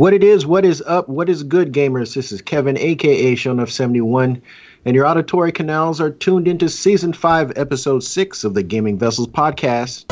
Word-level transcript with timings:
What 0.00 0.14
it 0.14 0.24
is, 0.24 0.46
what 0.46 0.64
is 0.64 0.82
up, 0.86 1.10
what 1.10 1.28
is 1.28 1.42
good, 1.42 1.74
gamers? 1.74 2.14
This 2.14 2.32
is 2.32 2.40
Kevin, 2.40 2.78
aka 2.78 3.34
Shonuff71, 3.34 4.40
and 4.86 4.96
your 4.96 5.04
auditory 5.04 5.52
canals 5.52 6.00
are 6.00 6.08
tuned 6.08 6.48
into 6.48 6.70
Season 6.70 7.12
5, 7.12 7.52
Episode 7.56 8.02
6 8.02 8.44
of 8.44 8.54
the 8.54 8.62
Gaming 8.62 8.98
Vessels 8.98 9.28
Podcast. 9.28 10.06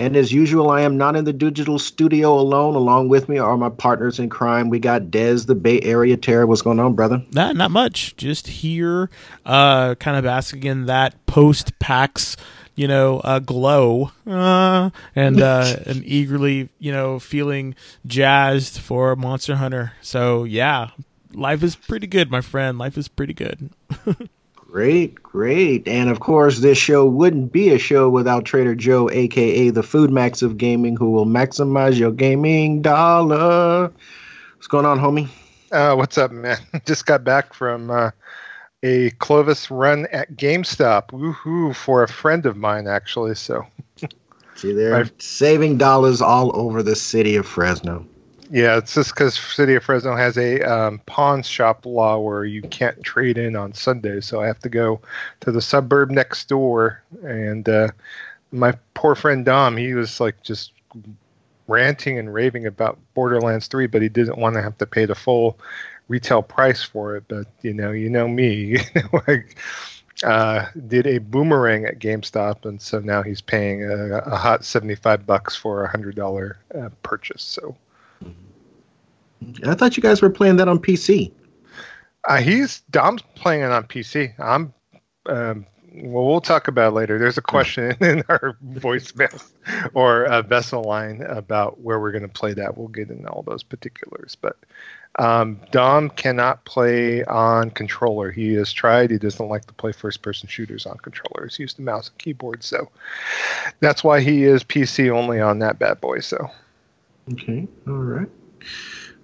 And 0.00 0.16
as 0.16 0.32
usual, 0.32 0.70
I 0.70 0.80
am 0.80 0.96
not 0.96 1.14
in 1.14 1.26
the 1.26 1.32
digital 1.32 1.78
studio 1.78 2.32
alone. 2.32 2.74
Along 2.74 3.10
with 3.10 3.28
me 3.28 3.36
are 3.36 3.54
my 3.58 3.68
partners 3.68 4.18
in 4.18 4.30
crime. 4.30 4.70
We 4.70 4.78
got 4.78 5.02
Dez, 5.02 5.44
the 5.44 5.54
Bay 5.54 5.78
Area 5.82 6.16
Terror. 6.16 6.46
What's 6.46 6.62
going 6.62 6.80
on, 6.80 6.94
brother? 6.94 7.22
Not, 7.32 7.54
not 7.54 7.70
much. 7.70 8.16
Just 8.16 8.46
here, 8.46 9.10
uh, 9.44 9.96
kind 9.96 10.16
of 10.16 10.24
asking 10.24 10.64
in 10.64 10.86
that 10.86 11.26
post 11.26 11.78
PAX, 11.80 12.34
you 12.74 12.88
know, 12.88 13.20
uh, 13.20 13.40
glow, 13.40 14.10
uh, 14.26 14.88
and 15.14 15.42
uh, 15.42 15.76
and 15.86 16.02
eagerly, 16.06 16.70
you 16.78 16.92
know, 16.92 17.18
feeling 17.18 17.74
jazzed 18.06 18.78
for 18.78 19.14
Monster 19.16 19.56
Hunter. 19.56 19.92
So 20.00 20.44
yeah, 20.44 20.92
life 21.34 21.62
is 21.62 21.76
pretty 21.76 22.06
good, 22.06 22.30
my 22.30 22.40
friend. 22.40 22.78
Life 22.78 22.96
is 22.96 23.08
pretty 23.08 23.34
good. 23.34 23.68
Great, 24.70 25.20
great. 25.20 25.88
And 25.88 26.08
of 26.10 26.20
course, 26.20 26.60
this 26.60 26.78
show 26.78 27.04
wouldn't 27.04 27.50
be 27.50 27.70
a 27.70 27.78
show 27.78 28.08
without 28.08 28.44
Trader 28.44 28.76
Joe, 28.76 29.10
aka 29.10 29.70
the 29.70 29.82
Food 29.82 30.10
Max 30.10 30.42
of 30.42 30.58
Gaming, 30.58 30.96
who 30.96 31.10
will 31.10 31.26
maximize 31.26 31.98
your 31.98 32.12
gaming 32.12 32.80
dollar. 32.80 33.92
What's 34.54 34.68
going 34.68 34.86
on, 34.86 35.00
homie? 35.00 35.28
Uh, 35.72 35.96
what's 35.96 36.18
up, 36.18 36.30
man? 36.30 36.58
Just 36.86 37.04
got 37.04 37.24
back 37.24 37.52
from 37.52 37.90
uh, 37.90 38.12
a 38.84 39.10
Clovis 39.18 39.72
run 39.72 40.06
at 40.12 40.36
GameStop. 40.36 41.08
Woohoo! 41.08 41.74
For 41.74 42.04
a 42.04 42.08
friend 42.08 42.46
of 42.46 42.56
mine, 42.56 42.86
actually. 42.86 43.34
So, 43.34 43.66
see, 44.54 44.72
they're 44.72 45.10
saving 45.18 45.78
dollars 45.78 46.22
all 46.22 46.56
over 46.56 46.84
the 46.84 46.94
city 46.94 47.34
of 47.34 47.44
Fresno. 47.44 48.06
Yeah, 48.52 48.78
it's 48.78 48.94
just 48.94 49.14
because 49.14 49.38
City 49.38 49.76
of 49.76 49.84
Fresno 49.84 50.16
has 50.16 50.36
a 50.36 50.60
um, 50.62 50.98
pawn 51.06 51.42
shop 51.44 51.86
law 51.86 52.18
where 52.18 52.44
you 52.44 52.62
can't 52.62 53.00
trade 53.04 53.38
in 53.38 53.54
on 53.54 53.72
Sundays, 53.72 54.26
so 54.26 54.40
I 54.40 54.46
have 54.48 54.58
to 54.60 54.68
go 54.68 55.00
to 55.40 55.52
the 55.52 55.60
suburb 55.62 56.10
next 56.10 56.48
door. 56.48 57.00
And 57.22 57.68
uh, 57.68 57.88
my 58.50 58.72
poor 58.94 59.14
friend 59.14 59.44
Dom, 59.44 59.76
he 59.76 59.94
was 59.94 60.18
like 60.18 60.42
just 60.42 60.72
ranting 61.68 62.18
and 62.18 62.34
raving 62.34 62.66
about 62.66 62.98
Borderlands 63.14 63.68
3, 63.68 63.86
but 63.86 64.02
he 64.02 64.08
didn't 64.08 64.38
want 64.38 64.56
to 64.56 64.62
have 64.62 64.76
to 64.78 64.86
pay 64.86 65.04
the 65.04 65.14
full 65.14 65.56
retail 66.08 66.42
price 66.42 66.82
for 66.82 67.14
it. 67.16 67.24
But 67.28 67.46
you 67.62 67.72
know, 67.72 67.92
you 67.92 68.10
know 68.10 68.26
me, 68.26 68.78
like 69.28 69.56
uh, 70.24 70.66
did 70.88 71.06
a 71.06 71.18
boomerang 71.18 71.84
at 71.84 72.00
GameStop, 72.00 72.64
and 72.64 72.82
so 72.82 72.98
now 72.98 73.22
he's 73.22 73.40
paying 73.40 73.84
a, 73.84 74.18
a 74.18 74.36
hot 74.36 74.64
seventy-five 74.64 75.24
bucks 75.24 75.54
for 75.54 75.84
a 75.84 75.88
hundred 75.88 76.16
dollar 76.16 76.58
uh, 76.76 76.88
purchase. 77.04 77.42
So 77.44 77.76
I 79.64 79.74
thought 79.74 79.96
you 79.96 80.02
guys 80.02 80.22
were 80.22 80.30
playing 80.30 80.56
that 80.56 80.68
on 80.68 80.78
PC. 80.78 81.32
Uh, 82.28 82.38
he's 82.38 82.80
Dom's 82.90 83.22
playing 83.34 83.62
it 83.62 83.70
on 83.70 83.84
PC. 83.84 84.38
I'm. 84.38 84.74
Um, 85.26 85.66
well, 85.92 86.24
we'll 86.24 86.40
talk 86.40 86.68
about 86.68 86.94
later. 86.94 87.18
There's 87.18 87.38
a 87.38 87.42
question 87.42 87.96
in 88.00 88.22
our 88.28 88.56
voicemail 88.64 89.44
or 89.94 90.24
a 90.24 90.42
vessel 90.42 90.84
line 90.84 91.22
about 91.22 91.80
where 91.80 91.98
we're 91.98 92.12
going 92.12 92.22
to 92.22 92.28
play 92.28 92.52
that. 92.54 92.76
We'll 92.76 92.88
get 92.88 93.10
into 93.10 93.28
all 93.28 93.42
those 93.42 93.64
particulars. 93.64 94.36
But 94.40 94.56
um, 95.18 95.60
Dom 95.72 96.10
cannot 96.10 96.64
play 96.64 97.24
on 97.24 97.70
controller. 97.70 98.30
He 98.30 98.54
has 98.54 98.72
tried. 98.72 99.10
He 99.10 99.18
doesn't 99.18 99.48
like 99.48 99.64
to 99.66 99.74
play 99.74 99.90
first-person 99.90 100.48
shooters 100.48 100.86
on 100.86 100.96
controllers. 100.98 101.56
He 101.56 101.64
used 101.64 101.76
the 101.76 101.82
mouse 101.82 102.08
and 102.08 102.18
keyboard, 102.18 102.62
so 102.62 102.88
that's 103.80 104.04
why 104.04 104.20
he 104.20 104.44
is 104.44 104.62
PC 104.62 105.10
only 105.10 105.40
on 105.40 105.58
that 105.58 105.78
bad 105.78 106.00
boy. 106.00 106.20
So. 106.20 106.50
Okay. 107.32 107.68
All 107.86 107.94
right. 107.94 108.28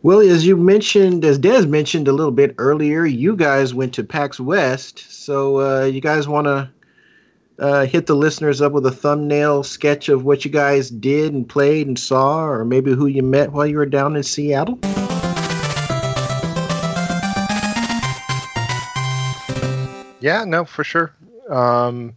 Well, 0.02 0.20
as 0.20 0.46
you 0.46 0.56
mentioned, 0.56 1.24
as 1.24 1.38
Des 1.38 1.66
mentioned 1.66 2.06
a 2.06 2.12
little 2.12 2.32
bit 2.32 2.54
earlier, 2.58 3.04
you 3.04 3.34
guys 3.34 3.74
went 3.74 3.94
to 3.94 4.04
PAX 4.04 4.38
West. 4.38 5.04
So 5.10 5.60
uh, 5.60 5.84
you 5.84 6.00
guys 6.00 6.28
want 6.28 6.46
to 6.46 6.70
uh, 7.58 7.86
hit 7.86 8.06
the 8.06 8.14
listeners 8.14 8.60
up 8.60 8.72
with 8.72 8.86
a 8.86 8.92
thumbnail 8.92 9.62
sketch 9.62 10.08
of 10.08 10.24
what 10.24 10.44
you 10.44 10.50
guys 10.50 10.90
did 10.90 11.32
and 11.32 11.48
played 11.48 11.86
and 11.88 11.98
saw, 11.98 12.44
or 12.44 12.64
maybe 12.64 12.92
who 12.92 13.06
you 13.06 13.22
met 13.22 13.50
while 13.50 13.66
you 13.66 13.78
were 13.78 13.86
down 13.86 14.14
in 14.14 14.22
Seattle? 14.22 14.78
Yeah, 20.20 20.44
no, 20.44 20.64
for 20.64 20.84
sure. 20.84 21.14
Um, 21.48 22.16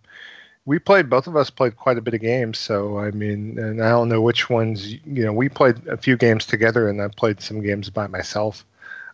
we 0.70 0.78
played 0.78 1.10
both 1.10 1.26
of 1.26 1.36
us 1.36 1.50
played 1.50 1.76
quite 1.76 1.98
a 1.98 2.02
bit 2.02 2.14
of 2.14 2.22
games 2.22 2.60
so 2.60 3.00
i 3.00 3.10
mean 3.12 3.58
and 3.58 3.84
i 3.84 3.90
don't 3.90 4.08
know 4.08 4.22
which 4.22 4.50
ones 4.50 4.94
you 4.94 5.26
know 5.26 5.34
we 5.34 5.50
played 5.50 5.76
a 5.88 5.98
few 5.98 6.16
games 6.16 6.46
together 6.46 6.88
and 6.88 7.02
i 7.02 7.08
played 7.08 7.42
some 7.42 7.60
games 7.60 7.90
by 7.90 8.06
myself 8.06 8.64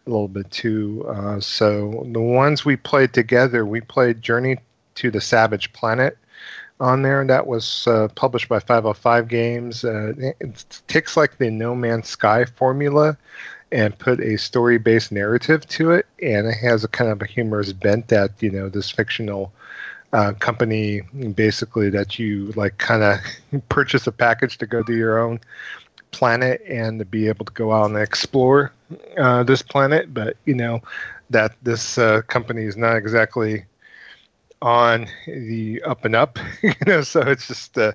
a 0.05 0.09
little 0.09 0.27
bit 0.27 0.51
too 0.51 1.05
uh, 1.07 1.39
so 1.39 2.05
the 2.11 2.19
ones 2.19 2.65
we 2.65 2.75
played 2.75 3.13
together 3.13 3.65
we 3.65 3.79
played 3.79 4.21
journey 4.21 4.57
to 4.95 5.09
the 5.09 5.21
savage 5.21 5.71
planet 5.73 6.17
on 6.79 7.01
there. 7.01 7.21
And 7.21 7.29
that 7.29 7.47
was 7.47 7.87
uh, 7.87 8.07
published 8.15 8.49
by 8.49 8.59
505 8.59 9.27
games. 9.27 9.83
Uh, 9.83 10.13
it 10.39 10.83
takes 10.87 11.15
like 11.15 11.37
the 11.37 11.49
no 11.49 11.75
man's 11.75 12.09
sky 12.09 12.45
formula 12.45 13.17
and 13.71 13.97
put 13.97 14.19
a 14.19 14.37
story 14.37 14.77
based 14.77 15.11
narrative 15.11 15.67
to 15.67 15.91
it 15.91 16.05
and 16.21 16.47
it 16.47 16.53
has 16.53 16.83
a 16.83 16.87
kind 16.87 17.09
of 17.09 17.21
a 17.21 17.25
humorous 17.25 17.73
bent 17.73 18.07
that 18.09 18.31
you 18.39 18.49
know 18.49 18.69
this 18.69 18.91
fictional 18.91 19.51
uh, 20.13 20.33
company 20.33 21.01
basically 21.33 21.89
that 21.89 22.17
you 22.17 22.51
like 22.55 22.77
kind 22.77 23.03
of 23.03 23.19
purchase 23.69 24.07
a 24.07 24.11
package 24.11 24.57
to 24.57 24.65
go 24.65 24.81
to 24.83 24.93
your 24.93 25.19
own 25.19 25.39
planet 26.11 26.61
and 26.67 26.99
to 26.99 27.05
be 27.05 27.27
able 27.27 27.45
to 27.45 27.53
go 27.53 27.73
out 27.73 27.89
and 27.89 27.97
explore 27.97 28.71
uh, 29.17 29.43
this 29.43 29.61
planet 29.61 30.13
but 30.13 30.37
you 30.45 30.53
know 30.53 30.79
that 31.29 31.55
this 31.63 31.97
uh, 31.97 32.21
company 32.23 32.63
is 32.63 32.77
not 32.77 32.95
exactly 32.95 33.65
on 34.61 35.07
the 35.27 35.81
up 35.83 36.05
and 36.05 36.15
up 36.15 36.39
you 36.61 36.73
know 36.87 37.01
so 37.01 37.19
it's 37.21 37.47
just 37.47 37.77
uh, 37.77 37.91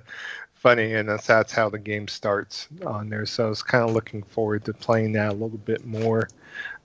funny 0.61 0.93
and 0.93 1.09
that's, 1.09 1.25
that's 1.25 1.51
how 1.51 1.69
the 1.69 1.79
game 1.79 2.07
starts 2.07 2.67
on 2.85 3.09
there. 3.09 3.25
So 3.25 3.47
i 3.47 3.49
was 3.49 3.63
kind 3.63 3.83
of 3.83 3.95
looking 3.95 4.21
forward 4.21 4.63
to 4.65 4.73
playing 4.73 5.13
that 5.13 5.31
a 5.31 5.33
little 5.33 5.57
bit 5.57 5.85
more 5.85 6.29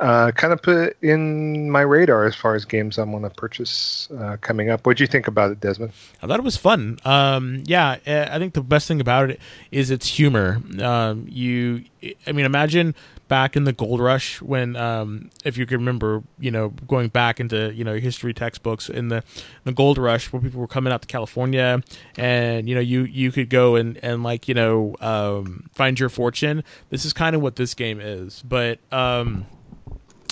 uh, 0.01 0.31
kind 0.33 0.53
of 0.53 0.61
put 0.61 0.97
in 1.03 1.71
my 1.71 1.81
radar 1.81 2.27
as 2.27 2.34
far 2.34 2.55
as 2.55 2.65
games 2.65 2.99
I'm 2.99 3.11
going 3.11 3.23
to 3.23 3.31
purchase 3.31 4.09
uh, 4.19 4.37
coming 4.41 4.69
up. 4.69 4.87
What 4.87 4.99
do 4.99 5.03
you 5.03 5.07
think 5.07 5.27
about 5.27 5.51
it, 5.51 5.61
Desmond? 5.61 5.93
I 6.23 6.27
thought 6.27 6.39
it 6.39 6.45
was 6.45 6.57
fun. 6.57 6.99
Um, 7.05 7.62
yeah, 7.65 7.97
eh, 8.05 8.29
I 8.31 8.39
think 8.39 8.55
the 8.55 8.62
best 8.62 8.89
thing 8.89 9.01
about 9.01 9.31
it 9.31 9.41
is 9.71 9.91
its 9.91 10.07
humor. 10.07 10.61
Um, 10.81 11.27
you, 11.29 11.84
I 12.27 12.33
mean, 12.33 12.45
imagine 12.45 12.95
back 13.29 13.57
in 13.57 13.65
the 13.65 13.73
gold 13.73 14.01
rush 14.01 14.41
when 14.41 14.77
um, 14.77 15.31
if 15.45 15.57
you 15.57 15.67
can 15.67 15.79
remember 15.79 16.23
you 16.39 16.51
know 16.51 16.69
going 16.87 17.09
back 17.09 17.41
into 17.41 17.73
you 17.75 17.83
know 17.83 17.97
history 17.97 18.33
textbooks 18.33 18.89
in 18.89 19.09
the 19.09 19.25
the 19.65 19.73
gold 19.73 19.99
rush 19.99 20.33
where 20.33 20.41
people 20.41 20.61
were 20.61 20.69
coming 20.69 20.93
out 20.93 21.03
to 21.03 21.09
california 21.09 21.83
and 22.17 22.69
you 22.69 22.75
know 22.77 22.81
you 22.81 23.03
you 23.03 23.33
could 23.33 23.51
go 23.51 23.75
and 23.75 23.99
and 24.01 24.23
like 24.23 24.47
you 24.47 24.55
know 24.55 24.95
um, 25.01 25.69
find 25.75 25.99
your 25.99 26.09
fortune 26.09 26.63
this 26.91 27.05
is 27.05 27.13
kind 27.13 27.34
of 27.34 27.43
what 27.43 27.57
this 27.57 27.75
game 27.75 28.01
is 28.01 28.43
but 28.47 28.78
um 28.93 29.45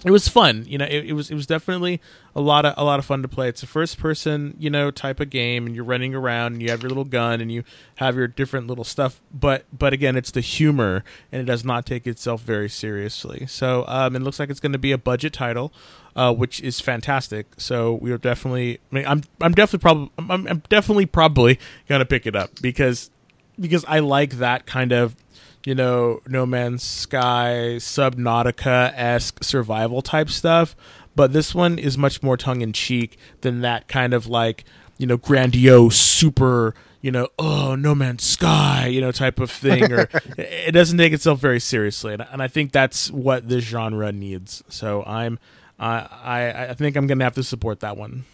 it 0.04 0.10
was 0.10 0.28
fun. 0.28 0.64
You 0.68 0.78
know, 0.78 0.84
it, 0.84 1.06
it, 1.06 1.12
was 1.14 1.30
it 1.30 1.34
was 1.34 1.46
definitely 1.46 2.00
a 2.34 2.40
lot 2.40 2.66
of 2.66 2.74
a 2.76 2.84
lot 2.84 2.98
of 2.98 3.06
fun 3.06 3.22
to 3.22 3.28
play. 3.28 3.48
It's 3.48 3.62
a 3.62 3.66
first 3.66 3.98
person, 3.98 4.54
you 4.58 4.68
know, 4.68 4.90
type 4.90 5.18
of 5.18 5.30
game, 5.30 5.66
and 5.66 5.74
you're 5.74 5.84
running 5.84 6.14
around, 6.14 6.52
and 6.52 6.62
you 6.62 6.70
have 6.70 6.82
your 6.82 6.90
little 6.90 7.04
gun, 7.04 7.40
and 7.40 7.50
you 7.50 7.64
have 7.96 8.14
your 8.14 8.28
different 8.28 8.66
little 8.66 8.84
stuff. 8.84 9.22
But 9.32 9.64
but 9.76 9.92
again, 9.94 10.14
it's 10.16 10.30
the 10.30 10.42
humor, 10.42 11.04
and 11.32 11.40
it 11.40 11.44
does 11.44 11.64
not 11.64 11.86
take 11.86 12.06
itself 12.06 12.42
very 12.42 12.68
seriously. 12.68 13.46
So 13.46 13.84
um, 13.88 14.14
it 14.14 14.20
looks 14.20 14.38
like 14.38 14.50
it's 14.50 14.60
going 14.60 14.72
to 14.72 14.78
be 14.78 14.92
a 14.92 14.98
budget 14.98 15.32
title, 15.32 15.72
uh, 16.14 16.34
which 16.34 16.60
is 16.60 16.80
fantastic. 16.80 17.46
So 17.56 17.94
we 17.94 18.12
are 18.12 18.18
definitely. 18.18 18.80
I 18.92 18.94
mean, 18.94 19.06
I'm 19.06 19.22
I'm 19.40 19.52
definitely 19.52 19.82
probably 19.82 20.10
I'm, 20.18 20.46
I'm 20.46 20.62
definitely 20.68 21.06
probably 21.06 21.58
gonna 21.88 22.04
pick 22.04 22.26
it 22.26 22.36
up 22.36 22.50
because 22.60 23.10
because 23.58 23.84
I 23.86 24.00
like 24.00 24.32
that 24.34 24.66
kind 24.66 24.92
of 24.92 25.16
you 25.64 25.74
know, 25.74 26.20
No 26.26 26.44
Man's 26.46 26.82
Sky, 26.82 27.76
Subnautica 27.76 28.92
esque 28.94 29.42
survival 29.42 30.02
type 30.02 30.28
stuff. 30.28 30.76
But 31.16 31.32
this 31.32 31.54
one 31.54 31.78
is 31.78 31.96
much 31.96 32.22
more 32.22 32.36
tongue 32.36 32.60
in 32.60 32.72
cheek 32.72 33.16
than 33.40 33.60
that 33.60 33.88
kind 33.88 34.12
of 34.12 34.26
like, 34.26 34.64
you 34.98 35.06
know, 35.06 35.16
grandiose, 35.16 35.96
super, 35.96 36.74
you 37.00 37.10
know, 37.10 37.28
oh, 37.38 37.76
No 37.76 37.94
Man's 37.94 38.24
Sky, 38.24 38.86
you 38.86 39.00
know, 39.00 39.12
type 39.12 39.38
of 39.38 39.50
thing. 39.50 39.92
Or 39.92 40.08
it 40.38 40.72
doesn't 40.72 40.98
take 40.98 41.12
itself 41.12 41.38
very 41.38 41.60
seriously. 41.60 42.14
And, 42.14 42.26
and 42.30 42.42
I 42.42 42.48
think 42.48 42.72
that's 42.72 43.10
what 43.10 43.48
this 43.48 43.64
genre 43.64 44.12
needs. 44.12 44.62
So 44.68 45.04
I'm, 45.04 45.38
I, 45.78 46.08
I, 46.22 46.66
I 46.70 46.74
think 46.74 46.96
I'm 46.96 47.06
going 47.06 47.18
to 47.18 47.24
have 47.24 47.34
to 47.34 47.44
support 47.44 47.80
that 47.80 47.96
one. 47.96 48.24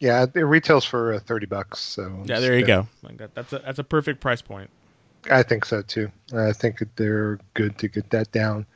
Yeah, 0.00 0.24
it 0.34 0.40
retails 0.40 0.86
for 0.86 1.12
uh, 1.12 1.18
thirty 1.18 1.44
bucks. 1.44 1.78
So 1.78 2.22
yeah, 2.24 2.40
there 2.40 2.58
you 2.58 2.64
go. 2.64 2.88
Like 3.02 3.18
that, 3.18 3.34
that's 3.34 3.52
a 3.52 3.58
that's 3.58 3.78
a 3.78 3.84
perfect 3.84 4.22
price 4.22 4.40
point. 4.40 4.70
I 5.30 5.42
think 5.42 5.64
so 5.64 5.82
too. 5.82 6.10
I 6.34 6.52
think 6.52 6.78
that 6.78 6.94
they're 6.96 7.38
good 7.54 7.76
to 7.78 7.88
get 7.88 8.10
that 8.10 8.30
down 8.32 8.66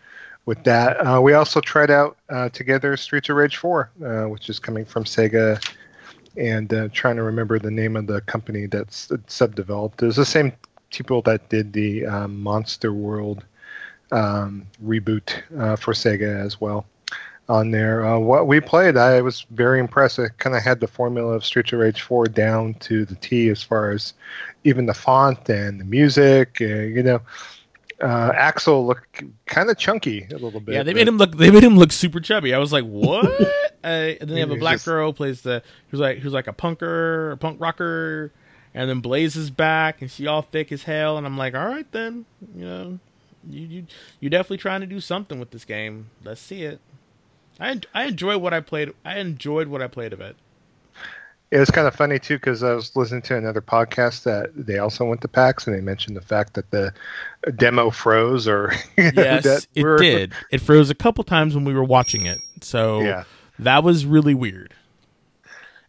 with 0.46 0.62
that. 0.64 0.96
Uh, 0.96 1.20
we 1.20 1.32
also 1.32 1.60
tried 1.60 1.90
out 1.90 2.16
uh, 2.28 2.48
together 2.50 2.96
Streets 2.96 3.28
of 3.28 3.36
Rage 3.36 3.56
4, 3.56 3.90
uh, 4.04 4.28
which 4.28 4.50
is 4.50 4.58
coming 4.58 4.84
from 4.84 5.04
Sega, 5.04 5.62
and 6.36 6.72
uh, 6.72 6.88
trying 6.92 7.16
to 7.16 7.22
remember 7.22 7.58
the 7.58 7.70
name 7.70 7.96
of 7.96 8.06
the 8.06 8.20
company 8.22 8.66
that's 8.66 9.10
sub-developed. 9.26 10.02
It 10.02 10.06
was 10.06 10.16
the 10.16 10.26
same 10.26 10.52
people 10.90 11.22
that 11.22 11.48
did 11.48 11.72
the 11.72 12.06
um, 12.06 12.40
Monster 12.40 12.92
World 12.92 13.44
um, 14.12 14.66
reboot 14.84 15.42
uh, 15.58 15.76
for 15.76 15.92
Sega 15.92 16.44
as 16.44 16.60
well. 16.60 16.86
On 17.46 17.70
there, 17.70 18.06
uh, 18.06 18.18
what 18.18 18.46
we 18.46 18.58
played, 18.58 18.96
I 18.96 19.20
was 19.20 19.44
very 19.50 19.78
impressed. 19.78 20.18
It 20.18 20.38
kind 20.38 20.56
of 20.56 20.62
had 20.62 20.80
the 20.80 20.86
formula 20.86 21.34
of 21.34 21.44
Streets 21.44 21.74
of 21.74 21.80
Rage 21.80 22.00
4 22.00 22.26
down 22.28 22.72
to 22.80 23.04
the 23.04 23.16
T 23.16 23.50
as 23.50 23.62
far 23.62 23.90
as 23.90 24.14
even 24.64 24.86
the 24.86 24.94
font 24.94 25.50
and 25.50 25.78
the 25.78 25.84
music. 25.84 26.62
and 26.62 26.96
you 26.96 27.02
know, 27.02 27.20
uh, 28.02 28.32
Axel 28.34 28.86
looked 28.86 29.22
kind 29.46 29.70
of 29.70 29.78
chunky 29.78 30.26
a 30.30 30.38
little 30.38 30.60
bit. 30.60 30.74
Yeah, 30.74 30.82
they 30.82 30.94
made 30.94 31.06
him 31.06 31.16
look. 31.16 31.36
They 31.36 31.50
made 31.50 31.62
him 31.62 31.76
look 31.76 31.92
super 31.92 32.20
chubby. 32.20 32.54
I 32.54 32.58
was 32.58 32.72
like, 32.72 32.84
what? 32.84 33.24
uh, 33.84 33.86
and 33.86 34.20
then 34.20 34.28
they 34.28 34.40
have 34.40 34.50
a 34.50 34.56
black 34.56 34.76
just... 34.76 34.86
girl 34.86 35.12
plays 35.12 35.42
the 35.42 35.62
who's 35.90 36.00
like 36.00 36.18
who's 36.18 36.32
like 36.32 36.46
a 36.46 36.52
punker, 36.52 37.32
a 37.32 37.36
punk 37.36 37.60
rocker, 37.60 38.32
and 38.74 38.90
then 38.90 39.00
Blaze 39.00 39.36
is 39.36 39.50
back, 39.50 40.00
and 40.00 40.10
she 40.10 40.26
all 40.26 40.42
thick 40.42 40.72
as 40.72 40.82
hell. 40.82 41.16
And 41.16 41.26
I'm 41.26 41.38
like, 41.38 41.54
all 41.54 41.66
right 41.66 41.90
then, 41.92 42.24
you 42.56 42.64
know, 42.64 42.98
you 43.48 43.66
you 43.66 43.86
you 44.20 44.30
definitely 44.30 44.58
trying 44.58 44.80
to 44.80 44.86
do 44.86 45.00
something 45.00 45.38
with 45.38 45.50
this 45.50 45.64
game. 45.64 46.10
Let's 46.24 46.40
see 46.40 46.62
it. 46.62 46.80
I 47.60 47.80
I 47.94 48.04
enjoy 48.04 48.38
what 48.38 48.52
I 48.52 48.60
played. 48.60 48.92
I 49.04 49.18
enjoyed 49.18 49.68
what 49.68 49.82
I 49.82 49.86
played 49.86 50.12
of 50.12 50.20
it. 50.20 50.36
It 51.50 51.58
was 51.58 51.70
kind 51.70 51.86
of 51.86 51.94
funny 51.94 52.18
too 52.18 52.34
because 52.34 52.62
I 52.62 52.74
was 52.74 52.96
listening 52.96 53.22
to 53.22 53.36
another 53.36 53.60
podcast 53.60 54.24
that 54.24 54.50
they 54.56 54.78
also 54.78 55.04
went 55.04 55.20
to 55.20 55.28
PAX 55.28 55.66
and 55.66 55.76
they 55.76 55.80
mentioned 55.80 56.16
the 56.16 56.20
fact 56.20 56.54
that 56.54 56.70
the 56.70 56.92
demo 57.54 57.90
froze 57.90 58.48
or 58.48 58.72
yes, 58.96 59.68
it 59.74 59.82
were... 59.82 59.98
did. 59.98 60.32
It 60.50 60.60
froze 60.60 60.90
a 60.90 60.94
couple 60.94 61.22
times 61.22 61.54
when 61.54 61.64
we 61.64 61.74
were 61.74 61.84
watching 61.84 62.26
it, 62.26 62.40
so 62.60 63.02
yeah. 63.02 63.24
that 63.60 63.84
was 63.84 64.04
really 64.04 64.34
weird. 64.34 64.74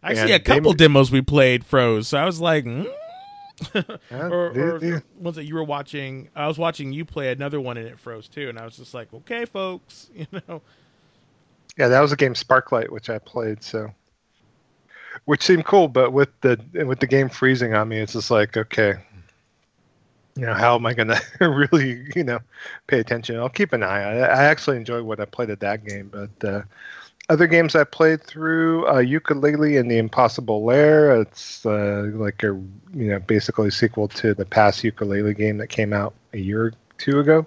Actually, 0.04 0.34
and 0.34 0.40
a 0.40 0.40
couple 0.40 0.72
they... 0.72 0.76
demos 0.76 1.10
we 1.10 1.20
played 1.20 1.64
froze, 1.64 2.08
so 2.08 2.18
I 2.18 2.24
was 2.24 2.40
like. 2.40 2.64
Mm? 2.64 2.86
yeah, 3.74 3.82
or, 4.10 4.52
or 4.52 5.02
ones 5.18 5.36
that 5.36 5.46
you 5.46 5.54
were 5.54 5.64
watching. 5.64 6.28
I 6.36 6.46
was 6.46 6.58
watching 6.58 6.92
you 6.92 7.04
play 7.04 7.32
another 7.32 7.60
one 7.60 7.76
and 7.76 7.88
it 7.88 7.98
froze 7.98 8.28
too, 8.28 8.48
and 8.50 8.58
I 8.58 8.64
was 8.64 8.76
just 8.76 8.92
like, 8.94 9.12
"Okay, 9.12 9.46
folks, 9.46 10.10
you 10.14 10.26
know." 10.46 10.60
Yeah, 11.76 11.88
that 11.88 12.00
was 12.00 12.12
a 12.12 12.16
game 12.16 12.34
Sparklite, 12.34 12.90
which 12.90 13.10
I 13.10 13.18
played. 13.18 13.62
So 13.62 13.92
which 15.24 15.42
seemed 15.42 15.64
cool, 15.64 15.88
but 15.88 16.12
with 16.12 16.28
the 16.40 16.58
with 16.86 17.00
the 17.00 17.06
game 17.06 17.28
freezing 17.28 17.74
on 17.74 17.88
me, 17.88 17.98
it's 17.98 18.12
just 18.12 18.30
like 18.30 18.56
okay, 18.56 18.94
you 20.36 20.46
know, 20.46 20.54
how 20.54 20.74
am 20.74 20.86
I 20.86 20.94
going 20.94 21.08
to 21.38 21.48
really 21.48 22.06
you 22.14 22.24
know 22.24 22.38
pay 22.86 23.00
attention? 23.00 23.36
I'll 23.36 23.48
keep 23.48 23.72
an 23.72 23.82
eye. 23.82 24.02
I, 24.02 24.16
I 24.18 24.44
actually 24.44 24.76
enjoyed 24.76 25.04
what 25.04 25.20
I 25.20 25.24
played 25.24 25.50
at 25.50 25.60
that 25.60 25.84
game, 25.84 26.10
but 26.12 26.48
uh, 26.48 26.62
other 27.28 27.46
games 27.46 27.74
I 27.74 27.84
played 27.84 28.22
through 28.22 28.86
uh, 28.86 29.02
Yooka-Laylee 29.02 29.80
and 29.80 29.90
the 29.90 29.98
Impossible 29.98 30.64
Lair. 30.64 31.20
It's 31.20 31.66
uh, 31.66 32.10
like 32.14 32.42
a 32.42 32.58
you 32.94 33.10
know 33.10 33.18
basically 33.18 33.68
a 33.68 33.72
sequel 33.72 34.08
to 34.08 34.34
the 34.34 34.46
past 34.46 34.82
Yooka-Laylee 34.82 35.36
game 35.36 35.58
that 35.58 35.68
came 35.68 35.92
out 35.92 36.14
a 36.32 36.38
year 36.38 36.72
two 36.98 37.20
ago 37.20 37.46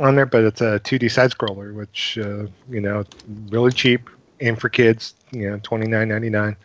on 0.00 0.16
there, 0.16 0.26
but 0.26 0.44
it's 0.44 0.60
a 0.60 0.80
2D 0.80 1.10
side 1.10 1.30
scroller, 1.30 1.74
which 1.74 2.18
uh, 2.18 2.46
you 2.68 2.80
know 2.80 3.04
really 3.48 3.72
cheap, 3.72 4.08
aimed 4.40 4.60
for 4.60 4.68
kids. 4.68 5.14
You 5.30 5.50
know, 5.50 5.60
twenty 5.62 5.86
nine 5.86 6.08
ninety 6.08 6.30
nine 6.30 6.56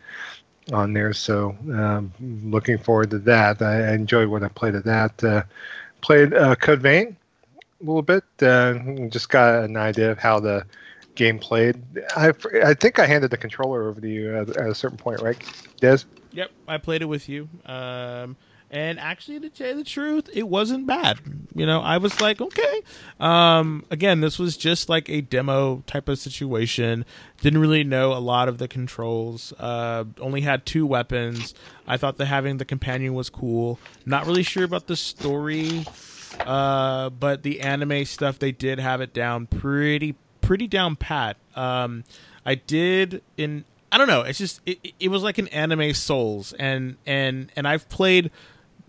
on 0.72 0.92
there. 0.92 1.12
So 1.12 1.56
um, 1.72 2.12
looking 2.20 2.78
forward 2.78 3.10
to 3.10 3.18
that. 3.20 3.60
I, 3.60 3.90
I 3.90 3.92
enjoyed 3.92 4.28
what 4.28 4.42
I 4.42 4.48
played 4.48 4.74
of 4.74 4.84
that. 4.84 5.22
Uh, 5.22 5.42
played 6.00 6.34
uh, 6.34 6.54
Code 6.56 6.80
Vein 6.80 7.16
a 7.80 7.84
little 7.84 8.02
bit. 8.02 8.24
Uh, 8.40 8.74
just 9.08 9.28
got 9.28 9.64
an 9.64 9.76
idea 9.76 10.10
of 10.10 10.18
how 10.18 10.40
the 10.40 10.64
game 11.14 11.38
played. 11.38 11.82
I, 12.16 12.32
I 12.64 12.74
think 12.74 12.98
I 12.98 13.06
handed 13.06 13.30
the 13.30 13.36
controller 13.36 13.88
over 13.88 14.00
to 14.00 14.08
you 14.08 14.36
at, 14.36 14.50
at 14.50 14.68
a 14.68 14.74
certain 14.74 14.98
point, 14.98 15.20
right, 15.20 15.36
Des? 15.80 15.98
Yep, 16.32 16.50
I 16.66 16.78
played 16.78 17.02
it 17.02 17.06
with 17.06 17.28
you. 17.28 17.48
Um, 17.64 18.36
and 18.70 18.98
actually 18.98 19.38
to 19.40 19.48
tell 19.48 19.68
you 19.68 19.76
the 19.76 19.84
truth 19.84 20.28
it 20.32 20.48
wasn't 20.48 20.86
bad. 20.86 21.18
You 21.54 21.66
know 21.66 21.80
i 21.80 21.98
was 21.98 22.20
like 22.20 22.40
okay. 22.40 22.82
Um, 23.20 23.84
again 23.90 24.20
this 24.20 24.38
was 24.38 24.56
just 24.56 24.88
like 24.88 25.08
a 25.08 25.20
demo 25.20 25.82
type 25.86 26.08
of 26.08 26.18
situation. 26.18 27.04
Didn't 27.40 27.60
really 27.60 27.84
know 27.84 28.12
a 28.12 28.20
lot 28.20 28.48
of 28.48 28.58
the 28.58 28.68
controls. 28.68 29.52
Uh, 29.58 30.04
only 30.20 30.40
had 30.40 30.66
two 30.66 30.86
weapons. 30.86 31.54
I 31.86 31.96
thought 31.96 32.16
that 32.16 32.26
having 32.26 32.56
the 32.56 32.64
companion 32.64 33.14
was 33.14 33.30
cool. 33.30 33.78
Not 34.06 34.26
really 34.26 34.42
sure 34.42 34.64
about 34.64 34.86
the 34.86 34.96
story 34.96 35.84
uh, 36.40 37.10
but 37.10 37.42
the 37.42 37.60
anime 37.60 38.04
stuff 38.04 38.38
they 38.38 38.52
did 38.52 38.78
have 38.78 39.00
it 39.00 39.12
down 39.12 39.46
pretty 39.46 40.14
pretty 40.40 40.66
down 40.66 40.96
pat. 40.96 41.36
Um, 41.54 42.04
i 42.44 42.54
did 42.54 43.22
in 43.36 43.64
I 43.90 43.98
don't 43.98 44.08
know. 44.08 44.22
It's 44.22 44.38
just 44.38 44.60
it, 44.66 44.78
it 44.98 45.08
was 45.08 45.22
like 45.22 45.38
an 45.38 45.48
anime 45.48 45.94
Souls, 45.94 46.52
and 46.54 46.96
and 47.06 47.50
and 47.54 47.68
I've 47.68 47.88
played 47.88 48.30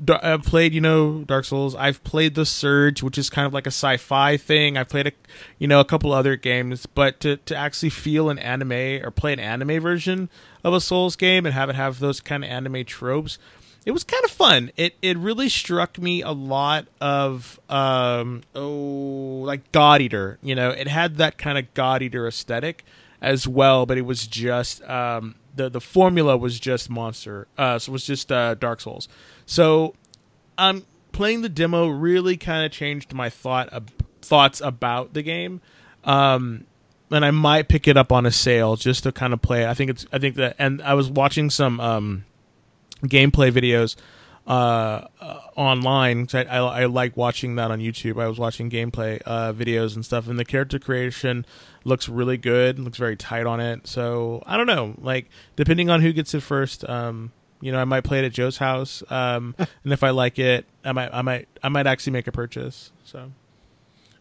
I've 0.10 0.44
played, 0.44 0.74
you 0.74 0.82
know, 0.82 1.24
Dark 1.24 1.46
Souls. 1.46 1.74
I've 1.74 2.04
played 2.04 2.36
The 2.36 2.46
Surge, 2.46 3.02
which 3.02 3.18
is 3.18 3.30
kind 3.30 3.48
of 3.48 3.54
like 3.54 3.66
a 3.66 3.72
sci-fi 3.72 4.36
thing. 4.36 4.78
I've 4.78 4.90
played 4.90 5.08
a, 5.08 5.12
you 5.58 5.68
know, 5.68 5.80
a 5.80 5.86
couple 5.86 6.12
other 6.12 6.36
games, 6.36 6.86
but 6.86 7.20
to 7.22 7.38
to 7.38 7.56
actually 7.56 7.92
feel 7.92 8.30
an 8.30 8.38
anime 8.40 9.06
or 9.06 9.12
play 9.12 9.32
an 9.32 9.40
anime 9.40 9.80
version 9.82 10.30
of 10.64 10.74
a 10.74 10.82
Souls 10.82 11.16
game 11.16 11.46
and 11.46 11.54
have 11.56 11.70
it 11.70 11.76
have 11.76 12.00
those 12.00 12.20
kind 12.20 12.44
of 12.44 12.50
anime 12.50 12.84
tropes, 12.84 13.38
it 13.86 13.92
was 13.92 14.04
kind 14.04 14.24
of 14.26 14.32
fun. 14.32 14.72
It 14.76 14.96
it 15.02 15.18
really 15.18 15.48
struck 15.48 15.98
me 15.98 16.22
a 16.22 16.32
lot 16.32 16.88
of 17.00 17.60
um 17.70 18.42
oh 18.54 19.44
like 19.46 19.72
God 19.72 20.02
Eater. 20.02 20.40
You 20.42 20.56
know, 20.56 20.72
it 20.72 20.90
had 20.90 21.16
that 21.18 21.38
kind 21.38 21.58
of 21.58 21.74
God 21.74 22.02
Eater 22.02 22.28
aesthetic 22.28 22.84
as 23.22 23.48
well, 23.48 23.86
but 23.86 23.98
it 23.98 24.06
was 24.06 24.28
just 24.28 24.84
um 24.84 25.36
the 25.56 25.70
the 25.70 25.82
formula 25.82 26.38
was 26.38 26.60
just 26.60 26.90
monster. 26.90 27.48
Uh, 27.58 27.80
so 27.80 27.92
it 27.92 27.94
was 27.94 28.06
just 28.06 28.32
uh, 28.32 28.56
Dark 28.56 28.82
Souls. 28.82 29.08
So, 29.46 29.94
um, 30.58 30.86
playing 31.12 31.42
the 31.42 31.50
demo 31.50 31.88
really 31.88 32.38
kind 32.38 32.66
of 32.66 32.72
changed 32.72 33.14
my 33.14 33.30
thought 33.30 33.92
thoughts 34.22 34.62
about 34.62 35.14
the 35.14 35.22
game. 35.22 35.62
Um, 36.04 36.66
and 37.12 37.24
I 37.24 37.32
might 37.32 37.68
pick 37.68 37.88
it 37.88 37.98
up 37.98 38.12
on 38.12 38.26
a 38.26 38.32
sale 38.32 38.76
just 38.76 39.04
to 39.04 39.12
kind 39.12 39.34
of 39.34 39.42
play. 39.42 39.68
I 39.68 39.74
think 39.74 39.92
it's 39.92 40.06
I 40.12 40.20
think 40.20 40.36
that, 40.36 40.56
and 40.60 40.82
I 40.82 40.94
was 40.96 41.10
watching 41.10 41.50
some 41.50 41.80
um, 41.80 42.26
gameplay 43.04 43.52
videos 43.52 43.96
uh, 44.48 45.08
uh, 45.22 45.40
online. 45.56 46.28
I, 46.34 46.44
I, 46.44 46.58
I, 46.58 46.86
like 46.86 47.18
watching 47.18 47.56
that 47.56 47.72
on 47.72 47.80
YouTube. 47.80 48.22
I 48.22 48.28
was 48.28 48.38
watching 48.38 48.70
gameplay 48.70 49.22
uh, 49.26 49.54
videos 49.54 49.96
and 49.96 50.06
stuff, 50.06 50.28
and 50.28 50.38
the 50.38 50.46
character 50.46 50.80
creation 50.80 51.46
looks 51.84 52.10
really 52.10 52.38
good. 52.38 52.80
Looks 52.80 52.98
very 52.98 53.16
tight 53.16 53.46
on 53.46 53.60
it. 53.60 53.88
So 53.88 54.44
I 54.46 54.58
don't 54.58 54.68
know. 54.68 54.96
Like 55.00 55.30
depending 55.56 55.90
on 55.90 56.02
who 56.02 56.14
gets 56.14 56.34
it 56.34 56.42
first, 56.42 56.88
um, 56.90 57.32
you 57.66 57.72
know, 57.72 57.80
I 57.80 57.86
might 57.86 58.04
play 58.04 58.20
it 58.20 58.26
at 58.26 58.32
Joe's 58.32 58.58
house, 58.58 59.02
um, 59.10 59.56
and 59.84 59.92
if 59.92 60.04
I 60.04 60.12
like 60.12 60.38
it, 60.38 60.66
I 60.84 60.92
might, 60.92 61.12
I 61.12 61.24
might, 61.24 61.48
I 61.64 61.70
might 61.70 61.88
actually 61.88 62.14
make 62.14 62.28
a 62.28 62.32
purchase. 62.32 62.92
So, 63.04 63.32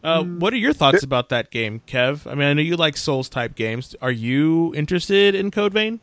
uh, 0.02 0.22
mm. 0.22 0.38
what 0.38 0.54
are 0.54 0.56
your 0.56 0.72
thoughts 0.72 1.02
about 1.02 1.28
that 1.28 1.50
game, 1.50 1.82
Kev? 1.86 2.26
I 2.26 2.34
mean, 2.34 2.48
I 2.48 2.54
know 2.54 2.62
you 2.62 2.76
like 2.76 2.96
Souls 2.96 3.28
type 3.28 3.54
games. 3.54 3.94
Are 4.00 4.10
you 4.10 4.72
interested 4.74 5.34
in 5.34 5.50
Code 5.50 5.74
Vein? 5.74 6.00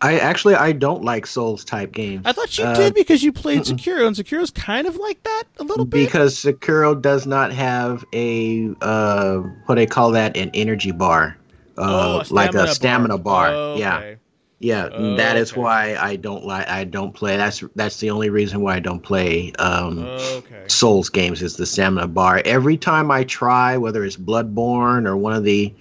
I 0.00 0.18
actually 0.20 0.54
I 0.54 0.70
don't 0.70 1.02
like 1.02 1.26
Souls 1.26 1.64
type 1.64 1.90
games. 1.90 2.22
I 2.26 2.32
thought 2.32 2.56
you 2.56 2.64
uh, 2.64 2.76
did 2.76 2.94
because 2.94 3.24
you 3.24 3.32
played 3.32 3.62
mm-mm. 3.62 3.76
Sekiro, 3.76 4.06
and 4.06 4.14
Sekiro's 4.14 4.52
kind 4.52 4.86
of 4.86 4.94
like 4.96 5.20
that 5.24 5.44
a 5.58 5.64
little 5.64 5.84
bit. 5.84 6.06
Because 6.06 6.36
Sekiro 6.36 7.00
does 7.00 7.26
not 7.26 7.50
have 7.52 8.04
a 8.12 8.72
uh, 8.80 9.38
what 9.64 9.74
they 9.74 9.86
call 9.86 10.12
that 10.12 10.36
an 10.36 10.52
energy 10.54 10.92
bar, 10.92 11.36
uh, 11.76 12.22
oh, 12.22 12.22
a 12.30 12.32
like 12.32 12.54
a 12.54 12.68
stamina 12.68 13.18
bar. 13.18 13.48
bar. 13.48 13.54
Oh, 13.56 13.72
okay. 13.72 13.80
Yeah, 13.80 14.14
yeah. 14.58 14.88
Oh, 14.90 15.16
that 15.16 15.36
is 15.36 15.52
okay. 15.52 15.60
why 15.60 15.96
I 15.96 16.16
don't 16.16 16.44
like 16.44 16.68
I 16.68 16.84
don't 16.84 17.12
play. 17.12 17.36
That's 17.36 17.62
that's 17.74 18.00
the 18.00 18.10
only 18.10 18.30
reason 18.30 18.62
why 18.62 18.76
I 18.76 18.80
don't 18.80 19.02
play 19.02 19.52
um, 19.58 19.98
okay. 19.98 20.64
Souls 20.68 21.10
games 21.10 21.42
is 21.42 21.56
the 21.56 21.66
stamina 21.66 22.08
bar. 22.08 22.40
Every 22.44 22.76
time 22.76 23.10
I 23.10 23.24
try, 23.24 23.76
whether 23.76 24.04
it's 24.04 24.16
Bloodborne 24.16 25.06
or 25.06 25.16
one 25.16 25.34
of 25.34 25.44
the 25.44 25.74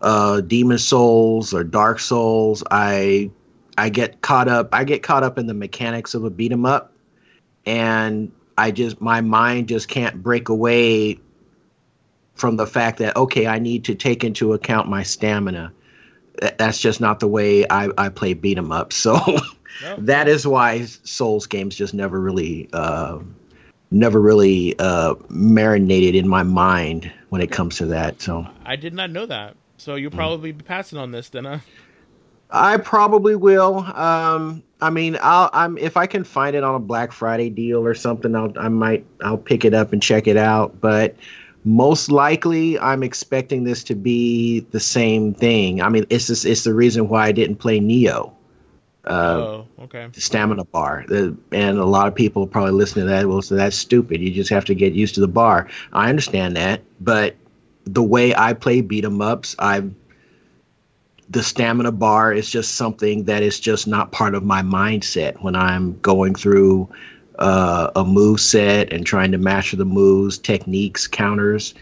uh, 0.00 0.40
Demon 0.40 0.78
Souls 0.78 1.52
or 1.52 1.64
Dark 1.64 1.98
Souls, 1.98 2.62
I 2.70 3.30
I 3.76 3.88
get 3.88 4.20
caught 4.20 4.48
up. 4.48 4.68
I 4.72 4.84
get 4.84 5.02
caught 5.02 5.24
up 5.24 5.38
in 5.38 5.46
the 5.46 5.54
mechanics 5.54 6.14
of 6.14 6.24
a 6.24 6.30
beat 6.30 6.52
'em 6.52 6.64
up, 6.64 6.92
and 7.66 8.30
I 8.56 8.70
just 8.70 9.00
my 9.00 9.20
mind 9.20 9.68
just 9.68 9.88
can't 9.88 10.22
break 10.22 10.48
away 10.48 11.18
from 12.34 12.56
the 12.56 12.66
fact 12.66 12.98
that 12.98 13.16
okay, 13.16 13.48
I 13.48 13.58
need 13.58 13.84
to 13.84 13.96
take 13.96 14.22
into 14.22 14.52
account 14.52 14.88
my 14.88 15.02
stamina. 15.02 15.72
That's 16.58 16.78
just 16.78 17.00
not 17.00 17.20
the 17.20 17.28
way 17.28 17.66
I, 17.68 17.88
I 17.96 18.08
play 18.08 18.34
beat 18.34 18.58
'em 18.58 18.72
up. 18.72 18.92
So 19.02 19.18
no. 19.82 19.96
that 19.98 20.28
is 20.28 20.46
why 20.46 20.84
Souls 20.84 21.46
games 21.46 21.74
just 21.74 21.94
never 21.94 22.20
really, 22.20 22.68
uh, 22.72 23.18
never 23.90 24.20
really 24.20 24.78
uh, 24.78 25.14
marinated 25.28 26.14
in 26.14 26.28
my 26.28 26.42
mind 26.42 27.10
when 27.30 27.40
it 27.40 27.50
comes 27.50 27.78
to 27.78 27.86
that. 27.86 28.20
So 28.20 28.46
I 28.64 28.76
did 28.76 28.94
not 28.94 29.10
know 29.10 29.26
that. 29.26 29.56
So 29.78 29.96
you'll 29.96 30.12
probably 30.12 30.52
be 30.52 30.62
passing 30.62 30.98
on 30.98 31.10
this, 31.10 31.30
then. 31.30 31.44
Huh? 31.44 31.58
I 32.52 32.76
probably 32.76 33.34
will. 33.34 33.78
Um, 33.78 34.62
I 34.80 34.90
mean, 34.90 35.16
I'll, 35.20 35.48
I'm 35.52 35.78
if 35.78 35.96
I 35.96 36.06
can 36.06 36.22
find 36.22 36.54
it 36.54 36.62
on 36.62 36.74
a 36.74 36.78
Black 36.78 37.12
Friday 37.12 37.48
deal 37.48 37.84
or 37.84 37.94
something, 37.94 38.36
I'll 38.36 38.52
I 38.58 38.68
might 38.68 39.06
I'll 39.24 39.38
pick 39.38 39.64
it 39.64 39.74
up 39.74 39.92
and 39.92 40.02
check 40.02 40.26
it 40.26 40.36
out. 40.36 40.80
But 40.80 41.16
most 41.64 42.10
likely, 42.10 42.78
I'm 42.78 43.02
expecting 43.02 43.64
this 43.64 43.84
to 43.84 43.94
be 43.94 44.60
the 44.70 44.80
same 44.80 45.34
thing. 45.34 45.80
I 45.80 45.88
mean, 45.88 46.06
it's 46.10 46.26
just, 46.26 46.44
it's 46.44 46.64
the 46.64 46.74
reason 46.74 47.08
why 47.08 47.26
I 47.26 47.32
didn't 47.32 47.56
play 47.56 47.80
Nioh. 47.80 48.32
Uh, 49.04 49.10
oh, 49.10 49.66
okay. 49.80 50.08
the 50.12 50.20
stamina 50.20 50.64
bar. 50.64 51.04
The, 51.08 51.36
and 51.50 51.78
a 51.78 51.84
lot 51.84 52.06
of 52.06 52.14
people 52.14 52.46
probably 52.46 52.72
listen 52.72 53.02
to 53.02 53.08
that 53.08 53.26
will 53.26 53.42
say 53.42 53.56
that's 53.56 53.76
stupid. 53.76 54.20
You 54.20 54.30
just 54.30 54.50
have 54.50 54.64
to 54.66 54.74
get 54.74 54.92
used 54.92 55.16
to 55.16 55.20
the 55.20 55.28
bar. 55.28 55.68
I 55.92 56.08
understand 56.08 56.56
that, 56.56 56.82
but 57.00 57.34
the 57.84 58.02
way 58.02 58.34
I 58.34 58.52
play 58.52 58.80
beat 58.80 59.04
'em 59.04 59.20
ups, 59.20 59.56
I've 59.58 59.92
the 61.30 61.42
stamina 61.42 61.90
bar 61.92 62.32
is 62.32 62.48
just 62.48 62.74
something 62.74 63.24
that 63.24 63.42
is 63.42 63.58
just 63.58 63.86
not 63.86 64.12
part 64.12 64.34
of 64.34 64.44
my 64.44 64.60
mindset 64.62 65.42
when 65.42 65.56
I'm 65.56 65.98
going 66.00 66.34
through 66.34 66.90
uh, 67.42 67.90
a 67.96 68.04
move 68.04 68.40
set 68.40 68.92
and 68.92 69.04
trying 69.04 69.32
to 69.32 69.38
master 69.38 69.76
the 69.76 69.84
moves, 69.84 70.38
techniques, 70.38 71.06
counters. 71.08 71.74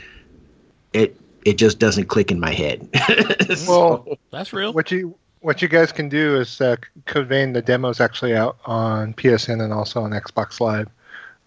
It 0.92 1.16
it 1.44 1.58
just 1.58 1.78
doesn't 1.78 2.06
click 2.06 2.30
in 2.30 2.40
my 2.40 2.52
head. 2.52 2.88
Well, 3.68 4.06
That's 4.30 4.52
real. 4.52 4.72
what 4.72 4.90
you 4.90 5.16
what 5.40 5.60
you 5.60 5.68
guys 5.68 5.92
can 5.92 6.08
do 6.08 6.36
is 6.40 6.60
uh, 6.60 6.76
Code 7.06 7.26
Vein. 7.26 7.52
The 7.52 7.62
demo's 7.62 8.00
actually 8.00 8.34
out 8.34 8.56
on 8.64 9.12
PSN 9.14 9.62
and 9.62 9.72
also 9.72 10.02
on 10.02 10.12
Xbox 10.12 10.60
Live 10.60 10.88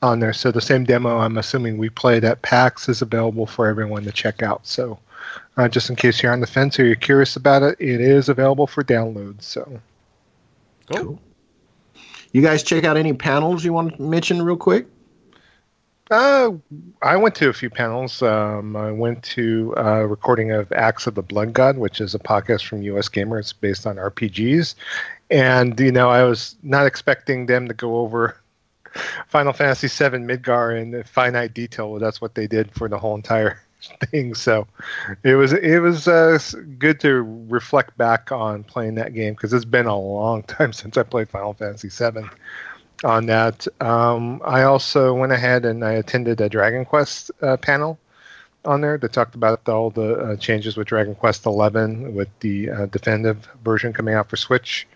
on 0.02 0.20
there. 0.20 0.34
So 0.34 0.52
the 0.52 0.62
same 0.62 0.84
demo, 0.84 1.18
I'm 1.20 1.38
assuming 1.38 1.78
we 1.78 1.90
played 1.90 2.24
at 2.24 2.42
PAX, 2.42 2.90
is 2.90 3.02
available 3.02 3.46
for 3.46 3.68
everyone 3.68 4.04
to 4.04 4.12
check 4.12 4.44
out. 4.44 4.68
So 4.68 5.00
uh, 5.58 5.68
just 5.70 5.90
in 5.90 5.96
case 5.96 6.22
you're 6.22 6.34
on 6.34 6.42
the 6.42 6.48
fence 6.48 6.80
or 6.80 6.86
you're 6.86 6.96
curious 6.96 7.36
about 7.36 7.64
it, 7.64 7.78
it 7.80 8.02
is 8.02 8.30
available 8.30 8.68
for 8.68 8.84
download. 8.84 9.42
So 9.42 9.80
Cool. 10.92 11.04
Cool. 11.06 11.20
You 12.34 12.42
guys 12.42 12.64
check 12.64 12.84
out 12.84 12.98
any 12.98 13.14
panels 13.14 13.64
you 13.64 13.74
want 13.74 13.96
to 13.96 14.02
mention 14.02 14.42
real 14.42 14.58
quick? 14.58 14.88
Uh, 16.12 16.52
I 17.02 17.16
went 17.16 17.36
to 17.36 17.50
a 17.50 17.54
few 17.54 17.70
panels. 17.70 18.22
Um, 18.22 18.76
I 18.76 18.92
went 18.92 19.24
to 19.24 19.74
a 19.78 20.06
recording 20.06 20.52
of 20.52 20.72
Axe 20.72 21.08
of 21.08 21.16
the 21.16 21.22
Blood 21.22 21.54
God, 21.54 21.78
which 21.78 22.02
is 22.02 22.14
a 22.14 22.20
podcast 22.20 22.66
from 22.66 22.82
US 22.82 23.08
Gamer. 23.08 23.40
It's 23.40 23.54
based 23.54 23.88
on 23.88 23.96
RPGs. 23.96 24.76
And, 25.30 25.80
you 25.80 25.92
know, 25.92 26.10
I 26.10 26.24
was 26.24 26.56
not 26.64 26.88
expecting 26.88 27.46
them 27.46 27.68
to 27.68 27.74
go 27.74 27.98
over 27.98 28.38
Final 29.28 29.54
Fantasy 29.54 29.88
VII 29.88 30.18
Midgar 30.18 30.80
in 30.80 31.04
finite 31.04 31.54
detail. 31.54 31.92
Well, 31.92 32.00
That's 32.00 32.20
what 32.20 32.36
they 32.36 32.48
did 32.48 32.72
for 32.72 32.90
the 32.90 32.98
whole 32.98 33.16
entire 33.16 33.63
thing. 34.12 34.34
So 34.36 34.68
it 35.24 35.36
was 35.36 35.54
it 35.54 35.80
was 35.80 36.08
uh, 36.08 36.40
good 36.78 37.00
to 37.02 37.22
reflect 37.50 37.98
back 37.98 38.32
on 38.32 38.64
playing 38.64 38.96
that 38.96 39.14
game 39.14 39.34
because 39.34 39.54
it's 39.54 39.66
been 39.66 39.86
a 39.86 39.98
long 39.98 40.44
time 40.48 40.74
since 40.74 40.98
I 40.98 41.04
played 41.04 41.30
Final 41.30 41.54
Fantasy 41.54 41.90
VII 41.90 42.28
on 43.04 43.26
that. 43.28 43.68
Um, 43.82 44.42
I 44.46 44.64
also 44.64 45.14
went 45.14 45.32
ahead 45.32 45.66
and 45.66 45.84
I 45.84 45.94
attended 45.94 46.40
a 46.42 46.50
Dragon 46.50 46.86
Quest 46.86 47.32
uh, 47.42 47.58
panel 47.58 48.00
on 48.66 48.82
there 48.82 48.98
that 48.98 49.12
talked 49.12 49.36
about 49.36 49.68
all 49.68 49.90
the 49.90 50.16
uh, 50.16 50.36
changes 50.38 50.78
with 50.78 50.88
Dragon 50.88 51.16
Quest 51.16 51.44
XI 51.44 51.50
with 51.50 52.30
the 52.40 52.70
uh, 52.70 52.86
definitive 52.88 53.48
version 53.64 53.92
coming 53.92 54.16
out 54.16 54.30
for 54.30 54.38
Switch 54.38 54.88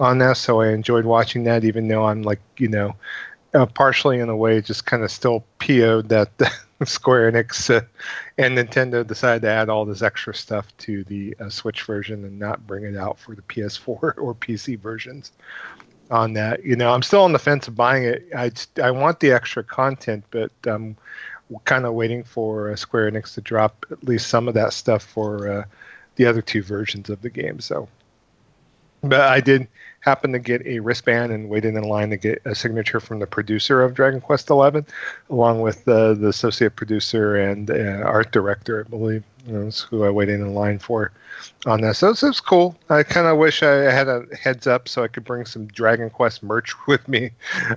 on 0.00 0.18
that. 0.18 0.38
So 0.38 0.60
I 0.60 0.68
enjoyed 0.68 1.04
watching 1.04 1.44
that, 1.44 1.64
even 1.64 1.86
though 1.86 2.06
I'm 2.06 2.22
like, 2.22 2.40
you 2.56 2.68
know, 2.68 2.96
uh, 3.52 3.66
partially 3.66 4.18
in 4.18 4.28
a 4.28 4.36
way 4.36 4.60
just 4.60 4.86
kind 4.86 5.02
of 5.02 5.10
still 5.10 5.44
PO'd 5.58 6.08
that 6.08 6.30
Square 6.88 7.32
Enix 7.32 7.74
uh, 7.74 7.84
and 8.38 8.56
Nintendo 8.56 9.06
decided 9.06 9.42
to 9.42 9.48
add 9.48 9.68
all 9.68 9.84
this 9.84 10.02
extra 10.02 10.34
stuff 10.34 10.66
to 10.78 11.04
the 11.04 11.36
uh, 11.40 11.48
Switch 11.48 11.82
version 11.82 12.24
and 12.24 12.38
not 12.38 12.66
bring 12.66 12.84
it 12.84 12.96
out 12.96 13.18
for 13.18 13.34
the 13.34 13.42
PS4 13.42 13.88
or 14.18 14.34
PC 14.34 14.78
versions 14.78 15.32
on 16.10 16.34
that. 16.34 16.64
You 16.64 16.76
know, 16.76 16.92
I'm 16.92 17.02
still 17.02 17.22
on 17.22 17.32
the 17.32 17.38
fence 17.38 17.68
of 17.68 17.74
buying 17.74 18.04
it. 18.04 18.28
I 18.36 18.50
I 18.82 18.90
want 18.90 19.20
the 19.20 19.32
extra 19.32 19.64
content, 19.64 20.24
but 20.30 20.52
um, 20.66 20.96
kind 21.64 21.84
of 21.86 21.94
waiting 21.94 22.24
for 22.24 22.70
uh, 22.70 22.76
Square 22.76 23.12
Enix 23.12 23.34
to 23.34 23.40
drop 23.40 23.86
at 23.90 24.04
least 24.04 24.28
some 24.28 24.48
of 24.48 24.54
that 24.54 24.72
stuff 24.72 25.02
for 25.02 25.48
uh, 25.48 25.64
the 26.16 26.26
other 26.26 26.42
two 26.42 26.62
versions 26.62 27.10
of 27.10 27.22
the 27.22 27.30
game. 27.30 27.60
So, 27.60 27.88
but 29.02 29.20
I 29.20 29.40
did 29.40 29.68
happen 30.04 30.32
to 30.32 30.38
get 30.38 30.66
a 30.66 30.80
wristband 30.80 31.32
and 31.32 31.48
waited 31.48 31.74
in 31.74 31.84
line 31.84 32.10
to 32.10 32.16
get 32.16 32.42
a 32.44 32.54
signature 32.54 33.00
from 33.00 33.20
the 33.20 33.26
producer 33.26 33.82
of 33.82 33.94
Dragon 33.94 34.20
Quest 34.20 34.48
XI, 34.48 34.84
along 35.30 35.60
with 35.62 35.84
the 35.84 36.18
associate 36.26 36.76
producer 36.76 37.36
and 37.36 37.70
uh, 37.70 38.02
art 38.04 38.30
director, 38.30 38.84
I 38.86 38.90
believe. 38.90 39.24
You 39.46 39.52
know, 39.52 39.70
who 39.90 40.04
I 40.04 40.10
waited 40.10 40.40
in 40.40 40.54
line 40.54 40.78
for 40.78 41.12
on 41.66 41.82
this. 41.82 41.98
So 41.98 42.08
it's 42.10 42.40
cool. 42.40 42.74
I 42.88 43.02
kind 43.02 43.26
of 43.26 43.36
wish 43.36 43.62
I 43.62 43.92
had 43.92 44.08
a 44.08 44.24
heads 44.34 44.66
up 44.66 44.88
so 44.88 45.02
I 45.02 45.08
could 45.08 45.24
bring 45.24 45.44
some 45.44 45.66
Dragon 45.66 46.08
Quest 46.08 46.42
merch 46.42 46.74
with 46.86 47.06
me 47.08 47.30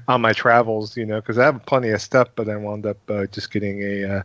on 0.08 0.22
my 0.22 0.32
travels, 0.32 0.96
you 0.96 1.06
know, 1.06 1.20
because 1.20 1.38
I 1.38 1.44
have 1.44 1.66
plenty 1.66 1.90
of 1.90 2.02
stuff, 2.02 2.30
but 2.36 2.48
I 2.48 2.56
wound 2.56 2.86
up 2.86 2.98
uh, 3.10 3.26
just 3.26 3.52
getting 3.52 3.84
a, 3.84 4.20
uh, 4.20 4.24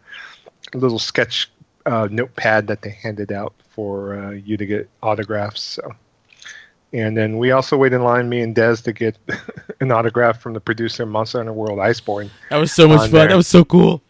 little 0.75 0.99
sketch 0.99 1.51
uh, 1.87 2.09
notepad 2.11 2.67
that 2.69 2.83
they 2.83 2.91
handed 2.91 3.33
out 3.33 3.55
for 3.71 4.17
uh, 4.17 4.31
you 4.31 4.57
to 4.57 4.67
get 4.67 4.89
autographs. 5.03 5.61
So. 5.61 5.95
And 6.93 7.17
then 7.17 7.39
we 7.39 7.51
also 7.53 7.77
wait 7.77 7.93
in 7.93 8.03
line, 8.03 8.29
me 8.29 8.43
and 8.43 8.55
Des, 8.55 8.77
to 8.77 8.93
get 8.93 9.17
an 9.81 9.91
autograph 9.91 10.41
from 10.41 10.53
the 10.53 10.61
producer 10.61 11.05
of 11.05 11.09
Monster 11.09 11.39
Hunter 11.39 11.53
World 11.53 11.79
Iceborne. 11.79 12.29
That 12.51 12.59
was 12.59 12.73
so 12.73 12.87
much 12.87 13.03
fun. 13.03 13.11
there. 13.13 13.29
That 13.29 13.37
was 13.37 13.49
so 13.49 13.65
cool. 13.65 14.03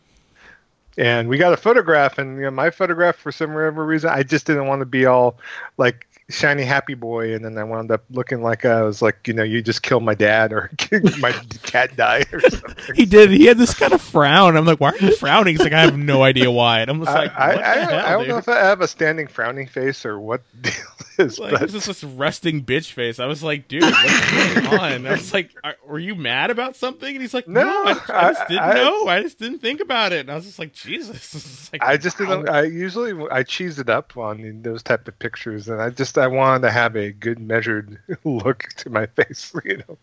and 0.99 1.29
we 1.29 1.39
got 1.39 1.53
a 1.53 1.57
photograph 1.57 2.19
and 2.19 2.37
you 2.37 2.43
know, 2.43 2.51
my 2.51 2.71
photograph 2.71 3.17
for 3.17 3.33
some 3.33 3.55
whatever 3.55 3.87
reason 3.87 4.11
i 4.11 4.23
just 4.23 4.47
didn't 4.47 4.67
want 4.67 4.81
to 4.81 4.85
be 4.87 5.07
all 5.07 5.39
like 5.79 6.07
shiny 6.33 6.65
happy 6.65 6.95
boy 6.95 7.35
and 7.35 7.45
then 7.45 7.57
i 7.59 7.65
wound 7.65 7.91
up 7.91 8.03
looking 8.11 8.43
like 8.43 8.65
i 8.65 8.83
was 8.83 9.01
like 9.03 9.29
you 9.29 9.35
know 9.35 9.43
you 9.43 9.63
just 9.63 9.83
killed 9.83 10.03
my 10.03 10.15
dad 10.15 10.53
or 10.53 10.71
my 11.21 11.33
cat 11.63 11.95
died 11.97 12.27
or 12.33 12.41
something 12.41 12.95
He 12.97 13.05
did. 13.07 13.31
He 13.31 13.47
had 13.47 13.59
this 13.59 13.75
kind 13.75 13.93
of 13.93 14.01
frown. 14.03 14.57
I'm 14.57 14.65
like, 14.67 14.81
why 14.81 14.91
are 14.91 14.99
you 14.99 15.15
frowning? 15.17 15.55
He's 15.55 15.63
like, 15.63 15.73
I 15.73 15.83
have 15.83 15.97
no 15.97 16.23
idea 16.23 16.51
why. 16.51 16.81
And 16.81 16.91
I'm 16.91 17.01
just 17.05 17.15
like, 17.15 17.33
I, 17.35 17.53
I, 17.53 17.75
I, 17.75 18.09
I 18.09 18.11
don't 18.13 18.21
dude? 18.21 18.29
know 18.31 18.39
if 18.39 18.49
I 18.49 18.59
have 18.59 18.81
a 18.81 18.89
standing 18.89 19.27
frowning 19.29 19.67
face 19.67 20.05
or 20.05 20.19
what 20.21 20.43
the 20.61 20.71
deal 20.71 21.27
is, 21.27 21.39
Like, 21.39 21.53
but 21.53 21.63
was 21.63 21.73
just 21.73 21.87
this 21.87 22.05
resting 22.05 22.65
bitch 22.65 22.93
face. 22.93 23.19
I 23.19 23.27
was 23.27 23.43
like, 23.43 23.69
dude, 23.69 23.83
what's 23.83 24.61
going 24.61 24.67
on? 24.81 25.07
I 25.07 25.13
was 25.13 25.33
like, 25.33 25.51
are, 25.65 25.77
were 25.87 25.99
you 25.99 26.15
mad 26.15 26.51
about 26.51 26.77
something? 26.77 27.09
And 27.09 27.21
he's 27.23 27.35
like, 27.35 27.49
no, 27.49 27.63
No, 27.63 27.85
I, 27.85 28.01
I 28.09 28.33
just 28.33 28.49
didn't 28.49 28.75
know. 28.75 29.07
I 29.09 29.23
just 29.23 29.39
didn't 29.39 29.61
think 29.61 29.81
about 29.81 30.13
it. 30.13 30.21
And 30.21 30.31
I 30.31 30.35
was 30.35 30.45
just 30.45 30.59
like, 30.59 30.73
Jesus. 30.75 31.61
Like, 31.73 31.83
I 31.83 31.97
just 31.97 32.19
didn't. 32.19 32.51
I 32.51 32.65
usually 32.65 33.15
I 33.31 33.45
cheese 33.45 33.79
it 33.79 33.89
up 33.89 34.15
on 34.19 34.61
those 34.63 34.83
type 34.83 35.09
of 35.09 35.19
pictures, 35.19 35.69
and 35.69 35.81
I 35.81 35.89
just 35.89 36.19
I 36.23 36.29
wanted 36.29 36.63
to 36.63 36.71
have 36.71 36.97
a 36.97 37.13
good 37.13 37.39
measured 37.39 37.99
look 38.25 38.65
to 38.79 38.91
my 38.91 39.07
face. 39.07 39.53
You 39.65 39.83
know, 39.89 39.99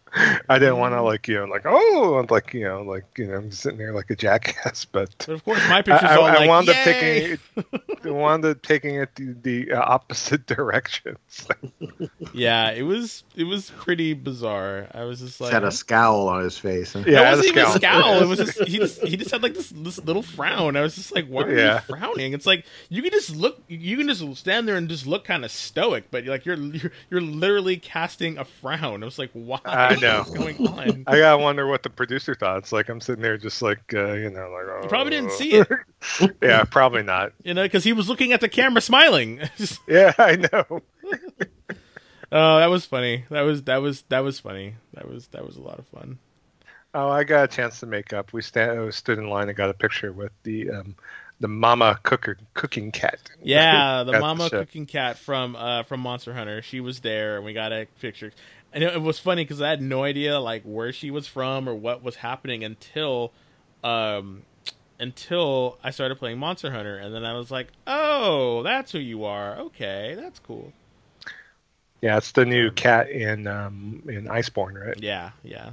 I 0.48 0.60
didn't 0.60 0.78
want 0.78 0.94
to 0.94 1.02
like 1.02 1.28
you 1.28 1.36
know 1.40 1.46
like 1.46 1.64
oh 1.66 2.26
like 2.30 2.54
you 2.54 2.64
know 2.64 2.82
like 2.82 3.06
you 3.18 3.28
know 3.28 3.36
I'm 3.38 3.52
sitting 3.52 3.78
there 3.78 3.94
like 3.94 4.10
a 4.10 4.16
jackass, 4.16 4.86
but 4.92 5.14
But 5.18 5.30
of 5.30 5.44
course, 5.44 5.60
my 5.70 5.80
I, 5.80 5.82
picture's 5.82 6.10
I, 6.10 6.16
all 6.16 6.26
I 6.26 6.36
like, 6.36 6.50
wound 6.50 6.70
up 6.70 6.76
Yay! 6.78 6.84
taking 6.86 7.40
it, 7.58 8.00
I 8.06 8.10
wound 8.12 8.46
up 8.46 8.62
taking 8.62 8.96
it 8.96 9.16
the, 9.16 9.36
the 9.42 9.72
uh, 9.74 9.82
opposite 9.82 10.46
direction. 10.46 11.18
Yeah, 12.34 12.72
it 12.72 12.84
was 12.84 13.24
it 13.36 13.44
was 13.46 13.70
pretty 13.72 14.14
bizarre. 14.14 14.88
I 14.94 15.04
was 15.04 15.20
just 15.20 15.42
like, 15.42 15.52
had 15.52 15.64
a 15.64 15.72
scowl 15.72 16.28
on 16.28 16.44
his 16.44 16.58
face. 16.58 16.94
huh? 16.94 17.04
Yeah, 17.06 17.20
it 17.20 17.22
I 17.22 17.26
had 17.26 17.34
a 17.34 17.38
wasn't 17.38 17.48
even 17.58 17.64
a 17.64 17.72
scowl. 17.72 18.02
scowl. 18.02 18.22
It 18.24 18.28
was 18.28 18.40
just 18.40 18.64
he 18.68 18.78
just 18.78 19.02
he 19.02 19.18
just 19.18 19.32
had 19.32 19.44
like 19.44 19.54
this 19.54 19.70
this 19.70 20.04
little 20.04 20.24
frown. 20.24 20.76
I 20.76 20.82
was 20.82 20.96
just 20.96 21.14
like, 21.14 21.28
why 21.28 21.44
are 21.44 21.56
Yeah. 21.56 21.76
you 21.76 21.96
frowning? 21.96 22.34
It's 22.34 22.46
like 22.46 22.66
you 22.90 23.02
can 23.02 23.12
just 23.12 23.36
look, 23.36 23.62
you 23.68 23.98
can 23.98 24.08
just 24.08 24.38
stand 24.38 24.68
there 24.68 24.76
and 24.78 24.88
just 24.90 25.06
look 25.08 25.24
kind 25.26 25.44
of 25.44 25.52
stoic, 25.52 25.99
but 26.12 26.26
like 26.26 26.46
you're 26.46 26.58
you're, 26.58 26.92
you're 27.10 27.22
literally 27.22 27.78
casting 27.78 28.38
a 28.38 28.46
frown. 28.46 29.04
I 29.04 29.06
was 29.06 29.20
like, 29.20 29.32
why? 29.34 29.60
I 29.66 29.96
know. 29.96 30.20
What's 30.20 30.32
going 30.32 30.68
on? 30.68 31.04
I 31.08 31.18
gotta 31.18 31.42
wonder 31.42 31.68
what 31.68 31.84
the 31.84 31.90
producer 31.90 32.36
thought. 32.36 32.58
It's 32.60 32.72
like 32.72 32.90
I'm 32.90 33.02
sitting 33.02 33.22
there 33.22 33.38
just 33.38 33.62
like 33.62 33.94
uh, 33.94 34.14
you 34.14 34.30
know 34.30 34.50
like 34.50 34.66
oh. 34.70 34.80
You 34.84 34.90
probably 34.90 35.12
didn't 35.12 35.32
see 35.32 35.54
it, 35.54 35.68
yeah, 36.42 36.64
probably 36.64 37.04
not. 37.04 37.34
you 37.44 37.54
know, 37.54 37.64
because 37.64 37.84
he 37.84 37.94
was 37.94 38.10
looking 38.10 38.34
at 38.34 38.42
the 38.42 38.50
camera, 38.50 38.82
smiling. 38.82 39.42
Yeah, 39.88 40.14
I 40.18 40.36
know. 40.36 40.82
oh, 42.32 42.58
that 42.60 42.68
was 42.70 42.86
funny. 42.86 43.26
That 43.30 43.42
was 43.42 43.64
that 43.64 43.82
was 43.82 44.04
that 44.10 44.20
was 44.20 44.40
funny. 44.40 44.76
That 44.94 45.08
was 45.08 45.28
that 45.28 45.46
was 45.46 45.58
a 45.58 45.62
lot 45.62 45.80
of 45.80 45.88
fun. 45.88 46.20
Oh, 46.94 47.10
I 47.10 47.24
got 47.24 47.44
a 47.44 47.48
chance 47.48 47.80
to 47.82 47.86
make 47.86 48.14
up. 48.14 48.34
We 48.34 48.42
sta- 48.42 48.90
stood 48.92 49.20
in 49.20 49.30
line 49.30 49.48
and 49.48 49.56
got 49.58 49.70
a 49.70 49.74
picture 49.76 50.12
with 50.12 50.32
the 50.44 50.72
um, 50.72 50.96
the 51.40 51.48
mama 51.48 52.00
cooker 52.04 52.38
cooking 52.54 52.92
cat. 52.92 53.20
Yeah, 53.42 54.04
the 54.08 54.14
At 54.14 54.22
mama 54.22 54.50
show. 54.50 54.60
cooking 54.60 54.86
cat 54.86 55.18
from 55.18 55.56
uh, 55.56 55.84
from 55.84 56.02
Monster 56.02 56.34
Hunter. 56.34 56.62
She 56.62 56.80
was 56.80 57.00
there, 57.02 57.38
and 57.38 57.46
we 57.46 57.54
got 57.54 57.72
a 57.72 57.88
picture. 58.02 58.32
And 58.72 58.84
it, 58.84 58.94
it 58.96 59.02
was 59.02 59.18
funny 59.20 59.44
because 59.44 59.62
I 59.62 59.70
had 59.70 59.82
no 59.82 60.04
idea 60.04 60.40
like 60.40 60.64
where 60.64 60.92
she 60.94 61.12
was 61.12 61.28
from 61.28 61.68
or 61.68 61.74
what 61.74 62.04
was 62.04 62.18
happening 62.18 62.64
until, 62.64 63.32
um, 63.84 64.44
until 65.00 65.80
I 65.84 65.90
started 65.92 66.20
playing 66.20 66.38
Monster 66.38 66.72
Hunter, 66.72 66.98
and 66.98 67.14
then 67.14 67.26
I 67.26 67.34
was 67.34 67.50
like, 67.50 67.68
"Oh, 67.88 68.62
that's 68.64 68.92
who 68.92 69.00
you 69.00 69.24
are. 69.26 69.58
Okay, 69.58 70.16
that's 70.20 70.40
cool." 70.40 70.74
Yeah, 72.02 72.18
it's 72.18 72.32
the 72.32 72.46
new 72.46 72.72
cat 72.72 73.10
in 73.10 73.48
um, 73.48 74.04
in 74.08 74.26
Iceborne, 74.26 74.80
right? 74.86 74.98
Yeah, 75.02 75.32
yeah. 75.44 75.72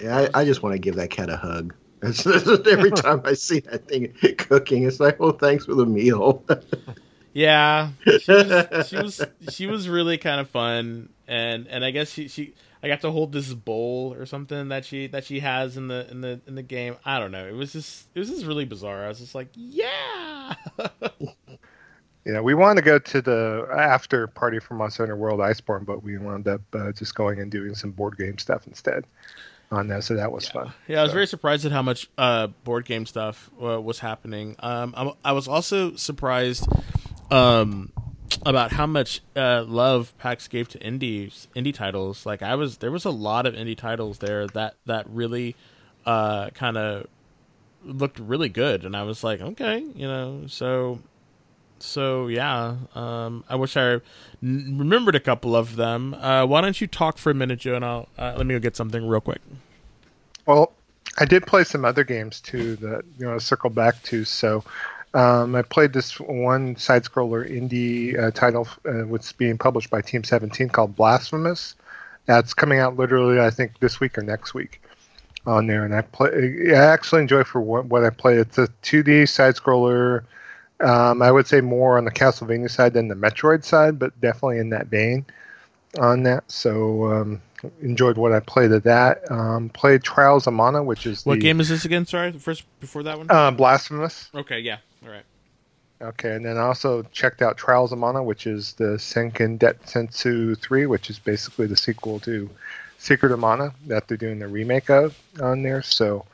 Yeah, 0.00 0.28
I, 0.34 0.40
I 0.40 0.44
just 0.44 0.62
want 0.62 0.74
to 0.74 0.78
give 0.78 0.96
that 0.96 1.10
cat 1.10 1.30
a 1.30 1.36
hug. 1.36 1.74
That's, 2.04 2.22
that's 2.24 2.44
just 2.44 2.66
every 2.66 2.90
time 3.02 3.22
I 3.24 3.34
see 3.34 3.60
that 3.60 3.88
thing 3.88 4.12
cooking, 4.36 4.84
it's 4.84 5.00
like, 5.00 5.16
oh, 5.20 5.32
thanks 5.32 5.64
for 5.66 5.74
the 5.74 5.86
meal. 5.86 6.44
Yeah, 7.36 7.90
she 8.20 8.32
was, 8.32 8.88
she 8.88 8.96
was 8.96 9.22
she 9.48 9.66
was 9.66 9.88
really 9.88 10.18
kind 10.18 10.40
of 10.40 10.48
fun. 10.48 11.08
and 11.26 11.66
and 11.66 11.84
I 11.84 11.90
guess 11.90 12.08
she 12.12 12.28
she 12.28 12.54
I 12.80 12.86
got 12.86 13.00
to 13.00 13.10
hold 13.10 13.32
this 13.32 13.52
bowl 13.52 14.14
or 14.16 14.24
something 14.24 14.68
that 14.68 14.84
she 14.84 15.08
that 15.08 15.24
she 15.24 15.40
has 15.40 15.76
in 15.76 15.88
the 15.88 16.08
in 16.12 16.20
the 16.20 16.40
in 16.46 16.54
the 16.54 16.62
game. 16.62 16.96
I 17.04 17.18
don't 17.18 17.32
know. 17.32 17.44
It 17.44 17.54
was 17.54 17.72
just 17.72 18.06
it 18.14 18.20
was 18.20 18.28
just 18.30 18.46
really 18.46 18.66
bizarre. 18.66 19.04
I 19.04 19.08
was 19.08 19.18
just 19.18 19.34
like, 19.34 19.48
yeah. 19.54 20.54
Yeah, 22.26 22.40
we 22.40 22.54
wanted 22.54 22.80
to 22.80 22.86
go 22.86 22.98
to 22.98 23.20
the 23.20 23.68
after 23.76 24.26
party 24.28 24.58
for 24.58 24.72
Monster 24.74 25.02
Hunter 25.02 25.16
World 25.16 25.40
Iceborne, 25.40 25.84
but 25.84 26.02
we 26.02 26.16
wound 26.16 26.48
up 26.48 26.62
uh, 26.72 26.90
just 26.92 27.14
going 27.14 27.38
and 27.38 27.50
doing 27.50 27.74
some 27.74 27.90
board 27.90 28.16
game 28.16 28.38
stuff 28.38 28.66
instead 28.66 29.04
on 29.74 29.88
that. 29.88 30.04
So 30.04 30.14
that 30.14 30.32
was 30.32 30.46
yeah. 30.46 30.52
fun. 30.52 30.72
Yeah, 30.88 31.00
I 31.00 31.02
was 31.02 31.10
so. 31.10 31.14
very 31.14 31.26
surprised 31.26 31.64
at 31.64 31.72
how 31.72 31.82
much 31.82 32.08
uh, 32.18 32.48
board 32.64 32.84
game 32.84 33.06
stuff 33.06 33.50
uh, 33.62 33.80
was 33.80 33.98
happening. 33.98 34.56
Um, 34.60 34.94
I, 34.96 35.12
I, 35.24 35.32
was 35.32 35.48
also 35.48 35.94
surprised 35.96 36.66
um, 37.30 37.92
about 38.44 38.72
how 38.72 38.86
much 38.86 39.20
uh, 39.36 39.64
love 39.66 40.16
PAX 40.18 40.48
gave 40.48 40.68
to 40.70 40.80
indies 40.80 41.48
indie 41.54 41.74
titles. 41.74 42.26
Like 42.26 42.42
I 42.42 42.54
was, 42.54 42.78
there 42.78 42.90
was 42.90 43.04
a 43.04 43.10
lot 43.10 43.46
of 43.46 43.54
indie 43.54 43.76
titles 43.76 44.18
there 44.18 44.46
that 44.48 44.74
that 44.86 45.08
really 45.08 45.56
uh, 46.06 46.50
kind 46.50 46.76
of 46.76 47.06
looked 47.84 48.18
really 48.18 48.48
good, 48.48 48.84
and 48.84 48.96
I 48.96 49.02
was 49.02 49.22
like, 49.22 49.40
okay, 49.40 49.80
you 49.94 50.06
know, 50.06 50.44
so 50.46 51.00
so 51.78 52.28
yeah, 52.28 52.76
um, 52.94 53.44
I 53.48 53.56
wish 53.56 53.76
I 53.76 53.94
n- 54.42 54.76
remembered 54.78 55.14
a 55.14 55.20
couple 55.20 55.54
of 55.54 55.76
them. 55.76 56.14
Uh, 56.14 56.46
why 56.46 56.60
don't 56.60 56.80
you 56.80 56.86
talk 56.86 57.18
for 57.18 57.30
a 57.30 57.34
minute, 57.34 57.60
Joe, 57.60 57.74
and 57.74 57.84
I'll 57.84 58.08
uh, 58.18 58.34
let 58.36 58.46
me 58.46 58.54
go 58.54 58.60
get 58.60 58.76
something 58.76 59.06
real 59.06 59.20
quick. 59.20 59.40
Well, 60.46 60.72
I 61.18 61.24
did 61.24 61.46
play 61.46 61.64
some 61.64 61.84
other 61.84 62.04
games 62.04 62.40
too 62.40 62.76
that 62.76 63.04
you 63.18 63.26
know 63.26 63.38
circle 63.38 63.70
back 63.70 64.02
to. 64.04 64.24
So 64.24 64.64
um, 65.14 65.54
I 65.54 65.62
played 65.62 65.92
this 65.92 66.18
one 66.20 66.76
side 66.76 67.04
scroller 67.04 67.48
indie 67.48 68.18
uh, 68.18 68.30
title, 68.30 68.68
uh, 68.86 69.06
which 69.06 69.22
is 69.22 69.32
being 69.32 69.58
published 69.58 69.90
by 69.90 70.00
Team 70.00 70.24
17 70.24 70.68
called 70.68 70.96
Blasphemous. 70.96 71.76
That's 72.26 72.54
coming 72.54 72.78
out 72.78 72.96
literally, 72.96 73.38
I 73.38 73.50
think, 73.50 73.78
this 73.80 74.00
week 74.00 74.16
or 74.16 74.22
next 74.22 74.54
week 74.54 74.80
on 75.46 75.66
there. 75.66 75.84
And 75.84 75.94
I 75.94 76.00
play, 76.00 76.70
I 76.70 76.74
actually 76.74 77.20
enjoy 77.20 77.44
for 77.44 77.60
what, 77.60 77.84
what 77.84 78.02
I 78.02 78.10
play. 78.10 78.36
It's 78.36 78.56
a 78.56 78.68
2D 78.82 79.28
side 79.28 79.56
scroller 79.56 80.24
um, 80.80 81.22
I 81.22 81.30
would 81.30 81.46
say 81.46 81.60
more 81.60 81.96
on 81.96 82.04
the 82.04 82.10
Castlevania 82.10 82.70
side 82.70 82.92
than 82.92 83.08
the 83.08 83.14
Metroid 83.14 83.64
side, 83.64 83.98
but 83.98 84.18
definitely 84.20 84.58
in 84.58 84.70
that 84.70 84.88
vein 84.88 85.24
on 85.98 86.24
that. 86.24 86.50
So 86.50 87.12
um, 87.12 87.42
enjoyed 87.80 88.16
what 88.16 88.32
I 88.32 88.40
played 88.40 88.72
of 88.72 88.82
that. 88.84 89.30
Um, 89.30 89.68
played 89.68 90.02
Trials 90.02 90.46
of 90.46 90.54
Mana, 90.54 90.82
which 90.82 91.06
is 91.06 91.24
what 91.24 91.34
the, 91.34 91.40
game 91.40 91.60
is 91.60 91.68
this 91.68 91.84
again? 91.84 92.06
Sorry, 92.06 92.32
first 92.32 92.64
before 92.80 93.02
that 93.04 93.18
one. 93.18 93.26
Uh, 93.30 93.50
Blasphemous. 93.50 94.30
Okay, 94.34 94.60
yeah, 94.60 94.78
all 95.04 95.10
right. 95.10 95.24
Okay, 96.02 96.34
and 96.34 96.44
then 96.44 96.58
I 96.58 96.62
also 96.62 97.02
checked 97.12 97.40
out 97.40 97.56
Trials 97.56 97.92
of 97.92 97.98
Mana, 97.98 98.22
which 98.22 98.46
is 98.46 98.74
the 98.74 98.96
Seiken 98.98 99.58
Densetsu 99.58 100.58
3, 100.58 100.86
which 100.86 101.08
is 101.08 101.18
basically 101.18 101.66
the 101.66 101.76
sequel 101.76 102.20
to 102.20 102.50
Secret 102.98 103.32
of 103.32 103.38
Mana 103.38 103.72
that 103.86 104.08
they're 104.08 104.16
doing 104.16 104.38
the 104.38 104.48
remake 104.48 104.90
of 104.90 105.18
on 105.40 105.62
there. 105.62 105.82
So, 105.82 106.26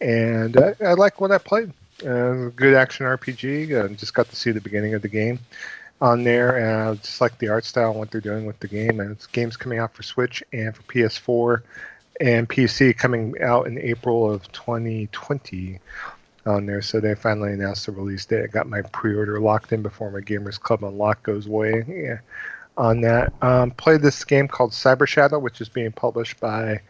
and 0.00 0.56
uh, 0.56 0.74
I 0.80 0.94
like 0.94 1.20
what 1.20 1.32
I 1.32 1.38
played. 1.38 1.72
Uh, 2.02 2.48
good 2.56 2.74
action 2.74 3.04
RPG. 3.04 3.72
Uh, 3.72 3.88
just 3.88 4.14
got 4.14 4.28
to 4.30 4.36
see 4.36 4.52
the 4.52 4.60
beginning 4.60 4.94
of 4.94 5.02
the 5.02 5.08
game 5.08 5.38
on 6.00 6.24
there, 6.24 6.56
and 6.56 6.88
I 6.88 6.94
just 6.94 7.20
like 7.20 7.38
the 7.38 7.48
art 7.48 7.64
style 7.64 7.90
and 7.90 7.98
what 7.98 8.10
they're 8.10 8.20
doing 8.20 8.46
with 8.46 8.58
the 8.60 8.68
game. 8.68 9.00
And 9.00 9.10
it's 9.10 9.26
games 9.26 9.56
coming 9.56 9.78
out 9.78 9.94
for 9.94 10.02
Switch 10.02 10.42
and 10.52 10.74
for 10.74 10.82
PS4 10.82 11.62
and 12.20 12.48
PC 12.48 12.96
coming 12.96 13.34
out 13.40 13.66
in 13.66 13.78
April 13.78 14.30
of 14.30 14.50
2020 14.52 15.78
on 16.46 16.66
there. 16.66 16.82
So 16.82 17.00
they 17.00 17.14
finally 17.14 17.52
announced 17.52 17.86
the 17.86 17.92
release 17.92 18.24
date. 18.24 18.44
I 18.44 18.46
got 18.46 18.68
my 18.68 18.82
pre-order 18.82 19.40
locked 19.40 19.72
in 19.72 19.82
before 19.82 20.10
my 20.10 20.20
Gamers 20.20 20.58
Club 20.58 20.84
Unlock 20.84 21.22
goes 21.22 21.46
away. 21.46 21.84
Yeah, 21.86 22.18
on 22.76 23.02
that. 23.02 23.32
Um, 23.42 23.70
played 23.72 24.00
this 24.00 24.24
game 24.24 24.48
called 24.48 24.72
Cyber 24.72 25.06
Shadow, 25.06 25.38
which 25.38 25.60
is 25.60 25.68
being 25.68 25.92
published 25.92 26.40
by 26.40 26.80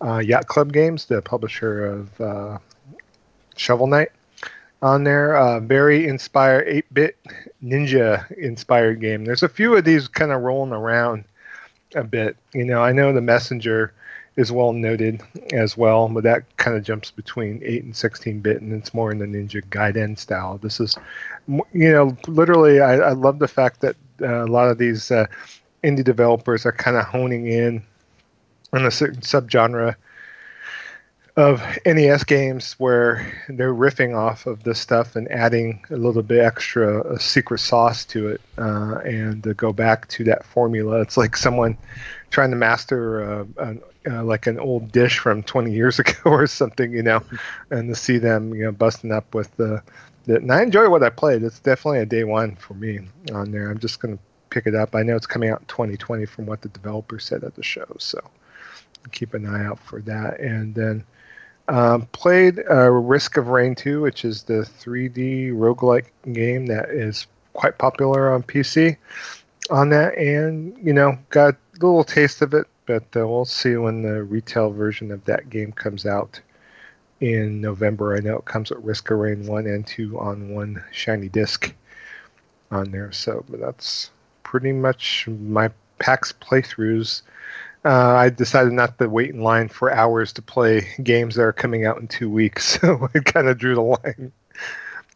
uh, 0.00 0.18
Yacht 0.18 0.46
Club 0.46 0.72
Games, 0.72 1.04
the 1.04 1.20
publisher 1.20 1.86
of 1.86 2.20
uh, 2.20 2.58
Shovel 3.56 3.86
Knight 3.86 4.10
on 4.84 5.02
there. 5.02 5.36
Uh, 5.36 5.60
very 5.60 6.06
inspired, 6.06 6.68
8 6.68 6.94
bit 6.94 7.16
ninja 7.64 8.30
inspired 8.36 9.00
game. 9.00 9.24
There's 9.24 9.42
a 9.42 9.48
few 9.48 9.74
of 9.76 9.84
these 9.84 10.06
kind 10.06 10.30
of 10.30 10.42
rolling 10.42 10.72
around 10.72 11.24
a 11.94 12.04
bit. 12.04 12.36
You 12.52 12.64
know, 12.64 12.82
I 12.82 12.92
know 12.92 13.12
the 13.12 13.22
Messenger 13.22 13.94
is 14.36 14.52
well 14.52 14.72
noted 14.72 15.22
as 15.52 15.76
well, 15.76 16.08
but 16.08 16.24
that 16.24 16.56
kind 16.58 16.76
of 16.76 16.82
jumps 16.82 17.10
between 17.10 17.62
8 17.64 17.84
and 17.84 17.96
16 17.96 18.40
bit, 18.40 18.60
and 18.60 18.72
it's 18.72 18.92
more 18.92 19.10
in 19.10 19.18
the 19.18 19.26
Ninja 19.26 19.64
Gaiden 19.70 20.18
style. 20.18 20.58
This 20.58 20.80
is, 20.80 20.96
you 21.48 21.92
know, 21.92 22.16
literally, 22.26 22.80
I, 22.80 22.96
I 22.96 23.12
love 23.12 23.38
the 23.38 23.48
fact 23.48 23.80
that 23.80 23.96
uh, 24.20 24.44
a 24.44 24.46
lot 24.46 24.68
of 24.68 24.76
these 24.76 25.10
uh, 25.10 25.26
indie 25.82 26.04
developers 26.04 26.66
are 26.66 26.72
kind 26.72 26.96
of 26.96 27.04
honing 27.06 27.46
in 27.46 27.82
on 28.72 28.84
a 28.84 28.90
certain 28.90 29.22
subgenre 29.22 29.94
of 31.36 31.60
NES 31.84 32.22
games 32.24 32.74
where 32.74 33.32
they're 33.48 33.74
riffing 33.74 34.16
off 34.16 34.46
of 34.46 34.62
this 34.62 34.78
stuff 34.78 35.16
and 35.16 35.28
adding 35.32 35.84
a 35.90 35.96
little 35.96 36.22
bit 36.22 36.44
extra 36.44 37.18
secret 37.18 37.58
sauce 37.58 38.04
to 38.04 38.28
it 38.28 38.40
uh, 38.56 38.98
and 39.04 39.42
to 39.42 39.52
go 39.54 39.72
back 39.72 40.06
to 40.08 40.22
that 40.24 40.44
formula. 40.44 41.00
It's 41.00 41.16
like 41.16 41.36
someone 41.36 41.76
trying 42.30 42.50
to 42.50 42.56
master 42.56 43.22
uh, 43.22 43.44
an, 43.58 43.82
uh, 44.08 44.22
like 44.22 44.46
an 44.46 44.60
old 44.60 44.92
dish 44.92 45.18
from 45.18 45.42
20 45.42 45.72
years 45.72 45.98
ago 46.00 46.14
or 46.24 46.46
something, 46.46 46.92
you 46.92 47.02
know, 47.02 47.20
and 47.70 47.88
to 47.88 47.96
see 47.96 48.18
them, 48.18 48.54
you 48.54 48.64
know, 48.64 48.72
busting 48.72 49.10
up 49.10 49.34
with 49.34 49.54
the, 49.56 49.82
the 50.26 50.36
and 50.36 50.52
I 50.52 50.62
enjoy 50.62 50.88
what 50.88 51.02
I 51.02 51.10
played. 51.10 51.42
It's 51.42 51.58
definitely 51.58 51.98
a 51.98 52.06
day 52.06 52.22
one 52.22 52.54
for 52.54 52.74
me 52.74 53.00
on 53.32 53.50
there. 53.50 53.70
I'm 53.70 53.80
just 53.80 53.98
going 53.98 54.16
to 54.16 54.22
pick 54.50 54.68
it 54.68 54.76
up. 54.76 54.94
I 54.94 55.02
know 55.02 55.16
it's 55.16 55.26
coming 55.26 55.50
out 55.50 55.62
in 55.62 55.66
2020 55.66 56.26
from 56.26 56.46
what 56.46 56.62
the 56.62 56.68
developer 56.68 57.18
said 57.18 57.42
at 57.42 57.56
the 57.56 57.62
show, 57.64 57.96
so 57.98 58.20
keep 59.10 59.34
an 59.34 59.46
eye 59.46 59.64
out 59.64 59.80
for 59.80 60.00
that. 60.02 60.38
And 60.38 60.72
then 60.74 61.04
um, 61.68 62.06
played 62.12 62.60
uh, 62.70 62.90
Risk 62.90 63.36
of 63.36 63.48
Rain 63.48 63.74
2, 63.74 64.00
which 64.00 64.24
is 64.24 64.42
the 64.42 64.68
3D 64.80 65.52
roguelike 65.52 66.06
game 66.32 66.66
that 66.66 66.90
is 66.90 67.26
quite 67.52 67.78
popular 67.78 68.32
on 68.32 68.42
PC 68.42 68.96
on 69.70 69.88
that, 69.90 70.16
and 70.18 70.76
you 70.82 70.92
know, 70.92 71.18
got 71.30 71.54
a 71.54 71.56
little 71.74 72.04
taste 72.04 72.42
of 72.42 72.52
it, 72.52 72.66
but 72.86 73.04
uh, 73.16 73.26
we'll 73.26 73.44
see 73.44 73.76
when 73.76 74.02
the 74.02 74.22
retail 74.22 74.70
version 74.70 75.10
of 75.10 75.24
that 75.24 75.48
game 75.48 75.72
comes 75.72 76.04
out 76.04 76.40
in 77.20 77.60
November. 77.60 78.16
I 78.16 78.20
know 78.20 78.36
it 78.36 78.44
comes 78.44 78.70
with 78.70 78.84
Risk 78.84 79.10
of 79.10 79.18
Rain 79.18 79.46
1 79.46 79.66
and 79.66 79.86
2 79.86 80.18
on 80.18 80.50
one 80.50 80.84
shiny 80.92 81.28
disc 81.28 81.74
on 82.70 82.90
there, 82.90 83.12
so 83.12 83.44
but 83.48 83.60
that's 83.60 84.10
pretty 84.42 84.72
much 84.72 85.26
my 85.28 85.70
PAX 85.98 86.32
playthroughs 86.32 87.22
uh, 87.84 88.14
I 88.16 88.30
decided 88.30 88.72
not 88.72 88.98
to 88.98 89.08
wait 89.08 89.30
in 89.30 89.42
line 89.42 89.68
for 89.68 89.92
hours 89.92 90.32
to 90.34 90.42
play 90.42 90.88
games 91.02 91.34
that 91.34 91.42
are 91.42 91.52
coming 91.52 91.84
out 91.84 91.98
in 91.98 92.08
two 92.08 92.30
weeks. 92.30 92.78
So 92.84 93.08
I 93.14 93.20
kind 93.20 93.48
of 93.48 93.58
drew 93.58 93.74
the 93.74 93.82
line 93.82 94.32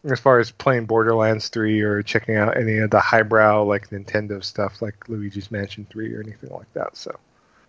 as 0.04 0.20
far 0.20 0.38
as 0.38 0.50
playing 0.50 0.86
Borderlands 0.86 1.48
3 1.48 1.80
or 1.82 2.02
checking 2.02 2.36
out 2.36 2.56
any 2.56 2.78
of 2.78 2.90
the 2.90 3.00
highbrow 3.00 3.64
like 3.64 3.90
Nintendo 3.90 4.42
stuff 4.42 4.80
like 4.80 5.08
Luigi's 5.08 5.50
Mansion 5.50 5.86
3 5.90 6.14
or 6.14 6.20
anything 6.20 6.50
like 6.50 6.72
that. 6.74 6.96
So. 6.96 7.18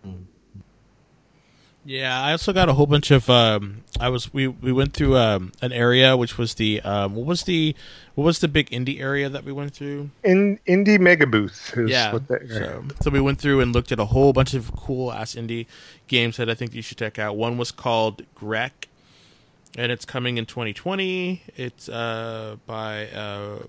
Mm. 0.06 0.24
Yeah, 1.84 2.20
I 2.20 2.32
also 2.32 2.52
got 2.52 2.68
a 2.68 2.74
whole 2.74 2.86
bunch 2.86 3.10
of. 3.10 3.30
Um, 3.30 3.84
I 3.98 4.10
was 4.10 4.32
we 4.34 4.48
we 4.48 4.70
went 4.70 4.92
through 4.92 5.16
um, 5.16 5.52
an 5.62 5.72
area 5.72 6.16
which 6.16 6.36
was 6.36 6.54
the 6.54 6.80
um, 6.82 7.14
what 7.14 7.26
was 7.26 7.44
the 7.44 7.74
what 8.14 8.24
was 8.24 8.40
the 8.40 8.48
big 8.48 8.68
indie 8.70 9.00
area 9.00 9.30
that 9.30 9.44
we 9.44 9.52
went 9.52 9.74
through? 9.74 10.10
In 10.22 10.58
indie 10.68 11.00
mega 11.00 11.26
booth. 11.26 11.74
yeah. 11.86 12.12
so, 12.12 12.84
so 13.00 13.10
we 13.10 13.20
went 13.20 13.40
through 13.40 13.60
and 13.60 13.72
looked 13.72 13.92
at 13.92 13.98
a 13.98 14.04
whole 14.06 14.32
bunch 14.34 14.52
of 14.52 14.74
cool 14.76 15.10
ass 15.10 15.34
indie 15.34 15.66
games 16.06 16.36
that 16.36 16.50
I 16.50 16.54
think 16.54 16.74
you 16.74 16.82
should 16.82 16.98
check 16.98 17.18
out. 17.18 17.36
One 17.36 17.56
was 17.56 17.72
called 17.72 18.22
Greak, 18.34 18.90
and 19.78 19.90
it's 19.90 20.04
coming 20.04 20.36
in 20.36 20.44
2020. 20.44 21.42
It's 21.56 21.88
uh, 21.88 22.56
by 22.66 23.08
uh, 23.08 23.60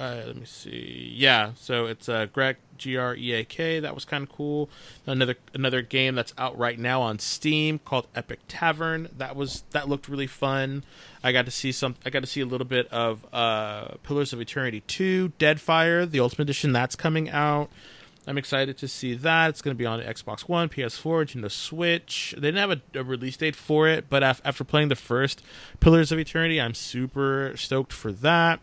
uh, 0.00 0.22
let 0.28 0.36
me 0.36 0.46
see. 0.46 1.12
Yeah, 1.14 1.52
so 1.56 1.84
it's 1.84 2.08
uh, 2.08 2.26
Greak 2.32 2.56
G 2.78 2.96
R 2.96 3.14
E 3.14 3.32
A 3.34 3.44
K. 3.44 3.80
That 3.80 3.94
was 3.94 4.06
kind 4.06 4.22
of 4.22 4.30
cool. 4.34 4.70
Another 5.06 5.34
another 5.52 5.82
game 5.82 6.14
that's 6.14 6.32
out 6.38 6.56
right 6.56 6.78
now 6.78 7.02
on 7.02 7.18
Steam 7.18 7.78
called 7.78 8.06
Epic 8.14 8.40
Tavern. 8.48 9.10
That 9.18 9.36
was 9.36 9.62
that 9.72 9.90
looked 9.90 10.08
really 10.08 10.26
fun. 10.26 10.84
I 11.22 11.32
got 11.32 11.44
to 11.44 11.50
see 11.50 11.70
some. 11.70 11.96
I 12.06 12.08
got 12.08 12.20
to 12.20 12.26
see 12.26 12.40
a 12.40 12.46
little 12.46 12.66
bit 12.66 12.88
of 12.88 13.26
uh, 13.30 13.96
Pillars 14.02 14.32
of 14.32 14.40
Eternity 14.40 14.82
two, 14.86 15.32
Deadfire, 15.38 16.10
the 16.10 16.20
Ultimate 16.20 16.44
Edition. 16.44 16.72
That's 16.72 16.96
coming 16.96 17.28
out. 17.28 17.68
I'm 18.26 18.38
excited 18.38 18.78
to 18.78 18.88
see 18.88 19.14
that. 19.14 19.50
It's 19.50 19.60
going 19.60 19.76
to 19.76 19.78
be 19.78 19.86
on 19.86 20.00
Xbox 20.00 20.42
One, 20.42 20.68
PS4, 20.68 21.26
Nintendo 21.26 21.50
Switch. 21.50 22.34
They 22.36 22.52
didn't 22.52 22.58
have 22.58 22.70
a, 22.94 23.00
a 23.00 23.02
release 23.02 23.36
date 23.36 23.56
for 23.56 23.88
it, 23.88 24.08
but 24.08 24.22
af- 24.22 24.42
after 24.44 24.62
playing 24.62 24.88
the 24.88 24.96
first 24.96 25.42
Pillars 25.80 26.12
of 26.12 26.18
Eternity, 26.18 26.60
I'm 26.60 26.74
super 26.74 27.54
stoked 27.56 27.92
for 27.92 28.12
that. 28.12 28.60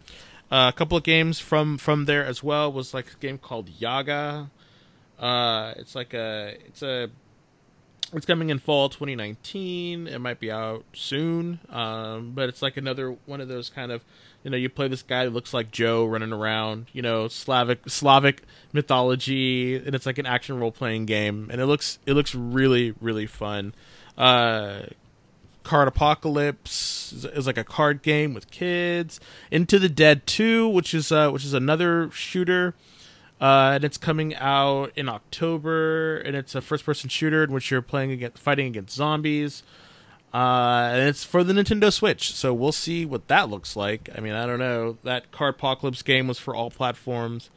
Uh, 0.49 0.71
a 0.73 0.77
couple 0.77 0.97
of 0.97 1.03
games 1.03 1.39
from 1.39 1.77
from 1.77 2.05
there 2.05 2.25
as 2.25 2.41
well 2.41 2.71
was 2.71 2.93
like 2.93 3.11
a 3.11 3.17
game 3.17 3.37
called 3.37 3.69
Yaga. 3.69 4.49
Uh, 5.19 5.73
it's 5.77 5.95
like 5.95 6.13
a 6.13 6.55
it's 6.65 6.81
a 6.81 7.09
it's 8.13 8.25
coming 8.25 8.49
in 8.49 8.59
fall 8.59 8.87
2019. 8.87 10.07
It 10.07 10.19
might 10.19 10.39
be 10.39 10.49
out 10.49 10.85
soon, 10.93 11.59
um, 11.69 12.31
but 12.33 12.47
it's 12.47 12.61
like 12.61 12.77
another 12.77 13.17
one 13.25 13.41
of 13.41 13.49
those 13.49 13.69
kind 13.69 13.91
of 13.91 14.05
you 14.43 14.51
know 14.51 14.57
you 14.57 14.69
play 14.69 14.87
this 14.87 15.01
guy 15.03 15.25
that 15.25 15.31
looks 15.31 15.53
like 15.53 15.71
Joe 15.71 16.05
running 16.05 16.31
around, 16.31 16.87
you 16.93 17.01
know 17.01 17.27
Slavic 17.27 17.89
Slavic 17.89 18.43
mythology, 18.71 19.75
and 19.75 19.93
it's 19.93 20.05
like 20.05 20.17
an 20.17 20.25
action 20.25 20.59
role 20.59 20.71
playing 20.71 21.05
game, 21.05 21.49
and 21.51 21.59
it 21.59 21.65
looks 21.65 21.99
it 22.05 22.13
looks 22.13 22.33
really 22.33 22.93
really 23.01 23.25
fun. 23.25 23.73
Uh, 24.17 24.83
Cardpocalypse 25.67 27.13
is, 27.13 27.25
is, 27.25 27.45
like 27.45 27.57
a 27.57 27.63
card 27.65 28.01
game 28.01 28.33
with 28.33 28.49
kids. 28.49 29.19
Into 29.51 29.77
the 29.77 29.89
Dead 29.89 30.25
2, 30.25 30.69
which 30.69 30.93
is 30.93 31.11
uh, 31.11 31.29
which 31.29 31.43
is 31.43 31.53
another 31.53 32.09
shooter. 32.11 32.73
Uh, 33.41 33.73
and 33.75 33.83
it's 33.83 33.97
coming 33.97 34.33
out 34.35 34.93
in 34.95 35.09
October, 35.09 36.19
and 36.19 36.35
it's 36.37 36.55
a 36.55 36.61
first-person 36.61 37.09
shooter 37.09 37.43
in 37.43 37.51
which 37.51 37.69
you're 37.69 37.81
playing 37.81 38.11
against, 38.11 38.39
fighting 38.39 38.67
against 38.67 38.95
zombies. 38.95 39.61
Uh, 40.33 40.89
and 40.91 41.01
it's 41.09 41.25
for 41.25 41.43
the 41.43 41.53
Nintendo 41.53 41.91
Switch, 41.91 42.33
so 42.33 42.53
we'll 42.53 42.71
see 42.71 43.05
what 43.05 43.27
that 43.27 43.49
looks 43.49 43.75
like. 43.75 44.09
I 44.15 44.21
mean, 44.21 44.33
I 44.33 44.45
don't 44.45 44.59
know. 44.59 44.97
That 45.03 45.31
Cardpocalypse 45.31 46.03
game 46.03 46.27
was 46.27 46.39
for 46.39 46.55
all 46.55 46.71
platforms, 46.71 47.49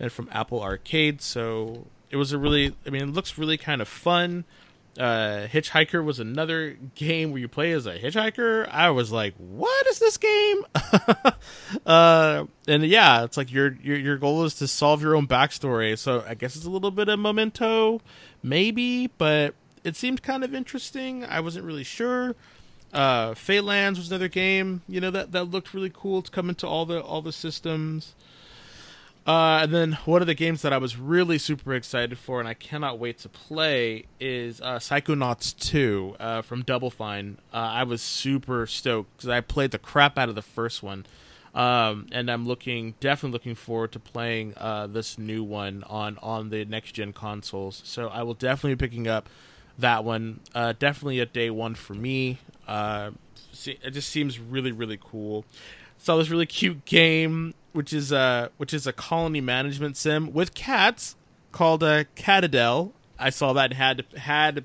and 0.00 0.10
from 0.10 0.28
Apple 0.32 0.62
Arcade, 0.62 1.20
so 1.20 1.86
it 2.10 2.16
was 2.16 2.32
a 2.32 2.38
really. 2.38 2.74
I 2.86 2.90
mean, 2.90 3.02
it 3.02 3.12
looks 3.12 3.36
really 3.36 3.58
kind 3.58 3.82
of 3.82 3.88
fun 3.88 4.44
uh, 4.98 5.46
Hitchhiker 5.50 6.04
was 6.04 6.18
another 6.18 6.76
game 6.94 7.30
where 7.30 7.40
you 7.40 7.48
play 7.48 7.72
as 7.72 7.86
a 7.86 7.98
hitchhiker. 7.98 8.68
I 8.70 8.90
was 8.90 9.10
like, 9.10 9.34
"What 9.38 9.86
is 9.86 9.98
this 9.98 10.18
game?" 10.18 10.64
uh, 11.86 12.44
and 12.68 12.84
yeah, 12.84 13.24
it's 13.24 13.36
like 13.36 13.50
your, 13.50 13.72
your 13.82 13.96
your 13.96 14.16
goal 14.18 14.44
is 14.44 14.54
to 14.56 14.68
solve 14.68 15.00
your 15.00 15.16
own 15.16 15.26
backstory. 15.26 15.98
So 15.98 16.24
I 16.28 16.34
guess 16.34 16.56
it's 16.56 16.66
a 16.66 16.70
little 16.70 16.90
bit 16.90 17.08
of 17.08 17.18
memento, 17.18 18.02
maybe, 18.42 19.06
but 19.06 19.54
it 19.82 19.96
seemed 19.96 20.22
kind 20.22 20.44
of 20.44 20.54
interesting. 20.54 21.24
I 21.24 21.40
wasn't 21.40 21.64
really 21.64 21.84
sure. 21.84 22.34
Uh, 22.92 23.34
Lands 23.48 23.98
was 23.98 24.10
another 24.10 24.28
game, 24.28 24.82
you 24.86 25.00
know 25.00 25.10
that 25.10 25.32
that 25.32 25.44
looked 25.44 25.72
really 25.72 25.90
cool. 25.92 26.20
to 26.20 26.30
come 26.30 26.50
into 26.50 26.66
all 26.66 26.84
the 26.84 27.00
all 27.00 27.22
the 27.22 27.32
systems. 27.32 28.14
Uh, 29.24 29.60
and 29.62 29.72
then 29.72 29.92
one 30.04 30.20
of 30.20 30.26
the 30.26 30.34
games 30.34 30.62
that 30.62 30.72
I 30.72 30.78
was 30.78 30.96
really 30.96 31.38
super 31.38 31.74
excited 31.74 32.18
for, 32.18 32.40
and 32.40 32.48
I 32.48 32.54
cannot 32.54 32.98
wait 32.98 33.18
to 33.18 33.28
play, 33.28 34.06
is 34.18 34.60
uh, 34.60 34.78
Psychonauts 34.78 35.56
2 35.58 36.16
uh, 36.18 36.42
from 36.42 36.62
Double 36.62 36.90
Fine. 36.90 37.38
Uh, 37.54 37.56
I 37.56 37.84
was 37.84 38.02
super 38.02 38.66
stoked 38.66 39.16
because 39.16 39.28
I 39.28 39.40
played 39.40 39.70
the 39.70 39.78
crap 39.78 40.18
out 40.18 40.28
of 40.28 40.34
the 40.34 40.42
first 40.42 40.82
one, 40.82 41.06
um, 41.54 42.08
and 42.10 42.28
I'm 42.28 42.46
looking 42.46 42.94
definitely 42.98 43.34
looking 43.34 43.54
forward 43.54 43.92
to 43.92 44.00
playing 44.00 44.54
uh, 44.56 44.88
this 44.88 45.16
new 45.16 45.44
one 45.44 45.84
on 45.84 46.18
on 46.18 46.50
the 46.50 46.64
next 46.64 46.92
gen 46.92 47.12
consoles. 47.12 47.80
So 47.84 48.08
I 48.08 48.24
will 48.24 48.34
definitely 48.34 48.74
be 48.74 48.88
picking 48.88 49.06
up 49.06 49.28
that 49.78 50.02
one. 50.02 50.40
Uh, 50.52 50.72
definitely 50.76 51.20
a 51.20 51.26
day 51.26 51.48
one 51.48 51.76
for 51.76 51.94
me. 51.94 52.38
It 52.68 53.90
just 53.92 54.08
seems 54.08 54.40
really 54.40 54.72
really 54.72 54.98
cool. 55.00 55.44
Saw 55.98 56.16
this 56.16 56.28
really 56.28 56.46
cute 56.46 56.84
game 56.84 57.54
which 57.72 57.92
is 57.92 58.12
a 58.12 58.50
which 58.56 58.72
is 58.74 58.86
a 58.86 58.92
colony 58.92 59.40
management 59.40 59.96
sim 59.96 60.32
with 60.32 60.54
cats 60.54 61.16
called 61.50 61.82
uh, 61.82 62.04
Catadel. 62.16 62.92
I 63.18 63.30
saw 63.30 63.52
that 63.52 63.70
and 63.70 63.74
had 63.74 64.04
had 64.16 64.64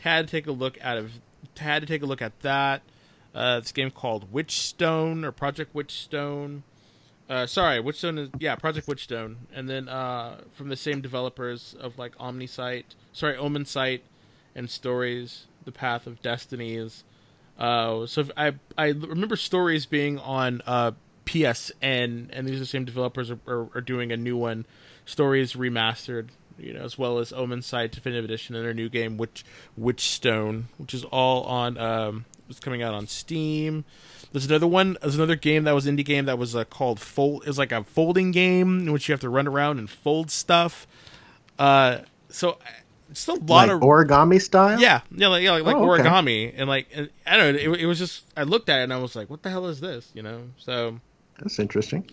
had 0.00 0.26
to 0.26 0.30
take 0.30 0.46
a 0.46 0.52
look 0.52 0.78
at 0.80 0.96
of 0.96 1.12
had 1.56 1.82
to 1.82 1.86
take 1.86 2.02
a 2.02 2.06
look 2.06 2.22
at 2.22 2.38
that. 2.40 2.82
Uh, 3.34 3.60
this 3.60 3.72
game 3.72 3.90
called 3.90 4.32
Witchstone 4.32 5.24
or 5.24 5.32
Project 5.32 5.74
Witchstone. 5.74 6.62
Uh, 7.28 7.46
sorry, 7.46 7.78
Witchstone 7.80 8.18
is 8.18 8.30
yeah 8.38 8.54
Project 8.56 8.86
Witchstone, 8.86 9.36
and 9.52 9.68
then 9.68 9.88
uh, 9.88 10.40
from 10.54 10.68
the 10.68 10.76
same 10.76 11.00
developers 11.00 11.76
of 11.78 11.98
like 11.98 12.16
Omnisite, 12.16 12.94
sorry 13.12 13.36
Omensight, 13.36 14.00
and 14.54 14.70
Stories, 14.70 15.46
The 15.64 15.72
Path 15.72 16.06
of 16.06 16.22
Destinies. 16.22 17.04
Uh, 17.58 18.06
so 18.06 18.24
I 18.36 18.54
I 18.78 18.88
remember 18.88 19.36
Stories 19.36 19.84
being 19.84 20.18
on 20.18 20.62
uh, 20.66 20.92
PSN, 21.28 22.30
and 22.32 22.46
these 22.46 22.56
are 22.56 22.60
the 22.60 22.66
same 22.66 22.86
developers 22.86 23.30
are, 23.30 23.38
are, 23.46 23.68
are 23.74 23.80
doing 23.82 24.12
a 24.12 24.16
new 24.16 24.36
one, 24.36 24.64
Stories 25.04 25.52
Remastered, 25.52 26.28
you 26.58 26.72
know, 26.72 26.80
as 26.80 26.96
well 26.96 27.18
as 27.18 27.32
Omensight 27.32 27.90
Definitive 27.90 28.24
Edition 28.24 28.56
and 28.56 28.64
their 28.64 28.72
new 28.72 28.88
game, 28.88 29.18
which 29.18 29.44
Witchstone, 29.78 30.64
which 30.78 30.94
is 30.94 31.04
all 31.04 31.44
on 31.44 31.76
um, 31.76 32.24
was 32.48 32.58
coming 32.60 32.82
out 32.82 32.94
on 32.94 33.06
Steam. 33.06 33.84
There's 34.32 34.46
another 34.46 34.66
one. 34.66 34.96
There's 35.02 35.16
another 35.16 35.36
game 35.36 35.64
that 35.64 35.74
was 35.74 35.86
indie 35.86 36.04
game 36.04 36.24
that 36.24 36.38
was 36.38 36.56
uh, 36.56 36.64
called 36.64 36.98
Fold. 36.98 37.46
Is 37.46 37.58
like 37.58 37.72
a 37.72 37.84
folding 37.84 38.30
game 38.30 38.80
in 38.80 38.92
which 38.92 39.06
you 39.06 39.12
have 39.12 39.20
to 39.20 39.28
run 39.28 39.46
around 39.46 39.78
and 39.78 39.88
fold 39.88 40.30
stuff. 40.30 40.86
Uh, 41.58 41.98
so 42.30 42.58
it's 43.10 43.28
a 43.28 43.32
lot 43.32 43.68
like 43.68 43.70
of 43.70 43.80
origami 43.80 44.40
style. 44.40 44.80
Yeah, 44.80 45.02
yeah, 45.10 45.28
like, 45.28 45.42
yeah, 45.42 45.52
like, 45.52 45.76
oh, 45.76 45.92
okay. 45.92 46.02
origami, 46.02 46.54
and 46.56 46.68
like 46.68 46.88
and, 46.94 47.10
I 47.26 47.36
don't 47.36 47.54
know. 47.54 47.60
It, 47.74 47.80
it 47.82 47.86
was 47.86 47.98
just 47.98 48.24
I 48.36 48.44
looked 48.44 48.68
at 48.68 48.80
it 48.80 48.84
and 48.84 48.94
I 48.94 48.98
was 48.98 49.14
like, 49.14 49.28
"What 49.28 49.42
the 49.42 49.50
hell 49.50 49.66
is 49.66 49.80
this?" 49.80 50.10
You 50.14 50.22
know. 50.22 50.44
So 50.56 51.00
that's 51.38 51.58
interesting. 51.58 52.08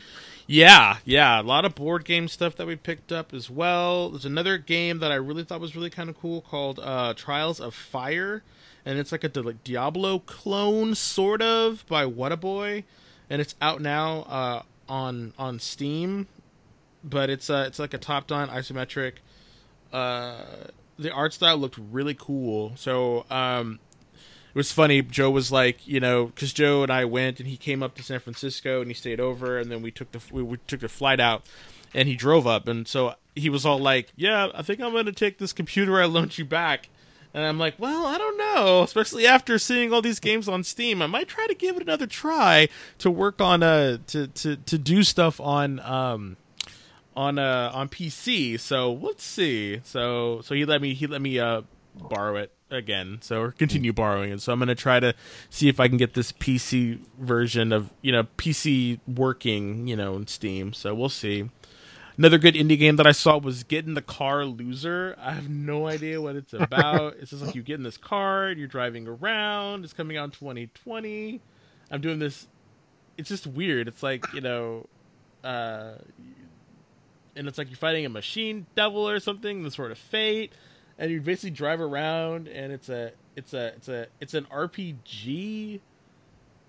Yeah, 0.48 0.98
yeah, 1.06 1.42
a 1.42 1.44
lot 1.44 1.66
of 1.66 1.74
board 1.74 2.06
game 2.06 2.28
stuff 2.28 2.56
that 2.58 2.68
we 2.68 2.76
picked 2.76 3.12
up 3.12 3.34
as 3.34 3.50
well. 3.50 4.12
There's 4.12 4.26
another 4.26 4.60
game 4.60 5.00
that 5.00 5.12
I 5.12 5.16
really 5.16 5.44
thought 5.44 5.60
was 5.60 5.76
really 5.76 5.90
kind 5.90 6.10
of 6.10 6.20
cool 6.20 6.42
called 6.42 6.80
uh, 6.80 7.16
Trials 7.16 7.60
of 7.60 7.74
Fire, 7.74 8.44
and 8.86 9.00
it's 9.00 9.12
like 9.12 9.24
a 9.24 9.40
like 9.40 9.64
Diablo 9.64 10.20
clone, 10.20 10.94
sort 10.94 11.42
of, 11.42 11.84
by 11.88 12.06
Whataboy, 12.06 12.84
and 13.30 13.42
it's 13.42 13.56
out 13.60 13.82
now 13.82 14.20
uh, 14.24 14.62
on 14.88 15.34
on 15.40 15.60
Steam. 15.60 16.28
But 17.04 17.30
it's 17.32 17.50
uh, 17.50 17.66
it's 17.68 17.80
like 17.80 17.96
a 17.96 18.00
top-down 18.00 18.50
isometric. 18.50 19.14
Uh, 19.92 20.44
the 20.98 21.12
art 21.12 21.34
style 21.34 21.58
looked 21.58 21.80
really 21.92 22.16
cool. 22.16 22.74
So 22.76 23.26
um, 23.32 23.80
it 24.56 24.60
was 24.60 24.72
funny. 24.72 25.02
Joe 25.02 25.30
was 25.30 25.52
like, 25.52 25.86
you 25.86 26.00
know, 26.00 26.28
because 26.28 26.54
Joe 26.54 26.82
and 26.82 26.89
I 26.89 27.04
went, 27.04 27.41
and 27.41 27.50
he 27.50 27.58
came 27.58 27.84
up 27.84 27.94
to 27.96 28.04
San 28.04 28.22
Francisco, 28.22 28.80
and 28.80 28.89
he 28.89 28.94
stayed 28.94 29.20
over, 29.20 29.60
and 29.60 29.70
then 29.70 29.82
we 29.82 29.91
took 29.91 30.13
the 30.13 30.22
we, 30.32 30.41
we 30.41 30.56
took 30.65 30.80
the 30.80 30.88
flight 30.88 31.20
out, 31.20 31.46
and 31.94 32.08
he 32.08 32.15
drove 32.15 32.48
up, 32.48 32.65
and 32.65 32.88
so 32.88 33.15
he 33.36 33.50
was 33.50 33.65
all 33.65 33.80
like, 33.80 34.13
"Yeah, 34.15 34.48
I 34.56 34.62
think 34.62 34.80
I'm 34.80 34.94
to 34.94 35.12
take 35.12 35.39
this 35.39 35.52
computer 35.52 36.02
I 36.02 36.06
loaned 36.06 36.38
you 36.38 36.46
back." 36.46 36.88
And 37.34 37.44
I'm 37.44 37.60
like, 37.60 37.78
well, 37.78 38.06
I 38.06 38.18
don't 38.18 38.38
know. 38.38 38.84
Especially 38.84 39.28
after 39.28 39.60
seeing 39.60 39.91
all 39.91 40.02
these 40.02 40.22
games 40.22 40.48
on 40.48 40.63
Steam, 40.63 41.02
I 41.02 41.08
might 41.08 41.28
try 41.28 41.48
to 41.48 41.54
give 41.54 41.76
it 41.76 41.82
another 41.82 42.08
try 42.08 42.70
to 43.00 43.12
work 43.12 43.41
on 43.41 43.62
uh 43.62 43.98
to 44.08 44.28
to 44.28 44.56
to 44.56 44.78
do 44.78 45.04
stuff 45.04 45.41
on 45.41 45.82
um 45.82 46.38
on 47.13 47.38
uh 47.38 47.72
on 47.74 47.89
PC. 47.89 48.58
So 48.58 48.94
let's 48.94 49.26
see. 49.26 49.82
So 49.84 50.39
so 50.46 50.56
he 50.56 50.63
let 50.63 50.82
me 50.82 50.94
he 50.94 51.08
let 51.08 51.22
me 51.22 51.38
uh 51.38 51.63
borrow 51.98 52.38
it 52.38 52.55
again, 52.69 53.19
so 53.21 53.41
or 53.41 53.51
continue 53.51 53.93
borrowing 53.93 54.32
it. 54.32 54.41
So 54.41 54.54
I'm 54.54 54.60
gonna 54.60 54.75
try 54.75 54.99
to 54.99 55.13
see 55.49 55.69
if 55.69 55.80
I 55.80 55.88
can 55.88 55.97
get 55.97 56.13
this 56.13 56.32
PC 56.32 56.99
version 57.17 57.71
of 57.71 57.89
you 58.01 58.12
know 58.12 58.23
PC 58.38 58.99
working, 59.08 59.88
you 59.88 59.95
know, 59.95 60.15
in 60.15 60.28
Steam. 60.28 60.73
So 60.73 60.93
we'll 60.93 61.10
see. 61.10 61.49
Another 62.17 62.38
good 62.38 62.56
indie 62.56 62.80
game 62.80 62.95
that 62.95 63.06
I 63.06 63.12
saw 63.12 63.38
was 63.38 63.63
Get 63.63 63.86
in 63.86 63.93
the 63.93 64.01
Car 64.01 64.45
Loser. 64.45 65.17
I 65.19 65.34
have 65.34 65.49
no 65.49 65.88
idea 65.88 66.21
what 66.21 66.38
it's 66.38 66.54
about. 66.58 67.15
it's 67.19 67.32
just 67.32 67.43
like 67.43 67.56
you 67.56 67.62
get 67.62 67.75
in 67.75 67.84
this 67.84 67.97
car, 67.97 68.51
you're 68.51 68.69
driving 68.69 69.06
around. 69.06 69.84
It's 69.84 69.91
coming 69.91 70.15
out 70.15 70.25
in 70.25 70.32
2020. 70.32 71.41
I'm 71.91 72.01
doing 72.01 72.19
this. 72.19 72.47
It's 73.17 73.30
just 73.30 73.45
weird. 73.45 73.88
It's 73.88 74.01
like 74.01 74.32
you 74.34 74.41
know, 74.41 74.88
uh, 75.43 75.93
and 77.36 77.47
it's 77.47 77.58
like 77.58 77.69
you're 77.69 77.78
fighting 77.78 78.06
a 78.06 78.10
machine 78.10 78.65
devil 78.75 79.08
or 79.08 79.19
something. 79.19 79.63
The 79.63 79.71
sort 79.71 79.91
of 79.91 79.97
fate 79.97 80.54
and 80.97 81.12
you 81.12 81.21
basically 81.21 81.51
drive 81.51 81.81
around, 81.81 82.47
and 82.47 82.71
it's 82.71 82.89
a 82.89 83.12
it's 83.36 83.53
a 83.53 83.67
it's 83.67 83.88
a 83.88 84.08
it's 84.19 84.34
an 84.34 84.45
RPG, 84.45 85.79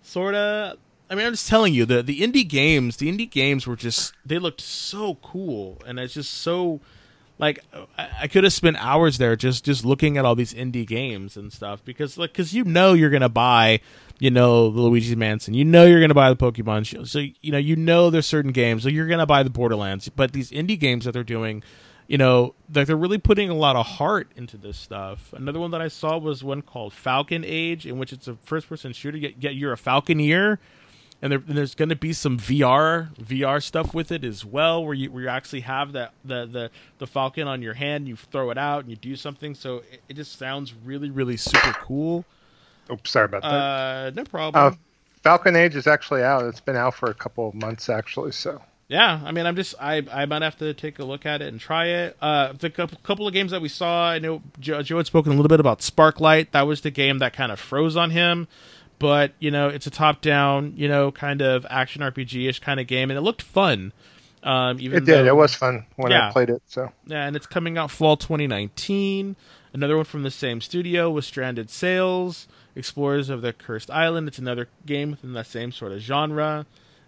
sorta. 0.03 0.77
I 1.09 1.15
mean, 1.15 1.27
I'm 1.27 1.33
just 1.33 1.49
telling 1.49 1.75
you 1.75 1.85
the 1.85 2.03
the 2.03 2.21
indie 2.21 2.49
games, 2.49 2.97
the 2.97 3.11
indie 3.11 3.31
games 3.31 3.67
were 3.67 3.77
just 3.77 4.15
they 4.25 4.39
looked 4.39 4.61
so 4.61 5.17
cool, 5.23 5.79
and 5.87 5.99
it's 5.99 6.15
just 6.15 6.35
so 6.35 6.81
like 7.39 7.61
I, 7.97 8.09
I 8.23 8.27
could 8.29 8.45
have 8.45 8.53
spent 8.53 8.77
hours 8.79 9.19
there 9.19 9.37
just 9.37 9.65
just 9.65 9.85
looking 9.85 10.17
at 10.17 10.25
all 10.25 10.35
these 10.35 10.55
indie 10.55 10.87
games 10.87 11.37
and 11.37 11.53
stuff 11.53 11.85
because 11.85 12.19
like 12.19 12.33
because 12.33 12.55
you 12.55 12.65
know 12.65 12.93
you're 12.95 13.11
gonna 13.11 13.29
buy 13.29 13.81
you 14.19 14.31
know 14.31 14.71
the 14.71 14.81
Luigi's 14.81 15.17
Mansion, 15.17 15.55
you 15.55 15.65
know 15.65 15.85
you're 15.85 16.01
gonna 16.01 16.15
buy 16.15 16.33
the 16.33 16.37
Pokemon 16.37 16.87
show, 16.87 17.05
so 17.05 17.21
you 17.21 17.53
know 17.53 17.59
you 17.59 17.77
know 17.77 18.11
there's 18.11 18.27
certain 18.27 18.53
games, 18.53 18.83
so 18.83 18.89
you're 18.89 19.07
gonna 19.07 19.27
buy 19.27 19.43
the 19.43 19.51
Borderlands, 19.51 20.09
but 20.09 20.33
these 20.33 20.51
indie 20.51 20.79
games 20.79 21.05
that 21.05 21.13
they're 21.13 21.23
doing 21.23 21.63
you 22.07 22.19
know, 22.19 22.55
like 22.73 22.87
they're 22.87 22.97
really 22.97 23.19
putting 23.19 23.51
a 23.51 23.55
lot 23.55 23.77
of 23.77 23.87
heart 23.87 24.31
into 24.37 24.57
this 24.57 24.77
stuff. 24.77 25.33
Another 25.33 25.59
one 25.59 25.73
that 25.73 25.81
I 25.81 25.89
saw 25.89 26.19
was 26.19 26.45
one 26.45 26.63
called 26.63 26.93
Falcon 26.93 27.45
Age, 27.45 27.87
in 27.87 27.99
which 27.99 28.13
it's 28.13 28.29
a 28.29 28.37
first-person 28.45 28.93
shooter. 28.93 29.19
Get, 29.19 29.41
get 29.41 29.55
you're 29.55 29.73
a 29.73 29.77
falconeer, 29.77 30.59
and, 31.21 31.33
there, 31.33 31.43
and 31.47 31.57
there's 31.57 31.75
going 31.75 31.89
to 31.89 31.97
be 31.97 32.13
some 32.13 32.39
VR 32.39 33.15
VR 33.17 33.63
stuff 33.63 33.93
with 33.93 34.13
it 34.13 34.25
as 34.25 34.45
well, 34.45 34.85
where 34.85 34.95
you 34.95 35.11
where 35.11 35.25
you 35.25 35.29
actually 35.29 35.61
have 35.61 35.93
that 35.93 36.13
the 36.25 36.47
the 36.47 36.71
the 36.99 37.07
falcon 37.07 37.49
on 37.49 37.63
your 37.63 37.75
hand, 37.75 38.07
you 38.07 38.17
throw 38.17 38.51
it 38.51 38.59
out, 38.59 38.81
and 38.83 38.91
you 38.91 38.97
do 38.97 39.17
something. 39.17 39.55
So 39.55 39.79
it, 39.91 40.01
it 40.09 40.15
just 40.15 40.39
sounds 40.39 40.75
really 40.85 41.11
really 41.11 41.37
super 41.37 41.73
cool. 41.81 42.25
Oops, 42.91 43.11
sorry 43.11 43.25
about 43.25 43.43
that. 43.43 43.49
Uh, 43.49 44.11
no 44.15 44.25
problem. 44.25 44.73
Uh, 44.73 44.77
Falcon 45.25 45.57
Age 45.57 45.75
is 45.75 45.89
actually 45.89 46.23
out. 46.23 46.45
It's 46.45 46.61
been 46.61 46.77
out 46.77 46.95
for 46.95 47.11
a 47.11 47.15
couple 47.15 47.49
of 47.49 47.55
months 47.55 47.89
actually. 47.89 48.31
So 48.31 48.63
yeah, 48.89 49.21
I 49.25 49.33
mean, 49.33 49.47
I'm 49.47 49.57
just 49.57 49.75
I 49.81 50.03
I 50.13 50.27
might 50.27 50.43
have 50.43 50.57
to 50.59 50.73
take 50.75 50.99
a 50.99 51.05
look 51.05 51.27
at 51.27 51.43
it 51.43 51.49
and 51.49 51.59
try 51.61 51.87
it. 51.87 52.17
Uh, 52.21 52.53
the 52.53 52.71
couple 52.71 52.99
couple 53.03 53.27
of 53.27 53.33
games 53.35 53.51
that 53.51 53.61
we 53.61 53.69
saw, 53.69 54.09
I 54.11 54.19
know 54.19 54.43
Joe, 54.61 54.83
Joe 54.83 54.99
had 54.99 55.07
spoken 55.07 55.33
a 55.33 55.35
little 55.37 55.49
bit 55.49 55.61
about 55.61 55.81
Sparklite. 55.83 56.53
That 56.53 56.67
was 56.67 56.83
the 56.83 56.91
game 56.91 57.19
that 57.19 57.33
kind 57.33 57.51
of 57.51 57.59
froze 57.59 57.97
on 57.97 58.11
him, 58.11 58.47
but 58.99 59.33
you 59.41 59.51
know, 59.51 59.69
it's 59.69 59.87
a 59.87 59.91
top 59.91 60.21
down, 60.21 60.75
you 60.77 60.87
know, 60.89 61.11
kind 61.11 61.43
of 61.43 61.67
action 61.69 62.03
RPG 62.03 62.49
ish 62.49 62.61
kind 62.61 62.79
of 62.79 62.87
game, 62.87 63.11
and 63.11 63.19
it 63.19 63.23
looked 63.23 63.43
fun. 63.43 63.93
Um, 64.43 64.79
even 64.81 64.99
it 64.99 65.05
did. 65.07 65.25
though- 65.25 65.27
It 65.27 65.37
was 65.37 65.55
fun 65.55 65.87
when 65.97 66.13
Yeah. 66.13 66.29
I 66.29 66.33
played 66.33 66.51
it. 66.51 66.63
So 66.67 66.93
yeah, 67.07 67.27
and 67.27 67.35
it's 67.35 67.47
coming 67.47 67.77
out 67.77 67.91
fall 67.91 68.17
2019. 68.17 69.35
Another 69.73 69.97
one 69.97 70.05
from 70.05 70.23
the 70.23 70.31
same 70.31 70.61
studio 70.61 71.11
was 71.11 71.27
Stranded 71.27 71.69
Sails, 71.69 72.47
Explorers 72.77 73.29
of 73.29 73.43
the 73.43 73.53
Cursed 73.53 73.91
Island. 73.91 74.29
It's 74.29 74.39
another 74.39 74.69
game 74.87 75.11
within 75.11 75.33
that 75.35 75.47
same 75.47 75.73
sort 75.73 75.93
of 75.93 75.99
genre, 75.99 76.65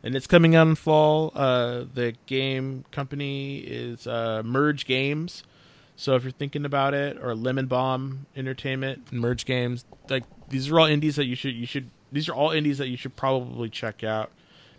and 0.09 0.17
it's 0.17 0.27
coming 0.27 0.57
out 0.57 0.67
in 0.67 0.75
fall. 0.75 1.33
Uh, 1.35 1.85
the 1.93 2.15
game 2.25 2.87
company 2.91 3.59
is 3.59 4.07
uh, 4.07 4.43
Merge 4.43 4.87
Games. 4.87 5.43
So 5.97 6.15
if 6.15 6.23
you're 6.23 6.33
thinking 6.33 6.65
about 6.65 6.95
it, 6.95 7.19
or 7.23 7.35
Lemon 7.35 7.67
Bomb 7.67 8.25
Entertainment, 8.35 9.13
Merge 9.13 9.45
Games, 9.45 9.85
like 10.09 10.25
these 10.49 10.71
are 10.71 10.81
all 10.81 10.87
indies 10.87 11.17
that 11.17 11.27
you 11.27 11.37
should 11.37 11.55
you 11.55 11.67
should 11.67 11.91
these 12.11 12.27
are 12.27 12.33
all 12.33 12.53
indies 12.53 12.79
that 12.79 12.89
you 12.89 12.97
should 12.97 13.17
probably 13.17 13.69
check 13.69 14.03
out. 14.03 14.31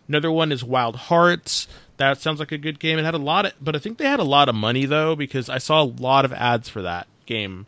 Another 0.08 0.32
one 0.32 0.52
is 0.52 0.64
Wild 0.64 0.96
Hearts. 0.96 1.68
That 1.98 2.20
sounds 2.20 2.40
like 2.40 2.52
a 2.52 2.58
good 2.58 2.80
game. 2.80 2.98
It 2.98 3.06
had 3.06 3.14
a 3.14 3.20
lot 3.20 3.46
of, 3.46 3.54
but 3.62 3.76
I 3.76 3.80
think 3.80 4.00
they 4.00 4.06
had 4.06 4.20
a 4.20 4.24
lot 4.24 4.50
of 4.50 4.56
money 4.56 4.88
though 4.88 5.16
because 5.16 5.48
I 5.48 5.60
saw 5.60 5.84
a 5.84 5.84
lot 5.84 6.26
of 6.26 6.34
ads 6.34 6.70
for 6.70 6.82
that 6.82 7.06
game. 7.28 7.68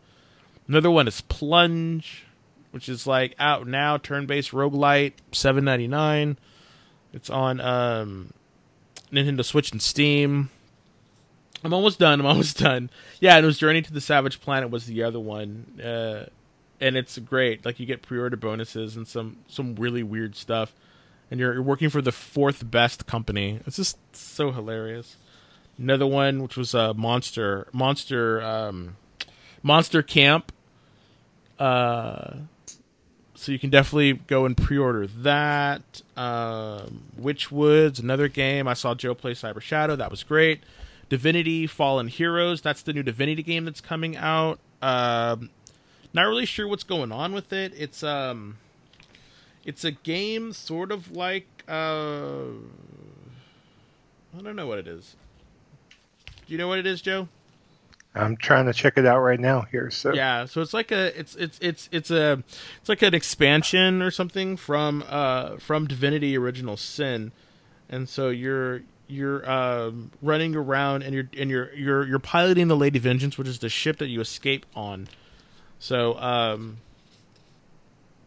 Another 0.67 0.89
one 0.89 1.07
is 1.07 1.21
Plunge, 1.21 2.25
which 2.71 2.89
is 2.89 3.05
like 3.05 3.35
out 3.37 3.67
now, 3.67 3.97
turn-based 3.97 4.49
roguelite, 4.49 5.13
seven 5.31 5.63
ninety 5.63 5.87
nine. 5.87 6.39
It's 7.13 7.29
on 7.29 7.59
um, 7.59 8.33
Nintendo 9.11 9.43
Switch 9.43 9.71
and 9.71 9.81
Steam. 9.81 10.49
I'm 11.63 11.73
almost 11.73 11.99
done. 11.99 12.19
I'm 12.19 12.25
almost 12.25 12.57
done. 12.59 12.89
Yeah, 13.19 13.35
and 13.37 13.43
it 13.43 13.47
was 13.47 13.57
Journey 13.57 13.81
to 13.81 13.93
the 13.93 14.01
Savage 14.01 14.41
Planet 14.41 14.69
was 14.69 14.85
the 14.85 15.03
other 15.03 15.19
one, 15.19 15.79
uh, 15.83 16.25
and 16.79 16.97
it's 16.97 17.17
great. 17.19 17.65
Like 17.65 17.79
you 17.79 17.85
get 17.85 18.01
pre-order 18.01 18.37
bonuses 18.37 18.95
and 18.95 19.07
some 19.07 19.37
some 19.47 19.75
really 19.75 20.03
weird 20.03 20.35
stuff 20.35 20.73
and 21.31 21.39
you're, 21.39 21.53
you're 21.53 21.63
working 21.63 21.89
for 21.89 22.01
the 22.01 22.11
fourth 22.11 22.69
best 22.69 23.07
company. 23.07 23.61
It's 23.65 23.77
just 23.77 23.97
so 24.13 24.51
hilarious. 24.51 25.15
Another 25.77 26.05
one, 26.05 26.43
which 26.43 26.57
was 26.57 26.75
a 26.75 26.89
uh, 26.89 26.93
monster, 26.93 27.67
monster, 27.71 28.41
um, 28.41 28.97
monster 29.63 30.03
camp. 30.03 30.51
Uh, 31.57 32.33
so 33.41 33.51
you 33.51 33.57
can 33.57 33.71
definitely 33.71 34.13
go 34.13 34.45
and 34.45 34.55
pre-order 34.55 35.07
that. 35.07 36.03
Um, 36.15 37.05
Witchwoods, 37.19 37.99
another 37.99 38.27
game. 38.27 38.67
I 38.67 38.75
saw 38.75 38.93
Joe 38.93 39.15
play 39.15 39.31
Cyber 39.31 39.61
Shadow. 39.61 39.95
That 39.95 40.11
was 40.11 40.21
great. 40.21 40.61
Divinity: 41.09 41.65
Fallen 41.65 42.07
Heroes. 42.07 42.61
That's 42.61 42.83
the 42.83 42.93
new 42.93 43.01
Divinity 43.01 43.41
game 43.41 43.65
that's 43.65 43.81
coming 43.81 44.15
out. 44.15 44.59
Um, 44.83 45.49
not 46.13 46.23
really 46.23 46.45
sure 46.45 46.67
what's 46.67 46.83
going 46.83 47.11
on 47.11 47.33
with 47.33 47.51
it. 47.51 47.73
It's 47.75 48.03
um 48.03 48.57
it's 49.65 49.83
a 49.83 49.91
game 49.91 50.53
sort 50.53 50.91
of 50.91 51.11
like 51.11 51.47
uh 51.67 52.43
I 54.37 54.41
don't 54.43 54.55
know 54.55 54.67
what 54.67 54.77
it 54.77 54.87
is. 54.87 55.15
Do 56.45 56.53
you 56.53 56.57
know 56.59 56.67
what 56.67 56.79
it 56.79 56.85
is, 56.85 57.01
Joe? 57.01 57.27
I'm 58.13 58.35
trying 58.35 58.65
to 58.65 58.73
check 58.73 58.97
it 58.97 59.05
out 59.05 59.19
right 59.19 59.39
now 59.39 59.61
here. 59.71 59.89
So 59.89 60.13
Yeah, 60.13 60.45
so 60.45 60.61
it's 60.61 60.73
like 60.73 60.91
a 60.91 61.17
it's 61.17 61.35
it's 61.35 61.57
it's 61.61 61.89
it's 61.91 62.11
a 62.11 62.43
it's 62.79 62.89
like 62.89 63.01
an 63.01 63.13
expansion 63.13 64.01
or 64.01 64.11
something 64.11 64.57
from 64.57 65.03
uh 65.07 65.57
from 65.57 65.87
Divinity 65.87 66.37
Original 66.37 66.77
Sin. 66.77 67.31
And 67.89 68.09
so 68.09 68.29
you're 68.29 68.81
you're 69.07 69.49
um 69.49 70.11
running 70.21 70.55
around 70.55 71.03
and 71.03 71.13
you're 71.13 71.29
and 71.37 71.49
you're 71.49 71.73
you're 71.73 72.05
you're 72.05 72.19
piloting 72.19 72.67
the 72.67 72.75
Lady 72.75 72.99
Vengeance, 72.99 73.37
which 73.37 73.47
is 73.47 73.59
the 73.59 73.69
ship 73.69 73.97
that 73.99 74.07
you 74.07 74.19
escape 74.19 74.65
on. 74.75 75.07
So 75.79 76.19
um 76.19 76.77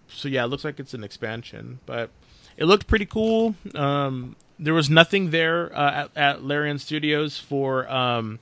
so 0.09 0.29
yeah, 0.29 0.45
it 0.45 0.49
looks 0.49 0.65
like 0.65 0.81
it's 0.81 0.95
an 0.95 1.05
expansion, 1.05 1.81
but 1.87 2.11
it 2.57 2.65
looked 2.65 2.87
pretty 2.87 3.07
cool. 3.07 3.55
Um, 3.75 4.37
there 4.59 4.75
was 4.75 4.89
nothing 4.89 5.31
there 5.31 5.77
uh, 5.77 6.05
at, 6.05 6.17
at 6.17 6.45
Larian 6.45 6.79
Studios 6.79 7.39
for 7.39 7.91
um, 7.91 8.39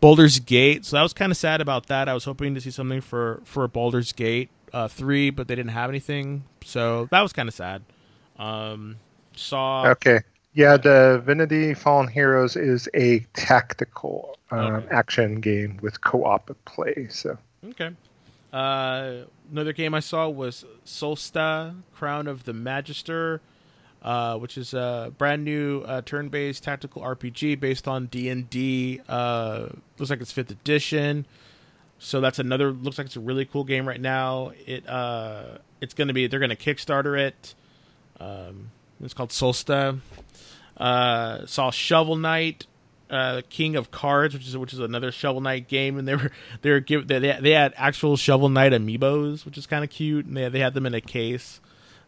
Baldur's 0.00 0.38
Gate, 0.38 0.84
so 0.84 0.96
that 0.96 1.02
was 1.02 1.12
kind 1.12 1.32
of 1.32 1.38
sad 1.38 1.60
about 1.60 1.86
that. 1.86 2.08
I 2.08 2.14
was 2.14 2.24
hoping 2.24 2.54
to 2.54 2.60
see 2.60 2.70
something 2.70 3.00
for 3.00 3.40
for 3.44 3.66
Baldur's 3.68 4.12
Gate 4.12 4.50
uh, 4.72 4.88
three, 4.88 5.30
but 5.30 5.48
they 5.48 5.54
didn't 5.54 5.72
have 5.72 5.90
anything, 5.90 6.44
so 6.64 7.06
that 7.10 7.22
was 7.22 7.32
kind 7.32 7.48
of 7.48 7.54
sad. 7.54 7.82
Um, 8.38 8.96
saw 9.34 9.88
okay, 9.88 10.20
yeah, 10.54 10.76
The 10.76 11.18
Divinity 11.20 11.74
Fallen 11.74 12.08
Heroes 12.08 12.56
is 12.56 12.88
a 12.94 13.20
tactical 13.34 14.38
um, 14.50 14.58
Okay. 14.76 14.88
action 14.90 15.40
game 15.40 15.78
with 15.82 16.00
co-op 16.02 16.50
play. 16.66 17.08
So 17.10 17.38
Okay. 17.70 17.90
Uh, 18.52 19.24
another 19.50 19.72
game 19.72 19.92
I 19.94 20.00
saw 20.00 20.28
was 20.28 20.64
Solasta, 20.84 21.74
Crown 21.94 22.26
of 22.26 22.44
the 22.44 22.52
Magister, 22.52 23.40
uh, 24.06 24.38
which 24.38 24.56
is 24.56 24.72
a 24.72 25.12
brand 25.18 25.44
new 25.44 25.80
uh, 25.80 26.00
turn-based 26.00 26.62
tactical 26.62 27.02
RPG 27.02 27.58
based 27.58 27.88
on 27.88 28.06
D 28.06 28.28
and 28.28 28.48
D. 28.48 29.00
Uh, 29.08 29.66
looks 29.98 30.10
like 30.10 30.20
it's 30.20 30.30
fifth 30.30 30.52
edition. 30.52 31.26
So 31.98 32.20
that's 32.20 32.38
another. 32.38 32.70
Looks 32.70 32.98
like 32.98 33.08
it's 33.08 33.16
a 33.16 33.20
really 33.20 33.44
cool 33.44 33.64
game 33.64 33.86
right 33.86 34.00
now. 34.00 34.52
It 34.64 34.88
uh, 34.88 35.58
it's 35.80 35.92
gonna 35.92 36.12
be. 36.12 36.28
They're 36.28 36.38
gonna 36.38 36.54
Kickstarter 36.54 37.18
it. 37.18 37.54
Um, 38.20 38.70
it's 39.00 39.12
called 39.12 39.30
Solasta. 39.30 39.98
Uh, 40.76 41.44
saw 41.46 41.72
Shovel 41.72 42.14
Knight, 42.16 42.66
uh, 43.10 43.42
King 43.50 43.74
of 43.74 43.90
Cards, 43.90 44.34
which 44.34 44.46
is 44.46 44.56
which 44.56 44.72
is 44.72 44.78
another 44.78 45.10
Shovel 45.10 45.40
Knight 45.40 45.66
game, 45.66 45.98
and 45.98 46.06
they 46.06 46.14
were 46.14 46.30
they 46.62 46.70
were 46.70 46.80
give 46.80 47.08
they 47.08 47.18
they 47.18 47.50
had 47.50 47.74
actual 47.76 48.16
Shovel 48.16 48.50
Knight 48.50 48.70
amiibos, 48.70 49.44
which 49.44 49.58
is 49.58 49.66
kind 49.66 49.82
of 49.82 49.90
cute, 49.90 50.26
and 50.26 50.36
they 50.36 50.48
they 50.48 50.60
had 50.60 50.74
them 50.74 50.86
in 50.86 50.94
a 50.94 51.00
case. 51.00 51.60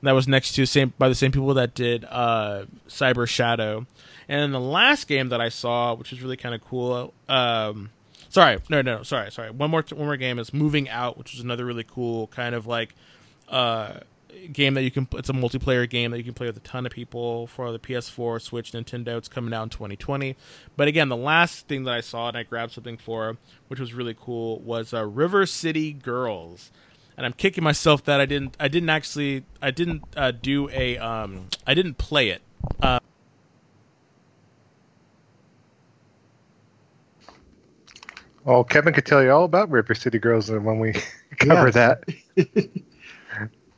That 0.03 0.13
was 0.13 0.29
next 0.29 0.53
to 0.53 0.67
same 0.67 0.93
by 0.99 1.09
the 1.09 1.15
same 1.15 1.33
people 1.33 1.53
that 1.55 1.75
did 1.75 2.05
uh, 2.05 2.67
Cyber 2.89 3.29
Shadow. 3.29 3.87
And 4.29 4.43
then 4.43 4.53
the 4.53 4.61
last 4.61 5.09
game 5.09 5.31
that 5.31 5.41
I 5.41 5.49
saw, 5.49 5.95
which 5.95 6.13
is 6.13 6.23
really 6.23 6.37
kind 6.37 6.55
of 6.55 6.61
cool. 6.61 7.15
Um, 7.29 7.91
sorry, 8.29 8.59
no, 8.69 8.83
no, 8.83 9.03
sorry, 9.03 9.33
sorry. 9.33 9.51
One 9.51 9.71
more 9.71 9.85
one 9.91 10.07
more 10.07 10.17
game 10.17 10.39
is 10.39 10.53
Moving 10.53 10.89
Out, 10.89 11.19
which 11.19 11.35
is 11.35 11.41
another 11.41 11.65
really 11.65 11.85
cool 11.85 12.29
kind 12.29 12.55
of 12.55 12.67
like 12.67 12.95
uh, 13.49 14.01
game 14.53 14.75
that 14.75 14.83
you 14.83 14.91
can. 14.91 15.09
It's 15.15 15.29
a 15.29 15.33
multiplayer 15.33 15.89
game 15.89 16.11
that 16.11 16.19
you 16.19 16.25
can 16.25 16.35
play 16.35 16.47
with 16.47 16.57
a 16.57 16.61
ton 16.61 16.87
of 16.87 16.93
people 16.93 17.47
for 17.47 17.73
the 17.73 17.79
PS4, 17.79 18.41
Switch, 18.41 18.73
Nintendo. 18.73 19.17
It's 19.17 19.29
coming 19.29 19.53
out 19.53 19.65
in 19.65 19.69
2020. 19.71 20.37
But 20.77 20.89
again, 20.89 21.09
the 21.09 21.17
last 21.17 21.67
thing 21.67 21.85
that 21.85 21.95
I 21.95 22.01
saw 22.01 22.29
and 22.29 22.37
I 22.37 22.43
grabbed 22.43 22.73
something 22.73 22.99
for, 22.99 23.37
which 23.69 23.81
was 23.81 23.95
really 23.95 24.15
cool, 24.19 24.61
was 24.61 24.93
uh, 24.95 25.05
River 25.07 25.47
City 25.47 25.93
Girls. 25.93 26.71
And 27.19 27.27
I'm 27.27 27.33
kicking 27.33 27.65
myself 27.65 28.05
that 28.05 28.21
I 28.21 28.27
didn't. 28.27 28.57
I 28.61 28.69
didn't 28.69 28.91
actually. 28.91 29.45
I 29.61 29.73
didn't 29.73 30.05
uh, 30.17 30.31
do 30.31 30.71
a. 30.71 30.99
Um, 30.99 31.49
I 31.67 31.75
didn't 31.75 31.99
play 31.99 32.29
it. 32.29 32.43
Uh, 32.81 33.01
Well, 38.45 38.63
Kevin 38.65 38.95
could 38.95 39.05
tell 39.05 39.23
you 39.23 39.31
all 39.31 39.45
about 39.45 39.69
River 39.71 39.95
City 39.95 40.19
Girls 40.19 40.49
when 40.49 40.79
we 40.79 40.95
cover 41.39 41.67
Yeah. 41.69 41.97
that. 42.37 42.71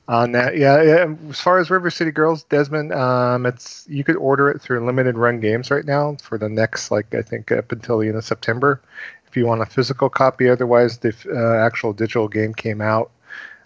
On 0.09 0.33
that, 0.33 0.57
yeah, 0.59 0.83
yeah. 0.83 1.15
As 1.31 1.41
far 1.41 1.59
as 1.59 1.71
River 1.71 1.89
City 1.89 2.11
Girls, 2.11 2.43
Desmond, 2.45 2.93
um, 2.93 3.47
it's 3.47 3.87
you 3.89 4.05
could 4.05 4.17
order 4.17 4.51
it 4.51 4.61
through 4.61 4.85
limited 4.85 5.17
run 5.17 5.41
games 5.41 5.71
right 5.71 5.85
now 5.85 6.17
for 6.23 6.37
the 6.37 6.49
next, 6.49 6.91
like 6.91 7.15
I 7.15 7.23
think, 7.23 7.51
up 7.53 7.73
until 7.73 7.99
the 7.99 8.09
end 8.09 8.17
of 8.17 8.25
September. 8.25 8.83
If 9.29 9.37
you 9.37 9.47
want 9.47 9.63
a 9.63 9.67
physical 9.67 10.11
copy, 10.11 10.49
otherwise 10.49 10.99
the 10.99 11.15
uh, 11.33 11.65
actual 11.65 11.93
digital 11.93 12.29
game 12.29 12.53
came 12.55 12.81
out 12.81 13.11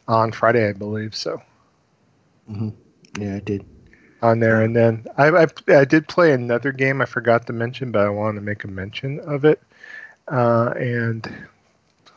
on 0.08 0.32
Friday, 0.32 0.68
I 0.68 0.72
believe. 0.72 1.14
So 1.14 1.40
hmm 2.46 2.70
Yeah, 3.18 3.36
I 3.36 3.40
did. 3.40 3.64
on 4.22 4.38
there, 4.40 4.62
and 4.62 4.74
then 4.74 5.06
I, 5.16 5.28
I 5.28 5.46
I 5.68 5.84
did 5.84 6.08
play 6.08 6.32
another 6.32 6.72
game 6.72 7.00
I 7.00 7.06
forgot 7.06 7.46
to 7.46 7.52
mention, 7.52 7.90
but 7.92 8.06
I 8.06 8.08
wanted 8.08 8.40
to 8.40 8.44
make 8.44 8.64
a 8.64 8.68
mention 8.68 9.20
of 9.20 9.44
it. 9.44 9.60
Uh, 10.30 10.70
and 10.76 11.26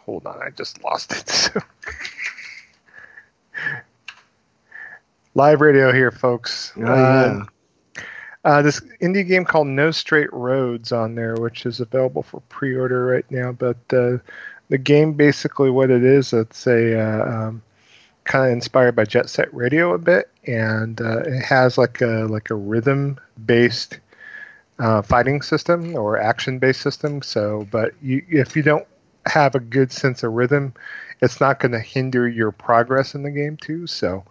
hold 0.05 0.25
on, 0.25 0.41
I 0.41 0.49
just 0.51 0.83
lost 0.83 1.11
it. 1.13 1.29
So. 1.29 1.59
Live 5.35 5.61
radio 5.61 5.91
here, 5.91 6.11
folks. 6.11 6.73
Oh, 6.77 6.95
Uh, 6.95 6.97
yeah. 6.97 7.45
uh, 8.43 8.61
this 8.61 8.79
indie 9.01 9.27
game 9.27 9.45
called 9.45 9.67
No 9.67 9.91
Straight 9.91 10.31
Roads 10.33 10.91
on 10.91 11.15
there, 11.15 11.35
which 11.35 11.65
is 11.65 11.79
available 11.79 12.23
for 12.23 12.41
pre-order 12.49 13.05
right 13.05 13.29
now. 13.29 13.51
But 13.51 13.77
uh, 13.91 14.17
the 14.69 14.77
game, 14.77 15.13
basically, 15.13 15.69
what 15.69 15.89
it 15.91 16.03
is, 16.03 16.33
it's 16.33 16.67
a 16.67 16.99
uh, 16.99 17.47
um, 17.47 17.61
kind 18.27 18.45
of 18.45 18.51
inspired 18.51 18.95
by 18.95 19.05
Jet 19.05 19.29
Set 19.29 19.51
Radio 19.53 19.93
a 19.93 19.97
bit, 19.97 20.29
and 20.45 21.01
uh, 21.01 21.19
it 21.19 21.41
has 21.43 21.77
like 21.77 22.01
a 22.01 22.27
like 22.29 22.49
a 22.49 22.55
rhythm-based 22.55 23.99
uh, 24.79 25.01
fighting 25.01 25.41
system 25.41 25.95
or 25.95 26.19
action-based 26.19 26.81
system. 26.81 27.21
So, 27.21 27.67
but 27.71 27.93
you, 28.01 28.23
if 28.29 28.55
you 28.55 28.61
don't 28.61 28.85
have 29.25 29.55
a 29.55 29.59
good 29.59 29.91
sense 29.91 30.23
of 30.23 30.33
rhythm, 30.33 30.73
it's 31.21 31.41
not 31.41 31.59
going 31.59 31.71
to 31.71 31.79
hinder 31.79 32.27
your 32.27 32.51
progress 32.51 33.15
in 33.15 33.23
the 33.23 33.31
game 33.31 33.57
too. 33.57 33.87
So. 33.87 34.23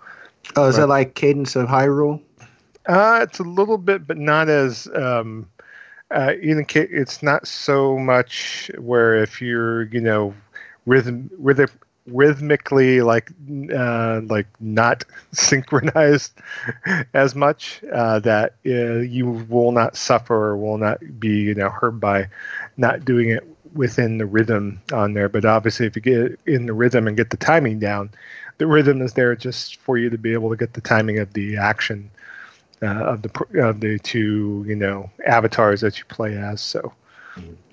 Oh, 0.54 0.68
is 0.68 0.76
right. 0.76 0.82
that 0.82 0.86
like 0.86 1.14
Cadence 1.16 1.56
of 1.56 1.66
Hyrule? 1.66 2.22
Uh, 2.86 3.20
it's 3.22 3.40
a 3.40 3.44
little 3.44 3.78
bit, 3.78 4.06
but 4.06 4.16
not 4.16 4.48
as 4.48 4.86
um, 4.94 5.48
uh, 6.12 6.32
ca- 6.68 6.86
it's 6.88 7.22
not 7.22 7.48
so 7.48 7.98
much 7.98 8.70
where 8.78 9.16
if 9.16 9.42
you're 9.42 9.84
you 9.84 10.00
know 10.00 10.32
rhythm 10.86 11.28
rhythm 11.36 11.68
rhythmically 12.06 13.00
like 13.00 13.32
uh, 13.74 14.20
like 14.26 14.46
not 14.60 15.04
synchronized 15.32 16.32
as 17.14 17.34
much 17.34 17.82
uh, 17.92 18.18
that 18.20 18.54
uh, 18.66 18.98
you 18.98 19.26
will 19.48 19.72
not 19.72 19.96
suffer 19.96 20.34
or 20.34 20.56
will 20.56 20.78
not 20.78 20.98
be 21.18 21.40
you 21.42 21.54
know 21.54 21.68
hurt 21.68 22.00
by 22.00 22.28
not 22.76 23.04
doing 23.04 23.30
it 23.30 23.46
within 23.74 24.18
the 24.18 24.26
rhythm 24.26 24.80
on 24.92 25.14
there. 25.14 25.28
But 25.28 25.44
obviously, 25.44 25.86
if 25.86 25.96
you 25.96 26.02
get 26.02 26.40
in 26.46 26.66
the 26.66 26.72
rhythm 26.72 27.06
and 27.06 27.16
get 27.16 27.30
the 27.30 27.36
timing 27.36 27.78
down, 27.78 28.10
the 28.58 28.66
rhythm 28.66 29.02
is 29.02 29.12
there 29.12 29.34
just 29.36 29.76
for 29.76 29.98
you 29.98 30.10
to 30.10 30.18
be 30.18 30.32
able 30.32 30.50
to 30.50 30.56
get 30.56 30.72
the 30.74 30.80
timing 30.80 31.18
of 31.18 31.32
the 31.34 31.56
action 31.56 32.10
uh, 32.82 32.86
of 32.86 33.22
the 33.22 33.62
of 33.62 33.80
the 33.80 33.98
two 33.98 34.64
you 34.66 34.76
know 34.76 35.10
avatars 35.26 35.80
that 35.82 35.98
you 35.98 36.04
play 36.06 36.36
as. 36.36 36.60
So 36.60 36.92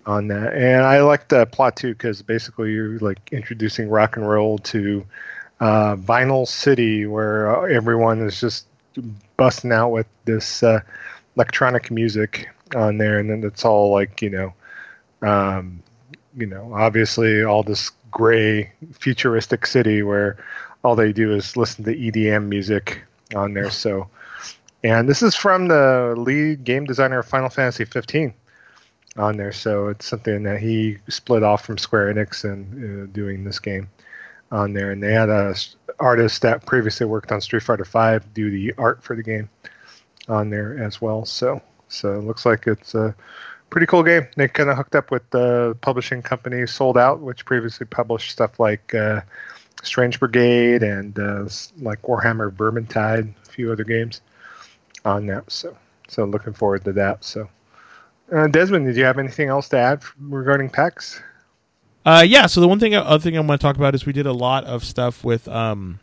on 0.06 0.28
that, 0.28 0.54
and 0.54 0.84
I 0.84 1.02
like 1.02 1.30
the 1.30 1.46
plot 1.46 1.76
too 1.78 1.94
because 1.94 2.22
basically 2.22 2.72
you're 2.72 3.00
like 3.00 3.20
introducing 3.32 3.90
rock 3.90 4.18
and 4.18 4.28
roll 4.28 4.58
to 4.60 5.06
uh, 5.60 5.96
Vinyl 5.96 6.48
City, 6.48 7.06
where 7.06 7.68
everyone 7.70 8.22
is 8.22 8.40
just 8.40 8.68
busting 9.38 9.72
out 9.72 9.90
with 9.90 10.08
this 10.26 10.64
uh, 10.64 10.82
electronic 11.36 11.92
music 11.92 12.50
on 12.76 12.98
there, 12.98 13.20
and 13.20 13.30
then 13.30 13.44
it's 13.44 13.66
all 13.66 13.92
like 13.92 14.22
you 14.22 14.30
know, 14.30 14.54
um, 15.22 15.82
you 16.36 16.46
know, 16.46 16.74
obviously 16.74 17.44
all 17.44 17.64
this 17.64 17.92
gray 18.12 18.72
futuristic 18.94 19.66
city 19.66 20.04
where 20.04 20.38
all 20.84 20.96
they 20.96 21.12
do 21.14 21.34
is 21.34 21.58
listen 21.58 21.84
to 21.86 21.96
EDM 21.96 22.48
music 22.48 23.02
on 23.36 23.54
there. 23.54 23.70
So 23.70 24.08
and 24.84 25.08
this 25.08 25.22
is 25.24 25.34
from 25.36 25.70
the 25.70 26.14
lead 26.18 26.64
game 26.64 26.86
designer 26.86 27.20
of 27.20 27.26
Final 27.26 27.50
Fantasy 27.50 27.86
15 27.86 28.34
on 29.18 29.38
there. 29.38 29.52
So 29.52 29.88
it's 29.88 30.06
something 30.06 30.44
that 30.44 30.60
he 30.60 30.98
split 31.08 31.44
off 31.44 31.66
from 31.66 31.78
Square 31.78 32.14
Enix 32.14 32.44
and 32.44 33.04
uh, 33.04 33.12
doing 33.14 33.44
this 33.44 33.60
game 33.60 33.90
on 34.52 34.74
there. 34.74 34.92
And 34.92 35.02
they 35.02 35.14
had 35.14 35.30
a 35.30 35.56
artist 36.00 36.42
that 36.42 36.66
previously 36.66 37.06
worked 37.06 37.32
on 37.32 37.42
Street 37.42 37.64
Fighter 37.64 37.86
5 37.86 38.34
do 38.34 38.50
the 38.50 38.74
art 38.78 39.04
for 39.04 39.16
the 39.16 39.24
game 39.24 39.50
on 40.28 40.50
there 40.50 40.84
as 40.84 41.02
well. 41.02 41.26
So 41.26 41.62
so 41.94 42.18
it 42.18 42.24
looks 42.24 42.46
like 42.46 42.66
it's 42.68 42.96
a 42.96 43.16
pretty 43.70 43.86
cool 43.86 44.04
game. 44.04 44.28
They 44.36 44.48
kind 44.48 44.70
of 44.70 44.78
hooked 44.78 44.96
up 44.96 45.12
with 45.12 45.30
the 45.30 45.78
publishing 45.82 46.22
company 46.22 46.66
Sold 46.66 46.98
Out, 46.98 47.20
which 47.22 47.46
previously 47.46 47.86
published 47.86 48.32
stuff 48.32 48.60
like 48.60 48.94
uh, 48.96 49.22
Strange 49.84 50.20
Brigade 50.20 50.84
and 50.84 51.18
uh, 51.18 51.48
like 51.80 52.02
Warhammer 52.02 52.52
Vermintide, 52.52 53.34
a 53.48 53.52
few 53.52 53.72
other 53.72 53.84
games 53.84 54.22
on 55.06 55.28
that. 55.28 55.52
So, 55.52 55.78
so 56.08 56.26
looking 56.26 56.54
forward 56.54 56.84
to 56.86 56.94
that. 56.94 57.24
So, 57.24 57.48
uh, 58.32 58.48
Desmond, 58.48 58.86
did 58.86 58.96
you 58.96 59.06
have 59.06 59.20
anything 59.20 59.50
else 59.50 59.70
to 59.70 59.78
add 59.78 60.04
regarding 60.20 60.70
PAX? 60.70 61.22
Uh, 62.06 62.24
yeah. 62.26 62.48
So 62.48 62.62
the 62.62 62.68
one 62.68 62.80
thing, 62.80 62.94
other 62.96 63.20
thing 63.20 63.38
I 63.38 63.40
want 63.40 63.60
to 63.60 63.66
talk 63.66 63.76
about 63.76 63.96
is 63.96 64.06
we 64.06 64.14
did 64.14 64.26
a 64.26 64.34
lot 64.34 64.66
of 64.66 64.84
stuff 64.84 65.24
with 65.24 65.48
um, 65.48 66.00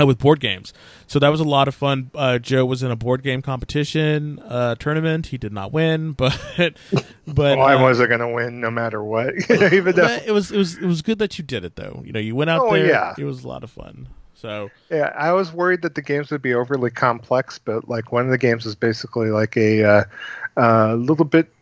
uh, 0.00 0.06
with 0.06 0.18
board 0.18 0.40
games. 0.40 0.72
So 1.06 1.18
that 1.18 1.28
was 1.28 1.40
a 1.40 1.44
lot 1.44 1.66
of 1.66 1.74
fun. 1.74 2.10
Uh, 2.14 2.38
Joe 2.38 2.64
was 2.64 2.82
in 2.82 2.90
a 2.90 2.96
board 2.96 3.22
game 3.22 3.42
competition 3.42 4.38
uh, 4.40 4.76
tournament. 4.76 5.26
He 5.26 5.38
did 5.38 5.52
not 5.52 5.72
win, 5.72 6.12
but 6.12 6.38
but 7.26 7.58
well, 7.58 7.62
I 7.62 7.74
uh, 7.74 7.82
wasn't 7.82 8.08
going 8.08 8.20
to 8.20 8.28
win 8.28 8.60
no 8.60 8.70
matter 8.70 9.02
what. 9.02 9.34
Even 9.72 9.96
though 9.96 10.18
it 10.24 10.32
was 10.32 10.52
it 10.52 10.58
was 10.58 10.78
it 10.78 10.86
was 10.86 11.02
good 11.02 11.18
that 11.18 11.38
you 11.38 11.44
did 11.44 11.64
it 11.64 11.76
though. 11.76 12.02
You 12.04 12.12
know, 12.12 12.20
you 12.20 12.36
went 12.36 12.50
out 12.50 12.66
oh, 12.66 12.72
there. 12.72 12.86
Yeah. 12.86 13.14
It 13.18 13.24
was 13.24 13.44
a 13.44 13.48
lot 13.48 13.64
of 13.64 13.70
fun. 13.70 14.08
So 14.34 14.70
yeah, 14.90 15.12
I 15.16 15.32
was 15.32 15.52
worried 15.52 15.82
that 15.82 15.94
the 15.94 16.02
games 16.02 16.30
would 16.30 16.40
be 16.40 16.54
overly 16.54 16.90
complex, 16.90 17.58
but 17.58 17.88
like 17.88 18.10
one 18.10 18.24
of 18.24 18.30
the 18.30 18.38
games 18.38 18.64
was 18.64 18.74
basically 18.74 19.30
like 19.30 19.56
a 19.56 19.84
uh, 19.84 20.04
uh, 20.60 20.94
little 20.94 21.24
bit 21.24 21.52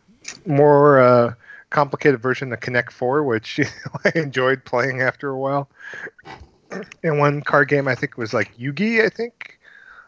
more 0.45 0.99
uh, 0.99 1.33
complicated 1.69 2.21
version 2.21 2.51
of 2.51 2.59
Connect 2.59 2.91
Four, 2.91 3.23
which 3.23 3.59
I 4.05 4.11
enjoyed 4.15 4.65
playing 4.65 5.01
after 5.01 5.29
a 5.29 5.37
while. 5.37 5.69
And 7.01 7.17
one 7.17 7.41
card 7.41 7.69
game, 7.69 7.87
I 7.87 7.95
think 7.95 8.17
was 8.17 8.33
like 8.33 8.55
Yugi, 8.57 9.03
I 9.03 9.09
think, 9.09 9.57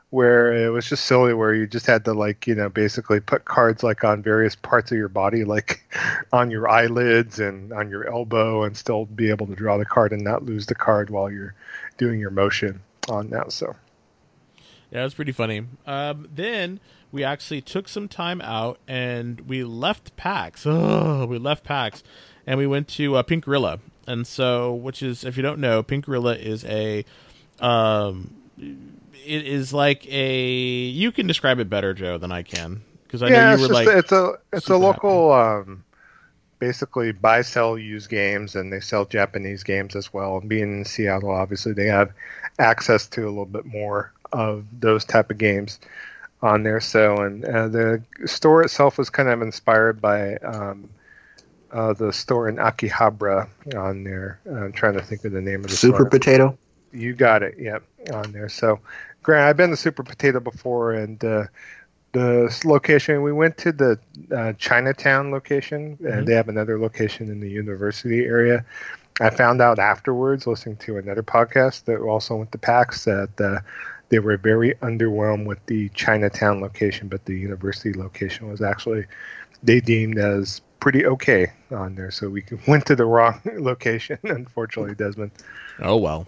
where 0.09 0.53
it 0.53 0.69
was 0.69 0.85
just 0.87 1.05
silly, 1.05 1.33
where 1.33 1.53
you 1.53 1.65
just 1.65 1.87
had 1.87 2.05
to 2.05 2.13
like 2.13 2.45
you 2.45 2.53
know 2.53 2.69
basically 2.69 3.19
put 3.19 3.45
cards 3.45 3.81
like 3.81 4.03
on 4.03 4.21
various 4.21 4.55
parts 4.55 4.91
of 4.91 4.97
your 4.97 5.07
body, 5.07 5.45
like 5.45 5.81
on 6.33 6.51
your 6.51 6.69
eyelids 6.69 7.39
and 7.39 7.71
on 7.73 7.89
your 7.89 8.11
elbow, 8.11 8.63
and 8.63 8.75
still 8.75 9.05
be 9.05 9.29
able 9.29 9.47
to 9.47 9.55
draw 9.55 9.77
the 9.77 9.85
card 9.85 10.11
and 10.11 10.23
not 10.23 10.43
lose 10.43 10.65
the 10.65 10.75
card 10.75 11.09
while 11.09 11.31
you're 11.31 11.55
doing 11.97 12.19
your 12.19 12.29
motion 12.29 12.81
on 13.09 13.29
that. 13.29 13.53
So 13.53 13.73
yeah, 14.91 15.01
it 15.01 15.03
was 15.05 15.13
pretty 15.13 15.31
funny. 15.31 15.63
Um, 15.87 16.27
then 16.33 16.79
we 17.11 17.23
actually 17.23 17.61
took 17.61 17.87
some 17.87 18.07
time 18.07 18.41
out 18.41 18.79
and 18.87 19.41
we 19.41 19.63
left 19.63 20.15
PAX. 20.15 20.65
Oh, 20.65 21.25
we 21.25 21.37
left 21.37 21.63
PAX 21.63 22.03
and 22.45 22.57
we 22.57 22.67
went 22.67 22.87
to 22.89 23.15
uh, 23.15 23.23
Pink 23.23 23.45
Gorilla. 23.45 23.79
And 24.07 24.25
so, 24.25 24.73
which 24.73 25.03
is, 25.03 25.23
if 25.23 25.37
you 25.37 25.43
don't 25.43 25.59
know, 25.59 25.83
Pink 25.83 26.05
Gorilla 26.05 26.35
is 26.35 26.65
a, 26.65 27.05
um, 27.59 28.33
it 28.57 29.47
is 29.47 29.73
like 29.73 30.05
a. 30.11 30.43
You 30.43 31.11
can 31.11 31.27
describe 31.27 31.59
it 31.59 31.69
better, 31.69 31.93
Joe, 31.93 32.17
than 32.17 32.31
I 32.31 32.41
can 32.43 32.81
because 33.03 33.21
I 33.21 33.27
yeah, 33.27 33.51
know 33.51 33.55
you 33.55 33.67
were 33.67 33.73
like. 33.73 33.87
A, 33.87 33.97
it's 33.97 34.11
a 34.11 34.33
it's 34.51 34.69
a 34.69 34.77
local 34.77 35.31
um, 35.31 35.83
basically 36.59 37.11
buy, 37.11 37.41
sell, 37.41 37.77
use 37.77 38.07
games, 38.07 38.55
and 38.55 38.73
they 38.73 38.79
sell 38.79 39.05
Japanese 39.05 39.63
games 39.63 39.95
as 39.95 40.13
well. 40.13 40.37
And 40.37 40.49
being 40.49 40.79
in 40.79 40.85
Seattle, 40.85 41.31
obviously, 41.31 41.73
they 41.73 41.87
have 41.87 42.11
access 42.59 43.07
to 43.07 43.23
a 43.23 43.29
little 43.29 43.45
bit 43.45 43.65
more 43.65 44.11
of 44.31 44.65
those 44.79 45.05
type 45.05 45.29
of 45.29 45.37
games 45.37 45.79
on 46.41 46.63
there. 46.63 46.79
So, 46.79 47.17
and 47.17 47.45
uh, 47.45 47.67
the 47.67 48.03
store 48.25 48.63
itself 48.63 48.97
was 48.97 49.09
kind 49.09 49.29
of 49.29 49.41
inspired 49.41 50.01
by 50.01 50.35
um, 50.37 50.89
uh, 51.71 51.93
the 51.93 52.11
store 52.11 52.49
in 52.49 52.57
Akihabara 52.57 53.47
on 53.75 54.03
there. 54.03 54.39
I'm 54.45 54.71
trying 54.71 54.93
to 54.93 55.01
think 55.01 55.23
of 55.25 55.31
the 55.31 55.41
name 55.41 55.63
of 55.63 55.69
the 55.69 55.77
store. 55.77 55.91
Super 55.91 55.97
store. 55.97 56.09
Potato. 56.09 56.57
You 56.93 57.13
got 57.13 57.43
it. 57.43 57.55
Yep, 57.57 57.83
on 58.13 58.31
there. 58.31 58.49
So, 58.49 58.79
Grant, 59.23 59.47
I've 59.47 59.57
been 59.57 59.69
to 59.69 59.77
Super 59.77 60.03
Potato 60.03 60.39
before, 60.39 60.93
and 60.93 61.23
uh, 61.23 61.45
the 62.11 62.61
location 62.65 63.21
we 63.21 63.31
went 63.31 63.57
to 63.59 63.71
the 63.71 63.99
uh, 64.35 64.53
Chinatown 64.53 65.31
location, 65.31 65.95
mm-hmm. 65.95 66.07
and 66.07 66.27
they 66.27 66.33
have 66.33 66.49
another 66.49 66.79
location 66.79 67.29
in 67.29 67.39
the 67.39 67.49
university 67.49 68.25
area. 68.25 68.65
I 69.19 69.29
found 69.29 69.61
out 69.61 69.77
afterwards, 69.77 70.47
listening 70.47 70.77
to 70.77 70.97
another 70.97 71.23
podcast 71.23 71.85
that 71.85 71.99
also 71.99 72.37
went 72.37 72.51
to 72.53 72.57
PAX, 72.57 73.05
that 73.05 73.39
uh, 73.39 73.59
they 74.11 74.19
were 74.19 74.37
very 74.37 74.75
underwhelmed 74.75 75.45
with 75.45 75.65
the 75.65 75.89
Chinatown 75.89 76.59
location, 76.61 77.07
but 77.07 77.23
the 77.25 77.33
university 77.33 77.93
location 77.93 78.49
was 78.49 78.61
actually 78.61 79.05
they 79.63 79.79
deemed 79.79 80.17
as 80.17 80.59
pretty 80.81 81.05
okay 81.05 81.51
on 81.71 81.95
there. 81.95 82.11
So 82.11 82.29
we 82.29 82.43
went 82.67 82.85
to 82.87 82.95
the 82.95 83.05
wrong 83.05 83.41
location, 83.57 84.19
unfortunately, 84.23 84.95
Desmond. 84.95 85.31
Oh 85.79 85.97
well. 85.97 86.27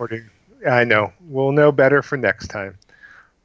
I 0.67 0.85
know. 0.85 1.11
We'll 1.27 1.51
know 1.51 1.73
better 1.73 2.01
for 2.01 2.17
next 2.17 2.47
time. 2.47 2.77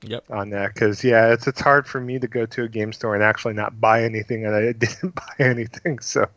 Yep. 0.02 0.30
On 0.30 0.50
that, 0.50 0.74
because 0.74 1.02
yeah, 1.02 1.32
it's 1.32 1.48
it's 1.48 1.60
hard 1.60 1.84
for 1.84 2.00
me 2.00 2.20
to 2.20 2.28
go 2.28 2.46
to 2.46 2.62
a 2.62 2.68
game 2.68 2.92
store 2.92 3.16
and 3.16 3.24
actually 3.24 3.54
not 3.54 3.80
buy 3.80 4.04
anything, 4.04 4.46
and 4.46 4.54
I 4.54 4.70
didn't 4.72 5.16
buy 5.16 5.34
anything. 5.40 5.98
So 5.98 6.28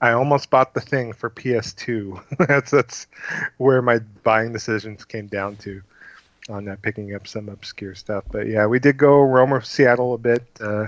I 0.00 0.10
almost 0.10 0.50
bought 0.50 0.74
the 0.74 0.80
thing 0.80 1.12
for 1.12 1.30
PS2. 1.30 2.48
that's 2.48 2.72
that's 2.72 3.06
where 3.58 3.80
my 3.80 4.00
buying 4.24 4.52
decisions 4.52 5.04
came 5.04 5.28
down 5.28 5.54
to 5.58 5.82
on 6.50 6.64
that, 6.66 6.82
picking 6.82 7.14
up 7.14 7.26
some 7.26 7.48
obscure 7.48 7.94
stuff. 7.94 8.24
But 8.30 8.46
yeah, 8.48 8.66
we 8.66 8.78
did 8.78 8.96
go 8.96 9.20
roam 9.20 9.58
Seattle 9.62 10.14
a 10.14 10.18
bit. 10.18 10.44
Uh, 10.60 10.86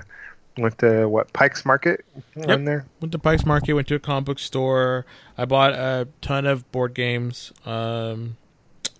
went 0.57 0.77
to 0.79 1.07
what 1.07 1.33
Pike's 1.33 1.65
Market 1.65 2.05
yep. 2.35 2.63
there. 2.63 2.85
Went 3.01 3.11
to 3.11 3.19
Pike's 3.19 3.45
Market. 3.45 3.73
Went 3.73 3.87
to 3.87 3.95
a 3.95 3.99
comic 3.99 4.25
book 4.25 4.39
store. 4.39 5.05
I 5.37 5.45
bought 5.45 5.73
a 5.73 6.07
ton 6.21 6.45
of 6.45 6.71
board 6.71 6.93
games. 6.93 7.51
Um, 7.65 8.37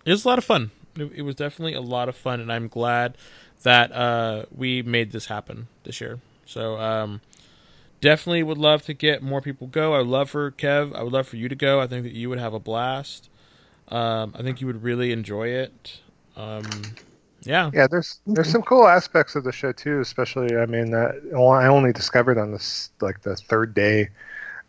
it 0.06 0.12
was 0.12 0.26
a 0.26 0.28
lot 0.28 0.38
of 0.38 0.44
fun 0.44 0.72
it, 0.98 1.12
it 1.16 1.22
was 1.24 1.36
definitely 1.36 1.74
a 1.74 1.82
lot 1.82 2.10
of 2.10 2.16
fun, 2.16 2.40
and 2.40 2.52
I'm 2.52 2.68
glad 2.68 3.18
that 3.64 3.92
uh, 3.92 4.46
we 4.56 4.82
made 4.82 5.12
this 5.12 5.28
happen 5.28 5.68
this 5.84 6.02
year. 6.02 6.20
So 6.46 6.78
um, 6.78 7.22
definitely 8.02 8.44
would 8.44 8.58
love 8.58 8.84
to 8.84 8.94
get 8.94 9.24
more 9.24 9.42
people 9.42 9.68
go. 9.68 9.94
I 9.94 10.00
would 10.00 10.08
love 10.08 10.30
for 10.30 10.52
Kev. 10.52 10.96
I 10.96 11.04
would 11.04 11.14
love 11.14 11.28
for 11.28 11.38
you 11.38 11.50
to 11.50 11.56
go. 11.56 11.80
I 11.80 11.88
think 11.88 12.04
that 12.04 12.14
you 12.14 12.30
would 12.30 12.40
have 12.40 12.54
a 12.54 12.60
blast. 12.60 13.30
Um, 13.88 14.34
I 14.38 14.42
think 14.42 14.62
you 14.62 14.68
would 14.68 14.84
really 14.84 15.12
enjoy 15.12 15.50
it. 15.50 16.00
Um, 16.36 16.64
yeah, 17.42 17.72
yeah. 17.74 17.88
There's 17.88 18.20
there's 18.26 18.50
some 18.50 18.62
cool 18.62 18.88
aspects 18.88 19.36
of 19.36 19.44
the 19.44 19.52
show 19.52 19.72
too. 19.72 20.00
Especially, 20.00 20.56
I 20.56 20.66
mean, 20.66 20.94
uh, 20.94 21.12
I 21.36 21.68
only 21.68 21.94
discovered 21.94 22.38
on 22.38 22.52
this 22.52 22.90
like 23.02 23.22
the 23.22 23.36
third 23.36 23.74
day 23.74 24.10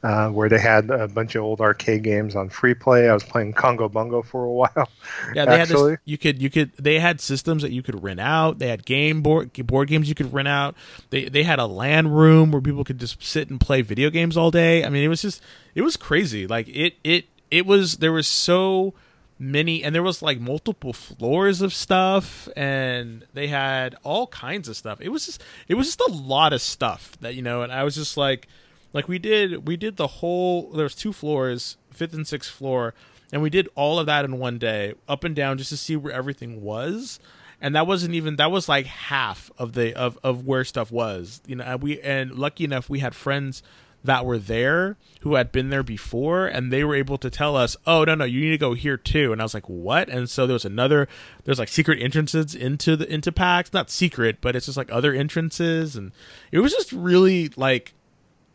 uh, 0.05 0.29
where 0.29 0.51
they 0.51 0.59
had 0.59 0.91
a 0.91 1.09
bunch 1.09 1.35
of 1.35 1.43
old 1.43 1.63
arcade 1.63 2.03
games 2.03 2.37
on 2.37 2.51
free 2.51 2.75
play. 2.75 3.09
I 3.09 3.15
was 3.15 3.25
playing 3.25 3.55
Congo 3.55 3.89
Bongo 3.89 4.21
for 4.21 4.45
a 4.45 4.53
while. 4.53 4.89
Yeah, 5.35 5.47
they 5.47 5.61
actually. 5.61 5.93
had 5.93 5.99
this, 5.99 6.05
you 6.05 6.19
could 6.19 6.43
you 6.43 6.51
could 6.51 6.73
they 6.77 6.99
had 6.99 7.23
systems 7.23 7.63
that 7.63 7.73
you 7.73 7.83
could 7.83 8.03
rent 8.03 8.21
out. 8.21 8.59
They 8.59 8.69
had 8.69 8.85
game 8.85 9.23
board 9.23 9.53
board 9.67 9.89
games 9.89 10.09
you 10.09 10.15
could 10.15 10.33
rent 10.33 10.47
out. 10.47 10.75
They 11.09 11.25
they 11.31 11.43
had 11.43 11.59
a 11.59 11.65
LAN 11.65 12.09
room 12.09 12.51
where 12.53 12.61
people 12.61 12.85
could 12.85 12.99
just 12.99 13.23
sit 13.23 13.49
and 13.49 13.59
play 13.59 13.81
video 13.81 14.11
games 14.11 14.37
all 14.37 14.51
day. 14.51 14.85
I 14.85 14.91
mean, 14.91 15.03
it 15.03 15.09
was 15.09 15.23
just 15.23 15.43
it 15.75 15.81
was 15.81 15.97
crazy. 15.97 16.47
Like 16.47 16.69
it 16.69 16.97
it 17.03 17.25
it 17.51 17.65
was 17.65 17.97
there 17.97 18.13
was 18.13 18.27
so 18.27 18.93
many 19.45 19.85
and 19.85 19.95
there 19.95 20.03
was 20.03 20.23
like 20.23 20.41
multiple 20.41 20.93
floors 20.93 21.61
of 21.61 21.73
stuff 21.73 22.49
and 22.57 23.27
they 23.35 23.49
had 23.49 23.95
all 24.03 24.27
kinds 24.29 24.69
of 24.69 24.77
stuff. 24.77 25.01
It 25.01 25.11
was 25.11 25.27
just 25.27 25.43
it 25.69 25.75
was 25.75 25.87
just 25.87 26.01
a 26.01 26.13
lot 26.13 26.53
of 26.53 26.61
stuff 26.61 27.17
that 27.21 27.35
you 27.35 27.43
know 27.43 27.63
and 27.63 27.73
i 27.73 27.85
was 27.85 27.95
just 27.95 28.17
like 28.17 28.49
like 28.93 29.09
we 29.09 29.19
did 29.19 29.67
we 29.67 29.77
did 29.77 29.97
the 29.97 30.07
whole 30.07 30.71
there 30.71 30.85
was 30.85 30.95
two 30.95 31.13
floors 31.13 31.77
fifth 31.91 32.15
and 32.15 32.27
sixth 32.27 32.51
floor 32.51 32.95
and 33.33 33.43
we 33.43 33.51
did 33.51 33.69
all 33.75 33.99
of 33.99 34.07
that 34.07 34.25
in 34.25 34.39
one 34.39 34.59
day 34.59 34.95
up 35.09 35.25
and 35.25 35.35
down 35.35 35.59
just 35.59 35.71
to 35.71 35.77
see 35.77 35.97
where 35.97 36.13
everything 36.13 36.63
was. 36.63 37.19
And 37.61 37.75
that 37.75 37.87
wasn't 37.87 38.15
even 38.15 38.37
that 38.37 38.51
was 38.51 38.69
like 38.69 38.87
half 38.87 39.51
of 39.59 39.73
the 39.73 39.95
of 39.95 40.19
of 40.23 40.47
where 40.47 40.65
stuff 40.65 40.93
was 40.93 41.41
you 41.47 41.57
know 41.57 41.65
and 41.65 41.83
we 41.83 42.01
and 42.01 42.33
lucky 42.33 42.65
enough 42.65 42.91
we 42.91 42.99
had 42.99 43.15
friends 43.15 43.63
that 44.05 44.25
were 44.27 44.39
there 44.39 44.97
who 45.23 45.35
had 45.35 45.51
been 45.51 45.71
there 45.71 45.83
before 45.83 46.47
and 46.47 46.71
they 46.71 46.85
were 46.85 46.95
able 46.95 47.17
to 47.17 47.31
tell 47.31 47.57
us 47.57 47.77
oh 47.87 48.05
no 48.05 48.15
no 48.15 48.25
you 48.25 48.41
need 48.41 48.51
to 48.51 48.59
go 48.59 48.75
here 48.75 48.97
too. 48.97 49.33
And 49.33 49.41
i 49.41 49.45
was 49.45 49.55
like 49.55 49.69
what? 49.69 50.09
And 50.09 50.29
so 50.29 50.47
there 50.47 50.55
was 50.55 50.65
another 50.65 51.09
there's 51.45 51.59
like 51.59 51.69
secret 51.69 52.01
entrances 52.01 52.55
into 52.55 52.97
the 52.97 53.13
into 53.13 53.33
PAX 53.33 53.73
not 53.73 53.91
secret 53.91 54.39
but 54.41 54.55
it's 54.55 54.67
just 54.67 54.79
like 54.79 54.93
other 54.93 55.13
entrances 55.13 55.97
and 55.97 56.13
it 56.53 56.61
was 56.61 56.73
just 56.73 56.93
really 56.93 57.51
like 57.57 57.95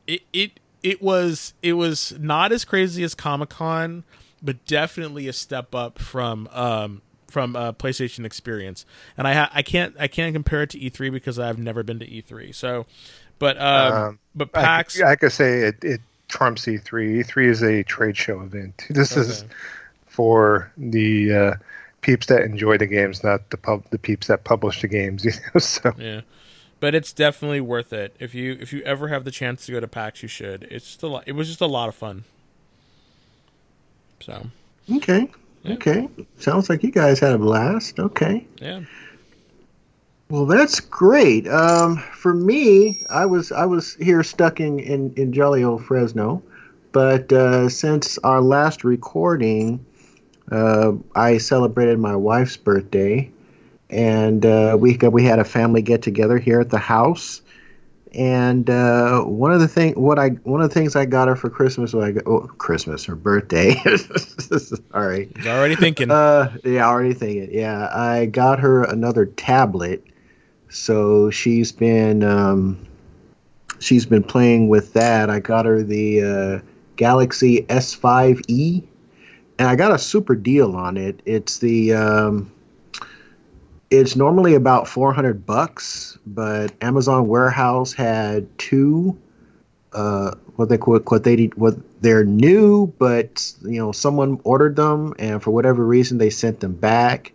it 0.07 0.21
it 0.31 0.59
it 0.83 1.01
was 1.01 1.53
it 1.61 1.73
was 1.73 2.13
not 2.19 2.51
as 2.51 2.63
crazy 2.63 3.03
as 3.03 3.15
comic-con 3.15 4.03
but 4.41 4.63
definitely 4.65 5.27
a 5.27 5.33
step 5.33 5.73
up 5.75 5.99
from 5.99 6.47
um 6.51 7.01
from 7.29 7.55
a 7.55 7.73
PlayStation 7.73 8.25
experience, 8.25 8.85
and 9.17 9.27
I 9.27 9.33
ha- 9.33 9.51
I 9.53 9.61
can't 9.61 9.95
I 9.99 10.07
can't 10.07 10.33
compare 10.33 10.63
it 10.63 10.71
to 10.71 10.79
E3 10.79 11.11
because 11.11 11.39
I've 11.39 11.59
never 11.59 11.83
been 11.83 11.99
to 11.99 12.07
E3. 12.07 12.53
So, 12.53 12.85
but 13.39 13.59
um, 13.59 13.93
um 13.93 14.19
but 14.35 14.51
PAX, 14.51 15.01
I, 15.01 15.11
I 15.11 15.15
could 15.15 15.31
say 15.31 15.61
it, 15.61 15.83
it 15.83 16.01
trumps 16.27 16.65
E3. 16.65 17.23
E3 17.23 17.45
is 17.45 17.63
a 17.63 17.83
trade 17.83 18.15
show 18.15 18.41
event. 18.41 18.85
This 18.89 19.13
okay. 19.13 19.21
is 19.21 19.45
for 20.07 20.71
the 20.77 21.33
uh, 21.33 21.53
peeps 22.01 22.27
that 22.27 22.41
enjoy 22.41 22.77
the 22.77 22.87
games, 22.87 23.23
not 23.23 23.49
the 23.49 23.57
pub 23.57 23.83
the 23.89 23.97
peeps 23.97 24.27
that 24.27 24.43
publish 24.43 24.81
the 24.81 24.87
games. 24.87 25.25
You 25.25 25.31
know, 25.31 25.59
so 25.59 25.93
yeah. 25.97 26.21
But 26.79 26.95
it's 26.95 27.11
definitely 27.11 27.59
worth 27.59 27.91
it. 27.91 28.15
If 28.19 28.33
you 28.33 28.57
if 28.59 28.71
you 28.71 28.81
ever 28.83 29.09
have 29.09 29.25
the 29.25 29.31
chance 29.31 29.65
to 29.65 29.73
go 29.73 29.79
to 29.79 29.87
PAX, 29.87 30.21
you 30.21 30.29
should. 30.29 30.63
It's 30.63 30.85
just 30.85 31.03
a 31.03 31.07
lot. 31.07 31.23
It 31.25 31.33
was 31.33 31.47
just 31.47 31.61
a 31.61 31.67
lot 31.67 31.89
of 31.89 31.95
fun. 31.95 32.23
So 34.21 34.47
okay, 34.95 35.29
yeah. 35.63 35.73
Okay. 35.73 36.07
Sounds 36.37 36.69
like 36.69 36.83
you 36.83 36.91
guys 36.91 37.19
had 37.19 37.33
a 37.33 37.37
blast. 37.37 37.99
Okay. 37.99 38.45
Yeah. 38.61 38.81
Well, 40.29 40.45
that's 40.45 40.79
great. 40.79 41.47
Um, 41.47 41.97
for 41.97 42.35
me, 42.35 43.01
I 43.09 43.25
was 43.25 43.51
I 43.51 43.65
was 43.65 43.95
here 43.95 44.21
stuck 44.21 44.59
in 44.59 44.77
in, 44.77 45.11
in 45.15 45.33
jolly 45.33 45.63
old 45.63 45.83
Fresno, 45.83 46.43
but 46.91 47.33
uh, 47.33 47.67
since 47.67 48.19
our 48.19 48.39
last 48.39 48.83
recording, 48.83 49.83
uh, 50.51 50.91
I 51.15 51.39
celebrated 51.39 51.97
my 51.97 52.15
wife's 52.15 52.57
birthday, 52.57 53.31
and 53.89 54.45
uh, 54.45 54.77
we 54.79 54.97
we 54.97 55.23
had 55.23 55.39
a 55.39 55.43
family 55.43 55.81
get 55.81 56.03
together 56.03 56.37
here 56.37 56.61
at 56.61 56.69
the 56.69 56.77
house. 56.77 57.41
And 58.13 58.69
uh, 58.69 59.21
one 59.21 59.51
of 59.51 59.59
the 59.59 59.67
thing, 59.67 59.93
what 59.93 60.19
I 60.19 60.29
one 60.43 60.61
of 60.61 60.69
the 60.69 60.73
things 60.73 60.95
I 60.95 61.05
got 61.05 61.27
her 61.27 61.35
for 61.35 61.49
Christmas, 61.49 61.93
was 61.93 62.03
I 62.03 62.11
got, 62.11 62.27
oh, 62.27 62.41
Christmas, 62.59 63.03
her 63.05 63.15
birthday. 63.15 63.75
Sorry, 63.97 65.29
He's 65.35 65.47
already 65.47 65.75
thinking. 65.75 66.11
Uh, 66.11 66.55
yeah, 66.63 66.87
already 66.87 67.13
thinking. 67.13 67.49
Yeah, 67.51 67.89
I 67.91 68.27
got 68.27 68.59
her 68.59 68.83
another 68.83 69.25
tablet, 69.25 70.03
so 70.69 71.29
she's 71.29 71.71
been 71.71 72.23
um, 72.23 72.87
she's 73.79 74.05
been 74.05 74.23
playing 74.23 74.69
with 74.69 74.93
that. 74.93 75.29
I 75.29 75.39
got 75.39 75.65
her 75.65 75.83
the 75.83 76.23
uh, 76.23 76.59
Galaxy 76.95 77.63
S5e, 77.63 78.83
and 79.57 79.67
I 79.67 79.75
got 79.75 79.91
a 79.91 79.97
super 79.97 80.35
deal 80.35 80.75
on 80.75 80.97
it. 80.97 81.21
It's 81.25 81.57
the 81.57 81.93
um, 81.93 82.51
it's 83.89 84.15
normally 84.15 84.53
about 84.53 84.87
400 84.87 85.45
bucks, 85.45 86.17
but 86.25 86.71
Amazon 86.81 87.27
Warehouse 87.27 87.93
had 87.93 88.47
two 88.59 89.17
uh, 89.93 90.35
what 90.55 90.69
they 90.69 90.77
what, 90.77 91.09
what 91.09 91.23
they 91.23 91.45
what 91.55 91.75
they're 92.01 92.23
new, 92.23 92.87
but 92.99 93.53
you 93.63 93.79
know 93.79 93.91
someone 93.91 94.39
ordered 94.43 94.75
them 94.75 95.13
and 95.17 95.41
for 95.41 95.51
whatever 95.51 95.83
reason 95.85 96.17
they 96.17 96.29
sent 96.29 96.59
them 96.59 96.73
back, 96.73 97.33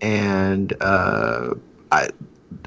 and 0.00 0.74
uh, 0.80 1.54
I 1.92 2.08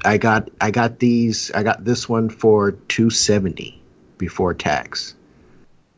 I 0.04 0.18
got 0.18 0.50
I 0.60 0.70
got 0.70 0.98
these 0.98 1.50
I 1.52 1.62
got 1.62 1.84
this 1.84 2.08
one 2.08 2.28
for 2.28 2.72
270 2.72 3.80
before 4.18 4.54
tax 4.54 5.14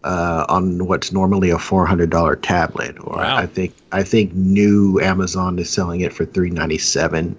uh, 0.05 0.47
on 0.49 0.87
what's 0.87 1.13
normally 1.13 1.51
a 1.51 1.59
four 1.59 1.87
hundred 1.87 2.11
dollar 2.11 2.37
tablet. 2.37 2.97
Or 3.01 3.17
wow. 3.17 3.37
I 3.37 3.47
think 3.47 3.75
I 3.93 4.03
think 4.03 4.33
new 4.33 5.01
Amazon 5.01 5.59
is 5.59 5.71
selling 5.71 6.01
it 6.01 6.13
for 6.13 6.25
three 6.25 6.51
ninety 6.51 6.79
seven. 6.79 7.37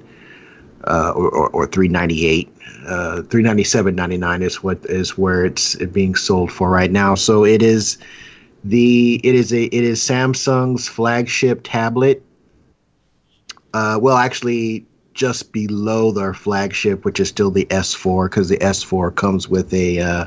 Uh, 0.84 1.14
or, 1.16 1.30
or, 1.30 1.50
or 1.50 1.68
398 1.68 2.52
uh 2.88 3.22
397.99 3.28 4.42
is 4.42 4.64
what 4.64 4.84
is 4.86 5.16
where 5.16 5.46
it's 5.46 5.76
being 5.76 6.16
sold 6.16 6.52
for 6.52 6.72
right 6.72 6.90
now 6.90 7.14
so 7.14 7.46
it 7.46 7.62
is 7.62 8.00
the 8.64 9.22
it 9.24 9.36
is 9.36 9.54
a 9.54 9.66
it 9.66 9.84
is 9.84 10.00
samsung's 10.02 10.88
flagship 10.88 11.62
tablet 11.64 12.24
uh 13.76 14.00
well 14.02 14.18
actually 14.18 14.84
just 15.14 15.52
below 15.52 16.12
their 16.12 16.34
flagship, 16.34 17.06
which 17.06 17.20
is 17.20 17.30
still 17.30 17.52
the 17.52 17.66
S4, 17.66 18.30
because 18.30 18.50
the 18.50 18.58
S4 18.58 19.16
comes 19.16 19.48
with 19.48 19.74
a 19.74 20.00
uh, 20.00 20.26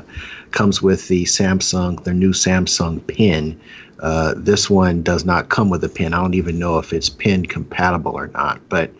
comes 0.51 0.81
with 0.81 1.07
the 1.07 1.23
Samsung, 1.25 2.03
their 2.03 2.13
new 2.13 2.31
Samsung 2.31 3.05
pin. 3.05 3.59
Uh, 3.99 4.33
this 4.37 4.69
one 4.69 5.03
does 5.03 5.25
not 5.25 5.49
come 5.49 5.69
with 5.69 5.83
a 5.83 5.89
pin. 5.89 6.13
I 6.13 6.21
don't 6.21 6.33
even 6.33 6.59
know 6.59 6.79
if 6.79 6.93
it's 6.93 7.09
pin 7.09 7.45
compatible 7.45 8.11
or 8.11 8.27
not. 8.27 8.67
But 8.69 8.91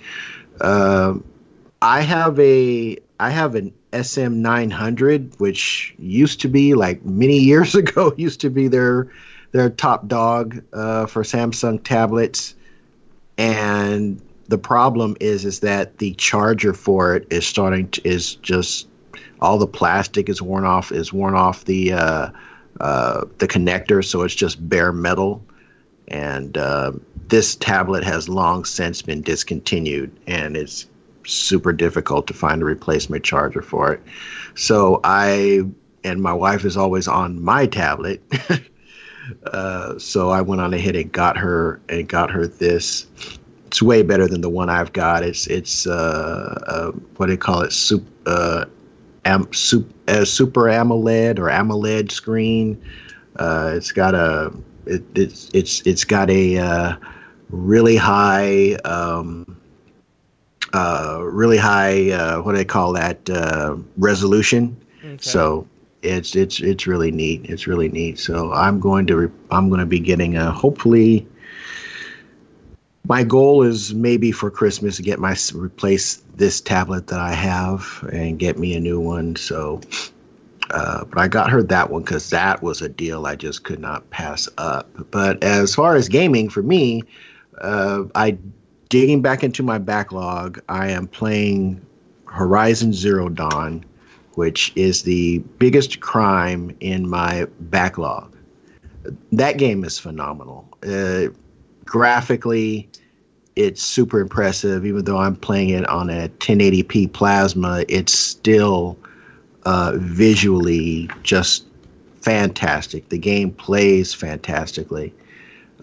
uh, 0.61 1.15
I 1.81 2.01
have 2.01 2.39
a 2.39 2.97
I 3.19 3.29
have 3.29 3.55
an 3.55 3.73
SM900, 3.91 5.39
which 5.39 5.95
used 5.97 6.41
to 6.41 6.47
be 6.47 6.73
like 6.73 7.05
many 7.05 7.39
years 7.39 7.75
ago 7.83 8.13
used 8.17 8.41
to 8.41 8.49
be 8.49 8.67
their 8.67 9.11
their 9.51 9.69
top 9.69 10.07
dog 10.07 10.63
uh, 10.73 11.05
for 11.05 11.23
Samsung 11.23 11.83
tablets, 11.83 12.55
and 13.37 14.21
the 14.47 14.57
problem 14.57 15.17
is 15.19 15.45
is 15.45 15.61
that 15.61 15.97
the 15.97 16.13
charger 16.15 16.73
for 16.73 17.15
it 17.15 17.27
is 17.29 17.45
starting 17.45 17.89
to 17.89 18.07
is 18.07 18.35
just 18.35 18.87
all 19.41 19.57
the 19.57 19.67
plastic 19.67 20.29
is 20.29 20.41
worn 20.41 20.65
off 20.65 20.91
is 20.91 21.11
worn 21.11 21.35
off 21.35 21.65
the 21.65 21.93
uh, 21.93 22.29
uh, 22.79 23.25
the 23.37 23.47
connector, 23.47 24.03
so 24.03 24.23
it's 24.23 24.35
just 24.35 24.67
bare 24.67 24.91
metal. 24.91 25.43
And 26.07 26.57
uh, 26.57 26.93
this 27.27 27.55
tablet 27.55 28.03
has 28.03 28.29
long 28.29 28.65
since 28.65 29.01
been 29.01 29.21
discontinued, 29.21 30.11
and 30.27 30.55
it's 30.55 30.87
super 31.25 31.73
difficult 31.73 32.27
to 32.27 32.33
find 32.33 32.61
a 32.61 32.65
replacement 32.65 33.23
charger 33.23 33.61
for 33.61 33.93
it. 33.93 34.01
So 34.55 34.99
I 35.03 35.63
and 36.03 36.21
my 36.21 36.33
wife 36.33 36.65
is 36.65 36.77
always 36.77 37.07
on 37.07 37.41
my 37.41 37.65
tablet. 37.65 38.21
uh, 39.45 39.97
so 39.97 40.29
I 40.29 40.41
went 40.41 40.61
on 40.61 40.73
ahead 40.73 40.95
and 40.95 41.11
got 41.11 41.37
her 41.37 41.79
and 41.89 42.07
got 42.07 42.29
her 42.29 42.45
this 42.45 43.07
it's 43.75 43.81
way 43.81 44.03
better 44.03 44.25
than 44.25 44.39
the 44.39 44.49
one 44.49 44.69
I've 44.69 44.93
got. 44.93 45.21
It's 45.21 45.47
it's 45.47 45.85
uh, 45.85 46.63
uh 46.65 46.91
what 47.17 47.25
do 47.25 47.33
they 47.33 47.37
call 47.37 47.59
it? 47.59 47.73
Super 47.73 48.09
uh, 48.25 48.65
am, 49.25 49.51
super, 49.51 49.93
uh, 50.07 50.23
super 50.23 50.69
AMOLED 50.69 51.39
or 51.39 51.49
AMOLED 51.49 52.09
screen. 52.09 52.81
Uh, 53.35 53.73
it's 53.75 53.91
got 53.91 54.15
a 54.15 54.53
it, 54.85 55.03
it's 55.13 55.49
it's 55.53 55.81
it's 55.85 56.05
got 56.05 56.29
a 56.29 56.57
uh, 56.57 56.95
really 57.49 57.97
high 57.97 58.75
um, 58.85 59.59
uh, 60.71 61.19
really 61.21 61.57
high 61.57 62.11
uh, 62.11 62.41
what 62.43 62.53
do 62.53 62.57
they 62.57 62.63
call 62.63 62.93
that 62.93 63.29
uh, 63.29 63.75
resolution. 63.97 64.77
Okay. 65.03 65.17
So 65.19 65.67
it's 66.01 66.33
it's 66.33 66.61
it's 66.61 66.87
really 66.87 67.11
neat. 67.11 67.41
It's 67.49 67.67
really 67.67 67.89
neat. 67.89 68.19
So 68.19 68.53
I'm 68.53 68.79
going 68.79 69.05
to 69.07 69.17
re- 69.17 69.31
I'm 69.51 69.67
going 69.67 69.81
to 69.81 69.85
be 69.85 69.99
getting 69.99 70.37
a 70.37 70.49
hopefully 70.49 71.27
my 73.07 73.23
goal 73.23 73.63
is 73.63 73.93
maybe 73.93 74.31
for 74.31 74.49
Christmas 74.49 74.97
to 74.97 75.03
get 75.03 75.19
my 75.19 75.35
replace 75.53 76.17
this 76.35 76.59
tablet 76.59 77.07
that 77.07 77.19
I 77.19 77.33
have 77.33 78.07
and 78.11 78.39
get 78.39 78.57
me 78.57 78.75
a 78.75 78.79
new 78.79 78.99
one. 78.99 79.35
So, 79.35 79.81
uh, 80.71 81.05
but 81.05 81.19
I 81.19 81.27
got 81.27 81.49
her 81.51 81.61
that 81.63 81.89
one 81.91 82.01
because 82.03 82.29
that 82.31 82.63
was 82.63 82.81
a 82.81 82.89
deal 82.89 83.25
I 83.25 83.35
just 83.35 83.63
could 83.63 83.79
not 83.79 84.09
pass 84.09 84.49
up. 84.57 84.89
But 85.11 85.43
as 85.43 85.75
far 85.75 85.95
as 85.95 86.09
gaming 86.09 86.49
for 86.49 86.63
me, 86.63 87.03
uh, 87.61 88.03
I 88.15 88.37
digging 88.89 89.21
back 89.21 89.43
into 89.43 89.61
my 89.61 89.77
backlog. 89.77 90.61
I 90.69 90.89
am 90.89 91.07
playing 91.07 91.85
Horizon 92.25 92.93
Zero 92.93 93.29
Dawn, 93.29 93.85
which 94.33 94.71
is 94.75 95.03
the 95.03 95.39
biggest 95.59 95.99
crime 95.99 96.75
in 96.79 97.07
my 97.07 97.47
backlog. 97.59 98.35
That 99.31 99.57
game 99.57 99.83
is 99.83 99.99
phenomenal. 99.99 100.67
Uh, 100.83 101.27
graphically, 101.85 102.89
it's 103.55 103.81
super 103.81 104.19
impressive. 104.19 104.85
Even 104.85 105.05
though 105.05 105.17
I'm 105.17 105.35
playing 105.35 105.69
it 105.69 105.87
on 105.87 106.09
a 106.09 106.29
1080p 106.29 107.13
plasma, 107.13 107.85
it's 107.87 108.13
still 108.17 108.97
uh, 109.65 109.93
visually 109.95 111.09
just 111.23 111.65
fantastic. 112.21 113.09
The 113.09 113.17
game 113.17 113.51
plays 113.51 114.13
fantastically. 114.13 115.13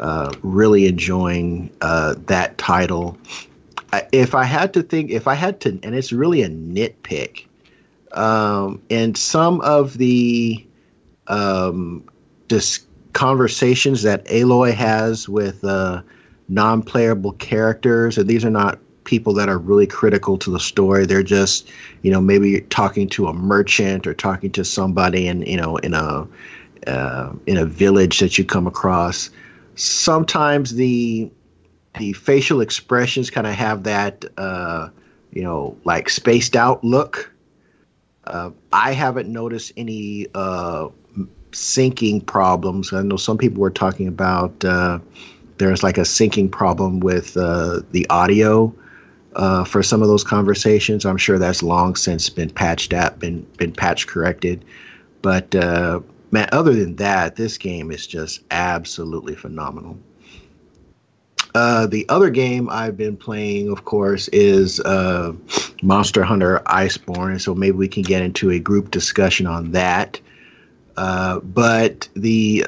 uh, 0.01 0.33
really 0.43 0.87
enjoying 0.87 1.71
uh, 1.81 2.15
that 2.27 2.59
title. 2.59 3.17
If 4.11 4.35
I 4.35 4.45
had 4.45 4.75
to 4.75 4.83
think, 4.83 5.11
if 5.11 5.29
I 5.29 5.35
had 5.35 5.61
to, 5.61 5.79
and 5.83 5.95
it's 5.95 6.13
really 6.13 6.43
a 6.43 6.49
nitpick, 6.49 7.45
um, 8.13 8.83
and 8.91 9.17
some 9.17 9.61
of 9.61 9.99
the 9.99 10.65
um, 11.29 12.05
dis- 12.49 12.85
conversations 13.13 14.03
that 14.03 14.25
Aloy 14.27 14.73
has 14.75 15.29
with 15.29 15.65
uh, 15.65 16.03
non-playable 16.49 17.33
characters, 17.33 18.19
and 18.19 18.29
these 18.29 18.45
are 18.45 18.51
not 18.51 18.79
people 19.05 19.35
that 19.35 19.49
are 19.49 19.59
really 19.59 19.87
critical 19.87 20.39
to 20.39 20.51
the 20.51 20.61
story. 20.61 21.07
They're 21.07 21.23
just, 21.23 21.69
you 22.03 22.11
know, 22.11 22.21
maybe 22.21 22.61
talking 22.63 23.09
to 23.11 23.27
a 23.27 23.33
merchant 23.33 24.07
or 24.07 24.15
talking 24.15 24.53
to 24.53 24.65
somebody 24.65 25.27
in, 25.27 25.43
you 25.43 25.57
know, 25.57 25.77
in 25.77 25.95
a 25.95 26.27
uh, 26.87 27.33
in 27.47 27.57
a 27.57 27.65
village 27.65 28.21
that 28.21 28.39
you 28.39 28.45
come 28.45 28.67
across. 28.67 29.31
Sometimes 29.75 30.75
the 30.75 31.31
the 31.99 32.13
facial 32.13 32.61
expressions 32.61 33.31
kind 33.31 33.47
of 33.47 33.55
have 33.55 33.83
that, 33.85 34.25
uh, 34.37 34.89
you 35.33 35.43
know, 35.43 35.77
like 35.85 36.09
spaced 36.09 36.57
out 36.57 36.83
look. 36.83 37.33
Uh, 38.25 38.51
I 38.73 38.93
haven't 38.93 39.29
noticed 39.29 39.73
any 39.77 40.27
syncing 41.53 42.25
problems. 42.25 42.93
I 42.93 43.03
know 43.03 43.17
some 43.17 43.39
people 43.39 43.61
were 43.61 43.71
talking 43.71 44.09
about 44.09 44.65
uh, 44.65 44.99
there's 45.59 45.83
like 45.83 45.99
a 45.99 46.03
syncing 46.03 46.51
problem 46.51 47.01
with 47.01 47.37
uh, 47.37 47.81
the 47.93 48.07
audio 48.11 48.75
uh, 49.37 49.65
for 49.65 49.83
some 49.83 50.03
of 50.03 50.09
those 50.09 50.25
conversations. 50.25 51.05
I'm 51.05 51.17
sure 51.17 51.39
that's 51.39 51.63
long 51.63 51.95
since 51.97 52.29
been 52.29 52.51
patched 52.51 52.93
up, 52.93 53.19
been 53.19 53.43
been 53.57 53.73
patch 53.73 54.07
corrected. 54.07 54.65
But 55.23 55.55
uh, 55.55 56.01
man, 56.31 56.49
other 56.53 56.75
than 56.75 56.97
that, 56.97 57.37
this 57.37 57.59
game 57.59 57.91
is 57.91 58.07
just 58.07 58.41
absolutely 58.51 59.35
phenomenal. 59.35 59.99
Uh, 61.55 61.87
the 61.87 62.09
other 62.09 62.31
game 62.31 62.69
I've 62.71 62.97
been 62.97 63.17
playing, 63.17 63.71
of 63.71 63.85
course, 63.85 64.29
is 64.29 64.81
uh, 64.81 65.35
Monster 65.83 66.23
Hunter 66.23 66.63
Iceborne. 66.67 67.41
So 67.41 67.55
maybe 67.55 67.77
we 67.77 67.89
can 67.89 68.03
get 68.03 68.23
into 68.23 68.51
a 68.51 68.59
group 68.59 68.91
discussion 68.91 69.47
on 69.47 69.73
that. 69.73 70.19
Uh, 70.97 71.40
but 71.40 72.09
the 72.14 72.66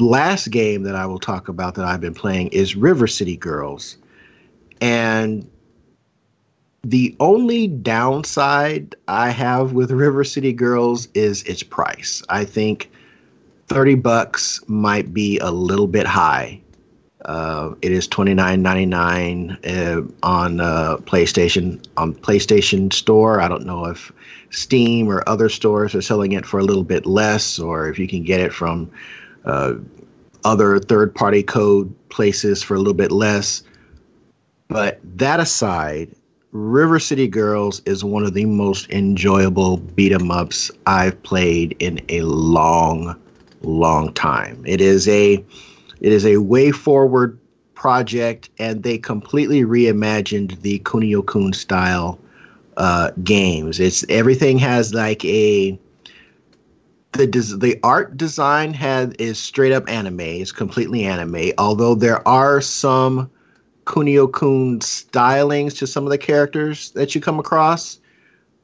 last 0.00 0.50
game 0.50 0.82
that 0.84 0.94
I 0.94 1.06
will 1.06 1.18
talk 1.18 1.48
about 1.48 1.74
that 1.74 1.84
I've 1.84 2.00
been 2.00 2.14
playing 2.14 2.48
is 2.48 2.76
River 2.76 3.06
City 3.06 3.36
Girls. 3.36 3.96
And 4.80 5.48
the 6.82 7.14
only 7.20 7.68
downside 7.68 8.94
I 9.06 9.30
have 9.30 9.72
with 9.72 9.90
River 9.90 10.24
City 10.24 10.52
Girls 10.52 11.08
is 11.14 11.42
its 11.42 11.62
price. 11.62 12.22
I 12.28 12.44
think 12.44 12.90
30 13.68 13.96
bucks 13.96 14.60
might 14.66 15.12
be 15.12 15.38
a 15.38 15.50
little 15.50 15.86
bit 15.86 16.06
high. 16.06 16.60
Uh, 17.24 17.74
it 17.82 17.92
is 17.92 18.08
twenty 18.08 18.34
nine 18.34 18.62
ninety 18.62 18.86
nine 18.86 19.58
uh, 19.64 20.00
on 20.22 20.60
uh, 20.60 20.96
PlayStation 20.98 21.84
on 21.96 22.14
PlayStation 22.14 22.92
Store. 22.92 23.40
I 23.40 23.48
don't 23.48 23.66
know 23.66 23.84
if 23.86 24.10
Steam 24.50 25.08
or 25.08 25.28
other 25.28 25.48
stores 25.48 25.94
are 25.94 26.02
selling 26.02 26.32
it 26.32 26.46
for 26.46 26.58
a 26.58 26.64
little 26.64 26.84
bit 26.84 27.04
less, 27.04 27.58
or 27.58 27.88
if 27.88 27.98
you 27.98 28.08
can 28.08 28.22
get 28.22 28.40
it 28.40 28.52
from 28.52 28.90
uh, 29.44 29.74
other 30.44 30.78
third 30.78 31.14
party 31.14 31.42
code 31.42 31.94
places 32.08 32.62
for 32.62 32.74
a 32.74 32.78
little 32.78 32.94
bit 32.94 33.12
less. 33.12 33.62
But 34.68 35.00
that 35.18 35.40
aside, 35.40 36.14
River 36.52 36.98
City 36.98 37.28
Girls 37.28 37.80
is 37.84 38.02
one 38.02 38.24
of 38.24 38.34
the 38.34 38.46
most 38.46 38.90
enjoyable 38.90 39.76
beat 39.76 40.12
'em 40.12 40.30
ups 40.30 40.70
I've 40.86 41.22
played 41.22 41.76
in 41.80 42.00
a 42.08 42.22
long, 42.22 43.14
long 43.62 44.12
time. 44.14 44.62
It 44.66 44.80
is 44.80 45.06
a 45.06 45.44
it 46.00 46.12
is 46.12 46.24
a 46.24 46.34
WayForward 46.34 47.38
project, 47.74 48.50
and 48.58 48.82
they 48.82 48.98
completely 48.98 49.62
reimagined 49.62 50.60
the 50.60 50.78
Kunio 50.80 51.24
Kun 51.24 51.52
style 51.52 52.18
uh, 52.76 53.10
games. 53.22 53.80
It's 53.80 54.04
everything 54.08 54.58
has 54.58 54.94
like 54.94 55.24
a 55.24 55.78
the 57.12 57.26
the 57.26 57.78
art 57.82 58.16
design 58.16 58.72
had 58.72 59.20
is 59.20 59.38
straight 59.38 59.72
up 59.72 59.88
anime. 59.88 60.20
It's 60.20 60.52
completely 60.52 61.04
anime. 61.04 61.52
Although 61.58 61.94
there 61.94 62.26
are 62.26 62.60
some 62.60 63.30
Kunio 63.84 64.32
Kun 64.32 64.80
stylings 64.80 65.76
to 65.78 65.86
some 65.86 66.04
of 66.04 66.10
the 66.10 66.18
characters 66.18 66.90
that 66.92 67.14
you 67.14 67.20
come 67.20 67.38
across, 67.38 67.98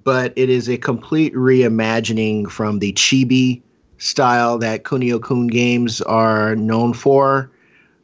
but 0.04 0.32
it 0.36 0.48
is 0.48 0.68
a 0.68 0.76
complete 0.76 1.34
reimagining 1.34 2.48
from 2.48 2.78
the 2.78 2.92
chibi 2.92 3.62
style 3.98 4.58
that 4.58 4.84
Kunio 4.84 5.22
Kun 5.22 5.46
games 5.46 6.00
are 6.02 6.56
known 6.56 6.92
for. 6.92 7.50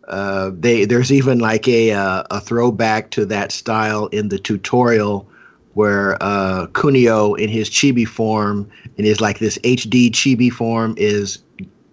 Uh, 0.09 0.51
they 0.59 0.85
there's 0.85 1.13
even 1.13 1.39
like 1.39 1.69
a 1.69 1.93
uh, 1.93 2.25
a 2.31 2.41
throwback 2.41 3.11
to 3.11 3.25
that 3.27 3.53
style 3.53 4.07
in 4.09 4.29
the 4.29 4.39
tutorial 4.39 5.29
where 5.75 6.23
uh, 6.23 6.67
Kunio 6.73 7.39
in 7.39 7.49
his 7.49 7.71
chibi 7.71 8.07
form 8.07 8.71
in 8.97 9.05
his 9.05 9.21
like 9.21 9.39
this 9.39 9.59
HD 9.59 10.11
chibi 10.11 10.51
form 10.51 10.95
is 10.99 11.39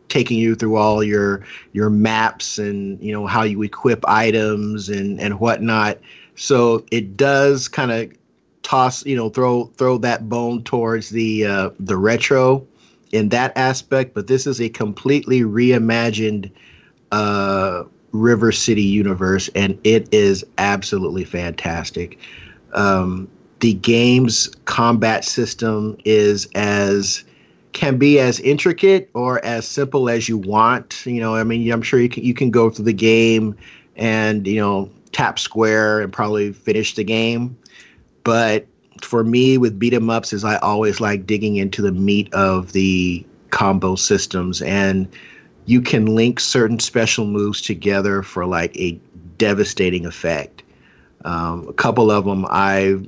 taking 0.09 0.39
you 0.39 0.55
through 0.55 0.75
all 0.75 1.03
your 1.03 1.45
your 1.73 1.89
maps 1.89 2.57
and 2.57 3.01
you 3.01 3.13
know 3.13 3.27
how 3.27 3.43
you 3.43 3.61
equip 3.61 4.03
items 4.07 4.89
and 4.89 5.19
and 5.19 5.39
whatnot. 5.39 5.99
So 6.35 6.85
it 6.91 7.15
does 7.15 7.67
kind 7.67 7.91
of 7.91 8.11
toss 8.63 9.05
you 9.05 9.15
know 9.15 9.29
throw 9.29 9.65
throw 9.77 9.97
that 9.99 10.27
bone 10.27 10.63
towards 10.63 11.09
the 11.09 11.45
uh, 11.45 11.69
the 11.79 11.95
retro 11.95 12.67
in 13.11 13.29
that 13.29 13.57
aspect, 13.57 14.13
but 14.13 14.27
this 14.27 14.45
is 14.45 14.61
a 14.61 14.69
completely 14.69 15.41
reimagined 15.41 16.51
uh, 17.11 17.83
River 18.11 18.51
City 18.51 18.83
universe, 18.83 19.49
and 19.55 19.79
it 19.83 20.07
is 20.13 20.45
absolutely 20.57 21.23
fantastic. 21.23 22.19
Um, 22.73 23.27
the 23.59 23.73
game's 23.73 24.47
combat 24.65 25.25
system 25.25 25.97
is 26.05 26.47
as 26.55 27.23
can 27.73 27.97
be 27.97 28.19
as 28.19 28.39
intricate 28.39 29.09
or 29.13 29.43
as 29.45 29.67
simple 29.67 30.09
as 30.09 30.27
you 30.27 30.37
want. 30.37 31.05
You 31.05 31.19
know, 31.19 31.35
I 31.35 31.43
mean, 31.43 31.71
I'm 31.71 31.81
sure 31.81 31.99
you 31.99 32.09
can 32.09 32.23
you 32.23 32.33
can 32.33 32.51
go 32.51 32.69
through 32.69 32.85
the 32.85 32.93
game 32.93 33.55
and 33.95 34.47
you 34.47 34.59
know 34.59 34.89
tap 35.11 35.39
square 35.39 35.99
and 36.01 36.11
probably 36.11 36.53
finish 36.53 36.95
the 36.95 37.03
game, 37.03 37.57
but 38.23 38.65
for 39.05 39.23
me 39.23 39.57
with 39.57 39.79
beat 39.79 39.93
'em 39.93 40.09
ups 40.09 40.33
is 40.33 40.43
I 40.43 40.57
always 40.57 40.99
like 40.99 41.25
digging 41.25 41.57
into 41.57 41.81
the 41.81 41.91
meat 41.91 42.33
of 42.33 42.71
the 42.71 43.25
combo 43.49 43.95
systems 43.95 44.61
and 44.61 45.07
you 45.65 45.81
can 45.81 46.05
link 46.07 46.39
certain 46.39 46.79
special 46.79 47.25
moves 47.25 47.61
together 47.61 48.23
for 48.23 48.45
like 48.45 48.75
a 48.77 48.99
devastating 49.37 50.05
effect. 50.05 50.63
Um, 51.25 51.67
a 51.67 51.73
couple 51.73 52.09
of 52.09 52.25
them 52.25 52.45
I've 52.49 53.07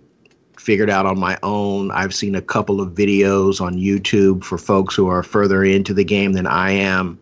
figured 0.57 0.89
out 0.89 1.07
on 1.07 1.19
my 1.19 1.39
own. 1.41 1.89
I've 1.91 2.13
seen 2.13 2.35
a 2.35 2.41
couple 2.41 2.79
of 2.79 2.89
videos 2.91 3.59
on 3.61 3.75
YouTube 3.75 4.43
for 4.43 4.57
folks 4.57 4.95
who 4.95 5.07
are 5.07 5.23
further 5.23 5.63
into 5.63 5.93
the 5.93 6.03
game 6.03 6.33
than 6.33 6.45
I 6.45 6.71
am, 6.71 7.17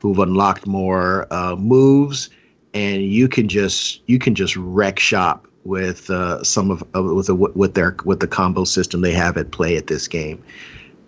who've 0.00 0.18
unlocked 0.18 0.66
more 0.66 1.26
uh, 1.32 1.56
moves, 1.56 2.28
and 2.74 3.02
you 3.02 3.26
can 3.26 3.48
just 3.48 4.02
you 4.06 4.18
can 4.18 4.34
just 4.34 4.54
wreck 4.56 4.98
shop 4.98 5.46
with 5.64 6.10
uh, 6.10 6.42
some 6.44 6.70
of 6.70 6.82
uh, 6.94 7.02
with 7.02 7.28
a, 7.28 7.34
with 7.34 7.74
their 7.74 7.96
with 8.04 8.20
the 8.20 8.28
combo 8.28 8.64
system 8.64 9.00
they 9.00 9.12
have 9.12 9.36
at 9.36 9.50
play 9.50 9.76
at 9.76 9.86
this 9.86 10.06
game. 10.08 10.42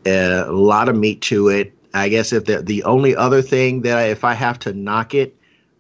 Uh, 0.07 0.45
a 0.47 0.53
lot 0.53 0.89
of 0.89 0.97
meat 0.97 1.21
to 1.23 1.49
it. 1.49 1.73
I 1.95 2.09
guess 2.09 2.33
if 2.33 2.47
the 2.47 2.63
the 2.63 2.83
only 2.85 3.15
other 3.15 3.43
thing 3.43 3.83
that 3.83 3.99
I, 3.99 4.05
if 4.05 4.25
I 4.25 4.35
have 4.35 4.59
to 4.61 4.73
knock 4.73 5.15
it 5.15 5.37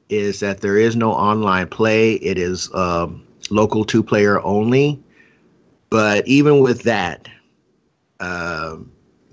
is 0.09 0.41
that 0.41 0.61
there 0.61 0.77
is 0.77 0.97
no 0.97 1.12
online 1.12 1.68
play. 1.68 2.14
It 2.14 2.39
is 2.39 2.72
um, 2.74 3.27
local 3.51 3.85
two 3.85 4.03
player 4.03 4.41
only. 4.43 5.03
But 5.91 6.27
even 6.27 6.61
with 6.61 6.83
that, 6.83 7.29
uh, 8.20 8.77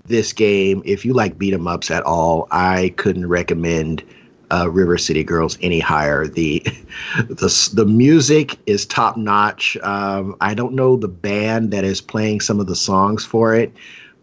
this 0.04 0.32
game, 0.32 0.82
if 0.84 1.04
you 1.04 1.12
like 1.12 1.38
beat 1.38 1.54
'em 1.54 1.66
ups 1.66 1.90
at 1.90 2.02
all, 2.04 2.46
I 2.50 2.94
couldn't 2.96 3.28
recommend 3.28 4.02
uh, 4.50 4.70
River 4.70 4.98
City 4.98 5.24
Girls 5.24 5.58
any 5.60 5.80
higher. 5.80 6.26
The 6.26 6.60
the 7.28 7.70
the 7.74 7.86
music 7.86 8.58
is 8.66 8.86
top 8.86 9.16
notch. 9.16 9.76
Um, 9.82 10.36
I 10.40 10.54
don't 10.54 10.74
know 10.74 10.96
the 10.96 11.08
band 11.08 11.70
that 11.72 11.84
is 11.84 12.00
playing 12.00 12.40
some 12.40 12.60
of 12.60 12.66
the 12.66 12.76
songs 12.76 13.24
for 13.24 13.54
it, 13.54 13.72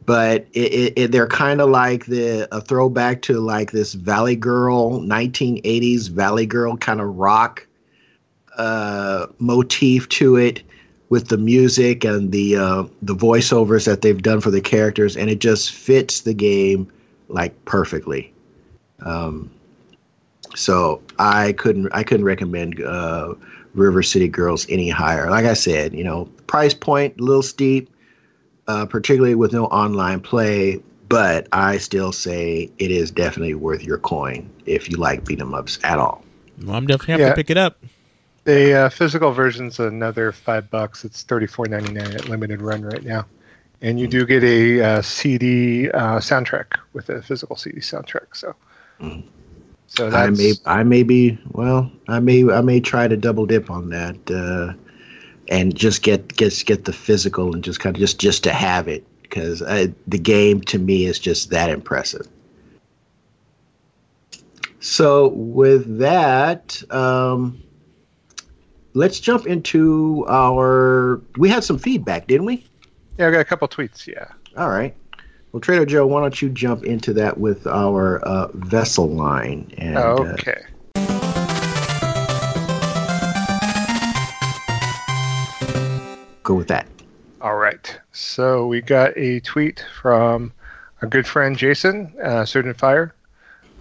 but 0.05 0.47
it, 0.53 0.73
it, 0.73 0.93
it, 0.97 1.11
they're 1.11 1.27
kind 1.27 1.61
of 1.61 1.69
like 1.69 2.05
the 2.05 2.47
a 2.55 2.61
throwback 2.61 3.21
to 3.23 3.39
like 3.39 3.71
this 3.71 3.93
Valley 3.93 4.35
Girl 4.35 4.99
1980s 4.99 6.09
Valley 6.09 6.45
Girl 6.45 6.77
kind 6.77 7.01
of 7.01 7.15
rock 7.15 7.67
uh, 8.57 9.27
motif 9.39 10.09
to 10.09 10.35
it 10.35 10.63
with 11.09 11.27
the 11.27 11.37
music 11.37 12.03
and 12.03 12.31
the 12.31 12.55
uh, 12.55 12.83
the 13.01 13.15
voiceovers 13.15 13.85
that 13.85 14.01
they've 14.01 14.21
done 14.21 14.39
for 14.39 14.49
the 14.49 14.61
characters, 14.61 15.17
and 15.17 15.29
it 15.29 15.39
just 15.39 15.71
fits 15.71 16.21
the 16.21 16.33
game 16.33 16.91
like 17.27 17.65
perfectly. 17.65 18.33
Um, 19.01 19.51
so 20.55 21.01
I 21.19 21.53
couldn't 21.53 21.89
I 21.93 22.03
couldn't 22.03 22.25
recommend 22.25 22.81
uh, 22.81 23.33
River 23.73 24.03
City 24.03 24.27
Girls 24.27 24.65
any 24.69 24.89
higher. 24.89 25.29
Like 25.29 25.45
I 25.45 25.53
said, 25.53 25.93
you 25.93 26.03
know, 26.03 26.25
price 26.47 26.73
point 26.73 27.19
a 27.19 27.23
little 27.23 27.41
steep, 27.43 27.89
uh, 28.67 28.85
particularly 28.85 29.35
with 29.35 29.53
no 29.53 29.65
online 29.67 30.19
play. 30.19 30.81
But 31.09 31.47
I 31.51 31.77
still 31.77 32.11
say 32.13 32.69
it 32.77 32.89
is 32.91 33.11
definitely 33.11 33.53
worth 33.55 33.83
your 33.83 33.97
coin 33.97 34.49
if 34.65 34.89
you 34.89 34.95
like 34.97 35.25
beat 35.25 35.41
'em 35.41 35.53
ups 35.53 35.77
at 35.83 35.99
all. 35.99 36.23
Well, 36.65 36.75
I'm 36.75 36.87
definitely 36.87 37.11
have 37.13 37.19
Yeah. 37.21 37.29
to 37.29 37.35
pick 37.35 37.49
it 37.49 37.57
up. 37.57 37.83
The 38.45 38.73
uh, 38.73 38.89
physical 38.89 39.31
version's 39.31 39.79
another 39.79 40.31
five 40.31 40.69
bucks. 40.71 41.03
It's 41.05 41.23
thirty 41.23 41.47
four 41.47 41.67
ninety 41.67 41.91
nine 41.91 42.15
at 42.15 42.27
limited 42.27 42.61
run 42.61 42.81
right 42.81 43.03
now, 43.03 43.27
and 43.81 43.99
you 43.99 44.07
do 44.07 44.25
get 44.25 44.43
a 44.43 44.81
uh, 44.81 45.01
CD 45.01 45.91
uh, 45.91 46.17
soundtrack 46.19 46.77
with 46.93 47.09
a 47.09 47.21
physical 47.21 47.55
CD 47.55 47.79
soundtrack. 47.79 48.33
So, 48.33 48.55
Mm. 49.01 49.23
So 49.91 50.09
I 50.09 50.29
may 50.29 50.53
I 50.65 50.83
may 50.83 51.03
be 51.03 51.37
well 51.51 51.91
I 52.07 52.19
may 52.19 52.49
I 52.49 52.61
may 52.61 52.79
try 52.79 53.09
to 53.09 53.17
double 53.17 53.45
dip 53.45 53.69
on 53.69 53.89
that 53.89 54.31
uh, 54.31 54.73
and 55.49 55.75
just 55.75 56.01
get 56.01 56.33
get 56.35 56.63
get 56.65 56.85
the 56.85 56.93
physical 56.93 57.53
and 57.53 57.61
just 57.61 57.81
kind 57.81 57.95
of 57.95 57.99
just 57.99 58.17
just 58.17 58.43
to 58.45 58.53
have 58.53 58.87
it 58.87 59.05
because 59.21 59.59
the 59.59 60.17
game 60.17 60.61
to 60.61 60.79
me 60.79 61.05
is 61.05 61.19
just 61.19 61.49
that 61.49 61.69
impressive. 61.69 62.27
So 64.79 65.27
with 65.27 65.99
that, 65.99 66.81
um, 66.91 67.61
let's 68.93 69.19
jump 69.19 69.45
into 69.45 70.25
our. 70.27 71.21
We 71.37 71.49
had 71.49 71.65
some 71.65 71.77
feedback, 71.77 72.27
didn't 72.27 72.45
we? 72.45 72.65
yeah. 73.17 73.27
I 73.27 73.31
got 73.31 73.41
a 73.41 73.45
couple 73.45 73.67
tweets. 73.67 74.07
Yeah. 74.07 74.27
All 74.57 74.69
right. 74.69 74.95
Well, 75.51 75.59
Trader 75.59 75.85
Joe, 75.85 76.07
why 76.07 76.21
don't 76.21 76.41
you 76.41 76.49
jump 76.49 76.85
into 76.85 77.11
that 77.13 77.37
with 77.37 77.67
our 77.67 78.19
uh, 78.19 78.47
vessel 78.53 79.09
line? 79.09 79.73
And, 79.77 79.97
uh, 79.97 80.35
okay. 80.39 80.63
go 86.43 86.53
with 86.53 86.69
that. 86.69 86.87
All 87.41 87.55
right. 87.55 87.99
So 88.13 88.67
we 88.67 88.81
got 88.81 89.17
a 89.17 89.41
tweet 89.41 89.83
from 90.01 90.53
our 91.01 91.07
good 91.07 91.27
friend 91.27 91.57
Jason, 91.57 92.13
uh, 92.23 92.45
Surgeon 92.45 92.73
Fire, 92.73 93.13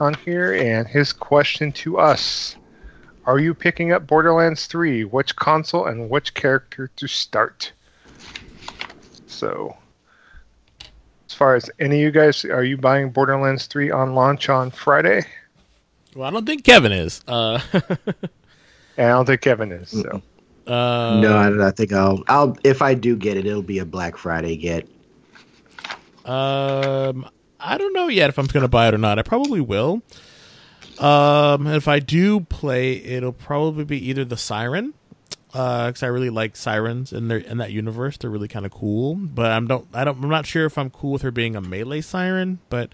on 0.01 0.15
here, 0.15 0.55
and 0.55 0.89
his 0.89 1.13
question 1.13 1.71
to 1.73 1.99
us: 1.99 2.57
Are 3.27 3.39
you 3.39 3.55
picking 3.55 3.93
up 3.93 4.07
Borderlands 4.07 4.67
3? 4.67 5.05
Which 5.05 5.37
console 5.37 5.87
and 5.87 6.09
which 6.09 6.35
character 6.35 6.91
to 6.97 7.07
start? 7.07 7.73
So, 9.27 9.77
far 11.41 11.57
as 11.57 11.71
any 11.81 11.97
of 11.97 12.03
you 12.03 12.11
guys, 12.11 12.45
are 12.45 12.63
you 12.63 12.77
buying 12.77 13.09
Borderlands 13.09 13.65
3 13.65 13.91
on 13.91 14.15
launch 14.15 14.51
on 14.51 14.71
Friday? 14.71 15.25
Well, 16.15 16.29
I 16.29 16.31
don't 16.31 16.45
think 16.45 16.65
Kevin 16.65 16.93
is. 16.93 17.23
Uh, 17.27 17.59
I 17.73 17.83
don't 18.99 19.25
think 19.25 19.41
Kevin 19.41 19.73
is. 19.73 19.89
So, 19.89 20.21
uh, 20.67 21.19
no, 21.23 21.39
I, 21.39 21.49
don't 21.49 21.63
I 21.63 21.71
think 21.71 21.95
I'll. 21.95 22.23
I'll 22.29 22.59
if 22.63 22.83
I 22.83 22.93
do 22.93 23.17
get 23.17 23.39
it, 23.39 23.47
it'll 23.47 23.63
be 23.63 23.79
a 23.79 23.87
Black 23.87 24.19
Friday 24.19 24.59
get. 24.59 24.87
Um, 26.27 27.27
I 27.59 27.79
don't 27.79 27.95
know 27.95 28.09
yet 28.09 28.29
if 28.29 28.39
I'm 28.39 28.47
going 28.47 28.63
to 28.63 28.69
buy 28.69 28.89
it 28.89 28.95
or 28.95 28.99
not. 28.99 29.19
I 29.19 29.23
probably 29.23 29.63
will. 29.63 30.03
Um, 30.99 31.67
if 31.69 31.89
I 31.89 32.01
do 32.01 32.41
play, 32.41 33.03
it'll 33.03 33.33
probably 33.33 33.85
be 33.85 34.11
either 34.11 34.27
the 34.27 34.37
Siren, 34.37 34.93
because 35.53 36.03
I 36.03 36.07
really 36.07 36.31
like 36.31 36.57
sirens 36.57 37.13
in 37.13 37.29
their 37.29 37.39
in 37.39 37.59
that 37.59 37.73
universe. 37.73 38.17
They're 38.17 38.31
really 38.31 38.49
kind 38.49 38.67
of 38.67 38.73
cool. 38.73 39.15
But 39.17 39.51
I'm 39.51 39.67
don't 39.67 39.87
I 39.93 40.05
don't 40.05 40.23
I'm 40.23 40.31
not 40.31 40.47
sure 40.47 40.67
if 40.67 40.79
I'm 40.79 40.91
cool 40.91 41.13
with 41.13 41.23
her 41.23 41.31
being 41.31 41.57
a 41.57 41.61
melee 41.61 42.01
siren, 42.01 42.61
but 42.69 42.91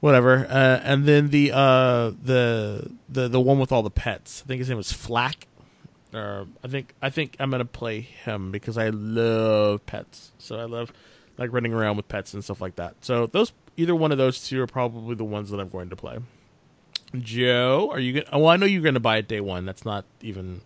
whatever. 0.00 0.46
Uh, 0.48 0.80
and 0.82 1.06
then 1.06 1.30
the 1.30 1.52
uh 1.52 2.12
the 2.22 2.90
the 3.08 3.28
the 3.28 3.40
one 3.40 3.58
with 3.58 3.72
all 3.72 3.82
the 3.82 3.90
pets. 3.90 4.42
I 4.44 4.48
think 4.48 4.60
his 4.60 4.68
name 4.68 4.78
was 4.78 4.92
FL4K. 4.92 5.44
Or 6.14 6.46
I 6.62 6.68
think 6.68 6.94
I 7.02 7.10
think 7.10 7.36
I'm 7.40 7.50
gonna 7.50 7.64
play 7.64 8.00
him 8.00 8.52
because 8.52 8.78
I 8.78 8.90
love 8.90 9.84
pets. 9.84 10.30
So 10.38 10.56
I 10.56 10.64
love 10.64 10.92
like 11.38 11.52
running 11.52 11.74
around 11.74 11.96
with 11.96 12.06
pets 12.06 12.34
and 12.34 12.44
stuff 12.44 12.60
like 12.60 12.76
that. 12.76 12.94
So 13.00 13.26
those 13.26 13.52
either 13.76 13.94
one 13.94 14.12
of 14.12 14.18
those 14.18 14.46
two 14.46 14.62
are 14.62 14.66
probably 14.66 15.14
the 15.14 15.24
ones 15.24 15.50
that 15.50 15.58
I'm 15.58 15.68
going 15.68 15.90
to 15.90 15.96
play. 15.96 16.18
Joe, 17.18 17.90
are 17.92 18.00
you 18.00 18.22
gonna? 18.22 18.38
well, 18.38 18.50
I 18.50 18.56
know 18.56 18.66
you're 18.66 18.92
to 18.92 19.00
buy 19.00 19.18
it 19.18 19.28
day 19.28 19.40
one. 19.40 19.64
That's 19.66 19.84
not 19.84 20.04
even. 20.20 20.62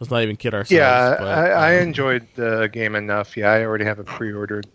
Let's 0.00 0.10
not 0.10 0.22
even 0.22 0.36
kid 0.36 0.54
ourselves. 0.54 0.72
yeah, 0.72 1.16
but, 1.18 1.28
I, 1.28 1.50
I 1.50 1.76
um, 1.76 1.88
enjoyed 1.88 2.26
the 2.34 2.70
game 2.72 2.96
enough. 2.96 3.36
Yeah, 3.36 3.50
I 3.50 3.62
already 3.64 3.84
have 3.84 3.98
it 3.98 4.06
pre-ordered. 4.06 4.66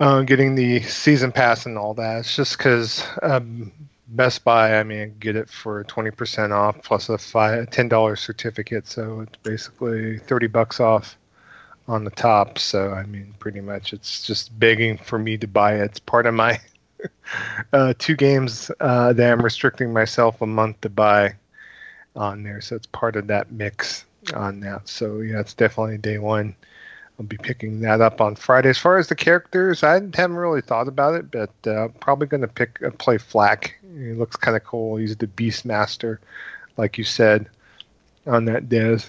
Uh, 0.00 0.22
getting 0.22 0.54
the 0.54 0.80
season 0.80 1.30
pass 1.30 1.66
and 1.66 1.76
all 1.76 1.92
that. 1.94 2.20
It's 2.20 2.34
just 2.34 2.56
because 2.56 3.04
um, 3.20 3.70
Best 4.08 4.44
Buy, 4.44 4.78
I 4.78 4.82
mean, 4.82 5.14
get 5.20 5.36
it 5.36 5.50
for 5.50 5.84
twenty 5.84 6.10
percent 6.10 6.52
off 6.52 6.82
plus 6.82 7.10
a 7.10 7.18
five 7.18 7.68
ten 7.70 7.88
dollars 7.88 8.20
certificate, 8.20 8.86
so 8.86 9.20
it's 9.20 9.36
basically 9.42 10.18
thirty 10.20 10.46
bucks 10.46 10.80
off 10.80 11.18
on 11.86 12.04
the 12.04 12.10
top. 12.10 12.58
So 12.58 12.92
I 12.92 13.02
mean, 13.04 13.34
pretty 13.38 13.60
much, 13.60 13.92
it's 13.92 14.22
just 14.22 14.58
begging 14.58 14.96
for 14.96 15.18
me 15.18 15.36
to 15.36 15.46
buy 15.46 15.74
it. 15.74 15.84
It's 15.84 16.00
part 16.00 16.24
of 16.24 16.32
my 16.32 16.58
uh, 17.74 17.92
two 17.98 18.16
games 18.16 18.70
uh, 18.80 19.12
that 19.12 19.32
I'm 19.32 19.42
restricting 19.42 19.92
myself 19.92 20.40
a 20.40 20.46
month 20.46 20.80
to 20.82 20.88
buy 20.88 21.34
on 22.16 22.42
there. 22.42 22.60
So 22.60 22.76
it's 22.76 22.86
part 22.86 23.16
of 23.16 23.26
that 23.28 23.52
mix 23.52 24.04
on 24.34 24.60
that. 24.60 24.88
So 24.88 25.20
yeah, 25.20 25.40
it's 25.40 25.54
definitely 25.54 25.98
day 25.98 26.18
one. 26.18 26.54
I'll 27.18 27.26
be 27.26 27.36
picking 27.36 27.80
that 27.80 28.00
up 28.00 28.20
on 28.20 28.36
Friday. 28.36 28.68
As 28.68 28.78
far 28.78 28.96
as 28.96 29.08
the 29.08 29.16
characters, 29.16 29.82
I 29.82 29.94
haven't 29.94 30.36
really 30.36 30.60
thought 30.60 30.86
about 30.86 31.14
it, 31.14 31.30
but 31.32 31.50
uh, 31.68 31.88
probably 32.00 32.28
going 32.28 32.42
to 32.42 32.48
pick 32.48 32.80
uh, 32.84 32.90
play 32.90 33.18
FL4K. 33.18 33.72
He 33.96 34.12
looks 34.12 34.36
kind 34.36 34.56
of 34.56 34.62
cool. 34.62 34.96
He's 34.96 35.16
the 35.16 35.26
Beastmaster, 35.26 36.18
like 36.76 36.96
you 36.96 37.04
said 37.04 37.48
on 38.26 38.44
that 38.44 38.68
Des. 38.68 39.00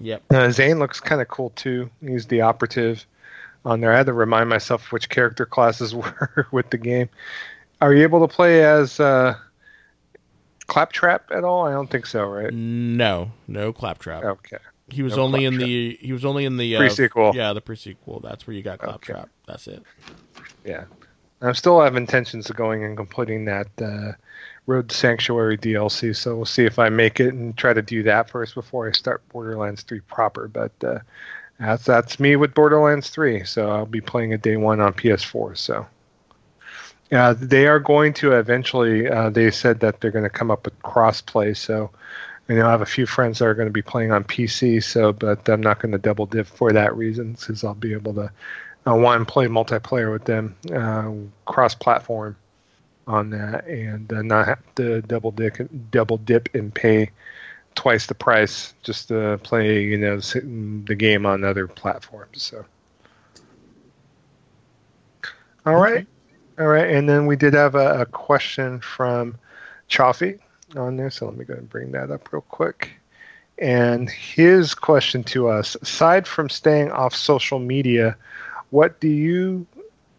Yep. 0.00 0.22
Uh, 0.30 0.50
Zane 0.50 0.78
looks 0.78 1.00
kind 1.00 1.20
of 1.20 1.28
cool 1.28 1.50
too. 1.50 1.90
He's 2.00 2.26
the 2.26 2.40
operative 2.40 3.04
on 3.66 3.80
there. 3.80 3.92
I 3.92 3.98
had 3.98 4.06
to 4.06 4.14
remind 4.14 4.48
myself 4.48 4.92
which 4.92 5.10
character 5.10 5.44
classes 5.44 5.94
were 5.94 6.46
with 6.52 6.70
the 6.70 6.78
game. 6.78 7.10
Are 7.82 7.92
you 7.92 8.02
able 8.02 8.26
to 8.26 8.34
play 8.34 8.64
as 8.64 9.00
uh, 9.00 9.36
Claptrap 10.70 11.32
at 11.32 11.42
all? 11.42 11.66
I 11.66 11.72
don't 11.72 11.90
think 11.90 12.06
so, 12.06 12.24
right? 12.24 12.52
No, 12.54 13.32
no 13.48 13.72
claptrap. 13.72 14.22
Okay. 14.22 14.58
he 14.88 15.02
was 15.02 15.16
no 15.16 15.24
only 15.24 15.44
in 15.44 15.58
the. 15.58 15.98
He 16.00 16.12
was 16.12 16.24
only 16.24 16.44
in 16.44 16.56
the 16.56 16.76
uh, 16.76 16.78
Pre-sequel. 16.78 17.32
Yeah, 17.34 17.52
the 17.52 17.60
pre-sequel. 17.60 18.20
That's 18.20 18.46
where 18.46 18.54
you 18.54 18.62
got 18.62 18.78
Okay. 18.80 18.86
claptrap. 18.86 19.28
That's 19.48 19.66
it. 19.66 19.82
Yeah. 20.64 20.84
I 21.42 21.52
still 21.52 21.80
have 21.80 21.96
intentions 21.96 22.50
of 22.50 22.56
going 22.56 22.84
and 22.84 22.96
completing 22.96 23.46
that 23.46 23.66
uh, 23.82 24.12
Road 24.66 24.90
to 24.90 24.96
Sanctuary 24.96 25.58
DLC, 25.58 26.14
so 26.14 26.36
we'll 26.36 26.44
see 26.44 26.66
if 26.66 26.78
I 26.78 26.88
make 26.88 27.18
it 27.18 27.34
and 27.34 27.56
try 27.56 27.72
to 27.72 27.82
do 27.82 28.02
that 28.04 28.30
first 28.30 28.54
before 28.54 28.86
I 28.88 28.92
start 28.92 29.26
Borderlands 29.30 29.82
3 29.82 30.00
proper. 30.00 30.46
But 30.48 30.72
uh, 30.84 30.98
that's 31.58 31.84
that's 31.84 32.20
me 32.20 32.36
with 32.36 32.54
Borderlands 32.54 33.10
3, 33.10 33.42
so 33.44 33.70
I'll 33.70 33.86
be 33.86 34.00
playing 34.00 34.34
a 34.34 34.38
day 34.38 34.56
one 34.56 34.80
on 34.80 34.92
PS4. 34.92 35.56
So 35.56 35.84
uh, 37.12 37.34
they 37.36 37.66
are 37.66 37.80
going 37.80 38.12
to 38.14 38.32
eventually. 38.32 39.08
Uh, 39.08 39.30
they 39.30 39.50
said 39.50 39.80
that 39.80 40.00
they're 40.00 40.10
going 40.10 40.24
to 40.24 40.30
come 40.30 40.50
up 40.50 40.64
with 40.64 40.78
crossplay. 40.82 41.56
So 41.56 41.90
I 42.48 42.54
know 42.54 42.66
I 42.66 42.70
have 42.70 42.82
a 42.82 42.86
few 42.86 43.06
friends 43.06 43.38
that 43.38 43.46
are 43.46 43.54
going 43.54 43.68
to 43.68 43.72
be 43.72 43.82
playing 43.82 44.12
on 44.12 44.24
PC. 44.24 44.82
So, 44.82 45.12
but 45.12 45.48
I'm 45.48 45.60
not 45.60 45.80
going 45.80 45.92
to 45.92 45.98
double 45.98 46.26
dip 46.26 46.46
for 46.46 46.72
that 46.72 46.96
reason, 46.96 47.36
since 47.36 47.64
I'll 47.64 47.74
be 47.74 47.92
able 47.92 48.14
to 48.14 48.32
uh, 48.86 48.94
one 48.94 49.24
play 49.24 49.46
multiplayer 49.46 50.12
with 50.12 50.24
them 50.24 50.56
uh, 50.74 51.10
cross-platform 51.50 52.36
on 53.06 53.30
that, 53.30 53.66
and 53.66 54.12
uh, 54.12 54.22
not 54.22 54.46
have 54.46 54.74
to 54.76 55.02
double 55.02 55.32
dip 55.32 55.56
double 55.90 56.16
dip 56.16 56.48
and 56.54 56.74
pay 56.74 57.10
twice 57.74 58.06
the 58.06 58.14
price 58.14 58.74
just 58.82 59.08
to 59.08 59.38
play 59.42 59.82
you 59.82 59.98
know 59.98 60.18
the 60.18 60.94
game 60.96 61.26
on 61.26 61.44
other 61.44 61.66
platforms. 61.66 62.42
So, 62.42 62.64
all 65.66 65.76
right, 65.76 66.06
all 66.60 66.66
right, 66.66 66.90
and 66.90 67.08
then 67.08 67.24
we 67.24 67.36
did 67.36 67.54
have 67.54 67.74
a, 67.74 68.02
a 68.02 68.06
question 68.06 68.80
from 68.80 69.38
Chaffee 69.88 70.38
on 70.76 70.96
there, 70.98 71.08
so 71.08 71.24
let 71.24 71.36
me 71.36 71.44
go 71.46 71.54
and 71.54 71.68
bring 71.70 71.92
that 71.92 72.10
up 72.10 72.30
real 72.32 72.42
quick. 72.42 72.90
And 73.58 74.10
his 74.10 74.74
question 74.74 75.24
to 75.24 75.48
us, 75.48 75.74
aside 75.76 76.26
from 76.26 76.50
staying 76.50 76.90
off 76.92 77.14
social 77.14 77.58
media, 77.58 78.14
what 78.70 79.00
do 79.00 79.08
you 79.08 79.66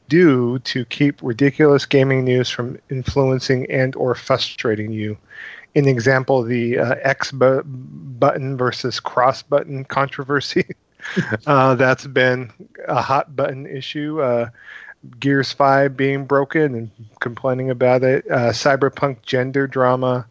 do 0.09 0.57
to 0.59 0.83
keep 0.85 1.21
ridiculous 1.21 1.85
gaming 1.85 2.23
news 2.25 2.49
from 2.49 2.79
influencing 2.89 3.69
and 3.71 3.95
or 3.95 4.15
frustrating 4.15 4.91
you? 4.91 5.17
An 5.75 5.87
example, 5.87 6.41
the 6.41 6.79
uh, 6.79 6.95
X 7.01 7.31
bu- 7.31 7.63
button 7.63 8.57
versus 8.57 8.99
cross 8.99 9.43
button 9.43 9.85
controversy. 9.85 10.65
uh, 11.45 11.75
that's 11.75 12.07
been 12.07 12.51
a 12.87 13.01
hot 13.01 13.35
button 13.35 13.67
issue. 13.67 14.21
Uh, 14.21 14.49
Gears 15.19 15.51
5 15.51 15.97
being 15.97 16.25
broken 16.25 16.75
and 16.75 16.91
complaining 17.19 17.69
about 17.69 18.03
it. 18.03 18.29
Uh, 18.29 18.51
cyberpunk 18.51 19.21
gender 19.23 19.67
drama, 19.67 20.25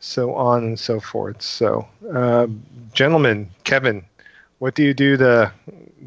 so 0.00 0.34
on 0.34 0.64
and 0.64 0.78
so 0.78 1.00
forth. 1.00 1.40
So, 1.40 1.86
uh, 2.12 2.48
gentlemen, 2.92 3.50
Kevin, 3.64 4.04
what 4.58 4.74
do 4.74 4.82
you 4.82 4.94
do 4.94 5.16
to 5.16 5.52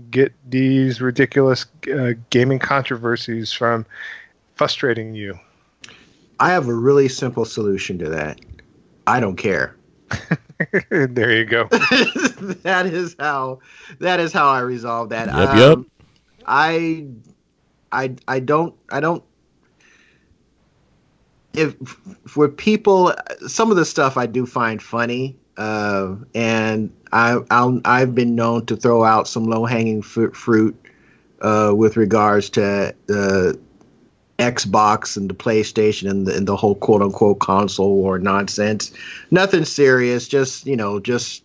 get 0.10 0.34
these 0.50 1.02
ridiculous 1.02 1.66
uh, 1.94 2.14
gaming 2.30 2.60
controversies 2.60 3.52
from 3.52 3.86
frustrating 4.56 5.14
you? 5.14 5.40
I 6.40 6.50
have 6.50 6.68
a 6.68 6.74
really 6.74 7.08
simple 7.08 7.46
solution 7.46 7.98
to 8.00 8.10
that. 8.10 8.42
I 9.08 9.20
don't 9.20 9.38
care. 9.38 9.76
there 10.90 11.38
you 11.38 11.46
go. 11.46 11.68
that 11.72 12.86
is 12.86 13.16
how 13.20 13.60
that 14.00 14.20
is 14.20 14.34
how 14.34 14.50
I 14.50 14.60
resolve 14.60 15.10
that. 15.10 15.28
Yep, 15.28 15.56
yep. 15.56 15.86
I 16.46 17.08
I 17.92 18.16
I 18.28 18.40
don't 18.40 18.76
I 18.92 19.00
don't 19.00 19.24
if 21.54 21.76
for 22.28 22.48
people, 22.48 23.14
some 23.48 23.72
of 23.72 23.78
the 23.78 23.86
stuff 23.86 24.18
I 24.18 24.26
do 24.26 24.46
find 24.46 24.82
funny, 24.82 25.36
uh, 25.58 26.16
and 26.34 26.92
I 27.12 27.38
i 27.86 28.00
have 28.00 28.16
been 28.16 28.36
known 28.36 28.66
to 28.68 28.76
throw 28.76 29.04
out 29.04 29.28
some 29.28 29.46
low 29.46 29.66
hanging 29.66 30.02
fruit 30.02 30.76
uh, 31.42 31.74
with 31.76 31.98
regards 31.98 32.50
to 32.52 32.96
the 33.08 33.60
Xbox 34.40 35.18
and 35.18 35.30
the 35.30 35.34
PlayStation 35.34 36.10
and 36.10 36.26
the, 36.26 36.36
and 36.36 36.48
the 36.48 36.56
whole 36.56 36.76
quote 36.76 37.02
unquote 37.02 37.40
console 37.40 37.96
war 37.96 38.18
nonsense. 38.18 38.94
Nothing 39.30 39.66
serious, 39.66 40.28
just 40.28 40.66
you 40.66 40.78
know, 40.78 41.00
just 41.00 41.44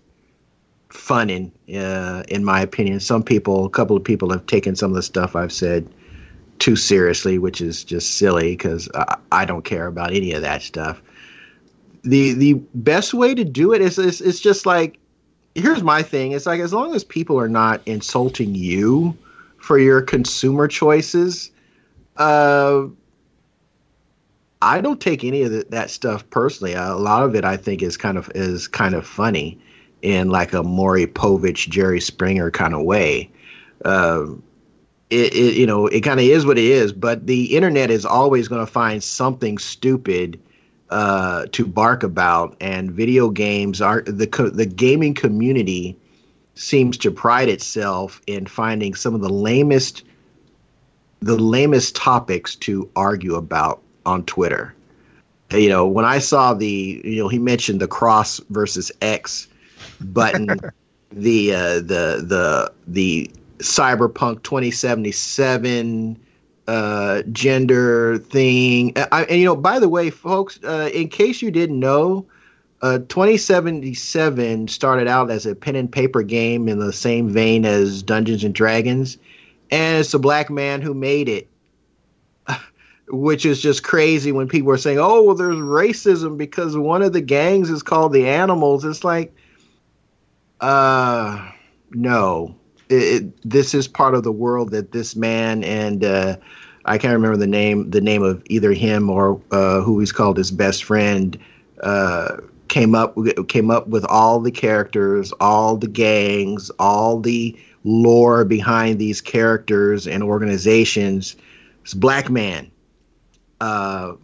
fun 0.89 1.31
in 1.31 1.53
uh, 1.77 2.23
in 2.29 2.45
my 2.45 2.61
opinion. 2.61 3.01
Some 3.01 3.25
people, 3.25 3.65
a 3.65 3.71
couple 3.71 3.97
of 3.97 4.05
people, 4.05 4.31
have 4.31 4.47
taken 4.47 4.77
some 4.77 4.93
of 4.93 4.97
the 4.97 5.03
stuff 5.03 5.35
I've 5.35 5.53
said 5.53 5.89
too 6.59 6.77
seriously, 6.77 7.39
which 7.39 7.61
is 7.61 7.85
just 7.85 8.17
silly 8.17 8.53
because 8.53 8.89
I, 8.95 9.17
I, 9.33 9.45
don't 9.45 9.65
care 9.65 9.87
about 9.87 10.13
any 10.13 10.33
of 10.33 10.43
that 10.43 10.63
stuff. 10.63 11.03
The 12.03 12.33
the 12.33 12.55
best 12.75 13.15
way 13.15 13.35
to 13.35 13.45
do 13.45 13.73
it 13.73 13.81
is, 13.81 13.99
is 13.99 14.21
it's 14.21 14.41
just 14.41 14.67
like 14.67 14.99
here's 15.55 15.83
my 15.83 16.03
thing. 16.03 16.33
It's 16.33 16.47
like 16.47 16.61
as 16.61 16.73
long 16.73 16.95
as 16.95 17.05
people 17.05 17.39
are 17.39 17.49
not 17.49 17.81
insulting 17.87 18.55
you 18.55 19.17
for 19.59 19.79
your 19.79 20.03
consumer 20.03 20.69
choices, 20.69 21.51
uh, 22.17 22.87
I 24.63 24.81
don't 24.81 25.01
take 25.01 25.25
any 25.25 25.43
of 25.43 25.51
the, 25.51 25.67
that 25.71 25.91
stuff 25.91 26.29
personally. 26.31 26.75
A 26.75 26.95
lot 26.95 27.25
of 27.25 27.35
it 27.35 27.45
I 27.45 27.57
think 27.57 27.83
is 27.83 27.97
kind 27.97 28.17
of 28.19 28.31
is 28.35 28.69
kind 28.69 28.95
of 28.95 29.07
funny 29.07 29.59
in 30.03 30.31
like 30.31 30.53
a 30.53 30.63
Maury 30.63 31.07
Povich, 31.07 31.69
Jerry 31.69 32.01
Springer 32.01 32.51
kind 32.51 32.75
of 32.75 32.83
way. 32.83 33.31
Uh, 33.85 34.27
it, 35.11 35.35
it, 35.35 35.57
you 35.57 35.67
know 35.67 35.87
it 35.87 36.01
kind 36.01 36.19
of 36.19 36.27
is 36.27 36.45
what 36.45 36.59
it 36.59 36.65
is 36.65 36.93
but 36.93 37.27
the 37.27 37.57
internet 37.57 37.91
is 37.91 38.05
always 38.05 38.49
going 38.49 38.65
to 38.65 38.71
find 38.71 39.03
something 39.03 39.59
stupid 39.59 40.41
uh, 40.91 41.47
to 41.51 41.67
bark 41.67 42.03
about 42.03 42.57
and 42.61 42.93
video 42.93 43.29
games 43.29 43.81
are 43.81 44.03
the 44.03 44.27
the 44.53 44.67
gaming 44.67 45.15
community 45.15 45.97
seems 46.55 46.97
to 46.97 47.11
pride 47.11 47.49
itself 47.49 48.21
in 48.27 48.47
finding 48.47 48.95
some 48.95 49.15
of 49.15 49.21
the 49.21 49.29
lamest 49.29 50.05
the 51.21 51.39
lamest 51.39 51.97
topics 51.97 52.57
to 52.57 52.91
argue 52.95 53.35
about 53.35 53.83
on 54.05 54.25
Twitter. 54.25 54.75
You 55.51 55.69
know, 55.69 55.87
when 55.87 56.05
I 56.05 56.19
saw 56.19 56.55
the 56.55 57.01
you 57.05 57.23
know 57.23 57.29
he 57.29 57.39
mentioned 57.39 57.81
the 57.81 57.89
cross 57.89 58.41
versus 58.51 58.91
X 59.01 59.49
button, 60.01 60.61
the 61.13 61.55
uh, 61.55 61.75
the 61.75 62.25
the 62.25 62.73
the 62.87 63.31
cyberpunk 63.59 64.43
2077 64.43 66.19
uh, 66.69 67.23
gender 67.31 68.19
thing. 68.19 68.93
I, 68.97 69.25
and 69.25 69.39
you 69.39 69.45
know, 69.45 69.57
by 69.57 69.79
the 69.79 69.89
way, 69.89 70.11
folks, 70.11 70.59
uh, 70.65 70.91
in 70.93 71.09
case 71.09 71.43
you 71.43 71.51
didn't 71.51 71.79
know, 71.79 72.27
uh, 72.83 72.99
2077 72.99 74.69
started 74.69 75.09
out 75.09 75.31
as 75.31 75.47
a 75.47 75.55
pen 75.55 75.77
and 75.77 75.91
paper 75.91 76.23
game 76.23 76.69
in 76.69 76.79
the 76.79 76.93
same 76.93 77.31
vein 77.31 77.65
as 77.65 78.03
Dungeons 78.03 78.45
and 78.45 78.55
Dragons, 78.55 79.17
and 79.71 80.01
it's 80.01 80.15
a 80.15 80.19
black 80.19 80.51
man 80.51 80.83
who 80.83 80.95
made 80.95 81.29
it. 81.29 81.49
Which 83.09 83.47
is 83.47 83.63
just 83.63 83.85
crazy 83.85 84.33
when 84.33 84.49
people 84.49 84.73
are 84.73 84.77
saying, 84.77 84.99
"Oh, 84.99 85.23
well, 85.23 85.37
there's 85.37 85.57
racism 85.57 86.37
because 86.37 86.77
one 86.77 87.03
of 87.03 87.13
the 87.13 87.21
gangs 87.21 87.71
is 87.71 87.83
called 87.83 88.13
the 88.13 88.29
Animals." 88.29 88.85
It's 88.85 89.05
like, 89.05 89.33
uh, 90.61 91.51
no, 91.93 92.57
this 92.89 93.75
is 93.75 93.89
part 93.89 94.15
of 94.15 94.23
the 94.23 94.33
world 94.33 94.71
that 94.71 94.93
this 94.93 95.17
man 95.17 95.65
and 95.65 96.05
uh, 96.05 96.37
I 96.85 96.99
can't 96.99 97.15
remember 97.15 97.37
the 97.37 97.47
name 97.47 97.91
the 97.91 98.01
name 98.01 98.23
of 98.23 98.43
either 98.47 98.73
him 98.73 99.11
or 99.11 99.41
uh, 99.51 99.81
who 99.81 99.99
he's 100.01 100.13
called 100.13 100.37
his 100.37 100.51
best 100.51 100.85
friend 100.85 101.39
uh, 101.83 102.37
came 102.69 102.95
up 102.95 103.17
came 103.49 103.71
up 103.71 103.89
with 103.89 104.05
all 104.07 104.41
the 104.41 104.51
characters, 104.51 105.33
all 105.41 105.77
the 105.77 105.89
gangs, 105.89 106.71
all 106.79 107.21
the 107.21 107.59
lore 107.85 108.45
behind 108.45 108.99
these 108.99 109.21
characters 109.21 110.07
and 110.07 110.23
organizations. 110.23 111.37
This 111.83 111.95
black 111.95 112.31
man 112.31 112.71
uh, 113.61 114.15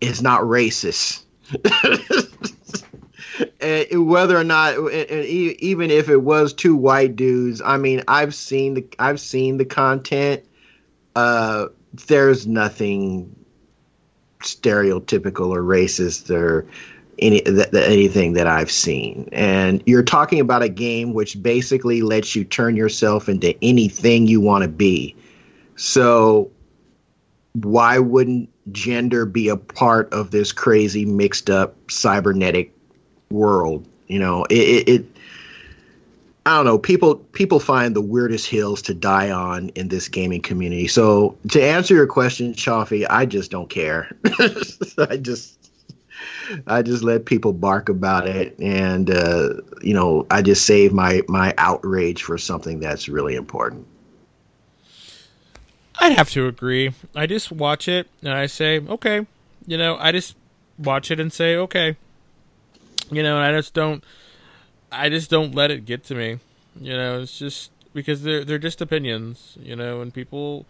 is 0.00 0.22
not 0.22 0.42
racist. 0.42 1.22
whether 3.92 4.36
or 4.36 4.44
not, 4.44 4.76
even 4.92 5.90
if 5.90 6.08
it 6.08 6.22
was 6.22 6.52
two 6.52 6.76
white 6.76 7.16
dudes, 7.16 7.60
I 7.62 7.76
mean, 7.76 8.02
I've 8.08 8.34
seen 8.34 8.74
the 8.74 8.86
I've 8.98 9.20
seen 9.20 9.56
the 9.56 9.64
content. 9.64 10.44
Uh, 11.16 11.66
there's 12.06 12.46
nothing 12.46 13.34
stereotypical 14.40 15.48
or 15.50 15.62
racist 15.62 16.30
or 16.30 16.66
any 17.18 17.42
anything 17.46 18.34
that 18.34 18.46
I've 18.46 18.70
seen. 18.70 19.28
And 19.32 19.82
you're 19.86 20.02
talking 20.02 20.40
about 20.40 20.62
a 20.62 20.68
game 20.68 21.12
which 21.14 21.42
basically 21.42 22.02
lets 22.02 22.36
you 22.36 22.44
turn 22.44 22.76
yourself 22.76 23.28
into 23.28 23.56
anything 23.62 24.26
you 24.26 24.40
want 24.40 24.62
to 24.62 24.68
be. 24.68 25.16
So 25.76 26.50
why 27.54 27.98
wouldn't 27.98 28.50
gender 28.72 29.24
be 29.26 29.48
a 29.48 29.56
part 29.56 30.12
of 30.12 30.30
this 30.30 30.52
crazy 30.52 31.04
mixed 31.04 31.50
up 31.50 31.76
cybernetic 31.90 32.72
world. 33.30 33.86
You 34.06 34.18
know, 34.18 34.44
it, 34.44 34.54
it, 34.54 34.88
it 34.88 35.06
I 36.46 36.56
don't 36.56 36.64
know. 36.64 36.78
People 36.78 37.16
people 37.16 37.60
find 37.60 37.94
the 37.94 38.00
weirdest 38.00 38.48
hills 38.48 38.80
to 38.82 38.94
die 38.94 39.30
on 39.30 39.68
in 39.70 39.88
this 39.88 40.08
gaming 40.08 40.40
community. 40.40 40.88
So 40.88 41.36
to 41.50 41.62
answer 41.62 41.94
your 41.94 42.06
question, 42.06 42.54
Chaffee, 42.54 43.06
I 43.06 43.26
just 43.26 43.50
don't 43.50 43.68
care. 43.68 44.10
I 44.98 45.18
just 45.18 45.70
I 46.66 46.80
just 46.80 47.02
let 47.02 47.26
people 47.26 47.52
bark 47.52 47.90
about 47.90 48.26
it, 48.26 48.58
and 48.58 49.10
uh, 49.10 49.54
you 49.82 49.92
know, 49.92 50.26
I 50.30 50.40
just 50.40 50.64
save 50.64 50.92
my 50.92 51.22
my 51.28 51.52
outrage 51.58 52.22
for 52.22 52.38
something 52.38 52.80
that's 52.80 53.10
really 53.10 53.34
important. 53.34 53.86
I'd 56.00 56.12
have 56.12 56.30
to 56.30 56.46
agree. 56.46 56.94
I 57.14 57.26
just 57.26 57.52
watch 57.52 57.88
it 57.88 58.08
and 58.22 58.32
I 58.32 58.46
say, 58.46 58.80
okay, 58.80 59.26
you 59.66 59.76
know, 59.76 59.96
I 59.98 60.12
just 60.12 60.36
watch 60.78 61.10
it 61.10 61.18
and 61.18 61.32
say, 61.32 61.56
okay, 61.56 61.96
you 63.10 63.22
know, 63.22 63.38
I 63.38 63.52
just 63.52 63.74
don't, 63.74 64.04
I 64.90 65.08
just 65.08 65.30
don't 65.30 65.54
let 65.54 65.70
it 65.70 65.84
get 65.84 66.04
to 66.04 66.14
me. 66.14 66.38
You 66.80 66.92
know, 66.94 67.20
it's 67.20 67.38
just 67.38 67.70
because 67.94 68.22
they're 68.22 68.44
they're 68.44 68.58
just 68.58 68.80
opinions. 68.80 69.56
You 69.60 69.76
know, 69.76 70.00
and 70.00 70.12
people, 70.12 70.66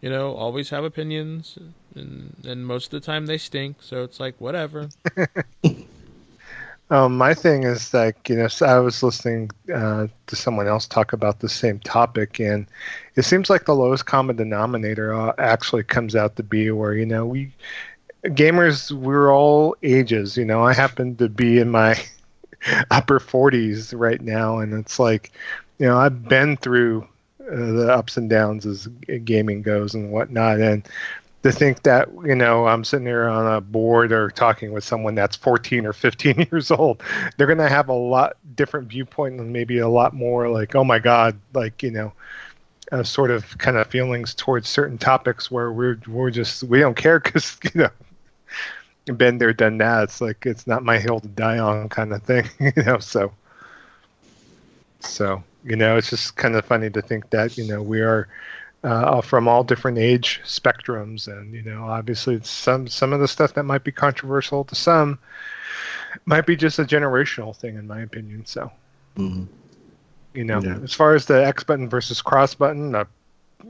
you 0.00 0.10
know, 0.10 0.34
always 0.34 0.70
have 0.70 0.84
opinions, 0.84 1.58
and 1.94 2.34
and 2.44 2.66
most 2.66 2.92
of 2.92 3.00
the 3.00 3.04
time 3.04 3.26
they 3.26 3.38
stink. 3.38 3.76
So 3.80 4.02
it's 4.02 4.20
like 4.20 4.34
whatever. 4.40 4.88
um, 6.90 7.16
my 7.16 7.34
thing 7.34 7.62
is 7.62 7.94
like 7.94 8.28
you 8.28 8.36
know, 8.36 8.48
so 8.48 8.66
I 8.66 8.78
was 8.80 9.02
listening 9.02 9.50
uh, 9.74 10.08
to 10.26 10.36
someone 10.36 10.68
else 10.68 10.86
talk 10.86 11.12
about 11.12 11.40
the 11.40 11.48
same 11.48 11.78
topic, 11.80 12.40
and 12.40 12.66
it 13.16 13.22
seems 13.22 13.48
like 13.48 13.64
the 13.64 13.74
lowest 13.74 14.06
common 14.06 14.36
denominator 14.36 15.14
uh, 15.14 15.32
actually 15.38 15.84
comes 15.84 16.14
out 16.14 16.36
to 16.36 16.42
be 16.42 16.70
where 16.70 16.94
you 16.94 17.06
know 17.06 17.24
we 17.24 17.52
gamers 18.28 18.90
we're 18.92 19.32
all 19.32 19.76
ages 19.82 20.36
you 20.36 20.44
know? 20.44 20.64
I 20.64 20.72
happen 20.74 21.16
to 21.16 21.28
be 21.28 21.58
in 21.58 21.70
my 21.70 21.96
upper 22.90 23.20
40s 23.20 23.94
right 23.96 24.20
now 24.20 24.58
and 24.58 24.72
it's 24.74 24.98
like 24.98 25.32
you 25.78 25.86
know 25.86 25.96
i've 25.96 26.28
been 26.28 26.56
through 26.56 27.06
uh, 27.40 27.54
the 27.54 27.92
ups 27.92 28.16
and 28.16 28.28
downs 28.28 28.66
as 28.66 28.86
gaming 29.24 29.62
goes 29.62 29.94
and 29.94 30.10
whatnot 30.10 30.60
and 30.60 30.88
to 31.44 31.52
think 31.52 31.82
that 31.84 32.08
you 32.24 32.34
know 32.34 32.66
i'm 32.66 32.84
sitting 32.84 33.06
here 33.06 33.28
on 33.28 33.54
a 33.54 33.60
board 33.60 34.12
or 34.12 34.28
talking 34.30 34.72
with 34.72 34.82
someone 34.82 35.14
that's 35.14 35.36
14 35.36 35.86
or 35.86 35.92
15 35.92 36.48
years 36.50 36.70
old 36.70 37.02
they're 37.36 37.46
going 37.46 37.58
to 37.58 37.68
have 37.68 37.88
a 37.88 37.94
lot 37.94 38.36
different 38.56 38.88
viewpoint 38.88 39.38
and 39.38 39.52
maybe 39.52 39.78
a 39.78 39.88
lot 39.88 40.14
more 40.14 40.48
like 40.48 40.74
oh 40.74 40.84
my 40.84 40.98
god 40.98 41.38
like 41.54 41.82
you 41.82 41.90
know 41.90 42.12
uh, 42.90 43.02
sort 43.02 43.30
of 43.30 43.56
kind 43.58 43.76
of 43.76 43.86
feelings 43.86 44.34
towards 44.34 44.68
certain 44.68 44.98
topics 44.98 45.50
where 45.50 45.70
we're 45.70 46.00
we're 46.08 46.30
just 46.30 46.64
we 46.64 46.80
don't 46.80 46.96
care 46.96 47.20
because 47.20 47.58
you 47.74 47.82
know 47.82 47.90
been 49.16 49.38
there, 49.38 49.52
done 49.52 49.78
that. 49.78 50.04
It's 50.04 50.20
like 50.20 50.44
it's 50.46 50.66
not 50.66 50.84
my 50.84 50.98
hill 50.98 51.20
to 51.20 51.28
die 51.28 51.58
on 51.58 51.88
kind 51.88 52.12
of 52.12 52.22
thing, 52.22 52.48
you 52.58 52.82
know. 52.82 52.98
So, 52.98 53.32
so 55.00 55.42
you 55.64 55.76
know, 55.76 55.96
it's 55.96 56.10
just 56.10 56.36
kind 56.36 56.54
of 56.56 56.64
funny 56.64 56.90
to 56.90 57.02
think 57.02 57.30
that 57.30 57.56
you 57.56 57.66
know 57.66 57.82
we 57.82 58.00
are 58.00 58.28
uh, 58.84 59.20
from 59.20 59.48
all 59.48 59.64
different 59.64 59.98
age 59.98 60.40
spectrums, 60.44 61.26
and 61.26 61.54
you 61.54 61.62
know, 61.62 61.84
obviously, 61.84 62.40
some 62.42 62.86
some 62.88 63.12
of 63.12 63.20
the 63.20 63.28
stuff 63.28 63.54
that 63.54 63.64
might 63.64 63.84
be 63.84 63.92
controversial 63.92 64.64
to 64.64 64.74
some 64.74 65.18
might 66.26 66.46
be 66.46 66.56
just 66.56 66.78
a 66.78 66.84
generational 66.84 67.54
thing, 67.54 67.76
in 67.76 67.86
my 67.86 68.00
opinion. 68.00 68.46
So, 68.46 68.70
mm-hmm. 69.16 69.44
you 70.34 70.44
know, 70.44 70.60
yeah. 70.62 70.78
as 70.82 70.92
far 70.92 71.14
as 71.14 71.26
the 71.26 71.44
X 71.44 71.64
button 71.64 71.88
versus 71.88 72.22
cross 72.22 72.54
button, 72.54 72.94
uh, 72.94 73.04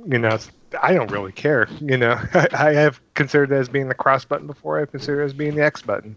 you 0.06 0.18
know, 0.18 0.38
I 0.82 0.92
don't 0.94 1.10
really 1.10 1.32
care. 1.32 1.68
You 1.80 1.96
know, 1.96 2.20
I 2.52 2.72
have 2.72 3.00
considered 3.14 3.52
it 3.52 3.56
as 3.56 3.68
being 3.68 3.88
the 3.88 3.94
cross 3.94 4.24
button 4.24 4.46
before 4.46 4.80
I 4.80 4.86
consider 4.86 5.22
it 5.22 5.26
as 5.26 5.32
being 5.32 5.54
the 5.54 5.64
X 5.64 5.82
button 5.82 6.16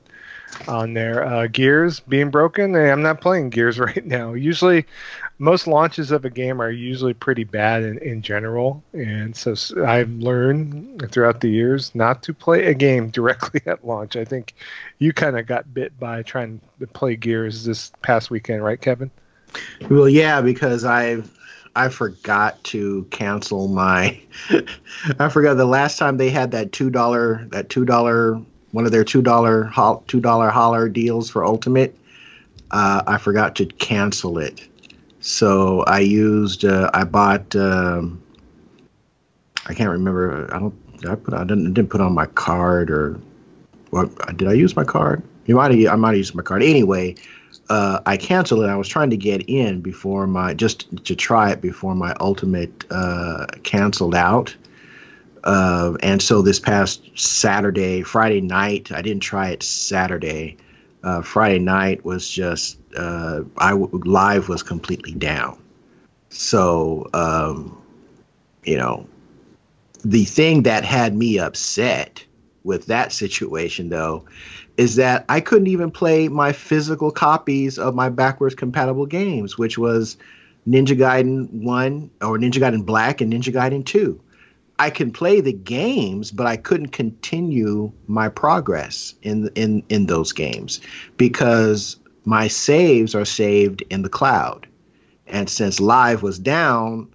on 0.68 0.94
there. 0.94 1.24
Uh, 1.26 1.48
Gears 1.48 2.02
being 2.02 2.30
broken, 2.30 2.76
I'm 2.76 3.02
not 3.02 3.22
playing 3.22 3.50
Gears 3.50 3.80
right 3.80 4.06
now. 4.06 4.34
Usually, 4.34 4.86
most 5.40 5.68
launches 5.68 6.12
of 6.12 6.26
a 6.26 6.30
game 6.30 6.62
are 6.62 6.70
usually 6.70 7.14
pretty 7.14 7.44
bad 7.44 7.84
in, 7.84 7.98
in 8.00 8.22
general, 8.22 8.84
and 8.94 9.36
so 9.36 9.56
I've 9.86 10.12
learned 10.12 11.10
throughout 11.12 11.42
the 11.42 11.50
years 11.50 11.96
not 11.96 12.22
to 12.24 12.34
play 12.34 12.66
a 12.66 12.74
game 12.74 13.10
directly 13.12 13.62
at 13.66 13.86
launch. 13.86 14.16
I 14.16 14.26
think 14.26 14.54
you 15.00 15.14
kind 15.14 15.38
of 15.38 15.48
got 15.48 15.74
bit 15.74 15.98
by 16.00 16.24
trying 16.24 16.60
to 16.80 16.88
play 16.88 17.16
Gears 17.16 17.64
this 17.64 17.92
past 18.02 18.30
weekend, 18.30 18.64
right, 18.64 18.80
Kevin? 18.80 19.12
Well, 19.90 20.08
yeah, 20.08 20.42
because 20.42 20.86
I've 20.86 21.30
I 21.76 21.90
forgot 21.90 22.62
to 22.66 23.06
cancel 23.12 23.68
my. 23.68 24.20
I 25.20 25.30
forgot 25.30 25.56
the 25.56 25.66
last 25.66 25.98
time 25.98 26.18
they 26.18 26.30
had 26.30 26.52
that 26.52 26.72
two 26.72 26.90
dollar 26.90 27.46
that 27.52 27.70
two 27.70 27.86
dollar 27.86 28.42
one 28.72 28.86
of 28.86 28.92
their 28.92 29.04
two 29.04 29.22
dollar 29.22 29.72
two 30.08 30.20
dollar 30.20 30.50
holler 30.50 30.90
deals 30.90 31.30
for 31.30 31.46
Ultimate. 31.46 31.98
Uh, 32.72 33.04
I 33.08 33.18
forgot 33.18 33.56
to 33.58 33.66
cancel 33.66 34.38
it, 34.38 34.68
so 35.20 35.82
I 35.82 36.00
used 36.00 36.66
uh, 36.66 36.90
I 36.94 37.04
bought. 37.04 37.56
Um, 37.56 38.22
I 39.68 39.74
can't 39.74 39.90
remember. 39.90 40.54
I 40.54 40.60
don't. 40.60 40.98
Did 40.98 41.10
I 41.10 41.16
put. 41.16 41.34
I 41.34 41.44
didn't 41.44 41.74
didn't 41.74 41.90
put 41.90 42.02
on 42.02 42.14
my 42.14 42.26
card 42.28 42.92
or. 42.92 43.20
What 43.92 44.38
did 44.38 44.48
I 44.48 44.54
use 44.54 44.76
my 44.76 44.86
card? 44.86 45.22
You 45.48 45.56
might. 45.56 45.72
I 45.88 45.96
might 45.96 46.10
have 46.10 46.18
used 46.18 46.36
my 46.36 46.44
card 46.44 46.64
anyway 46.64 47.16
uh, 47.72 48.02
I 48.06 48.18
canceled 48.18 48.66
it. 48.66 48.68
I 48.68 48.76
was 48.76 48.90
trying 48.90 49.12
to 49.12 49.18
get 49.18 49.48
in 49.48 49.80
before 49.80 50.28
my 50.28 50.54
just 50.54 51.06
to 51.06 51.16
try 51.16 51.52
it 51.52 51.62
before 51.62 51.96
my 51.96 52.14
ultimate 52.20 52.84
uh, 52.92 53.46
canceled 53.64 54.14
out. 54.14 54.54
Uh, 55.46 55.96
and 56.04 56.22
so 56.22 56.42
this 56.42 56.60
past 56.60 57.02
Saturday, 57.16 58.02
Friday 58.02 58.42
night, 58.42 58.92
I 58.92 59.02
didn't 59.02 59.24
try 59.24 59.52
it 59.52 59.64
Saturday. 59.64 60.58
Uh, 61.02 61.22
Friday 61.22 61.60
night 61.60 62.04
was 62.04 62.30
just 62.30 62.78
uh, 62.98 63.44
I 63.58 63.72
live 63.72 64.50
was 64.50 64.64
completely 64.64 65.14
down. 65.14 65.58
So 66.28 67.10
um, 67.14 67.82
you 68.66 68.76
know, 68.76 69.08
the 70.04 70.26
thing 70.26 70.64
that 70.64 70.84
had 70.84 71.16
me 71.16 71.40
upset 71.40 72.26
with 72.66 72.88
that 72.88 73.14
situation 73.14 73.88
though 73.88 74.26
is 74.78 74.96
that 74.96 75.26
I 75.30 75.40
couldn't 75.42 75.68
even 75.68 75.92
play 75.92 76.28
my 76.28 76.52
physical 76.52 77.12
copies 77.12 77.78
of 77.78 77.96
my 77.96 78.10
backwards 78.10 78.56
compatible 78.56 79.06
games, 79.06 79.58
which 79.58 79.78
was 79.78 80.18
Ninja 80.68 80.98
Gaiden 80.98 81.52
1 81.52 82.12
or 82.22 82.38
Ninja 82.38 82.60
Gaiden 82.60 82.86
Black 82.86 83.22
and 83.22 83.32
Ninja 83.32 83.54
Gaiden 83.54 83.86
2. 83.86 84.20
I 84.80 84.90
can 84.90 85.12
play 85.12 85.42
the 85.42 85.54
games, 85.54 86.32
but 86.32 86.48
I 86.48 86.58
couldn't 86.58 86.88
continue 86.88 87.92
my 88.08 88.30
progress 88.30 89.14
in 89.22 89.50
in 89.54 89.84
in 89.90 90.08
those 90.08 90.34
games 90.34 90.82
because 91.18 91.98
my 92.26 92.48
saves 92.48 93.14
are 93.14 93.26
saved 93.26 93.84
in 93.90 94.02
the 94.02 94.10
cloud. 94.10 94.68
And 95.28 95.50
since 95.50 95.80
live 95.80 96.24
was 96.24 96.40
down, 96.40 97.14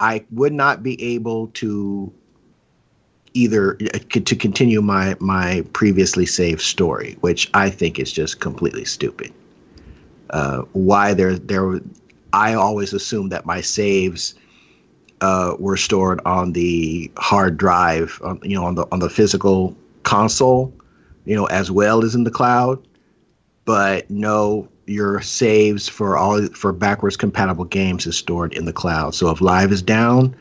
I 0.00 0.24
would 0.32 0.52
not 0.52 0.82
be 0.82 1.00
able 1.14 1.48
to 1.48 2.12
either 3.34 3.76
uh, 3.92 3.98
to 4.08 4.36
continue 4.36 4.80
my 4.80 5.16
my 5.20 5.64
previously 5.72 6.24
saved 6.24 6.62
story, 6.62 7.16
which 7.20 7.50
I 7.52 7.68
think 7.68 7.98
is 7.98 8.10
just 8.12 8.40
completely 8.40 8.84
stupid. 8.84 9.32
Uh, 10.30 10.62
why 10.72 11.12
there 11.14 11.36
there 11.36 11.80
I 12.32 12.54
always 12.54 12.92
assumed 12.92 13.30
that 13.32 13.44
my 13.44 13.60
saves 13.60 14.34
uh, 15.20 15.54
were 15.58 15.76
stored 15.76 16.20
on 16.24 16.52
the 16.52 17.10
hard 17.16 17.56
drive, 17.56 18.20
on, 18.24 18.40
you 18.42 18.56
know, 18.56 18.64
on 18.64 18.74
the 18.74 18.86
on 18.90 19.00
the 19.00 19.10
physical 19.10 19.76
console, 20.02 20.72
you 21.24 21.36
know, 21.36 21.46
as 21.46 21.70
well 21.70 22.04
as 22.04 22.14
in 22.14 22.24
the 22.24 22.30
cloud. 22.30 22.84
But 23.64 24.10
no, 24.10 24.68
your 24.86 25.22
saves 25.22 25.88
for 25.88 26.16
all 26.16 26.46
for 26.48 26.72
backwards 26.72 27.16
compatible 27.16 27.64
games 27.64 28.06
is 28.06 28.16
stored 28.16 28.52
in 28.52 28.64
the 28.64 28.72
cloud. 28.72 29.14
So 29.14 29.30
if 29.30 29.40
live 29.40 29.72
is 29.72 29.82
down, 29.82 30.36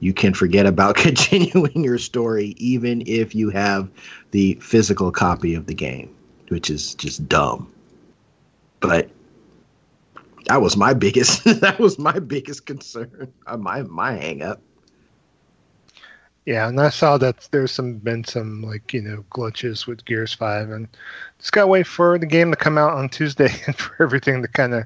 you 0.00 0.12
can 0.12 0.34
forget 0.34 0.66
about 0.66 0.96
continuing 0.96 1.84
your 1.84 1.98
story 1.98 2.54
even 2.58 3.02
if 3.06 3.34
you 3.34 3.50
have 3.50 3.88
the 4.30 4.54
physical 4.60 5.10
copy 5.10 5.54
of 5.54 5.66
the 5.66 5.74
game, 5.74 6.14
which 6.48 6.70
is 6.70 6.94
just 6.94 7.28
dumb. 7.28 7.72
But 8.80 9.10
that 10.46 10.62
was 10.62 10.76
my 10.76 10.94
biggest 10.94 11.44
that 11.60 11.78
was 11.78 11.98
my 11.98 12.18
biggest 12.18 12.66
concern, 12.66 13.32
uh, 13.46 13.56
my 13.56 13.82
my 13.82 14.12
hang 14.12 14.42
up. 14.42 14.60
Yeah, 16.46 16.66
and 16.66 16.80
I 16.80 16.88
saw 16.88 17.18
that 17.18 17.46
there's 17.50 17.72
some 17.72 17.98
been 17.98 18.24
some 18.24 18.62
like 18.62 18.94
you 18.94 19.02
know 19.02 19.22
glitches 19.30 19.86
with 19.86 20.06
Gears 20.06 20.32
Five, 20.32 20.70
and 20.70 20.88
just 21.38 21.52
gotta 21.52 21.66
wait 21.66 21.86
for 21.86 22.18
the 22.18 22.24
game 22.24 22.50
to 22.50 22.56
come 22.56 22.78
out 22.78 22.94
on 22.94 23.10
Tuesday 23.10 23.52
and 23.66 23.76
for 23.76 24.02
everything 24.02 24.40
to 24.40 24.48
kind 24.48 24.72
of 24.72 24.84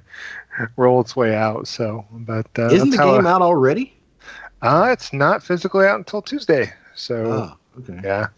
roll 0.77 1.01
its 1.01 1.15
way 1.15 1.37
out. 1.37 1.69
So, 1.69 2.05
but 2.11 2.49
uh, 2.59 2.67
isn't 2.67 2.91
the 2.91 2.97
game 2.97 3.27
I, 3.27 3.31
out 3.31 3.43
already? 3.43 3.97
Uh, 4.63 4.89
it's 4.93 5.13
not 5.13 5.43
physically 5.43 5.87
out 5.87 5.99
until 5.99 6.23
Tuesday. 6.23 6.73
So, 6.95 7.57
oh, 7.77 7.81
okay. 7.81 8.01
yeah. 8.05 8.29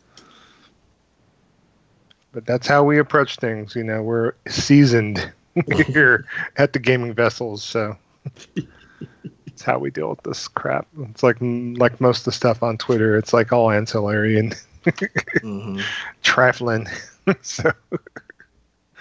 But 2.33 2.47
that's 2.47 2.67
how 2.67 2.83
we 2.83 2.99
approach 2.99 3.37
things. 3.37 3.77
You 3.77 3.85
know, 3.85 4.03
we're 4.03 4.33
seasoned 4.49 5.33
here 5.87 6.25
at 6.57 6.73
the 6.73 6.79
gaming 6.79 7.13
vessels. 7.13 7.63
So, 7.63 7.97
it's 9.47 9.63
how 9.63 9.79
we 9.79 9.91
deal 9.91 10.09
with 10.09 10.23
this 10.23 10.49
crap. 10.49 10.89
It's 11.11 11.23
like 11.23 11.37
like 11.41 12.01
most 12.01 12.21
of 12.21 12.25
the 12.25 12.33
stuff 12.33 12.63
on 12.63 12.79
Twitter. 12.79 13.17
It's 13.19 13.33
like 13.33 13.53
all 13.53 13.71
ancillary 13.71 14.39
and 14.39 14.55
mm-hmm. 14.85 15.81
trifling. 16.23 16.89
so, 17.43 17.71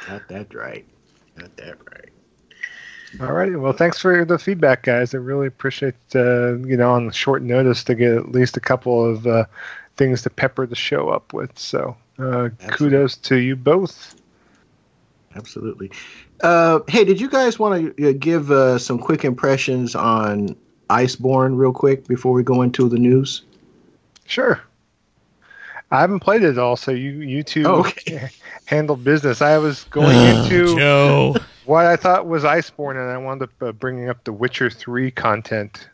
got 0.08 0.28
that 0.28 0.54
right. 0.54 0.86
Got 1.38 1.56
that 1.58 1.78
right. 1.92 2.13
All 3.22 3.32
right. 3.32 3.56
Well, 3.56 3.74
thanks 3.74 4.00
for 4.00 4.26
the 4.26 4.40
feedback, 4.40 4.84
guys. 4.84 5.14
I 5.14 5.18
really 5.18 5.48
appreciate 5.48 5.96
uh, 6.16 6.58
you 6.58 6.76
know 6.78 6.92
on 6.92 7.12
short 7.12 7.44
notice 7.44 7.84
to 7.86 7.96
get 7.96 8.14
at 8.14 8.32
least 8.32 8.58
a 8.58 8.60
couple 8.60 9.06
of 9.06 9.28
uh, 9.28 9.46
things 9.98 10.24
to 10.24 10.30
pepper 10.30 10.66
the 10.66 10.76
show 10.76 11.10
up 11.10 11.34
with. 11.34 11.58
So 11.58 11.96
uh, 12.18 12.50
kudos 12.70 13.18
to 13.18 13.36
you 13.38 13.56
both. 13.56 14.16
Absolutely. 15.36 15.92
Uh, 16.42 16.80
hey, 16.88 17.04
did 17.04 17.22
you 17.22 17.30
guys 17.30 17.58
want 17.60 17.96
to 17.98 18.10
uh, 18.10 18.14
give 18.18 18.52
uh, 18.52 18.78
some 18.78 19.00
quick 19.00 19.24
impressions 19.24 19.96
on 19.96 20.56
Iceborne 20.90 21.58
real 21.58 21.74
quick 21.74 22.08
before 22.08 22.34
we 22.34 22.44
go 22.44 22.62
into 22.62 22.90
the 22.90 22.98
news? 22.98 23.44
Sure. 24.26 24.62
I 25.92 26.02
haven't 26.02 26.22
played 26.22 26.42
it 26.42 26.58
all, 26.58 26.76
so 26.76 26.92
you 26.92 27.12
you 27.12 27.44
two 27.44 27.64
oh, 27.68 27.82
okay. 27.82 28.30
handled 28.66 29.04
business. 29.04 29.44
I 29.44 29.60
was 29.60 29.84
going 29.86 30.18
into 30.36 30.76
Joe 30.76 31.36
what 31.66 31.86
I 31.86 31.96
thought 31.96 32.28
was 32.28 32.44
Iceborne, 32.44 33.02
and 33.02 33.10
I 33.10 33.18
wound 33.18 33.42
up 33.42 33.50
uh, 33.62 33.72
bringing 33.72 34.10
up 34.10 34.24
the 34.24 34.34
Witcher 34.34 34.70
Three 34.70 35.12
content 35.12 35.90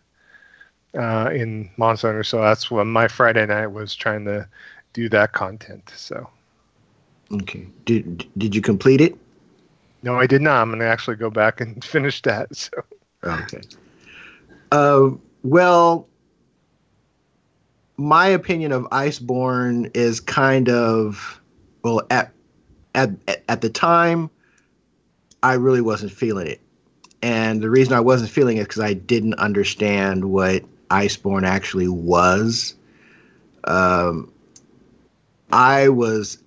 uh, 0.97 1.29
in 1.33 1.69
Monster 1.77 2.07
Hunter. 2.07 2.23
So 2.23 2.41
that's 2.41 2.71
what 2.71 2.85
my 2.85 3.07
Friday 3.07 3.45
night 3.45 3.67
was 3.67 3.95
trying 3.95 4.25
to 4.25 4.47
do 4.93 5.09
that 5.09 5.33
content. 5.33 5.91
So. 5.95 6.29
Okay. 7.31 7.67
Did 7.85 8.27
Did 8.37 8.55
you 8.55 8.61
complete 8.61 9.01
it? 9.01 9.15
No, 10.01 10.15
I 10.15 10.27
did 10.27 10.41
not. 10.41 10.61
I'm 10.61 10.69
going 10.69 10.79
to 10.79 10.85
actually 10.85 11.17
go 11.17 11.29
back 11.29 11.61
and 11.61 11.83
finish 11.95 12.21
that. 12.23 12.55
So. 12.55 12.71
Okay. 13.23 13.61
Uh, 14.71 15.09
well, 15.43 16.07
my 17.97 18.27
opinion 18.27 18.71
of 18.71 18.83
Iceborne 18.85 19.95
is 19.95 20.19
kind 20.19 20.69
of 20.69 21.41
well 21.83 22.01
at 22.09 22.31
at 22.95 23.11
at 23.47 23.61
the 23.61 23.69
time 23.69 24.29
I 25.41 25.53
really 25.53 25.81
wasn't 25.81 26.11
feeling 26.11 26.47
it. 26.47 26.61
And 27.21 27.61
the 27.61 27.69
reason 27.69 27.93
I 27.93 27.99
wasn't 27.99 28.29
feeling 28.29 28.57
it 28.57 28.63
because 28.63 28.81
I 28.81 28.93
didn't 28.93 29.35
understand 29.35 30.25
what 30.25 30.63
Iceborne 30.89 31.45
actually 31.45 31.87
was. 31.87 32.75
Um, 33.65 34.31
I 35.51 35.89
was 35.89 36.41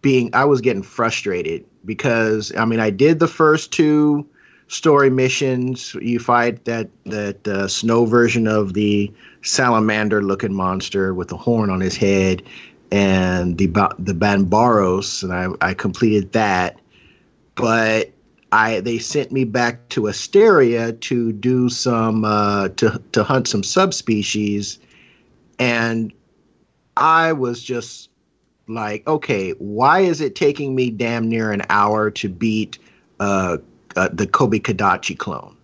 being, 0.00 0.30
I 0.34 0.44
was 0.44 0.60
getting 0.60 0.82
frustrated 0.82 1.64
because 1.84 2.54
I 2.56 2.64
mean, 2.64 2.80
I 2.80 2.90
did 2.90 3.18
the 3.18 3.28
first 3.28 3.72
two 3.72 4.26
story 4.68 5.10
missions. 5.10 5.94
You 6.00 6.18
fight 6.18 6.64
that 6.64 6.88
that 7.04 7.46
uh, 7.46 7.68
snow 7.68 8.04
version 8.04 8.46
of 8.46 8.74
the 8.74 9.12
salamander 9.42 10.22
looking 10.22 10.52
monster 10.52 11.14
with 11.14 11.28
the 11.28 11.36
horn 11.36 11.70
on 11.70 11.80
his 11.80 11.96
head, 11.96 12.42
and 12.90 13.56
the 13.58 13.66
the 13.98 14.14
Banbaros, 14.14 15.22
and 15.22 15.32
I 15.32 15.70
I 15.70 15.74
completed 15.74 16.32
that. 16.32 16.80
But 17.54 18.12
I 18.52 18.80
they 18.80 18.98
sent 18.98 19.32
me 19.32 19.44
back 19.44 19.88
to 19.90 20.02
Astera 20.02 20.98
to 21.00 21.32
do 21.32 21.68
some 21.68 22.24
uh, 22.24 22.68
to 22.70 23.02
to 23.12 23.24
hunt 23.24 23.48
some 23.48 23.62
subspecies, 23.62 24.78
and 25.58 26.12
I 26.96 27.32
was 27.32 27.62
just 27.62 28.08
like, 28.68 29.06
okay, 29.06 29.50
why 29.52 30.00
is 30.00 30.20
it 30.20 30.34
taking 30.34 30.74
me 30.74 30.90
damn 30.90 31.28
near 31.28 31.52
an 31.52 31.62
hour 31.70 32.10
to 32.10 32.28
beat 32.28 32.78
uh, 33.20 33.58
uh, 33.94 34.08
the 34.12 34.26
Tobi-Kadachi 34.26 35.16
clone? 35.16 35.56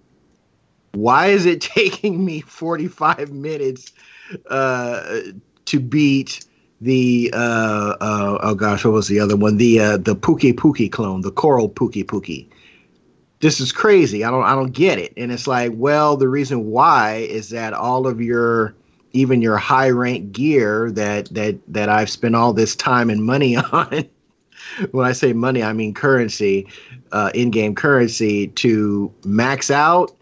why 0.93 1.27
is 1.27 1.47
it 1.47 1.61
taking 1.75 2.25
me 2.25 2.41
45 2.41 3.33
minutes 3.33 3.93
uh, 4.49 5.21
to 5.67 5.81
beat 5.81 6.45
the 6.81 7.31
uh, 7.33 7.97
uh, 8.01 8.39
oh 8.43 8.55
gosh, 8.55 8.85
what 8.85 8.93
was 8.93 9.09
the 9.09 9.21
other 9.21 9.37
one? 9.37 9.57
The 9.57 9.79
uh, 9.79 9.97
the 9.99 10.17
Pukei-Pukei 10.17 10.91
clone, 10.91 11.21
the 11.21 11.31
Coral 11.31 11.69
Pukei-Pukei. 11.69 12.49
This 13.43 13.61
is 13.61 13.73
crazy. 13.73 14.25
I 14.25 14.31
don't 14.31 14.45
I 14.45 14.55
don't 14.55 14.73
get 14.73 14.99
it. 14.99 15.13
And 15.17 15.31
it's 15.31 15.47
like, 15.47 15.73
well, 15.75 16.17
the 16.17 16.29
reason 16.29 16.67
why 16.71 17.27
is 17.29 17.51
that 17.51 17.75
all 17.75 18.07
of 18.07 18.21
your 18.21 18.75
even 19.13 19.43
your 19.43 19.59
high 19.59 19.91
rank 19.91 20.33
gear 20.33 20.91
that 20.93 21.27
that 21.35 21.59
that 21.69 21.91
I've 21.91 22.09
spent 22.09 22.35
all 22.35 22.55
this 22.55 22.75
time 22.75 23.11
and 23.11 23.23
money 23.23 23.57
on. 23.73 24.09
when 24.93 25.07
I 25.07 25.13
say 25.13 25.35
money, 25.35 25.63
I 25.63 25.75
mean 25.75 25.93
currency, 25.93 26.67
uh, 27.11 27.31
in-game 27.35 27.75
currency 27.75 28.47
to 28.47 29.13
max 29.25 29.71
out 29.71 30.17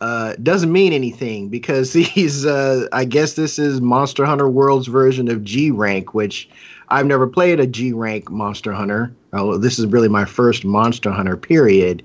uh, 0.00 0.34
doesn't 0.42 0.70
mean 0.70 0.92
anything 0.92 1.48
because 1.48 1.92
these. 2.14 2.46
Uh, 2.46 2.86
I 2.92 3.04
guess 3.04 3.34
this 3.34 3.58
is 3.58 3.80
Monster 3.80 4.24
Hunter 4.24 4.48
World's 4.48 4.86
version 4.86 5.28
of 5.28 5.44
G 5.44 5.70
rank, 5.70 6.14
which 6.14 6.48
I've 6.88 7.06
never 7.06 7.26
played 7.26 7.60
a 7.60 7.66
G 7.66 7.92
rank 7.92 8.30
Monster 8.30 8.72
Hunter. 8.72 9.12
Oh, 9.32 9.58
this 9.58 9.78
is 9.78 9.86
really 9.86 10.08
my 10.08 10.24
first 10.24 10.64
Monster 10.64 11.10
Hunter 11.10 11.36
period, 11.36 12.02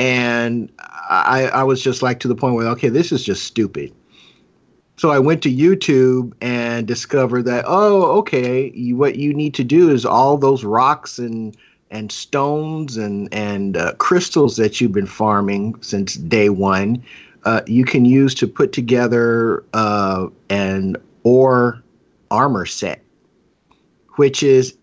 and 0.00 0.72
I, 0.80 1.50
I 1.52 1.62
was 1.62 1.82
just 1.82 2.00
like 2.00 2.20
to 2.20 2.28
the 2.28 2.34
point 2.34 2.54
where 2.54 2.66
okay, 2.68 2.88
this 2.88 3.12
is 3.12 3.22
just 3.22 3.44
stupid. 3.44 3.92
So 4.96 5.10
I 5.10 5.18
went 5.18 5.42
to 5.42 5.54
YouTube 5.54 6.32
and 6.40 6.86
discovered 6.86 7.42
that 7.42 7.64
oh, 7.68 8.18
okay, 8.18 8.70
you, 8.74 8.96
what 8.96 9.16
you 9.16 9.34
need 9.34 9.52
to 9.54 9.64
do 9.64 9.90
is 9.90 10.06
all 10.06 10.38
those 10.38 10.64
rocks 10.64 11.18
and 11.18 11.54
and 11.90 12.10
stones 12.10 12.96
and 12.96 13.32
and 13.32 13.76
uh, 13.76 13.92
crystals 13.94 14.56
that 14.56 14.80
you've 14.80 14.92
been 14.92 15.06
farming 15.06 15.80
since 15.82 16.14
day 16.14 16.48
one, 16.48 17.04
uh, 17.44 17.60
you 17.66 17.84
can 17.84 18.06
use 18.06 18.34
to 18.36 18.48
put 18.48 18.72
together 18.72 19.62
uh, 19.74 20.28
an 20.48 20.96
ore 21.24 21.82
armor 22.30 22.64
set, 22.64 23.02
which 24.16 24.42
is 24.42 24.78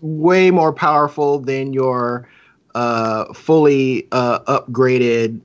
way 0.00 0.50
more 0.50 0.72
powerful 0.72 1.38
than 1.38 1.72
your 1.72 2.28
uh, 2.74 3.32
fully 3.32 4.08
uh, 4.12 4.40
upgraded 4.40 5.40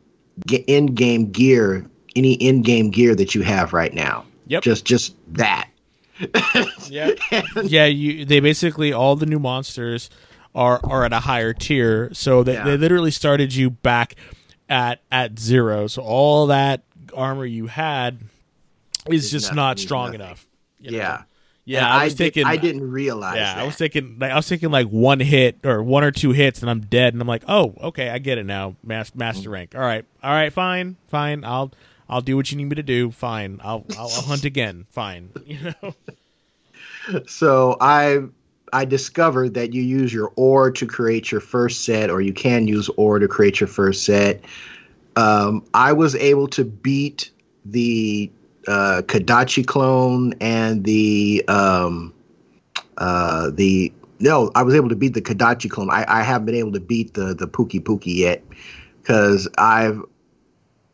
in-game 0.68 1.32
gear 1.32 1.86
any 2.16 2.34
in-game 2.34 2.90
gear 2.90 3.16
that 3.16 3.36
you 3.36 3.42
have 3.42 3.74
right 3.74 3.94
now. 3.94 4.26
Yep. 4.48 4.64
Just 4.64 4.86
just 4.86 5.16
that. 5.34 5.70
yeah. 6.90 7.12
yeah, 7.64 7.86
you 7.86 8.26
they 8.26 8.40
basically 8.40 8.92
all 8.92 9.16
the 9.16 9.26
new 9.26 9.40
monsters 9.40 10.10
are 10.54 10.82
are 10.84 11.06
at 11.06 11.14
a 11.14 11.20
higher 11.20 11.54
tier, 11.54 12.10
so 12.14 12.44
they, 12.44 12.54
yeah. 12.54 12.64
they 12.64 12.78
literally 12.78 13.12
started 13.12 13.54
you 13.54 13.70
back 13.70 14.16
at 14.68 15.02
at 15.12 15.40
zero. 15.40 15.88
So 15.88 16.02
all 16.02 16.48
that 16.48 16.84
armor 17.14 17.46
you 17.46 17.68
had 17.68 18.20
is 19.08 19.32
just 19.32 19.54
not 19.54 19.80
strong 19.80 20.08
nothing. 20.08 20.22
enough. 20.22 20.48
You 20.80 20.92
know? 20.92 20.98
Yeah. 20.98 21.24
Yeah, 21.66 21.88
I 21.88 22.05
was 22.05 22.14
I 22.14 22.18
thinking. 22.18 22.45
I 22.45 22.57
didn't 22.57 22.89
realize. 22.89 23.36
Yeah, 23.36 23.55
that. 23.55 23.57
I 23.62 23.66
was 23.66 23.76
thinking. 23.76 24.18
Like, 24.20 24.32
I 24.32 24.36
was 24.36 24.49
thinking 24.49 24.72
like 24.72 24.88
one 24.88 25.20
hit 25.20 25.60
or 25.64 25.84
one 25.84 26.03
or 26.03 26.12
two 26.12 26.32
hits, 26.32 26.62
and 26.62 26.70
I'm 26.70 26.82
dead. 26.82 27.14
And 27.14 27.22
I'm 27.22 27.28
like, 27.28 27.43
oh, 27.47 27.76
okay, 27.82 28.10
I 28.10 28.18
get 28.18 28.38
it 28.38 28.45
now. 28.45 28.76
Master, 28.84 29.18
master 29.18 29.43
mm-hmm. 29.43 29.51
rank. 29.51 29.76
All 29.76 29.82
right, 29.82 30.03
all 30.24 30.32
right, 30.32 30.51
fine, 30.51 30.97
fine. 31.10 31.43
I'll 31.43 31.72
I'll 32.10 32.22
do 32.22 32.36
what 32.36 32.51
you 32.51 32.57
need 32.57 32.66
me 32.66 32.76
to 32.76 32.84
do. 32.84 33.12
Fine. 33.12 33.62
I'll 33.64 33.86
I'll, 33.97 34.10
I'll 34.12 34.22
hunt 34.22 34.45
again. 34.45 34.88
Fine. 34.89 35.32
You 35.45 35.74
know. 35.82 35.93
So 37.28 37.78
I 37.82 38.20
I 38.74 38.86
discovered 38.86 39.53
that 39.55 39.74
you 39.74 39.82
use 39.82 40.14
your 40.14 40.32
ore 40.36 40.72
to 40.72 40.86
create 40.86 41.32
your 41.32 41.41
first 41.41 41.86
set, 41.86 42.10
or 42.10 42.22
you 42.22 42.34
can 42.34 42.68
use 42.68 42.89
ore 42.97 43.20
to 43.20 43.28
create 43.28 43.60
your 43.60 43.68
first 43.68 44.05
set. 44.05 44.43
Um, 45.16 45.66
I 45.74 45.93
was 45.93 46.16
able 46.16 46.47
to 46.49 46.64
beat 46.64 47.32
the 47.66 48.32
uh, 48.70 49.02
Kadachi 49.02 49.66
clone 49.66 50.34
and 50.40 50.84
the 50.84 51.44
um, 51.48 52.14
uh, 52.98 53.50
the 53.52 53.92
no, 54.20 54.52
I 54.54 54.64
was 54.64 54.76
able 54.76 54.90
to 54.90 54.96
beat 54.96 55.14
the 55.14 55.22
Kadachi 55.22 55.70
clone. 55.70 55.90
I, 55.90 56.06
I 56.08 56.22
haven't 56.22 56.46
been 56.46 56.56
able 56.56 56.74
to 56.74 56.80
beat 56.80 57.16
the 57.16 57.34
the 57.34 57.48
Pukei-Pukei 57.48 58.16
yet 58.16 58.44
because 59.02 59.48
I've 59.58 60.02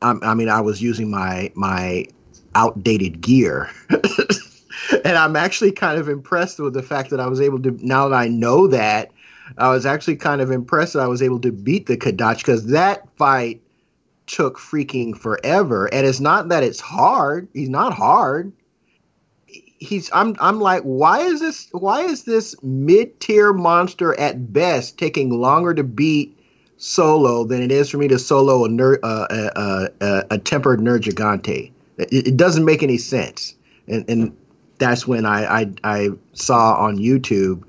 I, 0.01 0.15
I 0.21 0.33
mean, 0.33 0.49
I 0.49 0.61
was 0.61 0.81
using 0.81 1.11
my 1.11 1.51
my 1.55 2.05
outdated 2.53 3.21
gear. 3.21 3.69
and 3.89 5.17
I'm 5.17 5.35
actually 5.35 5.71
kind 5.71 5.99
of 5.99 6.07
impressed 6.07 6.59
with 6.59 6.73
the 6.73 6.83
fact 6.83 7.09
that 7.09 7.19
I 7.19 7.27
was 7.27 7.41
able 7.41 7.61
to 7.63 7.77
now 7.85 8.07
that 8.07 8.15
I 8.15 8.27
know 8.27 8.67
that 8.67 9.11
I 9.57 9.69
was 9.69 9.85
actually 9.85 10.15
kind 10.15 10.41
of 10.41 10.51
impressed 10.51 10.93
that 10.93 11.01
I 11.01 11.07
was 11.07 11.21
able 11.21 11.39
to 11.41 11.51
beat 11.51 11.87
the 11.87 11.97
Kadach 11.97 12.37
because 12.37 12.67
that 12.67 13.07
fight 13.17 13.61
took 14.27 14.57
freaking 14.57 15.17
forever. 15.17 15.85
And 15.93 16.05
it's 16.05 16.19
not 16.19 16.49
that 16.49 16.63
it's 16.63 16.79
hard. 16.79 17.47
He's 17.53 17.69
not 17.69 17.93
hard. 17.93 18.51
He's 19.47 20.09
I'm 20.13 20.35
I'm 20.39 20.59
like, 20.59 20.83
why 20.83 21.19
is 21.19 21.39
this 21.39 21.67
why 21.71 22.01
is 22.01 22.23
this 22.23 22.55
mid-tier 22.63 23.53
monster 23.53 24.17
at 24.19 24.51
best 24.51 24.97
taking 24.97 25.29
longer 25.29 25.73
to 25.73 25.83
beat 25.83 26.37
solo 26.77 27.43
than 27.43 27.61
it 27.61 27.71
is 27.71 27.89
for 27.89 27.97
me 27.97 28.07
to 28.07 28.19
solo 28.19 28.65
a 28.65 28.69
ner- 28.69 28.99
uh, 29.03 29.27
uh, 29.29 29.87
uh, 30.01 30.23
a 30.29 30.37
tempered 30.37 30.79
Nergigante. 30.79 31.71
It, 31.97 32.27
it, 32.27 32.37
doesn't 32.37 32.65
make 32.65 32.83
any 32.83 32.97
sense, 32.97 33.55
and 33.87 34.09
and 34.09 34.37
that's 34.77 35.07
when 35.07 35.25
I 35.25 35.61
I, 35.61 35.71
I 35.83 36.09
saw 36.33 36.75
on 36.75 36.97
YouTube. 36.97 37.63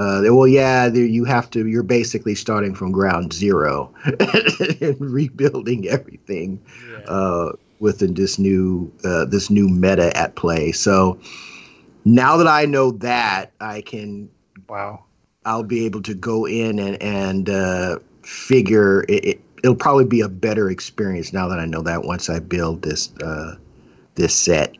Uh, 0.00 0.22
well, 0.34 0.48
yeah, 0.48 0.86
you 0.86 1.24
have 1.24 1.50
to. 1.50 1.66
You're 1.66 1.82
basically 1.82 2.34
starting 2.34 2.74
from 2.74 2.90
ground 2.90 3.34
zero 3.34 3.92
and 4.04 4.96
rebuilding 4.98 5.88
everything 5.88 6.58
yeah. 6.90 6.98
uh, 7.00 7.52
within 7.80 8.14
this 8.14 8.38
new 8.38 8.90
uh, 9.04 9.26
this 9.26 9.50
new 9.50 9.68
meta 9.68 10.16
at 10.16 10.36
play. 10.36 10.72
So 10.72 11.20
now 12.06 12.38
that 12.38 12.46
I 12.46 12.64
know 12.64 12.92
that, 12.92 13.52
I 13.60 13.82
can 13.82 14.30
wow, 14.70 15.04
I'll 15.44 15.64
be 15.64 15.84
able 15.84 16.00
to 16.02 16.14
go 16.14 16.46
in 16.46 16.78
and 16.78 17.02
and 17.02 17.50
uh, 17.50 17.98
figure 18.22 19.02
it, 19.02 19.24
it 19.26 19.40
it'll 19.62 19.76
probably 19.76 20.06
be 20.06 20.22
a 20.22 20.30
better 20.30 20.70
experience 20.70 21.34
now 21.34 21.46
that 21.48 21.58
I 21.58 21.66
know 21.66 21.82
that 21.82 22.04
once 22.04 22.30
I 22.30 22.38
build 22.38 22.80
this 22.80 23.14
uh, 23.22 23.56
this 24.14 24.34
set. 24.34 24.76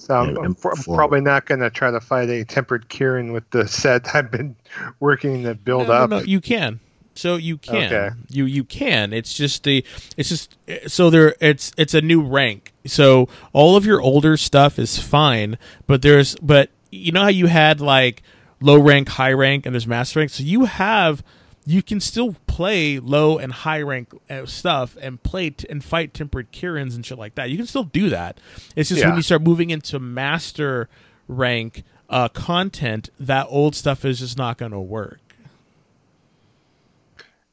So 0.00 0.14
I'm, 0.14 0.36
I'm 0.38 0.54
probably 0.54 1.20
not 1.20 1.46
going 1.46 1.60
to 1.60 1.70
try 1.70 1.90
to 1.90 2.00
fight 2.00 2.28
a 2.28 2.44
tempered 2.44 2.88
Kirin 2.88 3.32
with 3.32 3.48
the 3.50 3.66
set 3.68 4.14
I've 4.14 4.30
been 4.30 4.56
working 5.00 5.44
to 5.44 5.54
build 5.54 5.88
no, 5.88 5.92
up. 5.92 6.10
No, 6.10 6.18
no, 6.18 6.24
you 6.24 6.40
can. 6.40 6.80
So 7.14 7.36
you 7.36 7.58
can. 7.58 7.92
Okay. 7.92 8.10
You 8.28 8.44
you 8.46 8.64
can. 8.64 9.12
It's 9.12 9.34
just 9.34 9.64
the 9.64 9.84
it's 10.16 10.28
just 10.28 10.56
so 10.86 11.10
there 11.10 11.34
it's 11.40 11.72
it's 11.76 11.94
a 11.94 12.00
new 12.00 12.22
rank. 12.22 12.72
So 12.86 13.28
all 13.52 13.76
of 13.76 13.84
your 13.84 14.00
older 14.00 14.36
stuff 14.36 14.78
is 14.78 14.98
fine, 14.98 15.58
but 15.86 16.02
there's 16.02 16.36
but 16.36 16.70
you 16.90 17.12
know 17.12 17.22
how 17.22 17.28
you 17.28 17.46
had 17.46 17.80
like 17.80 18.22
low 18.60 18.78
rank, 18.78 19.08
high 19.08 19.32
rank 19.32 19.66
and 19.66 19.74
there's 19.74 19.86
master 19.86 20.20
rank. 20.20 20.30
So 20.30 20.42
you 20.42 20.64
have 20.64 21.22
you 21.64 21.82
can 21.82 22.00
still 22.00 22.34
play 22.46 22.98
low 22.98 23.38
and 23.38 23.52
high 23.52 23.80
rank 23.82 24.12
uh, 24.28 24.46
stuff 24.46 24.96
and 25.00 25.22
play 25.22 25.50
t- 25.50 25.66
and 25.70 25.84
fight 25.84 26.12
tempered 26.12 26.52
Kirins 26.52 26.94
and 26.94 27.06
shit 27.06 27.18
like 27.18 27.34
that. 27.36 27.50
You 27.50 27.56
can 27.56 27.66
still 27.66 27.84
do 27.84 28.10
that. 28.10 28.38
It's 28.74 28.88
just 28.88 29.00
yeah. 29.00 29.08
when 29.08 29.16
you 29.16 29.22
start 29.22 29.42
moving 29.42 29.70
into 29.70 29.98
master 29.98 30.88
rank 31.28 31.84
uh, 32.08 32.28
content, 32.28 33.10
that 33.18 33.46
old 33.48 33.74
stuff 33.74 34.04
is 34.04 34.18
just 34.18 34.36
not 34.36 34.58
going 34.58 34.72
to 34.72 34.80
work. 34.80 35.21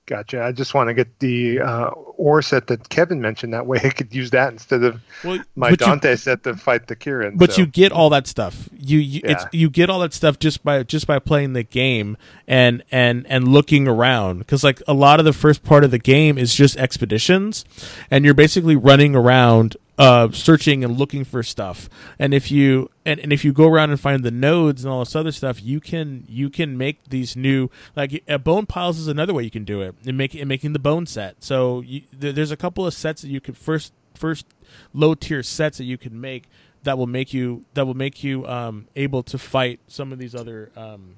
Gotcha. 0.09 0.41
I 0.41 0.51
just 0.51 0.73
want 0.73 0.87
to 0.87 0.95
get 0.95 1.19
the 1.19 1.59
uh, 1.59 1.89
ore 1.89 2.41
set 2.41 2.65
that 2.65 2.89
Kevin 2.89 3.21
mentioned. 3.21 3.53
That 3.53 3.67
way, 3.67 3.79
I 3.83 3.89
could 3.89 4.11
use 4.11 4.31
that 4.31 4.51
instead 4.51 4.81
of 4.81 4.99
well, 5.23 5.37
my 5.55 5.75
Dante 5.75 6.09
you, 6.09 6.17
set 6.17 6.41
to 6.45 6.55
fight 6.55 6.87
the 6.87 6.95
Kirin. 6.95 7.37
But 7.37 7.53
so. 7.53 7.61
you 7.61 7.67
get 7.67 7.91
all 7.91 8.09
that 8.09 8.25
stuff. 8.25 8.69
You 8.75 8.97
you, 8.97 9.21
yeah. 9.23 9.47
you 9.51 9.69
get 9.69 9.87
all 9.87 9.99
that 9.99 10.15
stuff 10.15 10.39
just 10.39 10.63
by 10.63 10.81
just 10.81 11.05
by 11.05 11.19
playing 11.19 11.53
the 11.53 11.61
game 11.61 12.17
and 12.47 12.81
and 12.89 13.27
and 13.27 13.49
looking 13.49 13.87
around. 13.87 14.39
Because 14.39 14.63
like 14.63 14.81
a 14.87 14.95
lot 14.95 15.19
of 15.19 15.25
the 15.25 15.33
first 15.33 15.61
part 15.63 15.83
of 15.83 15.91
the 15.91 15.99
game 15.99 16.39
is 16.39 16.55
just 16.55 16.75
expeditions, 16.77 17.63
and 18.09 18.25
you're 18.25 18.33
basically 18.33 18.75
running 18.75 19.15
around 19.15 19.77
uh, 19.99 20.31
searching 20.31 20.83
and 20.83 20.97
looking 20.97 21.25
for 21.25 21.43
stuff. 21.43 21.89
And 22.17 22.33
if 22.33 22.49
you 22.49 22.89
and, 23.05 23.19
and 23.19 23.33
if 23.33 23.43
you 23.43 23.51
go 23.51 23.67
around 23.67 23.89
and 23.91 23.99
find 23.99 24.23
the 24.23 24.31
nodes 24.31 24.85
and 24.85 24.91
all 24.91 24.99
this 24.99 25.15
other 25.15 25.33
stuff, 25.33 25.61
you 25.61 25.81
can 25.81 26.23
you 26.27 26.49
can 26.49 26.77
make 26.77 27.03
these 27.09 27.35
new 27.35 27.69
like 27.97 28.23
uh, 28.27 28.37
bone 28.37 28.65
piles 28.65 28.97
is 28.97 29.09
another 29.09 29.33
way 29.33 29.43
you 29.43 29.51
can 29.51 29.65
do 29.65 29.81
it 29.81 29.93
in 30.05 30.15
making 30.15 30.39
in 30.39 30.47
making 30.47 30.71
the 30.71 30.79
bone 30.79 31.05
set. 31.05 31.43
So 31.43 31.81
you, 31.81 32.03
th- 32.19 32.33
there's 32.33 32.51
a 32.51 32.57
couple 32.57 32.87
of 32.87 32.93
sets 32.93 33.21
that 33.23 33.29
you 33.29 33.41
could 33.41 33.57
first 33.57 33.91
first 34.15 34.45
low 34.93 35.15
tier 35.15 35.43
sets 35.43 35.77
that 35.79 35.83
you 35.83 35.97
can 35.97 36.19
make 36.19 36.45
that 36.83 36.97
will 36.97 37.07
make 37.07 37.33
you 37.33 37.65
that 37.73 37.85
will 37.85 37.93
make 37.93 38.23
you 38.23 38.47
um, 38.47 38.87
able 38.95 39.21
to 39.23 39.37
fight 39.37 39.81
some 39.87 40.13
of 40.13 40.17
these 40.17 40.33
other 40.33 40.71
um, 40.77 41.17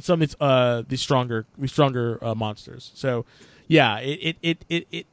some 0.00 0.22
of 0.22 0.28
these 0.28 0.36
uh 0.40 0.82
stronger 0.94 1.44
stronger 1.66 2.18
uh, 2.24 2.34
monsters. 2.34 2.90
So 2.94 3.26
yeah, 3.68 3.98
it 3.98 4.18
it 4.18 4.36
it 4.42 4.64
it, 4.70 4.86
it 4.90 5.06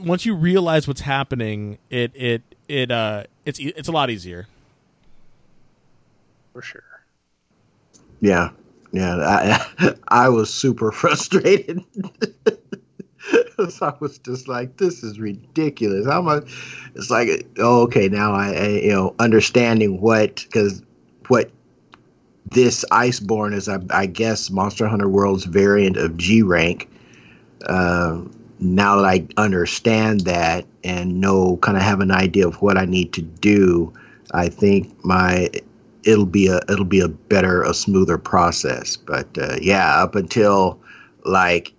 once 0.00 0.26
you 0.26 0.34
realize 0.34 0.86
what's 0.88 1.00
happening, 1.02 1.78
it 1.90 2.12
it 2.14 2.42
it 2.68 2.90
uh 2.90 3.24
it's 3.44 3.58
it's 3.58 3.88
a 3.88 3.92
lot 3.92 4.10
easier. 4.10 4.46
For 6.52 6.62
sure. 6.62 6.82
Yeah, 8.20 8.50
yeah. 8.92 9.16
I 9.16 9.94
I 10.08 10.28
was 10.28 10.52
super 10.52 10.92
frustrated. 10.92 11.82
because 13.32 13.80
I 13.80 13.94
was 14.00 14.18
just 14.18 14.48
like, 14.48 14.76
this 14.76 15.02
is 15.02 15.18
ridiculous. 15.18 16.06
How 16.06 16.22
much? 16.22 16.44
It's 16.94 17.10
like, 17.10 17.46
oh, 17.58 17.82
okay, 17.82 18.08
now 18.08 18.32
I, 18.32 18.52
I 18.52 18.68
you 18.68 18.92
know 18.92 19.14
understanding 19.18 20.00
what 20.00 20.36
because 20.36 20.82
what 21.28 21.50
this 22.50 22.84
Iceborne 22.90 23.54
is, 23.54 23.68
I, 23.68 23.78
I, 23.90 24.06
guess 24.06 24.50
Monster 24.50 24.86
Hunter 24.86 25.08
World's 25.08 25.44
variant 25.44 25.96
of 25.96 26.16
G 26.16 26.42
rank. 26.42 26.90
Uh, 27.66 28.20
now 28.64 28.96
that 28.96 29.04
I 29.04 29.26
understand 29.36 30.20
that 30.20 30.64
and 30.82 31.20
know, 31.20 31.58
kind 31.58 31.76
of 31.76 31.82
have 31.82 32.00
an 32.00 32.10
idea 32.10 32.46
of 32.46 32.62
what 32.62 32.78
I 32.78 32.84
need 32.84 33.12
to 33.14 33.22
do, 33.22 33.92
I 34.32 34.48
think 34.48 35.04
my 35.04 35.50
it'll 36.04 36.26
be 36.26 36.48
a 36.48 36.60
it'll 36.68 36.84
be 36.84 37.00
a 37.00 37.08
better, 37.08 37.62
a 37.62 37.74
smoother 37.74 38.18
process. 38.18 38.96
But 38.96 39.28
uh, 39.38 39.56
yeah, 39.60 40.02
up 40.02 40.14
until 40.14 40.80
like 41.24 41.72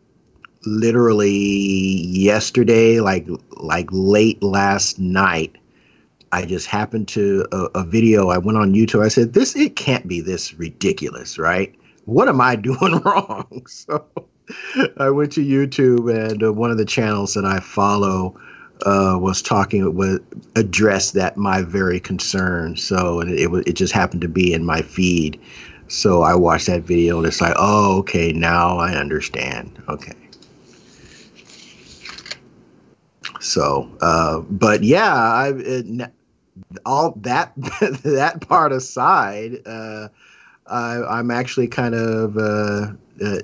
literally 0.65 1.31
yesterday, 1.31 2.99
like 2.99 3.27
like 3.57 3.87
late 3.91 4.41
last 4.43 4.99
night, 4.99 5.55
I 6.31 6.45
just 6.45 6.67
happened 6.67 7.07
to 7.09 7.47
a, 7.51 7.79
a, 7.79 7.83
video. 7.83 8.29
I 8.29 8.37
went 8.37 8.57
on 8.57 8.73
YouTube. 8.73 9.03
I 9.03 9.09
said, 9.09 9.33
"This 9.33 9.55
it 9.55 9.75
can't 9.75 10.07
be 10.07 10.21
this 10.21 10.53
ridiculous, 10.53 11.37
right? 11.37 11.73
What 12.05 12.27
am 12.29 12.41
I 12.41 12.55
doing 12.69 13.01
wrong?" 13.03 13.65
So 13.69 14.05
I 14.97 15.09
went 15.09 15.31
to 15.33 15.45
YouTube, 15.45 16.13
and 16.13 16.43
uh, 16.43 16.53
one 16.53 16.71
of 16.71 16.77
the 16.77 16.85
channels 16.85 17.33
that 17.33 17.45
I 17.45 17.59
follow 17.59 18.39
uh, 18.85 19.17
was 19.19 19.41
talking 19.41 19.95
was 19.95 20.19
addressed 20.55 21.13
that 21.13 21.37
my 21.37 21.61
very 21.61 21.99
concern. 21.99 22.75
So 22.77 23.21
it, 23.21 23.29
it 23.29 23.67
it 23.67 23.73
just 23.73 23.93
happened 23.93 24.21
to 24.21 24.27
be 24.27 24.53
in 24.53 24.65
my 24.65 24.81
feed. 24.81 25.39
So 25.87 26.23
I 26.23 26.35
watched 26.35 26.67
that 26.67 26.81
video, 26.81 27.17
and 27.17 27.27
it's 27.27 27.41
like, 27.41 27.55
oh, 27.57 27.99
okay, 27.99 28.33
now 28.33 28.77
I 28.77 28.93
understand. 28.95 29.81
Okay. 29.87 30.13
So, 33.39 33.89
uh, 34.01 34.39
but 34.39 34.83
yeah, 34.83 35.13
I 35.13 35.53
it, 35.55 36.11
all 36.85 37.11
that 37.21 37.53
that 38.03 38.41
part 38.47 38.71
aside, 38.71 39.61
uh, 39.65 40.07
I, 40.65 41.19
am 41.19 41.29
actually 41.31 41.67
kind 41.67 41.93
of 41.93 42.37
uh, 42.37 42.93
uh, 43.23 43.39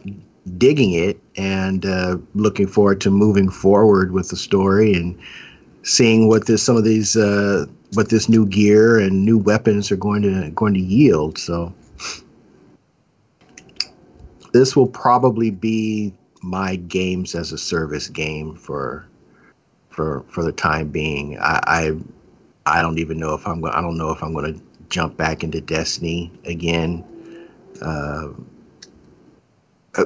digging 0.58 0.94
it 0.94 1.20
and 1.38 1.86
uh, 1.86 2.18
looking 2.34 2.68
forward 2.68 3.00
to 3.02 3.12
moving 3.12 3.50
forward 3.50 4.12
with 4.12 4.30
the 4.30 4.36
story 4.36 4.94
and 4.94 5.20
seeing 5.84 6.28
what 6.28 6.48
this 6.48 6.64
some 6.64 6.78
of 6.78 6.84
these 6.84 7.16
uh, 7.16 7.66
what 7.94 8.10
this 8.10 8.30
new 8.30 8.46
gear 8.46 9.00
and 9.00 9.26
new 9.26 9.38
weapons 9.38 9.92
are 9.92 9.98
going 9.98 10.22
to 10.22 10.50
going 10.52 10.74
to 10.74 10.80
yield. 10.80 11.38
So 11.38 11.74
this 14.54 14.76
will 14.76 14.88
probably 14.88 15.52
be 15.52 16.14
my 16.42 16.76
games 16.76 17.36
as 17.36 17.52
a 17.52 17.58
service 17.58 18.08
game 18.08 18.56
for 18.56 19.06
for 19.90 20.24
for 20.28 20.44
the 20.44 20.52
time 20.52 20.90
being. 20.90 21.38
I 21.40 21.60
I, 21.68 21.92
I 22.66 22.82
don't 22.82 23.00
even 23.00 23.20
know 23.20 23.34
if 23.34 23.48
I'm 23.48 23.62
going. 23.62 23.74
I 23.74 23.82
don't 23.82 23.98
know 23.98 24.12
if 24.12 24.24
I'm 24.24 24.34
going 24.34 24.54
to 24.54 24.62
jump 24.90 25.18
back 25.18 25.44
into 25.44 25.62
Destiny 25.62 26.32
again. 26.46 27.04
Uh, 27.82 28.30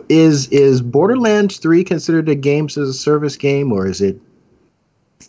is 0.09 0.47
is 0.49 0.81
Borderlands 0.81 1.57
three 1.57 1.83
considered 1.83 2.29
a 2.29 2.35
games 2.35 2.77
as 2.77 2.89
a 2.89 2.93
service 2.93 3.37
game, 3.37 3.71
or 3.71 3.87
is 3.87 4.01
it 4.01 4.19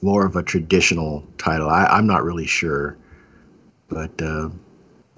more 0.03 0.27
of 0.27 0.37
a 0.37 0.43
traditional 0.43 1.25
title? 1.39 1.69
I, 1.69 1.87
I'm 1.87 2.07
not 2.07 2.25
really 2.25 2.47
sure, 2.47 2.97
but 3.89 4.11
uh, 4.21 4.51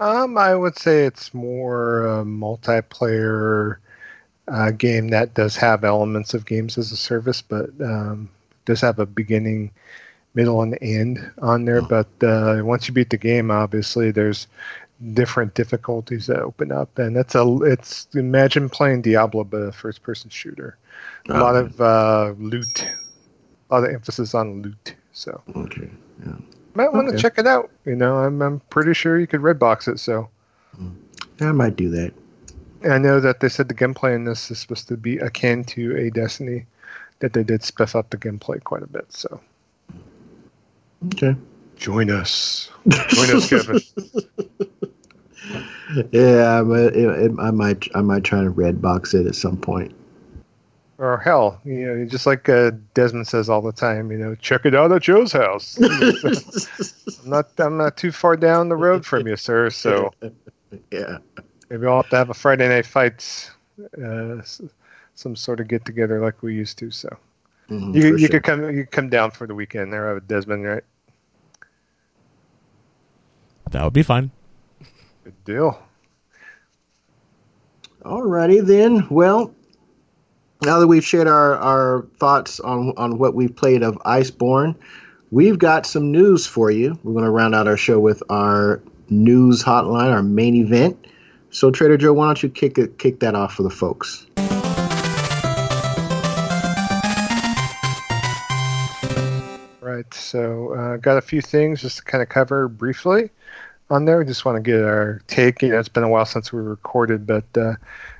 um, 0.00 0.38
I 0.38 0.54
would 0.54 0.78
say 0.78 1.04
it's 1.04 1.34
more 1.34 2.06
a 2.06 2.24
multiplayer 2.24 3.78
uh, 4.46 4.70
game 4.70 5.08
that 5.08 5.34
does 5.34 5.56
have 5.56 5.84
elements 5.84 6.34
of 6.34 6.46
games 6.46 6.78
as 6.78 6.92
a 6.92 6.96
service, 6.96 7.42
but 7.42 7.70
um, 7.80 8.30
does 8.64 8.80
have 8.80 8.98
a 8.98 9.06
beginning, 9.06 9.70
middle, 10.34 10.62
and 10.62 10.78
end 10.80 11.18
on 11.38 11.64
there. 11.64 11.82
But 11.82 12.08
uh, 12.22 12.60
once 12.62 12.86
you 12.88 12.94
beat 12.94 13.10
the 13.10 13.16
game, 13.16 13.50
obviously 13.50 14.10
there's 14.10 14.46
different 15.12 15.54
difficulties 15.54 16.26
that 16.26 16.40
open 16.40 16.72
up, 16.72 16.98
and 16.98 17.16
that's 17.16 17.34
a 17.34 17.58
it's 17.62 18.08
imagine 18.14 18.68
playing 18.68 19.02
Diablo 19.02 19.44
but 19.44 19.58
a 19.58 19.72
first 19.72 20.02
person 20.02 20.30
shooter. 20.30 20.76
A 21.28 21.38
lot 21.38 21.56
of 21.56 21.80
uh, 21.80 22.34
loot, 22.38 22.86
a 23.70 23.74
lot 23.74 23.84
of 23.84 23.94
emphasis 23.94 24.34
on 24.34 24.62
loot. 24.62 24.94
So 25.12 25.42
okay, 25.56 25.90
yeah. 26.24 26.36
might 26.74 26.92
want 26.92 27.08
to 27.08 27.14
okay. 27.14 27.22
check 27.22 27.38
it 27.38 27.46
out. 27.46 27.70
You 27.84 27.96
know, 27.96 28.16
I'm 28.16 28.40
I'm 28.42 28.60
pretty 28.70 28.94
sure 28.94 29.18
you 29.18 29.26
could 29.26 29.40
red 29.40 29.58
box 29.58 29.88
it. 29.88 29.98
So 29.98 30.28
I 31.40 31.52
might 31.52 31.76
do 31.76 31.90
that. 31.90 32.12
I 32.88 32.98
know 32.98 33.20
that 33.20 33.40
they 33.40 33.48
said 33.48 33.68
the 33.68 33.74
gameplay 33.74 34.14
in 34.14 34.24
this 34.24 34.50
is 34.50 34.58
supposed 34.58 34.88
to 34.88 34.96
be 34.96 35.18
akin 35.18 35.64
to 35.64 35.96
a 35.96 36.10
Destiny 36.10 36.66
that 37.18 37.32
they 37.32 37.42
did 37.42 37.62
spiff 37.62 37.96
up 37.96 38.10
the 38.10 38.16
gameplay 38.16 38.62
quite 38.62 38.82
a 38.82 38.86
bit. 38.86 39.12
So, 39.12 39.40
okay, 41.06 41.34
join 41.76 42.10
us, 42.10 42.70
join 42.88 43.36
us, 43.36 43.48
Kevin. 43.48 43.80
yeah, 46.12 46.62
but 46.62 46.94
it, 46.96 47.32
I 47.38 47.50
might, 47.50 47.88
I 47.94 48.00
might 48.00 48.24
try 48.24 48.42
to 48.42 48.50
red 48.50 48.80
box 48.82 49.14
it 49.14 49.26
at 49.26 49.34
some 49.34 49.56
point. 49.56 49.94
Or 50.98 51.16
hell, 51.18 51.60
you 51.64 51.86
know, 51.86 52.04
just 52.06 52.26
like 52.26 52.48
uh, 52.48 52.72
Desmond 52.94 53.28
says 53.28 53.48
all 53.48 53.62
the 53.62 53.72
time, 53.72 54.10
you 54.10 54.18
know, 54.18 54.34
check 54.34 54.66
it 54.66 54.74
out 54.74 54.90
at 54.90 55.02
Joe's 55.02 55.30
house. 55.30 55.78
I'm 57.22 57.30
not, 57.30 57.50
I'm 57.58 57.76
not 57.76 57.96
too 57.96 58.10
far 58.10 58.36
down 58.36 58.68
the 58.68 58.76
road 58.76 59.06
from 59.06 59.28
you, 59.28 59.36
sir. 59.36 59.70
So, 59.70 60.10
yeah, 60.90 61.18
maybe 61.70 61.86
I'll 61.86 62.02
have 62.02 62.10
to 62.10 62.16
have 62.16 62.30
a 62.30 62.34
Friday 62.34 62.68
night 62.68 62.84
fights. 62.84 63.52
Uh, 64.04 64.42
some 65.18 65.34
sort 65.34 65.58
of 65.58 65.66
get 65.66 65.84
together 65.84 66.20
like 66.20 66.42
we 66.42 66.54
used 66.54 66.78
to. 66.78 66.90
So 66.90 67.08
mm-hmm, 67.68 67.94
you 67.94 68.16
you 68.16 68.18
sure. 68.18 68.28
could 68.28 68.42
come 68.44 68.62
you 68.64 68.84
could 68.84 68.92
come 68.92 69.08
down 69.08 69.32
for 69.32 69.46
the 69.46 69.54
weekend 69.54 69.92
there 69.92 70.14
with 70.14 70.28
Desmond, 70.28 70.64
right? 70.64 70.84
That 73.70 73.84
would 73.84 73.92
be 73.92 74.02
fine. 74.02 74.30
Good 75.28 75.44
deal. 75.44 75.82
Alrighty 78.00 78.64
then. 78.64 79.06
Well, 79.10 79.54
now 80.62 80.78
that 80.78 80.86
we've 80.86 81.04
shared 81.04 81.28
our, 81.28 81.56
our 81.56 82.06
thoughts 82.18 82.60
on 82.60 82.94
on 82.96 83.18
what 83.18 83.34
we've 83.34 83.54
played 83.54 83.82
of 83.82 83.96
Iceborne, 84.06 84.74
we've 85.30 85.58
got 85.58 85.84
some 85.84 86.10
news 86.10 86.46
for 86.46 86.70
you. 86.70 86.98
We're 87.04 87.12
going 87.12 87.26
to 87.26 87.30
round 87.30 87.54
out 87.54 87.68
our 87.68 87.76
show 87.76 88.00
with 88.00 88.22
our 88.30 88.80
news 89.10 89.62
hotline, 89.62 90.10
our 90.10 90.22
main 90.22 90.54
event. 90.54 91.06
So, 91.50 91.70
Trader 91.70 91.98
Joe, 91.98 92.14
why 92.14 92.28
don't 92.28 92.42
you 92.42 92.48
kick 92.48 92.78
it, 92.78 92.98
kick 92.98 93.20
that 93.20 93.34
off 93.34 93.52
for 93.52 93.64
the 93.64 93.68
folks? 93.68 94.24
right. 99.82 100.14
So, 100.14 100.72
uh, 100.72 100.96
got 100.96 101.18
a 101.18 101.20
few 101.20 101.42
things 101.42 101.82
just 101.82 101.98
to 101.98 102.04
kind 102.04 102.22
of 102.22 102.30
cover 102.30 102.68
briefly 102.68 103.28
on 103.90 104.04
there. 104.04 104.18
We 104.18 104.24
just 104.24 104.44
want 104.44 104.56
to 104.56 104.62
get 104.62 104.82
our 104.82 105.20
take. 105.26 105.62
You 105.62 105.70
know, 105.70 105.78
it's 105.78 105.88
been 105.88 106.02
a 106.02 106.08
while 106.08 106.26
since 106.26 106.52
we 106.52 106.60
recorded, 106.60 107.26
but 107.26 107.44
uh, 107.56 107.74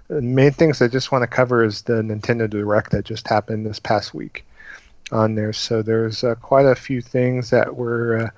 the 0.09 0.23
main 0.23 0.53
things 0.53 0.81
I 0.81 0.89
just 0.89 1.13
want 1.13 1.23
to 1.23 1.27
cover 1.27 1.65
is 1.65 1.83
the 1.83 2.03
Nintendo 2.03 2.49
Direct 2.49 2.91
that 2.93 3.05
just 3.05 3.29
happened 3.29 3.67
this 3.67 3.79
past 3.79 4.15
week 4.15 4.45
on 5.13 5.35
there. 5.35 5.53
So, 5.53 5.83
there's 5.83 6.25
uh, 6.25 6.35
quite 6.37 6.67
a 6.67 6.75
few 6.75 7.01
things 7.01 7.51
that 7.51 7.77
were 7.77 8.19
uh, 8.19 8.31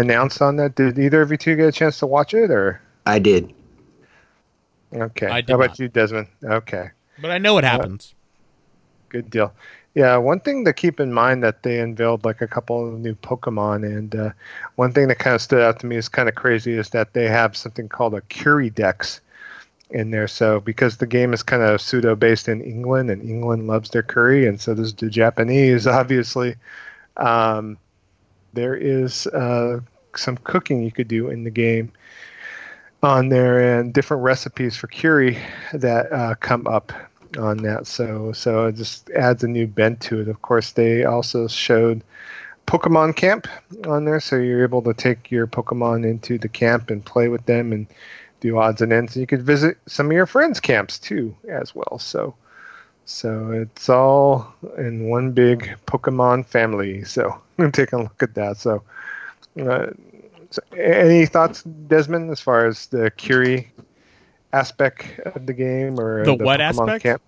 announced 0.00 0.42
on 0.42 0.56
that. 0.56 0.74
Did 0.74 0.98
either 0.98 1.22
of 1.22 1.30
you 1.30 1.36
two 1.36 1.56
get 1.56 1.68
a 1.68 1.72
chance 1.72 1.98
to 1.98 2.06
watch 2.06 2.34
it, 2.34 2.50
or 2.50 2.80
I 3.06 3.18
did? 3.18 3.52
Okay. 4.94 5.26
How 5.26 5.38
about 5.38 5.70
not. 5.70 5.78
you, 5.78 5.88
Desmond? 5.88 6.28
Okay. 6.42 6.90
But 7.20 7.30
I 7.30 7.38
know 7.38 7.54
what 7.54 7.64
happens. 7.64 8.14
good 9.08 9.30
deal. 9.30 9.52
Yeah, 9.94 10.16
one 10.16 10.40
thing 10.40 10.64
to 10.64 10.72
keep 10.72 10.98
in 10.98 11.12
mind 11.12 11.44
that 11.44 11.62
they 11.62 11.78
unveiled 11.78 12.24
like 12.24 12.40
a 12.40 12.48
couple 12.48 12.88
of 12.88 12.98
new 12.98 13.14
Pokemon, 13.14 13.86
and 13.86 14.14
uh, 14.14 14.30
one 14.74 14.92
thing 14.92 15.06
that 15.08 15.20
kind 15.20 15.36
of 15.36 15.40
stood 15.42 15.62
out 15.62 15.78
to 15.80 15.86
me 15.86 15.96
is 15.96 16.08
kind 16.08 16.28
of 16.28 16.34
crazy 16.34 16.72
is 16.72 16.90
that 16.90 17.12
they 17.12 17.28
have 17.28 17.56
something 17.56 17.88
called 17.88 18.14
a 18.14 18.20
Curie 18.22 18.70
Dex 18.70 19.20
in 19.90 20.10
there. 20.10 20.26
So 20.26 20.58
because 20.58 20.96
the 20.96 21.06
game 21.06 21.32
is 21.32 21.44
kind 21.44 21.62
of 21.62 21.80
pseudo 21.80 22.16
based 22.16 22.48
in 22.48 22.60
England, 22.60 23.08
and 23.08 23.22
England 23.22 23.68
loves 23.68 23.90
their 23.90 24.02
curry, 24.02 24.48
and 24.48 24.60
so 24.60 24.74
does 24.74 24.94
the 24.94 25.08
Japanese, 25.08 25.86
obviously. 25.86 26.56
Um, 27.16 27.78
there 28.52 28.74
is 28.74 29.28
uh, 29.28 29.78
some 30.16 30.36
cooking 30.38 30.82
you 30.82 30.90
could 30.90 31.08
do 31.08 31.28
in 31.28 31.44
the 31.44 31.50
game 31.50 31.92
on 33.00 33.28
there, 33.28 33.78
and 33.78 33.94
different 33.94 34.24
recipes 34.24 34.76
for 34.76 34.88
curry 34.88 35.38
that 35.72 36.12
uh, 36.12 36.34
come 36.40 36.66
up 36.66 36.92
on 37.38 37.58
that. 37.58 37.86
So 37.86 38.32
so 38.32 38.66
it 38.66 38.76
just 38.76 39.10
adds 39.10 39.44
a 39.44 39.48
new 39.48 39.66
bent 39.66 40.00
to 40.02 40.20
it. 40.20 40.28
Of 40.28 40.42
course, 40.42 40.72
they 40.72 41.04
also 41.04 41.48
showed 41.48 42.02
Pokemon 42.66 43.16
Camp 43.16 43.46
on 43.86 44.04
there, 44.04 44.20
so 44.20 44.36
you're 44.36 44.64
able 44.64 44.82
to 44.82 44.94
take 44.94 45.30
your 45.30 45.46
Pokemon 45.46 46.08
into 46.08 46.38
the 46.38 46.48
camp 46.48 46.90
and 46.90 47.04
play 47.04 47.28
with 47.28 47.44
them 47.46 47.72
and 47.72 47.86
do 48.40 48.58
odds 48.58 48.80
and 48.80 48.92
ends. 48.92 49.14
And 49.16 49.20
you 49.20 49.26
could 49.26 49.42
visit 49.42 49.78
some 49.86 50.06
of 50.06 50.12
your 50.12 50.26
friends' 50.26 50.60
camps 50.60 50.98
too, 50.98 51.34
as 51.48 51.74
well. 51.74 51.98
So 51.98 52.34
so 53.04 53.50
it's 53.50 53.88
all 53.88 54.54
in 54.78 55.08
one 55.08 55.32
big 55.32 55.76
Pokemon 55.86 56.46
family. 56.46 57.04
So 57.04 57.40
take 57.72 57.92
a 57.92 57.98
look 57.98 58.22
at 58.22 58.34
that. 58.34 58.56
So. 58.56 58.82
Uh, 59.60 59.86
so 60.54 60.62
any 60.76 61.26
thoughts, 61.26 61.64
Desmond, 61.64 62.30
as 62.30 62.40
far 62.40 62.66
as 62.66 62.86
the 62.86 63.10
Curie 63.10 63.72
aspect 64.54 65.18
of 65.24 65.46
the 65.46 65.52
game 65.52 65.98
or 65.98 66.24
the, 66.24 66.36
the 66.36 66.44
what 66.44 66.60
Pokemon 66.60 66.88
aspect? 66.88 67.02
Camp. 67.02 67.22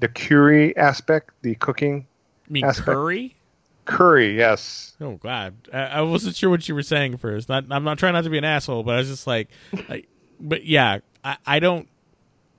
The 0.00 0.08
Curie 0.08 0.76
aspect, 0.76 1.30
the 1.42 1.54
cooking. 1.56 2.06
mean 2.48 2.64
aspect. 2.64 2.86
curry? 2.86 3.36
Curry, 3.84 4.36
yes. 4.36 4.94
Oh 5.00 5.14
God, 5.16 5.54
I, 5.72 5.78
I 5.78 6.00
wasn't 6.02 6.36
sure 6.36 6.50
what 6.50 6.68
you 6.68 6.74
were 6.74 6.82
saying 6.82 7.16
first. 7.18 7.48
Not, 7.48 7.64
I'm 7.70 7.84
not 7.84 7.98
trying 7.98 8.12
not 8.12 8.24
to 8.24 8.30
be 8.30 8.38
an 8.38 8.44
asshole, 8.44 8.84
but 8.84 8.94
I 8.94 8.98
was 8.98 9.08
just 9.08 9.26
like, 9.26 9.48
like 9.88 10.08
but 10.40 10.64
yeah, 10.64 10.98
I, 11.24 11.36
I 11.46 11.58
don't. 11.58 11.88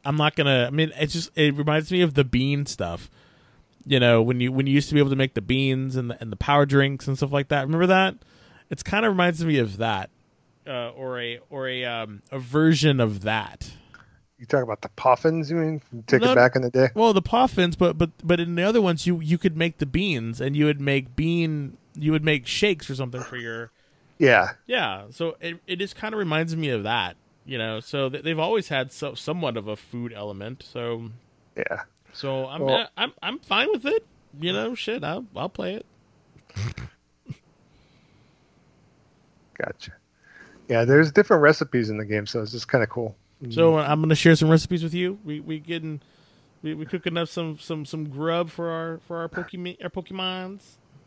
I'm 0.05 0.17
not 0.17 0.35
gonna. 0.35 0.65
I 0.67 0.69
mean, 0.69 0.91
it's 0.97 1.13
just 1.13 1.31
it 1.37 1.55
reminds 1.55 1.91
me 1.91 2.01
of 2.01 2.13
the 2.13 2.25
bean 2.25 2.65
stuff. 2.65 3.09
You 3.85 3.99
know, 3.99 4.21
when 4.21 4.39
you 4.39 4.51
when 4.51 4.67
you 4.67 4.73
used 4.73 4.89
to 4.89 4.93
be 4.93 4.99
able 4.99 5.11
to 5.11 5.15
make 5.15 5.33
the 5.33 5.41
beans 5.41 5.95
and 5.95 6.09
the 6.09 6.21
and 6.21 6.31
the 6.31 6.35
power 6.37 6.65
drinks 6.65 7.07
and 7.07 7.15
stuff 7.15 7.31
like 7.31 7.47
that. 7.49 7.61
Remember 7.61 7.87
that? 7.87 8.15
It's 8.69 8.83
kind 8.83 9.05
of 9.05 9.11
reminds 9.13 9.43
me 9.45 9.59
of 9.59 9.77
that, 9.77 10.09
uh, 10.67 10.89
or 10.89 11.19
a 11.21 11.39
or 11.49 11.67
a 11.67 11.85
um, 11.85 12.21
a 12.31 12.39
version 12.39 12.99
of 12.99 13.21
that. 13.21 13.71
You 14.43 14.47
talk 14.47 14.61
about 14.61 14.81
the 14.81 14.89
puffins, 14.89 15.49
you 15.49 15.55
mean? 15.55 15.81
Take 16.05 16.21
it 16.21 16.35
back 16.35 16.57
in 16.57 16.63
the 16.63 16.69
day? 16.69 16.89
Well, 16.93 17.13
the 17.13 17.21
poffins, 17.21 17.77
but 17.77 17.97
but 17.97 18.09
but 18.21 18.41
in 18.41 18.55
the 18.55 18.63
other 18.63 18.81
ones, 18.81 19.07
you 19.07 19.21
you 19.21 19.37
could 19.37 19.55
make 19.55 19.77
the 19.77 19.85
beans, 19.85 20.41
and 20.41 20.53
you 20.53 20.65
would 20.65 20.81
make 20.81 21.15
bean, 21.15 21.77
you 21.95 22.11
would 22.11 22.25
make 22.25 22.45
shakes 22.45 22.89
or 22.89 22.95
something 22.95 23.21
for 23.23 23.37
your 23.37 23.71
Yeah. 24.17 24.55
yeah. 24.67 25.03
So 25.11 25.37
it 25.39 25.61
it 25.65 25.77
just 25.77 25.95
kind 25.95 26.13
of 26.13 26.19
reminds 26.19 26.57
me 26.57 26.67
of 26.71 26.83
that, 26.83 27.15
you 27.45 27.57
know. 27.57 27.79
So 27.79 28.09
th- 28.09 28.25
they've 28.25 28.37
always 28.37 28.67
had 28.67 28.91
so, 28.91 29.13
somewhat 29.13 29.55
of 29.55 29.69
a 29.69 29.77
food 29.77 30.11
element. 30.11 30.61
So 30.69 31.11
Yeah. 31.55 31.83
so 32.11 32.45
I'm 32.47 32.63
Well- 32.63 32.89
I'm 32.97 33.13
I'm 33.23 33.39
fine 33.39 33.69
with 33.71 33.85
it. 33.85 34.05
You 34.41 34.51
know, 34.51 34.75
shit, 34.75 35.05
I'll 35.05 35.25
I'll 35.37 35.47
play 35.47 35.75
it. 35.75 35.85
Gotcha. 39.57 39.93
Yeah, 40.67 40.83
there's 40.83 41.13
different 41.13 41.43
recipes 41.43 41.89
in 41.89 41.95
the 41.97 42.03
game, 42.05 42.25
so 42.25 42.41
it's 42.41 42.51
just 42.51 42.67
kind 42.67 42.83
of 42.83 42.89
cool. 42.89 43.15
So 43.51 43.77
uh, 43.77 43.83
I'm 43.87 44.01
gonna 44.01 44.15
share 44.15 44.35
some 44.35 44.49
recipes 44.49 44.83
with 44.83 44.93
you. 44.93 45.19
We 45.23 45.39
we 45.39 45.59
getting 45.59 46.01
we 46.61 46.73
we 46.73 46.85
cooking 46.85 47.17
up 47.17 47.27
some 47.27 47.57
some 47.59 47.85
some 47.85 48.09
grub 48.09 48.49
for 48.49 48.69
our 48.69 48.99
for 49.07 49.17
our 49.17 49.29
Pokemon 49.29 49.83
our 49.83 49.89
Pokemons. 49.89 50.61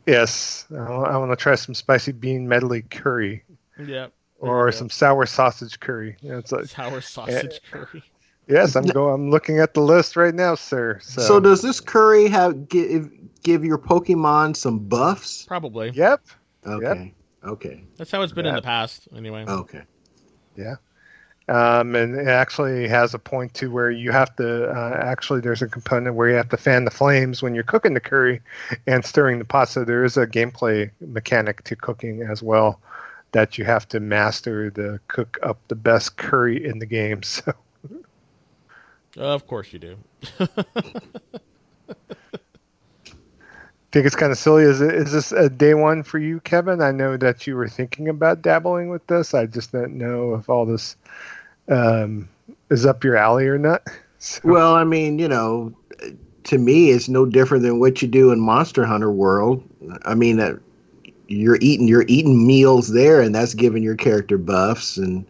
Yes, 0.07 0.67
I 0.71 1.17
want 1.19 1.33
to 1.33 1.37
try 1.37 1.55
some 1.57 1.75
spicy 1.75 2.13
bean 2.13 2.47
medley 2.47 2.83
curry 2.83 3.43
Yep. 3.79 4.13
or 4.39 4.67
Yeah. 4.69 4.71
some 4.71 4.89
sour 4.91 5.27
sausage 5.27 5.81
curry. 5.81 6.17
You 6.21 6.31
know, 6.33 6.39
it's 6.39 6.53
like, 6.53 6.67
sour 6.67 7.01
sausage 7.01 7.61
curry. 7.71 8.03
yes, 8.47 8.77
I'm 8.77 8.85
go. 8.85 9.09
I'm 9.09 9.31
looking 9.31 9.59
at 9.59 9.75
the 9.75 9.81
list 9.81 10.15
right 10.17 10.35
now, 10.35 10.55
sir. 10.55 10.99
So, 11.03 11.23
So 11.23 11.41
does 11.41 11.61
this 11.63 11.81
curry 11.81 12.29
have 12.29 12.69
give 12.69 13.11
give 13.43 13.65
your 13.65 13.79
Pokemon 13.79 14.55
some 14.57 14.79
buffs? 14.79 15.45
Probably. 15.45 15.91
Yep. 15.91 16.21
Okay. 16.67 17.15
Okay. 17.45 17.85
That's 17.97 18.11
how 18.11 18.23
it's 18.23 18.33
been 18.33 18.47
in 18.47 18.55
the 18.57 18.63
past, 18.63 19.09
anyway. 19.17 19.45
Okay. 19.47 19.83
Um, 21.49 21.95
and 21.95 22.17
it 22.17 22.29
actually 22.29 22.89
has 22.89 23.15
a 23.15 23.19
point 23.19 23.55
to 23.55 23.71
where 23.71 23.91
you 23.91 24.11
have 24.13 24.35
to 24.37 24.69
uh, 24.69 24.97
actually 25.01 25.41
there's 25.41 25.63
a 25.63 25.69
component 25.69 26.15
where 26.17 26.29
you 26.29 26.35
have 26.37 26.49
to 26.49 26.57
fan 26.57 26.85
the 26.85 26.91
flames 26.91 27.43
when 27.43 27.55
you're 27.55 27.63
cooking 27.65 27.95
the 27.95 28.01
curry 28.01 28.41
and 28.87 29.05
stirring 29.05 29.39
the 29.39 29.45
pot. 29.45 29.69
So 29.69 29.85
there 29.85 30.05
is 30.05 30.17
a 30.17 30.27
gameplay 30.27 30.91
mechanic 31.01 31.63
to 31.65 31.77
cooking 31.77 32.23
as 32.23 32.43
well 32.43 32.81
that 33.33 33.59
you 33.59 33.65
have 33.65 33.89
to 33.89 34.01
master 34.01 34.71
to 34.73 34.99
cook 35.09 35.39
up 35.43 35.59
the 35.69 35.75
best 35.77 36.17
curry 36.17 36.65
in 36.65 36.79
the 36.79 36.87
game. 36.87 37.21
So 37.33 37.53
Of 39.17 39.47
course 39.47 39.73
you 39.73 39.79
do. 39.79 39.97
think 43.93 44.07
it's 44.07 44.17
kind 44.17 44.33
of 44.33 44.39
silly. 44.39 44.65
Is 44.65 44.81
it, 44.81 44.95
is 44.95 45.13
this 45.13 45.33
a 45.33 45.49
day 45.49 45.75
one 45.75 46.03
for 46.03 46.19
you, 46.19 46.41
Kevin? 46.41 46.81
I 46.83 46.91
know 46.93 47.17
that 47.17 47.47
you 47.47 47.57
were 47.57 47.69
thinking 47.69 48.09
about 48.09 48.43
dabbling 48.43 48.89
with 48.91 49.07
this. 49.07 49.35
I 49.35 49.47
just 49.47 49.73
don't 49.73 49.95
know 49.97 50.35
if 50.35 50.49
all 50.49 50.67
this 50.67 50.97
um, 51.69 52.29
is 52.71 52.87
up 52.87 53.05
your 53.05 53.17
alley 53.17 53.47
or 53.47 53.59
not. 53.59 53.83
So, 54.19 54.41
Well, 54.45 54.75
I 54.75 54.83
mean, 54.83 55.19
you 55.19 55.29
know, 55.29 55.77
to 56.45 56.59
me, 56.59 56.91
it's 56.91 57.07
no 57.07 57.27
different 57.27 57.63
than 57.63 57.79
what 57.79 58.01
you 58.01 58.09
do 58.09 58.33
in 58.33 58.41
Monster 58.41 58.85
Hunter 58.87 59.13
World. 59.13 59.63
I 60.07 60.15
mean, 60.15 60.41
uh, 60.41 60.57
you're 61.29 61.59
eating 61.61 61.87
you're 61.87 62.07
eating 62.09 62.47
meals 62.47 62.89
there, 62.89 63.21
and 63.21 63.35
that's 63.35 63.53
giving 63.53 63.83
your 63.83 63.95
character 63.95 64.39
buffs. 64.39 64.97
And 64.97 65.27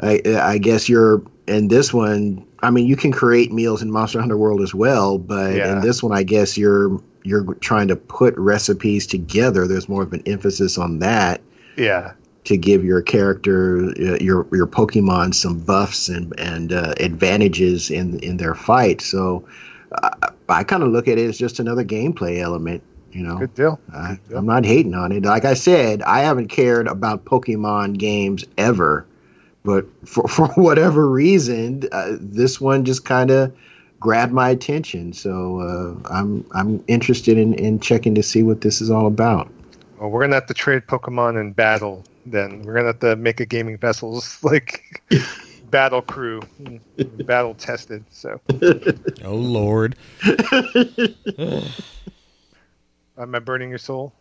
I, 0.00 0.22
I 0.26 0.58
guess 0.58 0.88
you're 0.88 1.22
in 1.48 1.68
this 1.68 1.92
one. 1.92 2.46
I 2.60 2.70
mean, 2.70 2.86
you 2.86 2.94
can 2.94 3.10
create 3.10 3.52
meals 3.52 3.82
in 3.82 3.90
Monster 3.90 4.20
Hunter 4.20 4.36
World 4.38 4.60
as 4.62 4.72
well, 4.72 5.18
but 5.18 5.56
Yeah. 5.56 5.72
in 5.72 5.80
this 5.80 6.00
one, 6.00 6.16
I 6.16 6.22
guess 6.22 6.56
you're 6.56 7.00
you're 7.24 7.54
trying 7.54 7.88
to 7.88 7.96
put 7.96 8.32
recipes 8.38 9.08
together. 9.08 9.66
There's 9.66 9.88
more 9.88 10.04
of 10.04 10.12
an 10.12 10.22
emphasis 10.24 10.78
on 10.78 11.00
that 11.00 11.40
yeah, 11.76 12.12
to 12.48 12.56
give 12.56 12.82
your 12.84 13.02
character 13.02 13.90
uh, 14.00 14.16
your 14.20 14.46
your 14.52 14.66
Pokemon 14.66 15.34
some 15.34 15.60
buffs 15.60 16.08
and 16.08 16.38
and 16.40 16.72
uh, 16.72 16.94
advantages 16.98 17.90
in 17.90 18.18
in 18.20 18.38
their 18.38 18.54
fight. 18.54 19.00
So 19.02 19.46
I, 20.02 20.30
I 20.48 20.64
kind 20.64 20.82
of 20.82 20.88
look 20.88 21.08
at 21.08 21.18
it 21.18 21.28
as 21.28 21.38
just 21.38 21.60
another 21.60 21.84
gameplay 21.84 22.38
element. 22.40 22.82
You 23.12 23.22
know, 23.22 23.38
good 23.38 23.54
deal. 23.54 23.78
I, 23.94 24.18
I'm 24.34 24.46
not 24.46 24.64
hating 24.64 24.94
on 24.94 25.12
it. 25.12 25.24
Like 25.24 25.44
I 25.44 25.54
said, 25.54 26.02
I 26.02 26.20
haven't 26.20 26.48
cared 26.48 26.88
about 26.88 27.26
Pokemon 27.26 27.98
games 27.98 28.44
ever, 28.56 29.06
but 29.62 29.84
for 30.06 30.26
for 30.28 30.48
whatever 30.48 31.08
reason, 31.08 31.82
uh, 31.92 32.16
this 32.18 32.60
one 32.60 32.84
just 32.84 33.04
kind 33.04 33.30
of 33.30 33.54
grabbed 34.00 34.32
my 34.32 34.48
attention. 34.48 35.12
So 35.12 35.60
uh, 35.60 36.08
I'm 36.10 36.46
I'm 36.52 36.82
interested 36.88 37.36
in 37.36 37.52
in 37.54 37.78
checking 37.78 38.14
to 38.14 38.22
see 38.22 38.42
what 38.42 38.62
this 38.62 38.80
is 38.80 38.90
all 38.90 39.06
about. 39.06 39.50
Well, 40.00 40.08
we're 40.08 40.22
gonna 40.22 40.36
have 40.36 40.46
to 40.46 40.54
trade 40.54 40.86
Pokemon 40.86 41.38
in 41.38 41.52
battle. 41.52 42.04
Then 42.30 42.62
we're 42.62 42.74
gonna 42.74 42.88
have 42.88 43.00
to 43.00 43.16
make 43.16 43.40
a 43.40 43.46
gaming 43.46 43.78
vessels 43.78 44.38
like 44.42 45.02
battle 45.70 46.02
crew, 46.02 46.40
battle 47.00 47.54
tested. 47.54 48.04
So, 48.10 48.40
Oh 49.24 49.34
Lord. 49.34 49.96
am 53.18 53.34
I 53.34 53.38
burning 53.38 53.70
your 53.70 53.78
soul? 53.78 54.12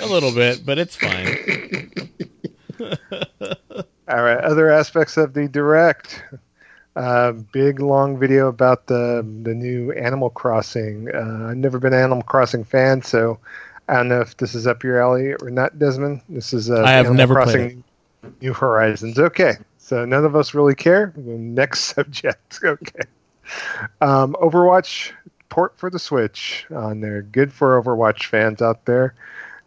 A 0.00 0.06
little 0.06 0.32
bit, 0.32 0.64
but 0.64 0.78
it's 0.78 0.96
fine. 0.96 1.90
All 4.06 4.22
right. 4.22 4.38
Other 4.38 4.70
aspects 4.70 5.16
of 5.16 5.32
the 5.32 5.48
direct. 5.48 6.22
Uh, 6.96 7.32
big 7.32 7.80
long 7.80 8.18
video 8.18 8.46
about 8.46 8.86
the 8.86 9.26
the 9.42 9.54
new 9.54 9.90
Animal 9.92 10.30
Crossing. 10.30 11.08
Uh, 11.12 11.48
I've 11.50 11.56
never 11.56 11.78
been 11.80 11.92
an 11.92 11.98
Animal 12.00 12.22
Crossing 12.22 12.62
fan, 12.62 13.02
so 13.02 13.40
I 13.88 13.94
don't 13.94 14.08
know 14.08 14.20
if 14.20 14.36
this 14.36 14.54
is 14.54 14.66
up 14.66 14.82
your 14.82 15.00
alley 15.00 15.34
or 15.34 15.50
not, 15.50 15.78
Desmond. 15.78 16.22
This 16.28 16.52
is 16.52 16.70
uh, 16.70 16.82
I 16.82 16.92
have 16.92 17.06
Animal 17.06 17.14
never 17.14 17.34
Crossing 17.34 17.84
New 18.40 18.52
Horizons. 18.54 19.18
Okay, 19.18 19.54
so 19.78 20.04
none 20.04 20.24
of 20.24 20.34
us 20.34 20.54
really 20.54 20.74
care. 20.74 21.12
Next 21.16 21.80
subject. 21.94 22.60
Okay. 22.64 23.00
Um, 24.00 24.34
Overwatch 24.40 25.12
port 25.50 25.76
for 25.76 25.90
the 25.90 25.98
Switch 25.98 26.66
on 26.74 27.00
there. 27.00 27.22
Good 27.22 27.52
for 27.52 27.80
Overwatch 27.82 28.24
fans 28.26 28.62
out 28.62 28.86
there. 28.86 29.14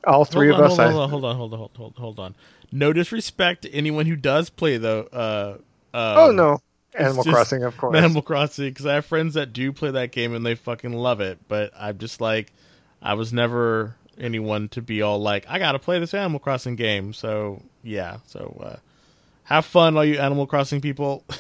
All 0.06 0.26
three 0.26 0.50
hold 0.50 0.62
of 0.62 0.66
on, 0.66 0.72
us. 0.72 0.78
Hold 0.78 1.02
I- 1.02 1.04
on, 1.04 1.10
hold 1.10 1.26
on, 1.26 1.36
hold 1.36 1.54
on, 1.54 1.60
hold 1.60 1.72
on, 1.72 1.78
hold, 1.78 1.94
hold 1.98 2.20
on. 2.20 2.36
No 2.72 2.92
disrespect 2.92 3.62
to 3.62 3.72
anyone 3.74 4.06
who 4.08 4.16
does 4.16 4.50
play 4.50 4.78
though. 4.78 5.08
Uh, 5.14 5.58
uh, 5.94 6.16
oh 6.18 6.32
no, 6.32 6.60
Animal 6.96 7.24
Crossing, 7.24 7.64
of 7.64 7.78
course. 7.78 7.96
Animal 7.96 8.22
Crossing, 8.22 8.70
because 8.70 8.86
I 8.86 8.96
have 8.96 9.06
friends 9.06 9.36
that 9.36 9.54
do 9.54 9.72
play 9.72 9.92
that 9.92 10.12
game 10.12 10.34
and 10.34 10.46
they 10.46 10.56
fucking 10.56 10.94
love 10.94 11.22
it. 11.22 11.40
But 11.48 11.72
I'm 11.78 11.98
just 11.98 12.20
like, 12.20 12.52
I 13.02 13.14
was 13.14 13.32
never 13.32 13.96
anyone 14.20 14.70
to 14.70 14.82
be 14.82 15.02
all 15.02 15.20
like, 15.20 15.46
I 15.48 15.60
gotta 15.60 15.80
play 15.80 16.00
this 16.00 16.14
Animal 16.14 16.40
Crossing 16.40 16.76
game. 16.76 17.14
So 17.14 17.62
yeah, 17.84 18.18
so 18.28 18.60
uh, 18.64 18.76
have 19.44 19.66
fun, 19.66 19.96
all 19.98 20.06
you 20.06 20.20
Animal 20.20 20.48
Crossing 20.48 20.82
people. 20.82 21.24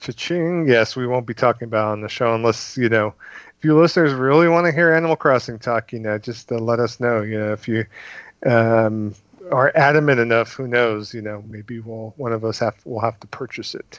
Cha-ching. 0.00 0.68
Yes, 0.68 0.94
we 0.94 1.06
won't 1.06 1.26
be 1.26 1.34
talking 1.34 1.66
about 1.66 1.88
on 1.88 2.00
the 2.00 2.08
show 2.08 2.34
unless, 2.34 2.76
you 2.76 2.88
know, 2.88 3.14
if 3.58 3.64
you 3.64 3.76
listeners 3.76 4.12
really 4.12 4.48
want 4.48 4.66
to 4.66 4.72
hear 4.72 4.92
Animal 4.94 5.16
Crossing 5.16 5.58
talk, 5.58 5.92
you 5.92 5.98
know, 5.98 6.18
just 6.18 6.52
uh, 6.52 6.58
let 6.58 6.78
us 6.78 7.00
know. 7.00 7.22
You 7.22 7.38
know, 7.40 7.52
if 7.52 7.66
you 7.66 7.84
um, 8.46 9.14
are 9.50 9.72
adamant 9.74 10.20
enough, 10.20 10.52
who 10.52 10.68
knows, 10.68 11.12
you 11.12 11.20
know, 11.20 11.42
maybe 11.48 11.80
we'll, 11.80 12.14
one 12.16 12.32
of 12.32 12.44
us 12.44 12.60
have, 12.60 12.76
will 12.84 13.00
have 13.00 13.18
to 13.20 13.26
purchase 13.26 13.74
it. 13.74 13.98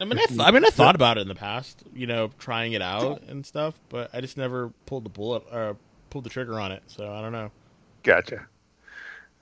I 0.00 0.04
mean, 0.06 0.18
I, 0.18 0.24
th- 0.24 0.40
I 0.40 0.50
mean, 0.50 0.64
I 0.64 0.70
thought 0.70 0.94
about 0.94 1.18
it 1.18 1.22
in 1.22 1.28
the 1.28 1.34
past, 1.34 1.82
you 1.94 2.06
know, 2.06 2.30
trying 2.38 2.72
it 2.72 2.80
out 2.80 3.22
and 3.28 3.44
stuff, 3.44 3.74
but 3.90 4.10
I 4.14 4.22
just 4.22 4.38
never 4.38 4.70
pulled 4.86 5.04
the 5.04 5.10
bullet 5.10 5.42
or 5.52 5.76
pulled 6.08 6.24
the 6.24 6.30
trigger 6.30 6.58
on 6.58 6.72
it. 6.72 6.82
So 6.86 7.12
I 7.12 7.20
don't 7.20 7.32
know. 7.32 7.50
Gotcha. 8.02 8.46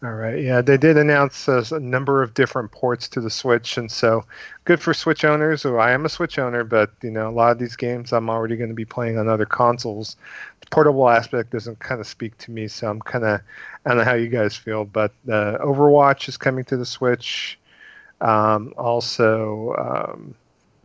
All 0.03 0.13
right. 0.13 0.41
Yeah, 0.41 0.61
they 0.61 0.77
did 0.77 0.97
announce 0.97 1.49
uh, 1.49 1.65
a 1.73 1.81
number 1.81 2.23
of 2.23 2.35
different 2.35 2.71
ports 2.71 3.09
to 3.09 3.21
the 3.21 3.31
Switch, 3.31 3.77
and 3.77 3.91
so 3.91 4.25
good 4.65 4.81
for 4.81 4.95
Switch 4.95 5.25
owners. 5.25 5.63
So 5.63 5.77
I 5.79 5.91
am 5.91 6.05
a 6.05 6.09
Switch 6.09 6.39
owner, 6.39 6.63
but 6.63 6.93
you 7.03 7.11
know, 7.11 7.29
a 7.29 7.31
lot 7.31 7.51
of 7.51 7.59
these 7.59 7.75
games 7.75 8.13
I'm 8.13 8.31
already 8.31 8.57
going 8.57 8.71
to 8.71 8.77
be 8.77 8.85
playing 8.85 9.19
on 9.19 9.29
other 9.29 9.47
consoles. 9.47 10.17
The 10.61 10.69
portable 10.71 11.09
aspect 11.09 11.51
doesn't 11.51 11.81
kind 11.81 12.01
of 12.01 12.07
speak 12.07 12.39
to 12.39 12.53
me, 12.53 12.69
so 12.69 12.89
I'm 12.89 13.01
kind 13.01 13.25
of 13.25 13.41
I 13.85 13.89
don't 13.89 13.99
know 13.99 14.05
how 14.05 14.15
you 14.15 14.29
guys 14.29 14.55
feel, 14.55 14.85
but 14.85 15.13
uh, 15.29 15.59
Overwatch 15.59 16.29
is 16.29 16.37
coming 16.37 16.65
to 16.67 16.77
the 16.77 16.87
Switch. 16.87 17.59
Um, 18.21 18.75
also, 18.77 19.75
um, 19.79 20.35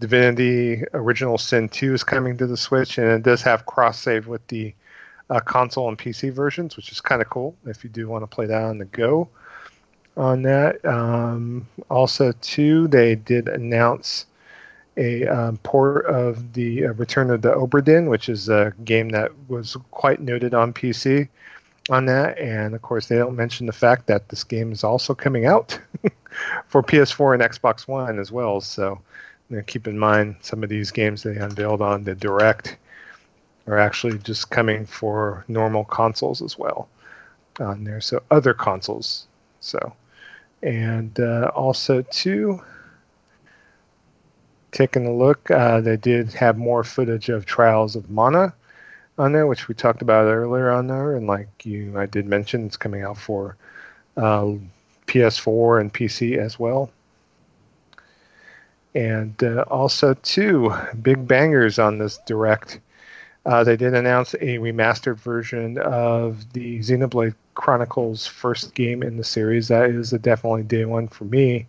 Divinity 0.04 0.84
Original 0.94 1.38
Sin 1.38 1.70
2 1.70 1.94
is 1.94 2.04
coming 2.04 2.36
to 2.36 2.46
the 2.46 2.58
Switch, 2.58 2.98
and 2.98 3.08
it 3.08 3.24
does 3.24 3.42
have 3.44 3.66
cross 3.66 3.98
save 3.98 4.28
with 4.28 4.46
the 4.48 4.76
uh, 5.30 5.40
console 5.40 5.88
and 5.88 5.98
PC 5.98 6.30
versions, 6.30 6.76
which 6.76 6.92
is 6.92 7.00
kind 7.00 7.22
of 7.22 7.30
cool 7.30 7.56
if 7.66 7.86
you 7.86 7.90
do 7.90 8.10
want 8.10 8.22
to 8.22 8.28
play 8.28 8.46
that 8.46 8.64
on 8.64 8.80
the 8.80 8.86
go. 8.86 9.30
On 10.18 10.42
that, 10.42 10.84
um, 10.84 11.66
also 11.90 12.34
too, 12.42 12.90
they 12.90 13.16
did 13.16 13.48
announce 13.48 14.26
a 14.98 15.26
um, 15.26 15.56
port 15.60 16.06
of 16.08 16.52
the 16.52 16.88
uh, 16.88 16.94
Return 16.96 17.30
of 17.30 17.42
the 17.42 17.54
Obra 17.54 17.82
Dinn, 17.82 18.08
which 18.08 18.28
is 18.28 18.50
a 18.50 18.74
game 18.84 19.08
that 19.10 19.32
was 19.48 19.78
quite 19.92 20.20
noted 20.20 20.54
on 20.54 20.74
PC 20.74 21.30
on 21.90 22.08
that. 22.08 22.38
And 22.40 22.76
of 22.76 22.82
course, 22.82 23.08
they 23.08 23.16
don't 23.16 23.38
mention 23.38 23.68
the 23.68 23.72
fact 23.72 24.08
that 24.08 24.28
this 24.28 24.44
game 24.44 24.74
is 24.74 24.84
also 24.84 25.16
coming 25.16 25.46
out 25.46 25.80
for 26.68 26.84
PS4 26.84 27.36
and 27.36 27.42
Xbox 27.42 27.88
One 27.88 28.20
as 28.20 28.34
well. 28.34 28.60
So 28.60 29.00
you 29.54 29.60
know, 29.60 29.64
keep 29.68 29.88
in 29.88 30.00
mind 30.00 30.36
some 30.42 30.64
of 30.64 30.70
these 30.70 30.90
games 30.90 31.22
they 31.22 31.36
unveiled 31.36 31.80
on 31.80 32.04
the 32.04 32.16
Direct 32.16 32.76
are 33.68 33.78
actually 33.78 34.18
just 34.18 34.50
coming 34.50 34.84
for 34.84 35.46
normal 35.48 35.84
consoles 35.86 36.42
as 36.42 36.58
well 36.58 36.90
on 37.60 37.84
there. 37.84 38.02
So 38.02 38.24
other 38.32 38.56
consoles. 38.56 39.28
So 39.60 39.94
and 40.64 41.20
uh, 41.20 41.52
also 41.54 42.02
too 42.02 42.64
taking 44.72 45.06
a 45.06 45.14
look, 45.14 45.52
uh, 45.52 45.82
they 45.82 45.98
did 45.98 46.34
have 46.34 46.58
more 46.58 46.84
footage 46.84 47.30
of 47.30 47.46
Trials 47.46 47.96
of 47.96 48.10
Mana 48.10 48.56
on 49.20 49.34
there, 49.34 49.46
which 49.46 49.68
we 49.68 49.76
talked 49.76 50.02
about 50.02 50.26
earlier 50.26 50.72
on 50.72 50.88
there, 50.88 51.16
and 51.16 51.28
like 51.28 51.48
you, 51.64 51.96
I 51.96 52.08
did 52.08 52.26
mention, 52.26 52.66
it's 52.66 52.76
coming 52.76 53.04
out 53.04 53.20
for 53.20 53.56
uh, 54.18 54.54
PS4 55.06 55.80
and 55.80 55.94
PC 55.94 56.40
as 56.40 56.58
well. 56.58 56.90
And 58.96 59.42
uh, 59.44 59.66
also, 59.70 60.14
two 60.14 60.74
big 61.02 61.28
bangers 61.28 61.80
on 61.80 61.98
this 61.98 62.20
direct. 62.26 62.80
Uh, 63.46 63.64
they 63.64 63.76
did 63.76 63.94
announce 63.94 64.36
a 64.36 64.58
remastered 64.60 65.18
version 65.18 65.78
of 65.80 66.54
the 66.54 66.80
Xenoblade 66.80 67.36
Chronicles 67.56 68.26
first 68.26 68.74
game 68.74 69.04
in 69.04 69.18
the 69.18 69.24
series. 69.24 69.68
That 69.68 69.90
is 69.90 70.14
a 70.14 70.20
definitely 70.20 70.64
day 70.64 70.86
one 70.86 71.08
for 71.08 71.26
me 71.26 71.68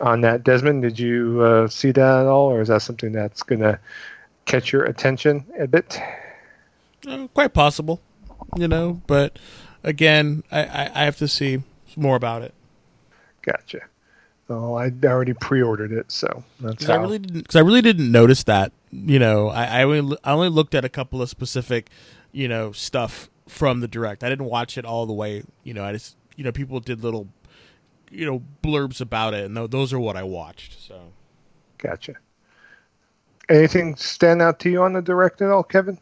on 0.00 0.20
that. 0.22 0.44
Desmond, 0.44 0.82
did 0.82 0.98
you 0.98 1.40
uh, 1.42 1.68
see 1.68 1.92
that 1.92 2.20
at 2.20 2.26
all, 2.26 2.50
or 2.50 2.60
is 2.60 2.68
that 2.68 2.82
something 2.82 3.12
that's 3.12 3.42
going 3.42 3.60
to 3.60 3.78
catch 4.44 4.72
your 4.72 4.84
attention 4.84 5.44
a 5.58 5.66
bit? 5.66 6.00
Uh, 7.06 7.28
quite 7.28 7.54
possible, 7.54 8.00
you 8.56 8.68
know. 8.68 9.00
But 9.06 9.38
again, 9.82 10.42
I, 10.50 10.64
I, 10.64 10.90
I 10.94 11.04
have 11.04 11.16
to 11.18 11.28
see 11.28 11.62
more 11.96 12.16
about 12.16 12.42
it. 12.42 12.52
Gotcha. 13.42 13.80
Oh, 14.50 14.74
I 14.74 14.90
already 15.04 15.34
pre-ordered 15.34 15.92
it, 15.92 16.10
so 16.10 16.42
that's 16.60 16.86
Cause 16.86 16.88
I 16.88 16.96
really 16.96 17.18
didn't. 17.18 17.42
Because 17.42 17.56
I 17.56 17.60
really 17.60 17.82
didn't 17.82 18.10
notice 18.10 18.44
that. 18.44 18.72
You 18.90 19.18
know, 19.18 19.48
I 19.48 19.80
I 19.80 19.82
only, 19.82 20.16
I 20.24 20.32
only 20.32 20.48
looked 20.48 20.74
at 20.74 20.84
a 20.84 20.88
couple 20.88 21.20
of 21.20 21.28
specific, 21.28 21.90
you 22.32 22.48
know, 22.48 22.72
stuff 22.72 23.28
from 23.46 23.80
the 23.80 23.88
direct. 23.88 24.24
I 24.24 24.30
didn't 24.30 24.46
watch 24.46 24.78
it 24.78 24.86
all 24.86 25.04
the 25.04 25.12
way. 25.12 25.44
You 25.64 25.74
know, 25.74 25.84
I 25.84 25.92
just 25.92 26.16
you 26.36 26.44
know 26.44 26.52
people 26.52 26.80
did 26.80 27.02
little 27.02 27.28
you 28.10 28.24
know 28.24 28.42
blurbs 28.62 29.00
about 29.00 29.34
it, 29.34 29.44
and 29.44 29.56
those 29.70 29.92
are 29.92 30.00
what 30.00 30.16
I 30.16 30.22
watched. 30.22 30.80
So, 30.80 30.98
gotcha. 31.76 32.14
Anything 33.50 33.96
stand 33.96 34.42
out 34.42 34.58
to 34.60 34.70
you 34.70 34.82
on 34.82 34.92
the 34.92 35.02
direct 35.02 35.40
at 35.42 35.50
all, 35.50 35.62
Kevin? 35.62 35.98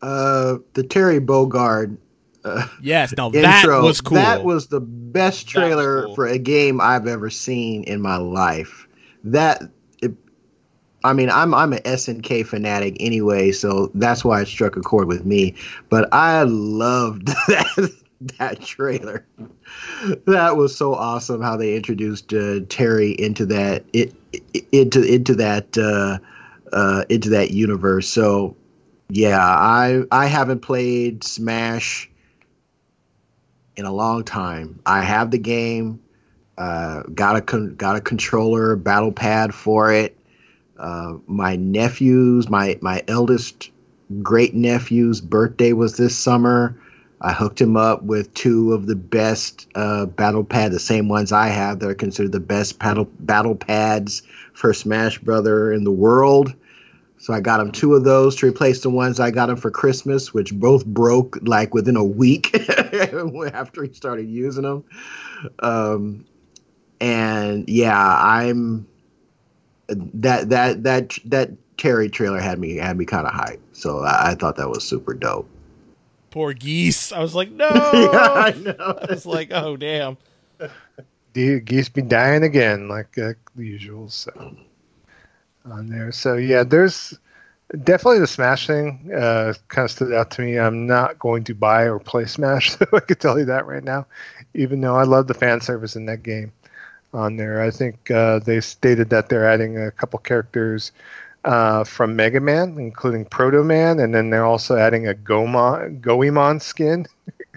Uh, 0.00 0.58
the 0.74 0.82
Terry 0.82 1.20
Bogard. 1.20 1.96
Uh, 2.44 2.66
yes, 2.82 3.14
now 3.16 3.30
that 3.30 3.64
was 3.66 4.00
cool. 4.00 4.16
That 4.16 4.44
was 4.44 4.68
the 4.68 4.80
best 4.80 5.48
trailer 5.48 6.04
cool. 6.04 6.14
for 6.14 6.26
a 6.26 6.38
game 6.38 6.80
I've 6.80 7.06
ever 7.06 7.30
seen 7.30 7.84
in 7.84 8.00
my 8.00 8.16
life. 8.16 8.88
That, 9.24 9.62
it, 10.00 10.12
I 11.04 11.12
mean, 11.12 11.30
I'm 11.30 11.54
I'm 11.54 11.72
an 11.72 11.80
SNK 11.80 12.46
fanatic 12.46 12.96
anyway, 13.00 13.52
so 13.52 13.90
that's 13.94 14.24
why 14.24 14.40
it 14.42 14.48
struck 14.48 14.76
a 14.76 14.80
chord 14.80 15.08
with 15.08 15.24
me. 15.24 15.54
But 15.88 16.08
I 16.12 16.42
loved 16.42 17.26
that 17.48 17.92
that 18.38 18.60
trailer. 18.62 19.26
That 20.26 20.56
was 20.56 20.76
so 20.76 20.94
awesome 20.94 21.42
how 21.42 21.56
they 21.56 21.74
introduced 21.74 22.32
uh, 22.32 22.60
Terry 22.68 23.12
into 23.12 23.46
that 23.46 23.84
it, 23.92 24.14
into 24.72 25.02
into 25.02 25.34
that 25.36 25.76
uh, 25.78 26.18
uh, 26.72 27.04
into 27.08 27.30
that 27.30 27.50
universe. 27.50 28.08
So 28.08 28.56
yeah, 29.08 29.38
I 29.38 30.02
I 30.10 30.26
haven't 30.26 30.60
played 30.60 31.24
Smash 31.24 32.10
in 33.76 33.84
a 33.84 33.92
long 33.92 34.24
time. 34.24 34.80
I 34.86 35.02
have 35.02 35.30
the 35.30 35.38
game. 35.38 36.00
Uh, 36.58 37.02
got 37.14 37.36
a 37.36 37.40
con- 37.40 37.74
got 37.76 37.96
a 37.96 38.00
controller, 38.00 38.76
battle 38.76 39.12
pad 39.12 39.54
for 39.54 39.92
it. 39.92 40.16
Uh, 40.78 41.14
my 41.26 41.56
nephews, 41.56 42.48
my 42.48 42.78
my 42.82 43.02
eldest 43.08 43.70
great 44.22 44.54
nephew's 44.54 45.20
birthday 45.20 45.72
was 45.72 45.96
this 45.96 46.16
summer. 46.16 46.78
I 47.20 47.32
hooked 47.32 47.60
him 47.60 47.76
up 47.76 48.02
with 48.02 48.34
two 48.34 48.72
of 48.72 48.86
the 48.86 48.96
best 48.96 49.68
uh, 49.76 50.06
battle 50.06 50.42
pad, 50.42 50.72
the 50.72 50.80
same 50.80 51.08
ones 51.08 51.30
I 51.30 51.48
have 51.48 51.78
that 51.78 51.88
are 51.88 51.94
considered 51.94 52.32
the 52.32 52.40
best 52.40 52.78
battle 52.78 53.08
battle 53.20 53.54
pads 53.54 54.22
for 54.52 54.74
Smash 54.74 55.18
Brother 55.20 55.72
in 55.72 55.84
the 55.84 55.92
world. 55.92 56.54
So 57.22 57.32
I 57.32 57.38
got 57.38 57.60
him 57.60 57.70
two 57.70 57.94
of 57.94 58.02
those 58.02 58.34
to 58.36 58.46
replace 58.46 58.82
the 58.82 58.90
ones 58.90 59.20
I 59.20 59.30
got 59.30 59.48
him 59.48 59.54
for 59.54 59.70
Christmas, 59.70 60.34
which 60.34 60.52
both 60.52 60.84
broke 60.84 61.38
like 61.42 61.72
within 61.72 61.94
a 61.94 62.02
week 62.02 62.52
after 63.54 63.84
he 63.84 63.92
started 63.92 64.28
using 64.28 64.64
them. 64.64 64.84
Um, 65.60 66.24
and 67.00 67.68
yeah, 67.68 68.16
I'm 68.20 68.88
that 69.88 70.48
that 70.48 70.82
that 70.82 71.16
that 71.26 71.50
Terry 71.76 72.08
trailer 72.08 72.40
had 72.40 72.58
me 72.58 72.74
had 72.74 72.98
me 72.98 73.04
kind 73.04 73.24
of 73.24 73.32
hyped. 73.32 73.60
So 73.72 74.00
I, 74.00 74.32
I 74.32 74.34
thought 74.34 74.56
that 74.56 74.68
was 74.68 74.82
super 74.82 75.14
dope 75.14 75.48
poor 76.32 76.54
geese. 76.54 77.12
I 77.12 77.20
was 77.20 77.36
like, 77.36 77.52
no. 77.52 77.68
yeah, 77.68 78.32
I 78.34 78.54
know. 78.58 78.98
I 79.00 79.12
was 79.12 79.24
like, 79.24 79.52
oh 79.52 79.76
damn. 79.76 80.18
The 81.34 81.60
geese 81.60 81.88
be 81.88 82.02
dying 82.02 82.42
again, 82.42 82.88
like 82.88 83.16
uh, 83.16 83.34
the 83.54 83.64
usual. 83.64 84.08
So 84.08 84.56
on 85.64 85.88
there. 85.88 86.12
So 86.12 86.34
yeah, 86.34 86.64
there's 86.64 87.18
definitely 87.84 88.20
the 88.20 88.26
Smash 88.26 88.66
thing. 88.66 89.10
Uh, 89.14 89.54
kind 89.68 89.84
of 89.84 89.90
stood 89.90 90.12
out 90.12 90.30
to 90.32 90.42
me. 90.42 90.58
I'm 90.58 90.86
not 90.86 91.18
going 91.18 91.44
to 91.44 91.54
buy 91.54 91.82
or 91.82 91.98
play 91.98 92.26
Smash, 92.26 92.72
so 92.76 92.86
I 92.92 93.00
could 93.00 93.20
tell 93.20 93.38
you 93.38 93.44
that 93.46 93.66
right 93.66 93.84
now. 93.84 94.06
Even 94.54 94.80
though 94.80 94.96
I 94.96 95.04
love 95.04 95.26
the 95.26 95.34
fan 95.34 95.60
service 95.60 95.96
in 95.96 96.06
that 96.06 96.22
game 96.22 96.52
on 97.14 97.36
there, 97.36 97.62
I 97.62 97.70
think 97.70 98.10
uh, 98.10 98.38
they 98.40 98.60
stated 98.60 99.10
that 99.10 99.28
they're 99.28 99.48
adding 99.48 99.78
a 99.78 99.90
couple 99.90 100.18
characters 100.18 100.92
uh, 101.44 101.84
from 101.84 102.16
Mega 102.16 102.40
Man, 102.40 102.78
including 102.78 103.24
Proto 103.24 103.64
Man, 103.64 103.98
and 103.98 104.14
then 104.14 104.30
they're 104.30 104.44
also 104.44 104.76
adding 104.76 105.08
a 105.08 105.14
Gomon, 105.14 106.00
Goemon 106.00 106.60
skin 106.60 107.06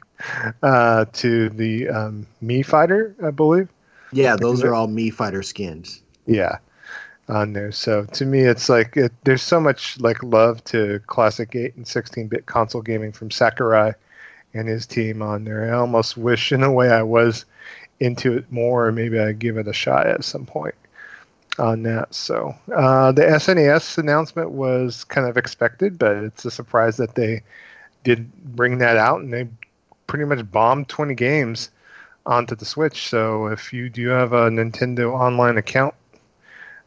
uh, 0.63 1.05
to 1.13 1.49
the 1.49 1.89
um, 1.89 2.27
Mii 2.43 2.65
Fighter, 2.65 3.15
I 3.23 3.31
believe. 3.31 3.69
Yeah, 4.11 4.37
those 4.37 4.63
are 4.63 4.73
all 4.73 4.87
Mii 4.87 5.13
Fighter 5.13 5.43
skins. 5.43 6.01
Yeah, 6.25 6.57
on 7.27 7.53
there. 7.53 7.71
So 7.71 8.05
to 8.05 8.25
me, 8.25 8.41
it's 8.41 8.69
like 8.69 8.97
it, 8.97 9.11
there's 9.23 9.41
so 9.41 9.59
much 9.59 9.99
like 9.99 10.21
love 10.23 10.63
to 10.65 10.99
classic 11.07 11.55
8 11.55 11.75
and 11.75 11.85
16-bit 11.85 12.45
console 12.45 12.81
gaming 12.81 13.11
from 13.11 13.31
Sakurai 13.31 13.93
and 14.53 14.67
his 14.67 14.85
team 14.85 15.21
on 15.21 15.43
there. 15.43 15.73
I 15.73 15.77
almost 15.77 16.17
wish, 16.17 16.51
in 16.51 16.63
a 16.63 16.71
way, 16.71 16.89
I 16.89 17.03
was 17.03 17.45
into 17.99 18.37
it 18.37 18.51
more, 18.51 18.87
or 18.87 18.91
maybe 18.91 19.19
I'd 19.19 19.39
give 19.39 19.57
it 19.57 19.67
a 19.67 19.73
shot 19.73 20.07
at 20.07 20.23
some 20.23 20.45
point 20.45 20.75
on 21.57 21.83
that. 21.83 22.13
So 22.13 22.55
uh, 22.73 23.11
the 23.11 23.23
SNES 23.23 23.97
announcement 23.97 24.51
was 24.51 25.03
kind 25.05 25.27
of 25.27 25.37
expected, 25.37 25.97
but 25.97 26.17
it's 26.17 26.45
a 26.45 26.51
surprise 26.51 26.97
that 26.97 27.15
they 27.15 27.43
did 28.03 28.31
bring 28.55 28.77
that 28.79 28.97
out, 28.97 29.21
and 29.21 29.33
they 29.33 29.47
pretty 30.07 30.25
much 30.25 30.49
bombed 30.51 30.87
20 30.89 31.15
games 31.15 31.71
onto 32.25 32.55
the 32.55 32.65
Switch. 32.65 33.07
So 33.07 33.47
if 33.47 33.73
you 33.73 33.89
do 33.89 34.09
have 34.09 34.33
a 34.33 34.49
Nintendo 34.49 35.13
Online 35.13 35.57
account, 35.57 35.95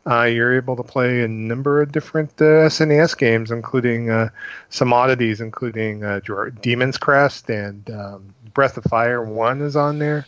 uh, 0.06 0.22
you're 0.24 0.56
able 0.56 0.76
to 0.76 0.82
play 0.82 1.22
a 1.22 1.28
number 1.28 1.82
of 1.82 1.92
different 1.92 2.30
uh, 2.40 2.68
SNES 2.68 3.16
games, 3.16 3.50
including 3.50 4.10
uh, 4.10 4.30
some 4.70 4.92
oddities, 4.92 5.40
including 5.40 6.04
uh, 6.04 6.20
Demon's 6.60 6.96
Crest 6.96 7.50
and 7.50 7.90
um, 7.90 8.34
Breath 8.54 8.76
of 8.76 8.84
Fire 8.84 9.22
1 9.22 9.60
is 9.60 9.76
on 9.76 9.98
there. 9.98 10.26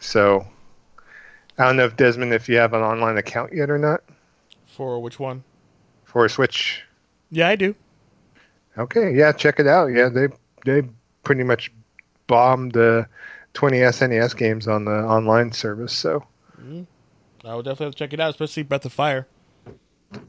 So 0.00 0.46
I 1.58 1.64
don't 1.64 1.76
know 1.76 1.84
if 1.84 1.96
Desmond, 1.96 2.32
if 2.32 2.48
you 2.48 2.56
have 2.58 2.74
an 2.74 2.82
online 2.82 3.16
account 3.16 3.52
yet 3.52 3.70
or 3.70 3.78
not. 3.78 4.02
For 4.66 5.00
which 5.00 5.18
one? 5.18 5.42
For 6.04 6.28
Switch. 6.28 6.82
Yeah, 7.30 7.48
I 7.48 7.56
do. 7.56 7.74
Okay, 8.78 9.14
yeah, 9.14 9.32
check 9.32 9.58
it 9.58 9.66
out. 9.66 9.86
Yeah, 9.86 10.10
they 10.10 10.28
they 10.64 10.86
pretty 11.24 11.42
much 11.42 11.72
bombed 12.26 12.72
the 12.72 13.08
20 13.54 13.78
SNES 13.78 14.36
games 14.36 14.68
on 14.68 14.84
the 14.84 14.92
online 14.92 15.50
service. 15.52 15.92
So. 15.92 16.24
I 17.46 17.54
will 17.54 17.62
definitely 17.62 17.86
have 17.86 17.94
to 17.94 17.98
check 17.98 18.12
it 18.12 18.20
out, 18.20 18.30
especially 18.30 18.64
Breath 18.64 18.84
of 18.84 18.92
Fire. 18.92 19.26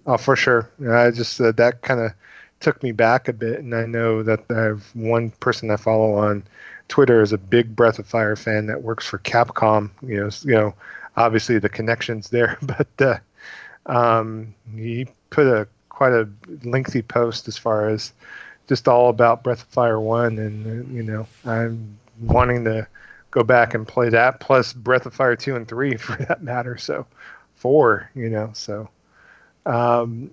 Oh, 0.05 0.17
for 0.17 0.35
sure. 0.35 0.69
I 0.87 1.11
just 1.11 1.39
uh, 1.41 1.51
that 1.53 1.81
kind 1.81 1.99
of 1.99 2.13
took 2.59 2.81
me 2.83 2.91
back 2.91 3.27
a 3.27 3.33
bit, 3.33 3.59
and 3.59 3.73
I 3.73 3.85
know 3.85 4.23
that 4.23 4.43
I 4.49 4.61
have 4.61 4.83
one 4.95 5.31
person 5.31 5.71
I 5.71 5.77
follow 5.77 6.13
on 6.13 6.43
Twitter 6.87 7.21
is 7.21 7.33
a 7.33 7.37
big 7.37 7.75
Breath 7.75 7.99
of 7.99 8.07
Fire 8.07 8.35
fan 8.35 8.67
that 8.67 8.83
works 8.83 9.05
for 9.05 9.19
Capcom. 9.19 9.89
You 10.01 10.21
know, 10.21 10.29
you 10.43 10.55
know, 10.55 10.73
obviously 11.15 11.59
the 11.59 11.69
connections 11.69 12.29
there, 12.31 12.57
but 12.61 12.87
uh, 12.99 13.17
um, 13.87 14.53
he 14.75 15.07
put 15.29 15.47
a 15.47 15.67
quite 15.89 16.13
a 16.13 16.29
lengthy 16.63 17.01
post 17.01 17.47
as 17.47 17.57
far 17.57 17.89
as 17.89 18.13
just 18.67 18.87
all 18.87 19.09
about 19.09 19.43
Breath 19.43 19.63
of 19.63 19.67
Fire 19.69 19.99
One, 19.99 20.37
and 20.37 20.67
uh, 20.67 20.93
you 20.93 21.03
know 21.03 21.27
I'm 21.45 21.97
wanting 22.21 22.63
to 22.65 22.87
go 23.37 23.43
back 23.43 23.75
and 23.75 23.87
play 23.87 24.09
that 24.09 24.39
plus 24.39 24.73
Breath 24.73 25.05
of 25.05 25.13
Fire 25.13 25.35
Two 25.35 25.55
and 25.55 25.67
Three 25.67 25.95
for 26.05 26.15
that 26.25 26.43
matter. 26.43 26.77
So 26.77 27.05
four, 27.55 28.09
you 28.15 28.29
know, 28.29 28.49
so 28.53 28.89
Um, 29.65 30.31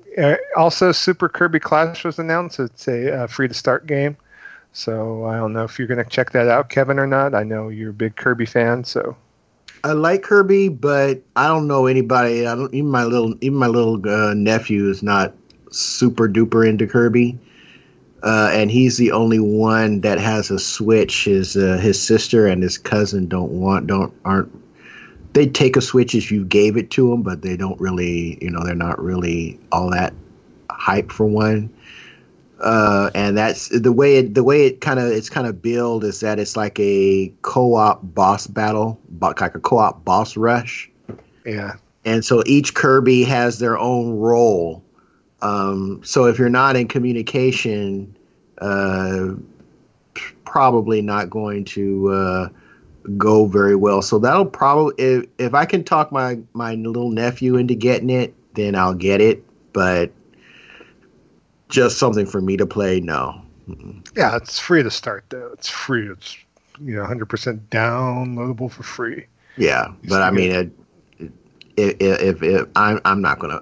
also, 0.56 0.92
Super 0.92 1.28
Kirby 1.28 1.58
Clash 1.58 2.04
was 2.04 2.18
announced. 2.20 2.60
It's 2.60 2.86
a 2.86 3.24
uh, 3.24 3.26
free 3.26 3.48
to 3.48 3.54
start 3.54 3.86
game. 3.86 4.16
So 4.72 5.24
I 5.26 5.36
don't 5.36 5.52
know 5.52 5.64
if 5.64 5.78
you're 5.78 5.88
going 5.88 6.02
to 6.02 6.08
check 6.08 6.30
that 6.32 6.48
out, 6.48 6.68
Kevin, 6.68 6.98
or 6.98 7.06
not. 7.06 7.34
I 7.34 7.42
know 7.42 7.68
you're 7.68 7.90
a 7.90 7.92
big 7.92 8.16
Kirby 8.16 8.46
fan, 8.46 8.84
so 8.84 9.16
I 9.82 9.92
like 9.92 10.22
Kirby, 10.22 10.68
but 10.68 11.20
I 11.36 11.48
don't 11.48 11.66
know 11.66 11.86
anybody. 11.86 12.46
I 12.46 12.54
don't 12.54 12.72
even 12.72 12.90
my 12.90 13.04
little 13.04 13.34
even 13.40 13.58
my 13.58 13.66
little 13.66 14.00
uh, 14.08 14.34
nephew 14.34 14.88
is 14.88 15.02
not 15.02 15.34
super 15.70 16.28
duper 16.28 16.66
into 16.66 16.86
Kirby, 16.86 17.38
uh, 18.24 18.50
and 18.52 18.70
he's 18.70 18.96
the 18.96 19.12
only 19.12 19.38
one 19.38 20.00
that 20.00 20.18
has 20.18 20.50
a 20.50 20.58
Switch. 20.58 21.26
His 21.26 21.56
uh, 21.56 21.78
his 21.80 22.00
sister 22.00 22.46
and 22.48 22.62
his 22.62 22.78
cousin 22.78 23.28
don't 23.28 23.52
want 23.52 23.86
don't 23.86 24.12
aren't. 24.24 24.50
They 25.34 25.46
take 25.46 25.76
a 25.76 25.80
Switch 25.80 26.14
if 26.14 26.32
you 26.32 26.44
gave 26.44 26.76
it 26.76 26.90
to 26.92 27.10
them, 27.10 27.22
but 27.22 27.42
they 27.42 27.56
don't 27.56 27.80
really, 27.80 28.38
you 28.40 28.50
know, 28.50 28.64
they're 28.64 28.74
not 28.74 29.02
really 29.02 29.60
all 29.70 29.90
that 29.90 30.14
hype 30.70 31.10
for 31.12 31.26
one 31.26 31.70
uh, 32.60 33.10
and 33.14 33.36
that's 33.36 33.68
the 33.68 33.92
way 33.92 34.16
it 34.16 34.34
the 34.34 34.44
way 34.44 34.66
it 34.66 34.80
kind 34.80 35.00
of 35.00 35.10
it's 35.10 35.28
kind 35.28 35.46
of 35.46 35.60
build 35.60 36.04
is 36.04 36.20
that 36.20 36.38
it's 36.38 36.56
like 36.56 36.78
a 36.78 37.32
co-op 37.42 38.00
boss 38.02 38.46
battle, 38.46 39.00
like 39.20 39.40
a 39.40 39.50
co-op 39.50 40.04
boss 40.04 40.36
rush. 40.36 40.90
Yeah. 41.44 41.74
And 42.04 42.24
so 42.24 42.42
each 42.46 42.74
Kirby 42.74 43.24
has 43.24 43.58
their 43.58 43.78
own 43.78 44.12
role. 44.18 44.83
Um, 45.42 46.02
so 46.04 46.24
if 46.26 46.38
you're 46.38 46.48
not 46.48 46.76
in 46.76 46.88
communication, 46.88 48.16
uh, 48.58 49.30
probably 50.44 51.02
not 51.02 51.30
going 51.30 51.64
to 51.64 52.08
uh, 52.08 52.48
go 53.16 53.46
very 53.46 53.76
well. 53.76 54.02
So 54.02 54.18
that'll 54.18 54.46
probably 54.46 54.94
if 54.98 55.26
if 55.38 55.54
I 55.54 55.64
can 55.64 55.84
talk 55.84 56.12
my 56.12 56.38
my 56.52 56.74
little 56.74 57.10
nephew 57.10 57.56
into 57.56 57.74
getting 57.74 58.10
it, 58.10 58.34
then 58.54 58.74
I'll 58.74 58.94
get 58.94 59.20
it. 59.20 59.44
But 59.72 60.12
just 61.68 61.98
something 61.98 62.26
for 62.26 62.40
me 62.40 62.56
to 62.56 62.66
play? 62.66 63.00
No. 63.00 63.40
Yeah, 64.16 64.36
it's 64.36 64.58
free 64.58 64.82
to 64.82 64.90
start 64.90 65.24
though. 65.28 65.50
It's 65.52 65.68
free. 65.68 66.08
It's 66.08 66.36
you 66.80 66.96
know 66.96 67.04
100% 67.04 67.60
downloadable 67.68 68.70
for 68.70 68.82
free. 68.82 69.26
Yeah, 69.56 69.88
but 70.08 70.22
I 70.22 70.30
mean, 70.30 70.50
it, 70.50 70.70
if, 71.76 72.00
if, 72.00 72.42
if 72.42 72.68
I'm 72.76 73.00
I'm 73.04 73.20
not 73.20 73.38
gonna. 73.38 73.60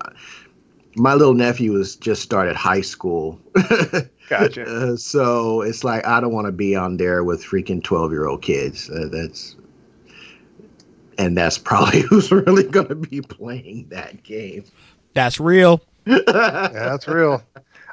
My 0.94 1.14
little 1.14 1.35
nephew 1.35 1.74
has 1.78 1.97
just 1.97 2.23
started 2.23 2.55
high 2.55 2.82
school. 2.82 3.40
gotcha. 4.28 4.64
Uh, 4.64 4.97
so 4.97 5.62
it's 5.62 5.85
like 5.85 6.06
I 6.06 6.20
don't 6.20 6.32
want 6.32 6.47
to 6.47 6.52
be 6.52 6.77
on 6.77 6.97
there 6.97 7.24
with 7.24 7.43
freaking 7.43 7.82
twelve 7.82 8.12
year 8.12 8.27
old 8.27 8.43
kids. 8.43 8.90
Uh, 8.90 9.09
that's 9.10 9.56
and 11.19 11.36
that's 11.36 11.59
probably 11.59 12.01
who's 12.09 12.31
really 12.31 12.64
going 12.64 12.89
to 12.89 12.94
be 12.94 13.20
playing 13.20 13.89
that 13.90 14.23
game. 14.23 14.64
That's 15.14 15.40
real. 15.40 15.81
yeah, 16.06 16.69
that's 16.73 17.06
real. 17.06 17.43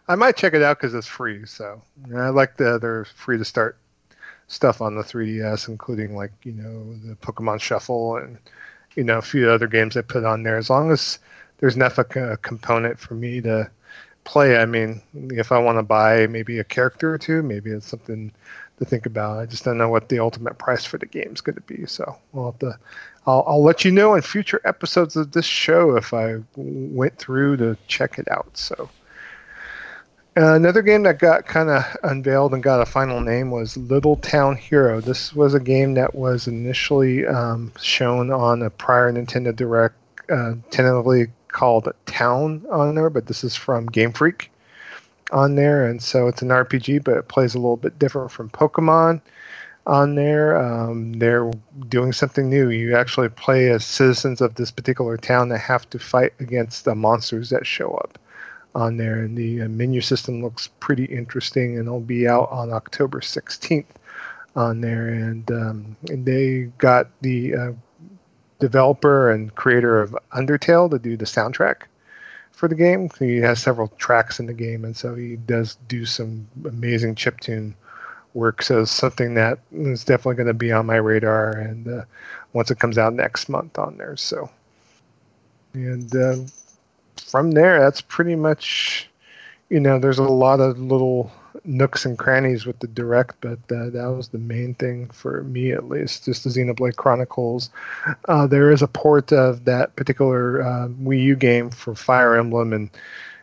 I 0.08 0.16
might 0.16 0.36
check 0.36 0.54
it 0.54 0.64
out 0.64 0.78
because 0.78 0.96
it's 0.96 1.08
free. 1.08 1.46
So 1.46 1.82
I 2.16 2.30
like 2.30 2.58
the 2.58 2.74
other 2.74 3.06
free 3.16 3.38
to 3.38 3.46
start 3.46 3.78
stuff 4.48 4.82
on 4.82 4.96
the 4.96 5.04
3DS, 5.04 5.68
including 5.68 6.16
like 6.16 6.32
you 6.44 6.54
know 6.54 6.96
the 7.06 7.16
Pokemon 7.16 7.62
Shuffle 7.62 8.18
and 8.18 8.38
you 8.96 9.04
know 9.04 9.20
a 9.20 9.22
few 9.22 9.50
other 9.50 9.68
games 9.68 9.96
I 9.96 10.02
put 10.02 10.24
on 10.24 10.44
there. 10.44 10.58
As 10.58 10.70
long 10.70 10.92
as 10.92 11.20
there's 11.60 11.76
enough 11.76 11.98
a, 11.98 12.32
a 12.32 12.38
component 12.38 13.00
for 13.00 13.14
me 13.14 13.42
to 13.42 13.70
play. 14.24 14.58
I 14.58 14.66
mean, 14.66 15.02
if 15.14 15.52
I 15.52 15.58
want 15.60 15.78
to 15.78 15.84
buy 15.84 16.28
maybe 16.28 16.60
a 16.60 16.64
character 16.64 17.14
or 17.14 17.18
two, 17.18 17.42
maybe 17.42 17.72
it's 17.72 17.88
something 17.88 18.32
to 18.78 18.86
think 18.86 19.06
about. 19.06 19.40
I 19.40 19.46
just 19.46 19.66
don't 19.66 19.78
know 19.78 19.90
what 19.90 20.10
the 20.10 20.20
ultimate 20.20 20.58
price 20.58 20.86
for 20.86 20.98
the 20.98 21.06
game 21.06 21.32
is 21.34 21.42
going 21.42 21.56
to 21.56 21.62
be. 21.62 21.86
So 21.86 22.18
we'll 22.32 22.52
have 22.52 22.60
to. 22.60 22.80
I'll, 23.28 23.44
I'll 23.48 23.64
let 23.64 23.86
you 23.86 23.92
know 23.92 24.16
in 24.16 24.22
future 24.22 24.62
episodes 24.66 25.16
of 25.16 25.32
this 25.32 25.46
show 25.46 25.96
if 25.96 26.14
I 26.14 26.38
went 26.56 27.18
through 27.18 27.58
to 27.58 27.78
check 27.88 28.18
it 28.18 28.30
out. 28.32 28.58
So 28.58 28.90
another 30.36 30.82
game 30.82 31.04
that 31.04 31.20
got 31.20 31.46
kind 31.46 31.70
of 31.70 31.84
unveiled 32.04 32.54
and 32.54 32.64
got 32.64 32.82
a 32.82 32.86
final 32.86 33.20
name 33.20 33.52
was 33.52 33.76
Little 33.76 34.16
Town 34.16 34.56
Hero. 34.56 35.02
This 35.02 35.34
was 35.34 35.54
a 35.54 35.60
game 35.60 35.96
that 35.96 36.16
was 36.16 36.48
initially 36.48 37.26
um, 37.28 37.74
shown 37.80 38.32
on 38.32 38.62
a 38.62 38.70
prior 38.70 39.12
Nintendo 39.12 39.56
Direct, 39.56 39.96
uh, 40.30 40.54
tentatively 40.70 41.28
called 41.52 41.88
a 41.88 41.94
Town 42.06 42.66
on 42.72 42.96
there, 42.96 43.10
but 43.10 43.28
this 43.28 43.44
is 43.44 43.56
from 43.56 43.86
Game 43.88 44.14
Freak 44.14 44.52
on 45.32 45.56
there, 45.56 45.86
and 45.86 46.02
so 46.02 46.28
it's 46.28 46.42
an 46.42 46.50
RPG, 46.50 47.04
but 47.04 47.18
it 47.18 47.28
plays 47.28 47.54
a 47.56 47.60
little 47.60 47.78
bit 47.78 48.00
different 48.00 48.32
from 48.32 48.50
Pokemon 48.50 49.22
on 49.86 50.16
there. 50.16 50.58
Um, 50.58 51.14
they're 51.14 51.52
doing 51.90 52.14
something 52.14 52.50
new. 52.50 52.70
You 52.70 52.96
actually 52.96 53.30
play 53.30 53.70
as 53.70 53.86
citizens 53.86 54.42
of 54.42 54.56
this 54.56 54.72
particular 54.72 55.18
town 55.18 55.50
that 55.50 55.60
have 55.60 55.90
to 55.90 56.00
fight 56.00 56.34
against 56.40 56.86
the 56.86 56.96
monsters 56.96 57.50
that 57.50 57.66
show 57.66 57.92
up 57.96 58.18
on 58.76 58.98
there. 58.98 59.20
And 59.20 59.38
the 59.38 59.64
uh, 59.64 59.68
menu 59.68 60.02
system 60.02 60.44
looks 60.44 60.70
pretty 60.80 61.06
interesting, 61.06 61.78
and 61.78 61.88
it'll 61.88 62.00
be 62.00 62.28
out 62.28 62.50
on 62.52 62.72
October 62.72 63.20
16th 63.20 63.86
on 64.56 64.82
there. 64.82 65.10
And, 65.10 65.50
um, 65.52 65.98
and 66.10 66.26
they 66.26 66.72
got 66.78 67.08
the 67.22 67.56
uh, 67.56 67.72
developer 68.60 69.32
and 69.32 69.56
creator 69.56 70.02
of 70.02 70.16
Undertale 70.34 70.90
to 70.92 71.00
do 71.00 71.18
the 71.18 71.26
soundtrack 71.26 71.84
for 72.52 72.68
the 72.68 72.76
game. 72.76 73.10
He 73.18 73.38
has 73.38 73.62
several 73.62 73.88
tracks 73.98 74.40
in 74.40 74.46
the 74.46 74.54
game, 74.54 74.84
and 74.86 74.96
so 74.96 75.16
he 75.16 75.38
does 75.38 75.78
do 75.88 76.06
some 76.06 76.48
amazing 76.66 77.16
chip 77.16 77.40
tune 77.40 77.74
work. 78.34 78.62
So 78.62 78.82
it's 78.82 78.92
something 78.92 79.34
that 79.36 79.60
is 79.72 80.04
definitely 80.04 80.36
going 80.36 80.48
to 80.48 80.54
be 80.54 80.72
on 80.72 80.86
my 80.86 80.98
radar, 80.98 81.52
and 81.52 81.88
uh, 81.88 82.04
once 82.54 82.70
it 82.70 82.80
comes 82.80 82.98
out 82.98 83.14
next 83.14 83.50
month 83.50 83.80
on 83.80 83.98
there. 83.98 84.18
So, 84.18 84.50
and 85.74 86.14
uh, 86.16 86.36
from 87.26 87.52
there, 87.52 87.80
that's 87.80 88.02
pretty 88.02 88.36
much, 88.36 89.10
you 89.70 89.80
know, 89.80 90.00
there's 90.00 90.20
a 90.20 90.24
lot 90.24 90.60
of 90.60 90.80
little 90.80 91.32
nooks 91.64 92.06
and 92.06 92.18
crannies 92.18 92.66
with 92.66 92.80
the 92.80 92.88
direct, 92.88 93.36
but 93.42 93.60
uh, 93.72 93.90
that 93.90 94.14
was 94.16 94.30
the 94.30 94.38
main 94.38 94.74
thing 94.76 95.08
for 95.10 95.44
me 95.44 95.72
at 95.72 95.90
least. 95.90 96.26
Just 96.26 96.44
the 96.44 96.50
Xenoblade 96.50 96.96
Chronicles. 96.96 97.70
Uh, 98.28 98.48
there 98.48 98.72
is 98.72 98.82
a 98.82 98.88
port 98.88 99.32
of 99.32 99.66
that 99.66 99.96
particular 99.96 100.62
uh, 100.62 100.88
Wii 100.88 101.24
U 101.24 101.36
game 101.36 101.70
for 101.70 101.96
Fire 101.96 102.36
Emblem 102.36 102.74
and 102.74 102.90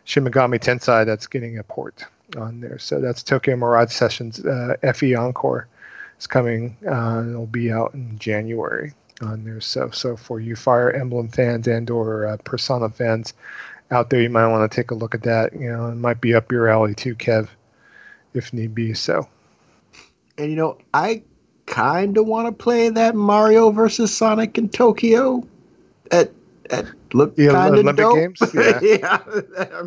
Shin 0.05 0.23
Megami 0.23 0.59
Tensei 0.59 1.05
that's 1.05 1.27
getting 1.27 1.57
a 1.57 1.63
port 1.63 2.05
on 2.37 2.61
there. 2.61 2.79
So 2.79 2.99
that's 2.99 3.23
Tokyo 3.23 3.55
Mirage 3.55 3.91
Sessions 3.91 4.43
uh, 4.45 4.75
FE 4.93 5.15
Encore. 5.15 5.67
It's 6.15 6.27
coming. 6.27 6.75
Uh, 6.87 7.23
it'll 7.27 7.45
be 7.45 7.71
out 7.71 7.93
in 7.93 8.17
January 8.17 8.93
on 9.21 9.43
there. 9.43 9.61
So 9.61 9.91
so 9.91 10.15
for 10.15 10.39
you 10.39 10.55
Fire 10.55 10.91
Emblem 10.91 11.29
fans 11.29 11.67
and 11.67 11.89
or 11.89 12.25
uh, 12.25 12.37
Persona 12.43 12.89
fans 12.89 13.33
out 13.91 14.09
there, 14.09 14.21
you 14.21 14.29
might 14.29 14.47
want 14.47 14.69
to 14.69 14.75
take 14.75 14.91
a 14.91 14.95
look 14.95 15.15
at 15.15 15.23
that. 15.23 15.53
You 15.53 15.71
know, 15.71 15.87
it 15.87 15.95
might 15.95 16.19
be 16.19 16.33
up 16.33 16.51
your 16.51 16.67
alley 16.67 16.93
too, 16.93 17.15
Kev, 17.15 17.47
if 18.37 18.53
need 18.53 18.73
be. 18.75 18.93
So. 18.93 19.27
And 20.37 20.49
you 20.49 20.55
know, 20.55 20.77
I 20.93 21.23
kind 21.65 22.17
of 22.17 22.25
want 22.25 22.47
to 22.47 22.51
play 22.51 22.89
that 22.89 23.15
Mario 23.15 23.71
versus 23.71 24.15
Sonic 24.15 24.57
in 24.57 24.69
Tokyo. 24.69 25.43
At 26.11 26.31
at 26.69 26.85
look 27.13 27.33
yeah, 27.37 27.51
kind 27.51 27.75
of 27.77 27.95
dope. 27.95 28.15
Games? 28.15 28.41
Yeah, 28.53 28.79
yeah. 28.81 29.83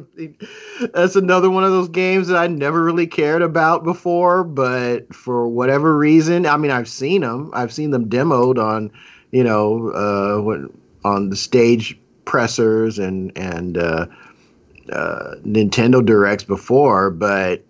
that's 0.93 1.17
another 1.17 1.51
one 1.51 1.65
of 1.65 1.71
those 1.71 1.89
games 1.89 2.29
that 2.29 2.37
I 2.37 2.47
never 2.47 2.83
really 2.83 3.07
cared 3.07 3.43
about 3.43 3.85
before, 3.85 4.45
but 4.45 5.15
for 5.15 5.47
whatever 5.49 5.97
reason, 5.97 6.47
I 6.47 6.57
mean, 6.57 6.71
I've 6.71 6.89
seen 6.89 7.21
them. 7.21 7.51
I've 7.53 7.73
seen 7.73 7.91
them 7.91 8.09
demoed 8.09 8.59
on 8.59 8.91
you 9.31 9.45
know, 9.45 9.91
uh, 9.91 11.09
on 11.09 11.31
the 11.31 11.37
stage 11.37 11.99
pressers 12.25 12.99
and 12.99 13.37
and 13.37 13.79
uh, 13.79 14.07
uh, 14.93 15.35
Nintendo 15.45 16.05
directs 16.05 16.45
before, 16.45 17.11
but 17.11 17.65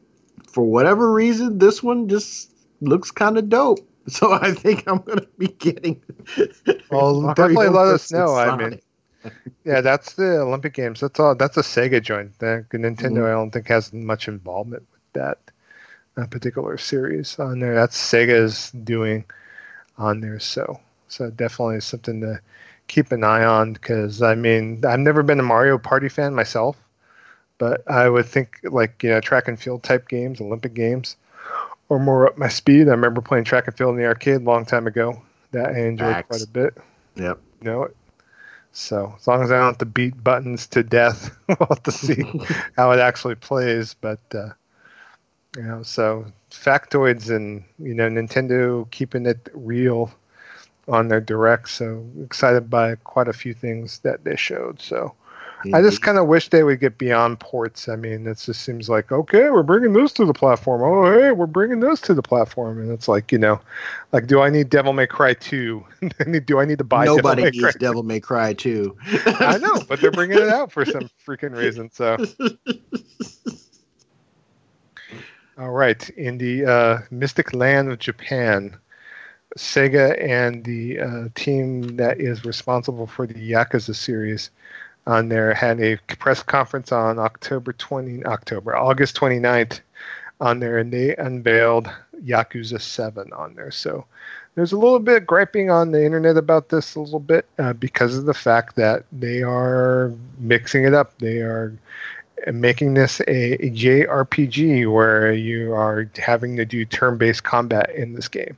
for 0.52 0.64
whatever 0.64 1.12
reason, 1.12 1.58
this 1.58 1.82
one 1.82 2.08
just 2.08 2.50
looks 2.80 3.10
kind 3.10 3.38
of 3.38 3.48
dope. 3.48 3.80
So 4.08 4.32
I 4.32 4.52
think 4.52 4.88
I'm 4.88 4.98
going 5.02 5.18
to 5.18 5.28
be 5.38 5.46
getting. 5.46 6.02
well, 6.90 7.32
definitely 7.34 7.68
let 7.68 7.86
us 7.86 8.10
know. 8.10 8.34
I 8.34 8.56
mean, 8.56 8.80
yeah, 9.64 9.82
that's 9.82 10.14
the 10.14 10.40
Olympic 10.40 10.72
Games. 10.72 11.00
That's 11.00 11.20
all. 11.20 11.36
That's 11.36 11.58
a 11.58 11.60
Sega 11.60 12.02
joint. 12.02 12.36
The 12.38 12.64
Nintendo, 12.72 12.96
mm-hmm. 12.96 13.24
I 13.24 13.30
don't 13.30 13.50
think 13.50 13.68
has 13.68 13.92
much 13.92 14.26
involvement 14.26 14.84
with 14.90 15.12
that 15.12 15.38
uh, 16.16 16.26
particular 16.26 16.76
series 16.78 17.38
on 17.38 17.60
there. 17.60 17.74
That's 17.74 17.96
Sega's 17.96 18.72
doing 18.72 19.26
on 19.98 20.20
there. 20.20 20.40
So 20.40 20.80
so 21.08 21.30
definitely 21.30 21.80
something 21.80 22.20
to 22.22 22.40
keep 22.88 23.12
an 23.12 23.22
eye 23.22 23.44
on 23.44 23.74
because 23.74 24.22
I 24.22 24.34
mean 24.34 24.84
I've 24.84 25.00
never 25.00 25.22
been 25.22 25.40
a 25.40 25.44
Mario 25.44 25.78
Party 25.78 26.08
fan 26.08 26.34
myself, 26.34 26.76
but 27.60 27.88
I 27.88 28.08
would 28.08 28.24
think 28.24 28.58
like 28.64 29.02
you 29.02 29.10
know 29.10 29.20
track 29.20 29.46
and 29.46 29.60
field 29.60 29.82
type 29.84 30.08
games, 30.08 30.40
Olympic 30.40 30.72
games, 30.74 31.16
or 31.90 32.00
more 32.00 32.26
up 32.26 32.38
my 32.38 32.48
speed. 32.48 32.88
I 32.88 32.92
remember 32.92 33.20
playing 33.20 33.44
track 33.44 33.68
and 33.68 33.76
field 33.76 33.90
in 33.90 34.00
the 34.00 34.06
arcade 34.06 34.40
a 34.40 34.44
long 34.44 34.64
time 34.64 34.88
ago. 34.88 35.22
That 35.52 35.70
I 35.70 35.80
enjoyed 35.86 36.08
Max. 36.08 36.28
quite 36.28 36.42
a 36.42 36.48
bit. 36.48 36.78
Yep. 37.16 37.38
You 37.60 37.70
know 37.70 37.82
it. 37.84 37.96
So 38.72 39.14
as 39.18 39.26
long 39.26 39.42
as 39.42 39.52
I 39.52 39.58
don't 39.58 39.66
have 39.66 39.78
to 39.78 39.84
beat 39.84 40.24
buttons 40.24 40.68
to 40.68 40.82
death, 40.82 41.36
we'll 41.48 41.68
have 41.68 41.82
to 41.82 41.92
see 41.92 42.24
how 42.76 42.92
it 42.92 42.98
actually 42.98 43.34
plays. 43.34 43.94
But 43.94 44.20
uh, 44.34 44.50
you 45.54 45.62
know, 45.62 45.82
so 45.82 46.24
factoids 46.50 47.34
and 47.34 47.62
you 47.78 47.92
know 47.92 48.08
Nintendo 48.08 48.90
keeping 48.90 49.26
it 49.26 49.50
real 49.52 50.10
on 50.88 51.08
their 51.08 51.20
direct. 51.20 51.68
So 51.68 52.06
excited 52.24 52.70
by 52.70 52.94
quite 52.94 53.28
a 53.28 53.34
few 53.34 53.52
things 53.52 53.98
that 53.98 54.24
they 54.24 54.36
showed. 54.36 54.80
So 54.80 55.14
I 55.74 55.82
just 55.82 56.02
kind 56.02 56.18
of 56.18 56.26
wish 56.26 56.48
they 56.48 56.62
would 56.62 56.80
get 56.80 56.96
beyond 56.98 57.40
ports. 57.40 57.88
I 57.88 57.96
mean, 57.96 58.26
it 58.26 58.38
just 58.38 58.62
seems 58.62 58.88
like 58.88 59.12
okay, 59.12 59.50
we're 59.50 59.62
bringing 59.62 59.92
this 59.92 60.12
to 60.14 60.24
the 60.24 60.32
platform. 60.32 60.82
Oh, 60.82 61.12
hey, 61.12 61.32
we're 61.32 61.46
bringing 61.46 61.80
this 61.80 62.00
to 62.02 62.14
the 62.14 62.22
platform, 62.22 62.80
and 62.80 62.90
it's 62.90 63.08
like 63.08 63.30
you 63.30 63.38
know, 63.38 63.60
like 64.12 64.26
do 64.26 64.40
I 64.40 64.50
need 64.50 64.70
Devil 64.70 64.92
May 64.92 65.06
Cry 65.06 65.34
two? 65.34 65.84
do 66.44 66.58
I 66.58 66.64
need 66.64 66.78
to 66.78 66.84
buy? 66.84 67.04
Nobody 67.04 67.42
Devil 67.42 67.60
needs 67.60 67.76
Devil 67.76 68.02
May 68.02 68.20
Cry 68.20 68.54
two. 68.54 68.96
I 69.26 69.58
know, 69.58 69.82
but 69.88 70.00
they're 70.00 70.10
bringing 70.10 70.38
it 70.38 70.48
out 70.48 70.72
for 70.72 70.84
some 70.84 71.10
freaking 71.26 71.56
reason. 71.56 71.90
So. 71.90 72.16
All 75.58 75.70
right, 75.70 76.08
in 76.10 76.38
the 76.38 76.64
uh, 76.64 76.98
Mystic 77.10 77.52
Land 77.52 77.92
of 77.92 77.98
Japan, 77.98 78.78
Sega 79.58 80.18
and 80.22 80.64
the 80.64 81.00
uh, 81.00 81.28
team 81.34 81.96
that 81.96 82.18
is 82.18 82.46
responsible 82.46 83.06
for 83.06 83.26
the 83.26 83.34
Yakuza 83.34 83.94
series 83.94 84.50
on 85.10 85.28
there 85.28 85.52
had 85.52 85.80
a 85.80 85.96
press 86.18 86.42
conference 86.42 86.92
on 86.92 87.18
October 87.18 87.72
20 87.72 88.24
October 88.24 88.76
August 88.76 89.16
29th 89.16 89.80
on 90.40 90.60
there 90.60 90.78
and 90.78 90.92
they 90.92 91.14
unveiled 91.16 91.90
Yakuza 92.24 92.80
7 92.80 93.32
on 93.32 93.54
there. 93.54 93.70
So 93.70 94.06
there's 94.54 94.72
a 94.72 94.78
little 94.78 94.98
bit 94.98 95.26
griping 95.26 95.70
on 95.70 95.92
the 95.92 96.04
internet 96.04 96.36
about 96.36 96.68
this 96.68 96.94
a 96.94 97.00
little 97.00 97.20
bit 97.20 97.46
uh, 97.58 97.72
because 97.74 98.16
of 98.16 98.24
the 98.24 98.34
fact 98.34 98.76
that 98.76 99.04
they 99.12 99.42
are 99.42 100.12
mixing 100.38 100.84
it 100.84 100.94
up. 100.94 101.18
They 101.18 101.38
are 101.38 101.76
making 102.52 102.94
this 102.94 103.20
a, 103.20 103.54
a 103.54 103.70
JRPG 103.70 104.90
where 104.92 105.32
you 105.32 105.74
are 105.74 106.10
having 106.16 106.56
to 106.56 106.64
do 106.64 106.84
turn-based 106.84 107.44
combat 107.44 107.90
in 107.94 108.14
this 108.14 108.28
game 108.28 108.56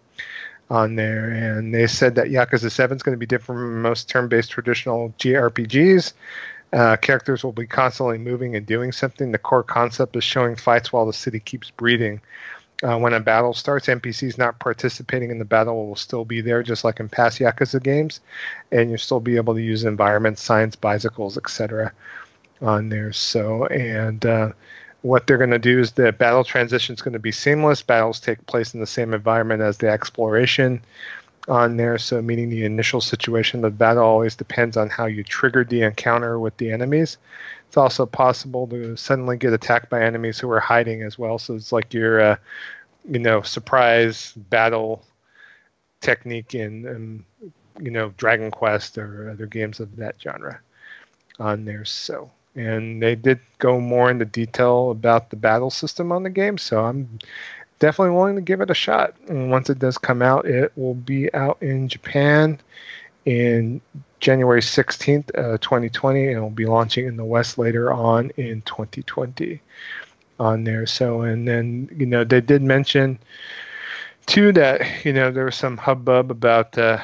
on 0.72 0.96
there, 0.96 1.30
and 1.30 1.74
they 1.74 1.86
said 1.86 2.14
that 2.14 2.28
Yakuza 2.28 2.70
7 2.70 2.96
is 2.96 3.02
going 3.02 3.12
to 3.14 3.18
be 3.18 3.26
different 3.26 3.58
from 3.58 3.82
most 3.82 4.08
turn-based 4.08 4.50
traditional 4.50 5.14
JRPGs. 5.18 6.14
Uh, 6.72 6.96
characters 6.96 7.44
will 7.44 7.52
be 7.52 7.66
constantly 7.66 8.16
moving 8.16 8.56
and 8.56 8.64
doing 8.64 8.90
something. 8.90 9.32
The 9.32 9.38
core 9.38 9.62
concept 9.62 10.16
is 10.16 10.24
showing 10.24 10.56
fights 10.56 10.90
while 10.90 11.04
the 11.04 11.12
city 11.12 11.40
keeps 11.40 11.70
breathing. 11.70 12.22
Uh, 12.82 12.98
when 12.98 13.12
a 13.12 13.20
battle 13.20 13.52
starts, 13.52 13.86
NPCs 13.86 14.38
not 14.38 14.58
participating 14.58 15.30
in 15.30 15.38
the 15.38 15.44
battle 15.44 15.86
will 15.86 15.94
still 15.94 16.24
be 16.24 16.40
there, 16.40 16.62
just 16.62 16.84
like 16.84 17.00
in 17.00 17.08
past 17.08 17.38
Yakuza 17.38 17.80
games, 17.80 18.20
and 18.72 18.88
you'll 18.88 18.98
still 18.98 19.20
be 19.20 19.36
able 19.36 19.54
to 19.54 19.62
use 19.62 19.84
environment 19.84 20.38
signs, 20.38 20.74
bicycles, 20.74 21.36
etc. 21.36 21.92
on 22.62 22.88
there. 22.88 23.12
So, 23.12 23.66
and 23.66 24.24
uh, 24.24 24.52
what 25.02 25.26
they're 25.26 25.38
going 25.38 25.50
to 25.50 25.58
do 25.58 25.80
is 25.80 25.92
the 25.92 26.12
battle 26.12 26.44
transition 26.44 26.94
is 26.94 27.02
going 27.02 27.12
to 27.12 27.18
be 27.18 27.32
seamless. 27.32 27.82
Battles 27.82 28.20
take 28.20 28.44
place 28.46 28.72
in 28.72 28.80
the 28.80 28.86
same 28.86 29.12
environment 29.12 29.60
as 29.60 29.78
the 29.78 29.88
exploration 29.88 30.80
on 31.48 31.76
there. 31.76 31.98
So, 31.98 32.22
meaning 32.22 32.50
the 32.50 32.64
initial 32.64 33.00
situation, 33.00 33.60
the 33.60 33.70
battle 33.70 34.04
always 34.04 34.36
depends 34.36 34.76
on 34.76 34.88
how 34.88 35.06
you 35.06 35.24
triggered 35.24 35.68
the 35.68 35.82
encounter 35.82 36.38
with 36.38 36.56
the 36.56 36.70
enemies. 36.70 37.18
It's 37.66 37.76
also 37.76 38.06
possible 38.06 38.66
to 38.68 38.96
suddenly 38.96 39.36
get 39.36 39.52
attacked 39.52 39.90
by 39.90 40.02
enemies 40.02 40.38
who 40.38 40.50
are 40.50 40.60
hiding 40.60 41.02
as 41.02 41.18
well. 41.18 41.38
So 41.38 41.54
it's 41.54 41.72
like 41.72 41.92
your, 41.92 42.20
uh, 42.20 42.36
you 43.08 43.18
know, 43.18 43.42
surprise 43.42 44.32
battle 44.32 45.04
technique 46.00 46.54
in, 46.54 46.86
in, 46.86 47.24
you 47.80 47.90
know, 47.90 48.12
Dragon 48.18 48.50
Quest 48.50 48.98
or 48.98 49.30
other 49.30 49.46
games 49.46 49.80
of 49.80 49.96
that 49.96 50.16
genre 50.22 50.60
on 51.40 51.64
there. 51.64 51.84
So 51.84 52.30
and 52.54 53.02
they 53.02 53.14
did 53.14 53.40
go 53.58 53.80
more 53.80 54.10
into 54.10 54.24
detail 54.24 54.90
about 54.90 55.30
the 55.30 55.36
battle 55.36 55.70
system 55.70 56.12
on 56.12 56.22
the 56.22 56.30
game. 56.30 56.58
So 56.58 56.84
I'm 56.84 57.18
definitely 57.78 58.14
willing 58.14 58.36
to 58.36 58.42
give 58.42 58.60
it 58.60 58.70
a 58.70 58.74
shot. 58.74 59.14
And 59.28 59.50
once 59.50 59.70
it 59.70 59.78
does 59.78 59.98
come 59.98 60.22
out, 60.22 60.46
it 60.46 60.72
will 60.76 60.94
be 60.94 61.32
out 61.34 61.58
in 61.60 61.88
Japan 61.88 62.60
in 63.24 63.80
January 64.20 64.60
16th, 64.60 65.30
uh, 65.36 65.58
2020, 65.58 66.28
and 66.28 66.42
will 66.42 66.50
be 66.50 66.66
launching 66.66 67.06
in 67.06 67.16
the 67.16 67.24
West 67.24 67.58
later 67.58 67.92
on 67.92 68.30
in 68.36 68.62
2020 68.62 69.60
on 70.38 70.64
there. 70.64 70.86
So, 70.86 71.22
and 71.22 71.46
then, 71.46 71.88
you 71.96 72.06
know, 72.06 72.24
they 72.24 72.40
did 72.40 72.62
mention 72.62 73.18
too 74.26 74.52
that, 74.52 75.04
you 75.04 75.12
know, 75.12 75.30
there 75.30 75.44
was 75.44 75.56
some 75.56 75.76
hubbub 75.76 76.30
about, 76.30 76.76
uh, 76.78 76.98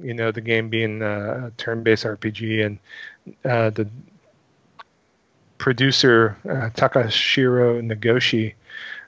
you 0.00 0.14
know, 0.14 0.32
the 0.32 0.40
game 0.40 0.68
being 0.68 1.02
uh, 1.02 1.44
a 1.48 1.50
turn 1.56 1.82
based 1.82 2.04
RPG 2.04 2.64
and 2.66 2.78
uh, 3.44 3.70
the 3.70 3.88
producer 5.62 6.36
uh, 6.44 6.70
Toshihiro 6.70 7.80
Nagoshi 7.80 8.54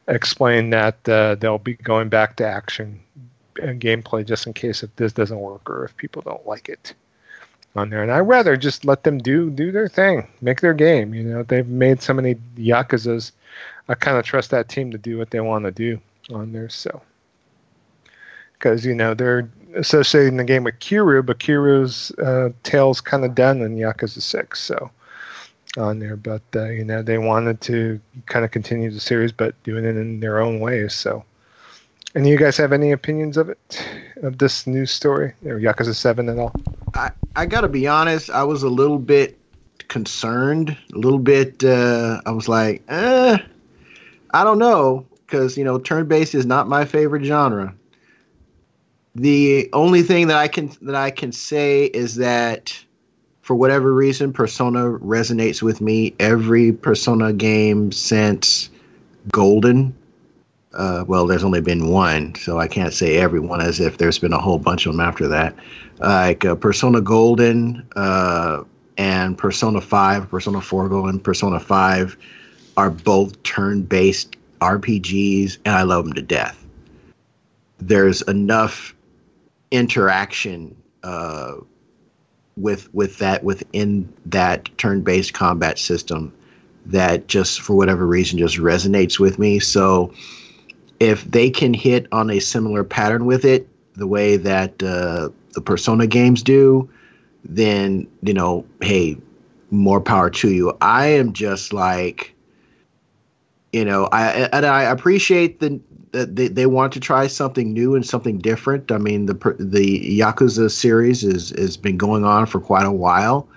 explained 0.06 0.72
that 0.72 1.08
uh, 1.08 1.34
they'll 1.34 1.58
be 1.58 1.74
going 1.74 2.08
back 2.08 2.36
to 2.36 2.46
action 2.46 3.00
and 3.60 3.80
gameplay 3.80 4.24
just 4.24 4.46
in 4.46 4.52
case 4.52 4.84
if 4.84 4.94
this 4.94 5.12
doesn't 5.12 5.40
work 5.40 5.68
or 5.68 5.84
if 5.84 5.96
people 5.96 6.22
don't 6.22 6.46
like 6.46 6.68
it 6.68 6.94
on 7.74 7.90
there. 7.90 8.04
And 8.04 8.12
I'd 8.12 8.20
rather 8.20 8.56
just 8.56 8.84
let 8.84 9.02
them 9.02 9.18
do 9.18 9.50
do 9.50 9.72
their 9.72 9.88
thing, 9.88 10.28
make 10.42 10.60
their 10.60 10.74
game. 10.74 11.12
You 11.12 11.24
know, 11.24 11.42
they've 11.42 11.66
made 11.66 12.00
so 12.00 12.14
many 12.14 12.36
Yakuza's. 12.56 13.32
I 13.88 13.94
kind 13.94 14.16
of 14.16 14.24
trust 14.24 14.50
that 14.52 14.68
team 14.68 14.92
to 14.92 14.98
do 14.98 15.18
what 15.18 15.30
they 15.30 15.40
want 15.40 15.64
to 15.64 15.72
do 15.72 16.00
on 16.32 16.52
there. 16.52 16.68
So, 16.68 17.02
because 18.52 18.86
you 18.86 18.94
know 18.94 19.12
they're 19.14 19.50
associating 19.74 20.36
the 20.36 20.44
game 20.44 20.62
with 20.62 20.78
Kiryu, 20.78 21.26
but 21.26 21.40
Kiryu's 21.40 22.12
uh, 22.12 22.50
tale's 22.62 23.00
kind 23.00 23.24
of 23.24 23.34
done 23.34 23.60
in 23.60 23.74
Yakuza 23.76 24.22
Six. 24.22 24.60
So 24.62 24.92
on 25.76 25.98
there, 25.98 26.16
but 26.16 26.42
uh, 26.54 26.68
you 26.68 26.84
know 26.84 27.02
they 27.02 27.18
wanted 27.18 27.60
to 27.62 28.00
kind 28.26 28.44
of 28.44 28.50
continue 28.50 28.90
the 28.90 29.00
series, 29.00 29.32
but 29.32 29.60
doing 29.62 29.84
it 29.84 29.96
in 29.96 30.20
their 30.20 30.40
own 30.40 30.60
ways. 30.60 30.94
So, 30.94 31.24
and 32.14 32.26
you 32.26 32.36
guys 32.36 32.56
have 32.56 32.72
any 32.72 32.92
opinions 32.92 33.36
of 33.36 33.48
it, 33.48 33.86
of 34.22 34.38
this 34.38 34.66
news 34.66 34.90
story, 34.90 35.34
or 35.44 35.58
Yakuza 35.58 35.94
Seven 35.94 36.28
at 36.28 36.38
all? 36.38 36.52
I 36.94 37.10
I 37.36 37.46
gotta 37.46 37.68
be 37.68 37.86
honest, 37.86 38.30
I 38.30 38.44
was 38.44 38.62
a 38.62 38.68
little 38.68 38.98
bit 38.98 39.38
concerned, 39.88 40.76
a 40.94 40.98
little 40.98 41.18
bit. 41.18 41.64
Uh, 41.64 42.20
I 42.26 42.30
was 42.30 42.48
like, 42.48 42.82
eh, 42.88 43.38
I 44.32 44.44
don't 44.44 44.58
know, 44.58 45.06
because 45.26 45.56
you 45.56 45.64
know, 45.64 45.78
turn 45.78 46.06
based 46.06 46.34
is 46.34 46.46
not 46.46 46.68
my 46.68 46.84
favorite 46.84 47.24
genre. 47.24 47.74
The 49.16 49.68
only 49.72 50.02
thing 50.02 50.26
that 50.28 50.36
I 50.36 50.48
can 50.48 50.72
that 50.82 50.96
I 50.96 51.10
can 51.10 51.32
say 51.32 51.84
is 51.84 52.16
that 52.16 52.84
for 53.44 53.54
whatever 53.54 53.92
reason, 53.92 54.32
Persona 54.32 54.98
resonates 55.00 55.60
with 55.60 55.82
me. 55.82 56.14
Every 56.18 56.72
Persona 56.72 57.30
game 57.30 57.92
since 57.92 58.70
Golden. 59.30 59.94
Uh, 60.72 61.04
well, 61.06 61.26
there's 61.26 61.44
only 61.44 61.60
been 61.60 61.88
one, 61.88 62.34
so 62.36 62.58
I 62.58 62.68
can't 62.68 62.94
say 62.94 63.18
everyone 63.18 63.60
as 63.60 63.80
if 63.80 63.98
there's 63.98 64.18
been 64.18 64.32
a 64.32 64.40
whole 64.40 64.58
bunch 64.58 64.86
of 64.86 64.92
them 64.94 65.00
after 65.00 65.28
that. 65.28 65.54
like 66.00 66.46
uh, 66.46 66.54
Persona 66.54 67.02
Golden 67.02 67.86
uh, 67.94 68.64
and 68.96 69.36
Persona 69.36 69.82
5, 69.82 70.30
Persona 70.30 70.62
4 70.62 70.88
Golden, 70.88 71.20
Persona 71.20 71.60
5 71.60 72.16
are 72.78 72.90
both 72.90 73.40
turn 73.42 73.82
based 73.82 74.36
RPGs, 74.62 75.58
and 75.66 75.74
I 75.74 75.82
love 75.82 76.06
them 76.06 76.14
to 76.14 76.22
death. 76.22 76.64
There's 77.76 78.22
enough 78.22 78.94
interaction 79.70 80.74
uh, 81.02 81.56
with 82.56 82.92
with 82.94 83.18
that 83.18 83.42
within 83.42 84.12
that 84.26 84.68
turn-based 84.78 85.34
combat 85.34 85.78
system 85.78 86.32
that 86.86 87.26
just 87.28 87.60
for 87.60 87.74
whatever 87.74 88.06
reason 88.06 88.38
just 88.38 88.58
resonates 88.58 89.18
with 89.18 89.38
me. 89.38 89.58
So 89.58 90.12
if 91.00 91.24
they 91.24 91.50
can 91.50 91.74
hit 91.74 92.06
on 92.12 92.30
a 92.30 92.40
similar 92.40 92.84
pattern 92.84 93.26
with 93.26 93.44
it, 93.44 93.68
the 93.94 94.06
way 94.06 94.36
that 94.36 94.82
uh, 94.82 95.30
the 95.52 95.60
Persona 95.60 96.06
games 96.06 96.42
do, 96.42 96.88
then 97.44 98.06
you 98.22 98.34
know, 98.34 98.64
hey, 98.80 99.16
more 99.70 100.00
power 100.00 100.30
to 100.30 100.50
you. 100.50 100.76
I 100.80 101.06
am 101.06 101.32
just 101.32 101.72
like, 101.72 102.34
you 103.72 103.84
know, 103.84 104.08
I 104.12 104.48
and 104.52 104.66
I 104.66 104.82
appreciate 104.82 105.60
the 105.60 105.80
they, 106.14 106.48
they 106.48 106.66
want 106.66 106.92
to 106.92 107.00
try 107.00 107.26
something 107.26 107.72
new 107.72 107.94
and 107.94 108.06
something 108.06 108.38
different. 108.38 108.92
I 108.92 108.98
mean, 108.98 109.26
the 109.26 109.34
the 109.58 110.18
Yakuza 110.20 110.70
series 110.70 111.24
is 111.24 111.50
has 111.50 111.76
been 111.76 111.96
going 111.96 112.24
on 112.24 112.46
for 112.46 112.60
quite 112.60 112.86
a 112.86 112.92
while, 112.92 113.48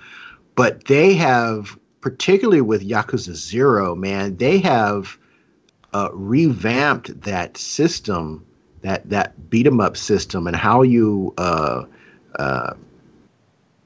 but 0.55 0.85
they 0.85 1.13
have, 1.13 1.77
particularly 2.01 2.61
with 2.61 2.87
Yakuza 2.87 3.35
Zero, 3.35 3.95
man, 3.95 4.37
they 4.37 4.57
have 4.59 5.17
uh, 5.93 6.09
revamped 6.11 7.21
that 7.21 7.57
system, 7.57 8.45
that 8.81 9.07
that 9.09 9.49
beat 9.49 9.67
'em 9.67 9.79
up 9.79 9.95
system, 9.95 10.47
and 10.47 10.55
how 10.55 10.81
you 10.81 11.33
uh, 11.37 11.85
uh, 12.39 12.73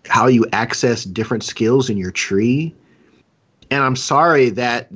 how 0.08 0.28
you 0.28 0.46
access 0.54 1.04
different 1.04 1.44
skills 1.44 1.90
in 1.90 1.98
your 1.98 2.12
tree. 2.12 2.74
And 3.70 3.84
I'm 3.84 3.96
sorry 3.96 4.50
that 4.52 4.90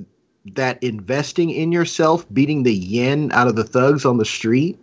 that 0.53 0.81
investing 0.83 1.49
in 1.49 1.71
yourself, 1.71 2.25
beating 2.33 2.63
the 2.63 2.73
yen 2.73 3.31
out 3.33 3.47
of 3.47 3.55
the 3.55 3.63
thugs 3.63 4.05
on 4.05 4.17
the 4.17 4.25
street, 4.25 4.77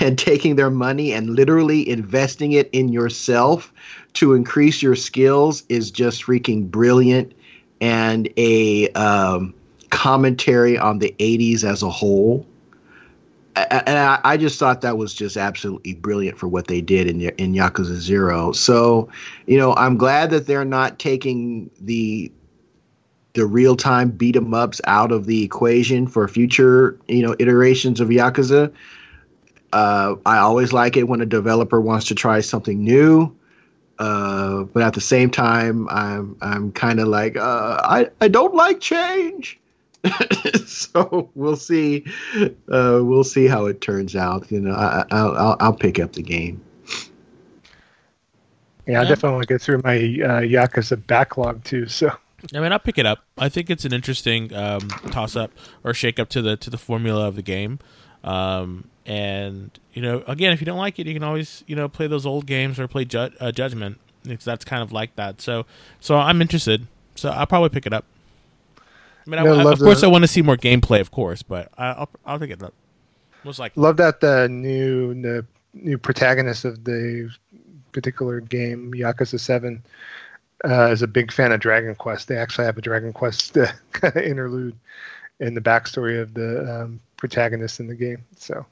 and 0.00 0.18
taking 0.18 0.56
their 0.56 0.70
money 0.70 1.12
and 1.12 1.30
literally 1.30 1.88
investing 1.88 2.52
it 2.52 2.68
in 2.72 2.88
yourself 2.88 3.72
to 4.14 4.34
increase 4.34 4.82
your 4.82 4.96
skills 4.96 5.64
is 5.68 5.90
just 5.90 6.24
freaking 6.24 6.70
brilliant 6.70 7.32
and 7.80 8.28
a 8.36 8.88
um, 8.90 9.54
commentary 9.90 10.76
on 10.76 10.98
the 10.98 11.14
80s 11.18 11.64
as 11.64 11.82
a 11.82 11.90
whole. 11.90 12.46
And 13.56 13.98
I, 13.98 14.20
I, 14.24 14.36
just 14.36 14.58
thought 14.58 14.80
that 14.80 14.96
was 14.96 15.12
just 15.12 15.36
absolutely 15.36 15.94
brilliant 15.94 16.38
for 16.38 16.46
what 16.46 16.68
they 16.68 16.80
did 16.80 17.08
in 17.08 17.20
in 17.20 17.52
Yakuza 17.52 17.96
Zero. 17.96 18.52
So, 18.52 19.08
you 19.46 19.58
know, 19.58 19.74
I'm 19.74 19.96
glad 19.96 20.30
that 20.30 20.46
they're 20.46 20.64
not 20.64 20.98
taking 20.98 21.68
the 21.80 22.30
the 23.40 23.46
real 23.46 23.74
time 23.74 24.10
beat 24.10 24.36
'em 24.36 24.52
ups 24.52 24.82
out 24.84 25.10
of 25.10 25.24
the 25.24 25.42
equation 25.42 26.06
for 26.06 26.28
future 26.28 26.98
you 27.08 27.22
know 27.22 27.34
iterations 27.38 27.98
of 27.98 28.10
Yakuza. 28.10 28.70
Uh, 29.72 30.16
I 30.26 30.36
always 30.38 30.74
like 30.74 30.98
it 30.98 31.08
when 31.08 31.22
a 31.22 31.26
developer 31.26 31.80
wants 31.80 32.08
to 32.08 32.14
try 32.14 32.40
something 32.40 32.84
new. 32.84 33.34
Uh, 33.98 34.64
but 34.64 34.82
at 34.82 34.92
the 34.92 35.00
same 35.00 35.30
time, 35.30 35.88
I'm 35.88 36.36
I'm 36.42 36.70
kind 36.72 37.00
of 37.00 37.08
like 37.08 37.38
uh, 37.38 37.80
I 37.82 38.10
I 38.20 38.28
don't 38.28 38.54
like 38.54 38.78
change. 38.78 39.58
so 40.66 41.30
we'll 41.34 41.56
see. 41.56 42.04
Uh, 42.70 43.00
we'll 43.02 43.24
see 43.24 43.46
how 43.46 43.64
it 43.66 43.80
turns 43.80 44.14
out. 44.14 44.52
You 44.52 44.60
know, 44.60 44.74
I, 44.74 45.06
I'll, 45.10 45.36
I'll 45.36 45.56
I'll 45.60 45.72
pick 45.72 45.98
up 45.98 46.12
the 46.12 46.22
game. 46.22 46.60
Yeah, 48.86 49.00
I 49.00 49.04
definitely 49.04 49.30
want 49.30 49.48
to 49.48 49.54
get 49.54 49.62
through 49.62 49.80
my 49.82 49.96
uh, 49.96 50.40
Yakuza 50.42 51.06
backlog 51.06 51.64
too. 51.64 51.86
So. 51.86 52.12
I 52.54 52.60
mean, 52.60 52.72
I'll 52.72 52.78
pick 52.78 52.98
it 52.98 53.06
up. 53.06 53.24
I 53.38 53.48
think 53.48 53.70
it's 53.70 53.84
an 53.84 53.92
interesting 53.92 54.54
um, 54.54 54.88
toss 55.10 55.36
up 55.36 55.50
or 55.84 55.94
shake 55.94 56.18
up 56.18 56.28
to 56.30 56.42
the 56.42 56.56
to 56.58 56.70
the 56.70 56.78
formula 56.78 57.26
of 57.28 57.36
the 57.36 57.42
game. 57.42 57.78
Um, 58.24 58.88
and 59.06 59.70
you 59.92 60.02
know, 60.02 60.22
again, 60.26 60.52
if 60.52 60.60
you 60.60 60.64
don't 60.64 60.78
like 60.78 60.98
it, 60.98 61.06
you 61.06 61.14
can 61.14 61.22
always 61.22 61.64
you 61.66 61.76
know 61.76 61.88
play 61.88 62.06
those 62.06 62.26
old 62.26 62.46
games 62.46 62.78
or 62.78 62.88
play 62.88 63.04
ju- 63.04 63.30
uh, 63.40 63.52
Judgment. 63.52 63.98
Because 64.22 64.44
that's 64.44 64.66
kind 64.66 64.82
of 64.82 64.92
like 64.92 65.16
that. 65.16 65.40
So, 65.40 65.64
so 65.98 66.16
I'm 66.16 66.42
interested. 66.42 66.86
So 67.14 67.30
I'll 67.30 67.46
probably 67.46 67.70
pick 67.70 67.86
it 67.86 67.94
up. 67.94 68.04
I 68.76 69.30
mean, 69.30 69.38
I, 69.38 69.44
I, 69.44 69.72
of 69.72 69.78
course, 69.78 70.02
the, 70.02 70.08
I 70.08 70.10
want 70.10 70.24
to 70.24 70.28
see 70.28 70.42
more 70.42 70.56
gameplay, 70.56 71.00
of 71.00 71.10
course, 71.10 71.42
but 71.42 71.70
I, 71.78 72.00
will 72.00 72.08
I'll 72.26 72.38
pick 72.38 72.50
it 72.50 72.62
up. 72.62 72.74
Most 73.44 73.58
likely. 73.58 73.80
Love 73.80 73.96
that 73.96 74.20
the 74.20 74.46
new 74.48 75.14
the 75.22 75.46
new 75.72 75.96
protagonist 75.96 76.64
of 76.64 76.84
the 76.84 77.30
particular 77.92 78.40
game, 78.40 78.92
Yakuza 78.92 79.40
Seven, 79.40 79.82
uh, 80.64 80.90
is 80.90 81.02
a 81.02 81.06
big 81.06 81.32
fan 81.32 81.52
of 81.52 81.60
Dragon 81.60 81.94
Quest. 81.94 82.28
They 82.28 82.36
actually 82.36 82.66
have 82.66 82.78
a 82.78 82.82
Dragon 82.82 83.12
Quest 83.12 83.56
uh, 83.56 83.72
interlude 84.16 84.76
in 85.38 85.54
the 85.54 85.60
backstory 85.60 86.20
of 86.20 86.34
the 86.34 86.82
um, 86.82 87.00
protagonist 87.16 87.80
in 87.80 87.86
the 87.86 87.94
game. 87.94 88.24
So 88.36 88.66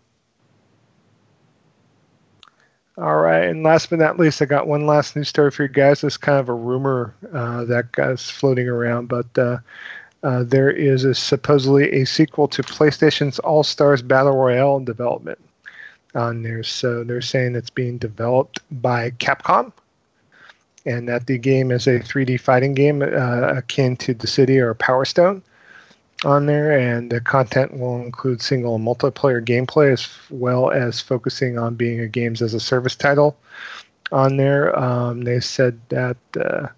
all 2.99 3.19
right, 3.19 3.45
and 3.45 3.63
last 3.63 3.91
but 3.91 4.01
not 4.01 4.19
least, 4.19 4.43
I 4.43 4.45
got 4.47 4.67
one 4.67 4.85
last 4.85 5.15
news 5.15 5.29
story 5.29 5.53
for 5.53 5.63
you 5.63 5.69
guys. 5.69 6.03
It's 6.03 6.17
kind 6.17 6.39
of 6.39 6.49
a 6.49 6.55
rumor 6.55 7.15
uh, 7.33 7.65
guys 7.93 8.29
floating 8.29 8.67
around, 8.67 9.07
but 9.07 9.39
uh, 9.39 9.59
uh, 10.25 10.43
there 10.43 10.69
is 10.69 11.05
a, 11.05 11.15
supposedly 11.15 11.93
a 11.93 12.05
sequel 12.05 12.49
to 12.49 12.63
PlayStation's 12.65 13.39
All 13.39 13.63
Stars 13.63 14.03
Battle 14.03 14.37
Royale 14.37 14.79
in 14.79 14.85
development 14.85 15.39
on 16.17 16.43
there. 16.43 16.65
So 16.65 17.05
they're 17.05 17.21
saying 17.21 17.55
it's 17.55 17.71
being 17.71 17.99
developed 17.99 18.59
by 18.83 19.13
Capcom, 19.13 19.73
and 20.89 21.09
that 21.09 21.27
the 21.27 21.39
game 21.39 21.71
is 21.71 21.87
a 21.87 22.01
3D 22.01 22.41
fighting 22.41 22.75
game 22.75 23.03
uh, 23.03 23.55
akin 23.57 23.97
to 23.99 24.15
Dissidia 24.15 24.63
or 24.63 24.75
Power 24.75 25.05
Stone 25.05 25.43
on 26.25 26.47
there, 26.47 26.77
and 26.77 27.11
the 27.13 27.21
content 27.21 27.79
will 27.79 28.01
include 28.01 28.43
single 28.43 28.75
and 28.75 28.87
multiplayer 28.87 29.45
gameplay 29.45 29.93
as 29.93 30.09
well 30.31 30.71
as 30.71 31.01
focusing 31.01 31.59
on 31.59 31.75
being 31.75 32.01
a 32.01 32.09
games 32.09 32.43
as 32.43 32.55
a 32.55 32.61
service 32.61 32.97
title 32.97 33.37
on 34.11 34.37
there. 34.37 34.77
Um, 34.79 35.23
they 35.23 35.41
said 35.41 35.79
that 35.91 36.17
uh, 36.41 36.69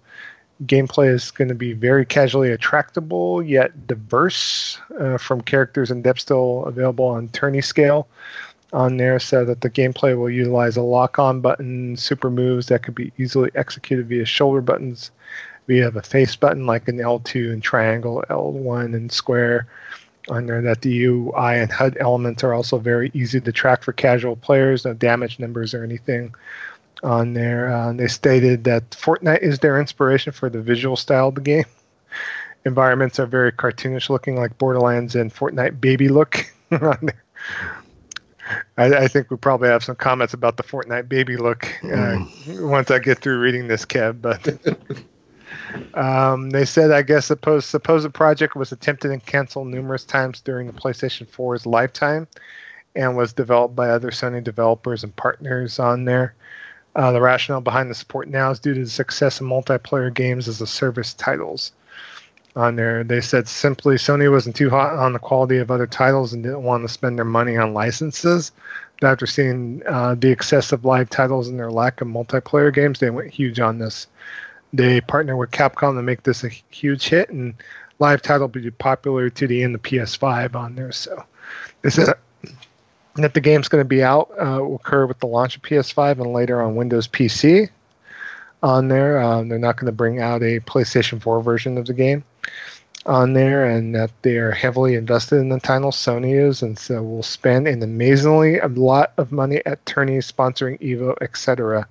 gameplay 0.65 1.11
is 1.11 1.31
going 1.31 1.47
to 1.47 1.55
be 1.55 1.73
very 1.73 2.05
casually 2.05 2.51
attractable 2.51 3.41
yet 3.41 3.87
diverse 3.87 4.77
uh, 4.99 5.17
from 5.17 5.41
characters 5.41 5.89
and 5.89 6.03
depth 6.03 6.19
still 6.19 6.65
available 6.65 7.05
on 7.05 7.29
tourney 7.29 7.61
scale 7.61 8.07
on 8.73 8.97
there 8.97 9.19
so 9.19 9.43
that 9.43 9.61
the 9.61 9.69
gameplay 9.69 10.17
will 10.17 10.29
utilize 10.29 10.77
a 10.77 10.81
lock 10.81 11.19
on 11.19 11.41
button 11.41 11.95
super 11.97 12.29
moves 12.29 12.67
that 12.67 12.83
could 12.83 12.95
be 12.95 13.11
easily 13.17 13.51
executed 13.55 14.07
via 14.07 14.25
shoulder 14.25 14.61
buttons 14.61 15.11
we 15.67 15.77
have 15.77 15.95
a 15.95 16.01
face 16.01 16.35
button 16.35 16.65
like 16.65 16.87
an 16.87 16.97
L2 16.97 17.53
and 17.53 17.63
triangle, 17.63 18.23
L1 18.29 18.95
and 18.95 19.11
square 19.11 19.67
on 20.29 20.45
there 20.45 20.61
that 20.61 20.81
the 20.81 21.05
UI 21.05 21.59
and 21.59 21.71
HUD 21.71 21.97
elements 21.99 22.43
are 22.43 22.53
also 22.53 22.77
very 22.77 23.09
easy 23.13 23.39
to 23.39 23.51
track 23.51 23.83
for 23.83 23.93
casual 23.93 24.35
players, 24.35 24.85
no 24.85 24.93
damage 24.93 25.39
numbers 25.39 25.73
or 25.73 25.83
anything 25.83 26.33
on 27.03 27.33
there. 27.33 27.73
Uh, 27.73 27.93
they 27.93 28.07
stated 28.07 28.63
that 28.65 28.89
Fortnite 28.91 29.41
is 29.41 29.59
their 29.59 29.79
inspiration 29.79 30.33
for 30.33 30.49
the 30.49 30.61
visual 30.61 30.95
style 30.95 31.29
of 31.29 31.35
the 31.35 31.41
game. 31.41 31.65
Environments 32.65 33.19
are 33.19 33.25
very 33.25 33.51
cartoonish 33.51 34.09
looking, 34.09 34.35
like 34.35 34.57
Borderlands 34.57 35.15
and 35.15 35.33
Fortnite 35.33 35.81
baby 35.81 36.09
look 36.09 36.45
on 36.71 36.97
there. 37.01 37.23
I, 38.77 38.85
I, 38.95 39.07
think 39.07 39.29
we 39.31 39.37
probably 39.37 39.69
have 39.69 39.83
some 39.83 39.95
comments 39.95 40.33
about 40.33 40.57
the 40.57 40.63
Fortnite 40.63 41.07
baby 41.09 41.37
look 41.37 41.65
uh, 41.83 41.87
mm. 41.87 42.69
once 42.69 42.91
I 42.91 42.99
get 42.99 43.19
through 43.19 43.39
reading 43.39 43.67
this, 43.67 43.85
Kev. 43.85 44.21
But 44.21 44.57
Um, 45.93 46.49
they 46.49 46.65
said, 46.65 46.91
I 46.91 47.01
guess, 47.01 47.27
suppose 47.27 47.65
supposed 47.65 48.13
project 48.13 48.55
was 48.55 48.71
attempted 48.71 49.11
and 49.11 49.25
canceled 49.25 49.67
numerous 49.67 50.03
times 50.03 50.41
during 50.41 50.67
the 50.67 50.73
PlayStation 50.73 51.27
4's 51.27 51.65
lifetime, 51.65 52.27
and 52.95 53.15
was 53.15 53.33
developed 53.33 53.75
by 53.75 53.89
other 53.89 54.11
Sony 54.11 54.43
developers 54.43 55.03
and 55.03 55.15
partners 55.15 55.79
on 55.79 56.05
there. 56.05 56.35
Uh, 56.95 57.11
the 57.11 57.21
rationale 57.21 57.61
behind 57.61 57.89
the 57.89 57.95
support 57.95 58.27
now 58.27 58.51
is 58.51 58.59
due 58.59 58.73
to 58.73 58.83
the 58.83 58.89
success 58.89 59.39
of 59.39 59.47
multiplayer 59.47 60.13
games 60.13 60.47
as 60.47 60.59
a 60.59 60.67
service 60.67 61.13
titles. 61.13 61.71
On 62.55 62.75
there, 62.75 63.03
they 63.03 63.21
said 63.21 63.47
simply 63.47 63.95
Sony 63.95 64.29
wasn't 64.29 64.57
too 64.57 64.69
hot 64.69 64.93
on 64.93 65.13
the 65.13 65.19
quality 65.19 65.57
of 65.57 65.71
other 65.71 65.87
titles 65.87 66.33
and 66.33 66.43
didn't 66.43 66.63
want 66.63 66.83
to 66.83 66.89
spend 66.89 67.17
their 67.17 67.25
money 67.25 67.55
on 67.55 67.73
licenses. 67.73 68.51
But 68.99 69.11
after 69.11 69.25
seeing 69.25 69.81
uh, 69.87 70.15
the 70.15 70.29
excessive 70.29 70.83
live 70.83 71.09
titles 71.09 71.47
and 71.47 71.57
their 71.57 71.71
lack 71.71 72.01
of 72.01 72.09
multiplayer 72.09 72.73
games, 72.73 72.99
they 72.99 73.09
went 73.09 73.31
huge 73.31 73.59
on 73.59 73.79
this 73.79 74.07
they 74.73 75.01
partner 75.01 75.35
with 75.35 75.51
Capcom 75.51 75.95
to 75.95 76.01
make 76.01 76.23
this 76.23 76.43
a 76.43 76.49
huge 76.69 77.09
hit, 77.09 77.29
and 77.29 77.53
live 77.99 78.21
title 78.21 78.47
will 78.47 78.61
be 78.61 78.71
popular 78.71 79.29
to 79.29 79.47
the 79.47 79.63
end 79.63 79.75
of 79.75 79.83
PS5 79.83 80.55
on 80.55 80.75
there. 80.75 80.91
So, 80.91 81.23
this 81.81 81.97
is 81.97 82.09
that 83.15 83.33
the 83.33 83.41
game's 83.41 83.67
going 83.67 83.81
to 83.83 83.87
be 83.87 84.03
out 84.03 84.31
uh, 84.39 84.59
will 84.61 84.75
occur 84.75 85.05
with 85.05 85.19
the 85.19 85.27
launch 85.27 85.57
of 85.57 85.61
PS5 85.61 86.21
and 86.21 86.33
later 86.33 86.61
on 86.61 86.75
Windows 86.75 87.07
PC. 87.07 87.69
On 88.63 88.87
there, 88.87 89.19
um, 89.19 89.49
they're 89.49 89.57
not 89.57 89.75
going 89.75 89.87
to 89.87 89.91
bring 89.91 90.21
out 90.21 90.43
a 90.43 90.59
PlayStation 90.59 91.21
4 91.21 91.41
version 91.41 91.77
of 91.77 91.87
the 91.87 91.93
game 91.93 92.23
on 93.05 93.33
there, 93.33 93.65
and 93.65 93.95
that 93.95 94.11
they 94.21 94.37
are 94.37 94.51
heavily 94.51 94.95
invested 94.95 95.37
in 95.37 95.49
the 95.49 95.59
title. 95.59 95.91
Sony 95.91 96.39
is, 96.39 96.61
and 96.61 96.77
so 96.77 97.01
will 97.01 97.23
spend 97.23 97.67
an 97.67 97.81
amazingly 97.81 98.59
a 98.59 98.67
lot 98.67 99.13
of 99.17 99.31
money 99.31 99.61
at 99.65 99.85
tourneys 99.85 100.31
sponsoring 100.31 100.79
Evo, 100.79 101.15
etc 101.21 101.87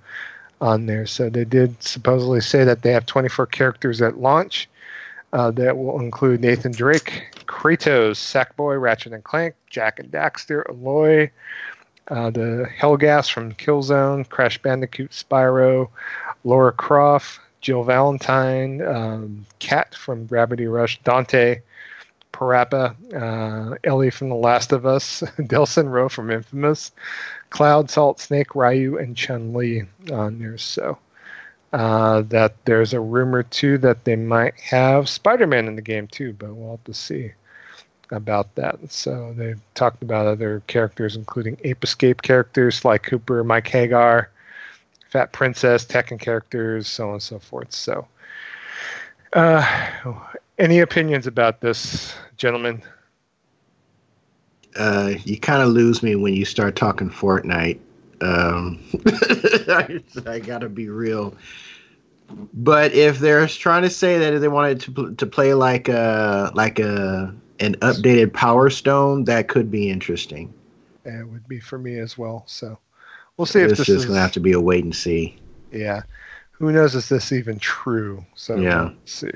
on 0.61 0.87
there. 0.87 1.07
So 1.07 1.31
they 1.31 1.45
did 1.45 1.83
supposedly 1.83 2.41
say 2.41 2.65
that 2.65 2.83
they 2.83 2.93
have 2.93 3.07
24 3.07 3.47
characters 3.47 4.03
at 4.03 4.19
launch. 4.19 4.69
Uh, 5.33 5.53
that 5.53 5.77
will 5.77 6.01
include 6.01 6.41
Nathan 6.41 6.73
Drake, 6.73 7.23
Kratos, 7.47 8.17
Sackboy, 8.17 8.81
Ratchet 8.81 9.13
and 9.13 9.23
Clank, 9.23 9.55
Jak 9.69 10.01
and 10.01 10.11
Daxter, 10.11 10.65
Aloy, 10.65 11.31
uh, 12.09 12.31
the 12.31 12.69
Helghast 12.77 13.31
from 13.31 13.53
Killzone, 13.53 14.29
Crash 14.29 14.61
Bandicoot, 14.61 15.13
Spyro, 15.13 15.89
Lara 16.43 16.73
Croft, 16.73 17.39
Jill 17.61 17.85
Valentine, 17.85 18.83
um, 18.83 19.47
from 19.93 20.27
Gravity 20.27 20.67
Rush, 20.67 21.01
Dante, 21.03 21.61
Parappa, 22.33 22.95
uh, 23.15 23.77
Ellie 23.85 24.11
from 24.11 24.29
The 24.29 24.35
Last 24.35 24.73
of 24.73 24.87
Us, 24.87 25.21
Delsin 25.39 25.91
Rowe 25.91 26.09
from 26.09 26.31
Infamous, 26.31 26.93
Cloud, 27.51 27.91
Salt, 27.91 28.21
Snake, 28.21 28.55
Ryu, 28.55 28.99
and 28.99 29.17
Chun 29.17 29.53
Li 29.53 29.83
on 30.13 30.39
there. 30.39 30.57
So 30.59 30.99
uh, 31.73 32.23
that 32.23 32.55
there's 32.65 32.93
a 32.93 33.01
rumor 33.01 33.43
too 33.43 33.79
that 33.79 34.05
they 34.05 34.17
might 34.17 34.59
have 34.61 35.09
Spider-Man 35.09 35.69
in 35.69 35.77
the 35.77 35.83
game 35.83 36.07
too, 36.07 36.33
but 36.33 36.55
we'll 36.55 36.73
have 36.73 36.85
to 36.85 36.95
see 36.95 37.33
about 38.11 38.55
that. 38.57 38.79
So 38.91 39.35
they've 39.37 39.61
talked 39.75 40.03
about 40.03 40.27
other 40.27 40.63
characters, 40.67 41.17
including 41.17 41.59
Ape 41.65 41.85
Escape 41.85 42.23
characters 42.23 42.85
like 42.85 43.05
Cooper, 43.05 43.45
Mike 43.45 43.69
Haggar, 43.69 44.31
Fat 45.11 45.33
Princess, 45.33 45.85
Tekken 45.85 46.19
characters, 46.19 46.89
so 46.89 47.09
on 47.09 47.13
and 47.15 47.23
so 47.23 47.39
forth. 47.39 47.73
So, 47.73 48.07
uh, 49.33 49.93
any 50.59 50.81
opinions 50.81 51.27
about 51.27 51.61
this, 51.61 52.15
gentlemen? 52.37 52.83
uh, 54.77 55.15
you 55.25 55.39
kind 55.39 55.63
of 55.63 55.69
lose 55.71 56.03
me 56.03 56.17
when 56.17 56.35
you 56.35 56.45
start 56.45 56.77
talking 56.77 57.11
Fortnite. 57.11 57.79
Um, 58.21 58.83
I, 59.07 60.01
I, 60.27 60.39
gotta 60.39 60.69
be 60.69 60.89
real. 60.89 61.35
But 62.53 62.93
if 62.93 63.19
they're 63.19 63.47
trying 63.47 63.83
to 63.83 63.91
say 63.91 64.19
that 64.19 64.39
they 64.39 64.49
wanted 64.49 64.81
to 64.83 65.15
to 65.15 65.27
play 65.27 65.55
like 65.55 65.89
a 65.89 66.53
like 66.55 66.79
a 66.79 67.35
an 67.61 67.77
updated 67.77 68.33
Power 68.33 68.71
Stone, 68.71 69.25
that 69.25 69.49
could 69.49 69.71
be 69.71 69.91
interesting. 69.91 70.53
it 71.05 71.27
would 71.27 71.49
be 71.49 71.61
for 71.61 71.79
me 71.79 71.99
as 71.99 72.19
well. 72.19 72.45
So 72.47 72.79
we'll 73.41 73.47
see 73.47 73.61
this 73.61 73.73
if 73.73 73.79
this 73.79 73.89
is 73.89 74.05
gonna 74.05 74.21
have 74.21 74.33
to 74.33 74.41
be 74.41 74.53
a 74.53 74.61
wait 74.61 74.85
and 74.85 74.95
see. 74.95 75.37
Yeah, 75.73 76.03
who 76.51 76.71
knows 76.71 76.95
is 76.95 77.09
this 77.09 77.33
even 77.33 77.59
true? 77.59 78.23
So 78.35 78.57
yeah, 78.57 78.83
we'll 78.83 78.95
see. 79.07 79.31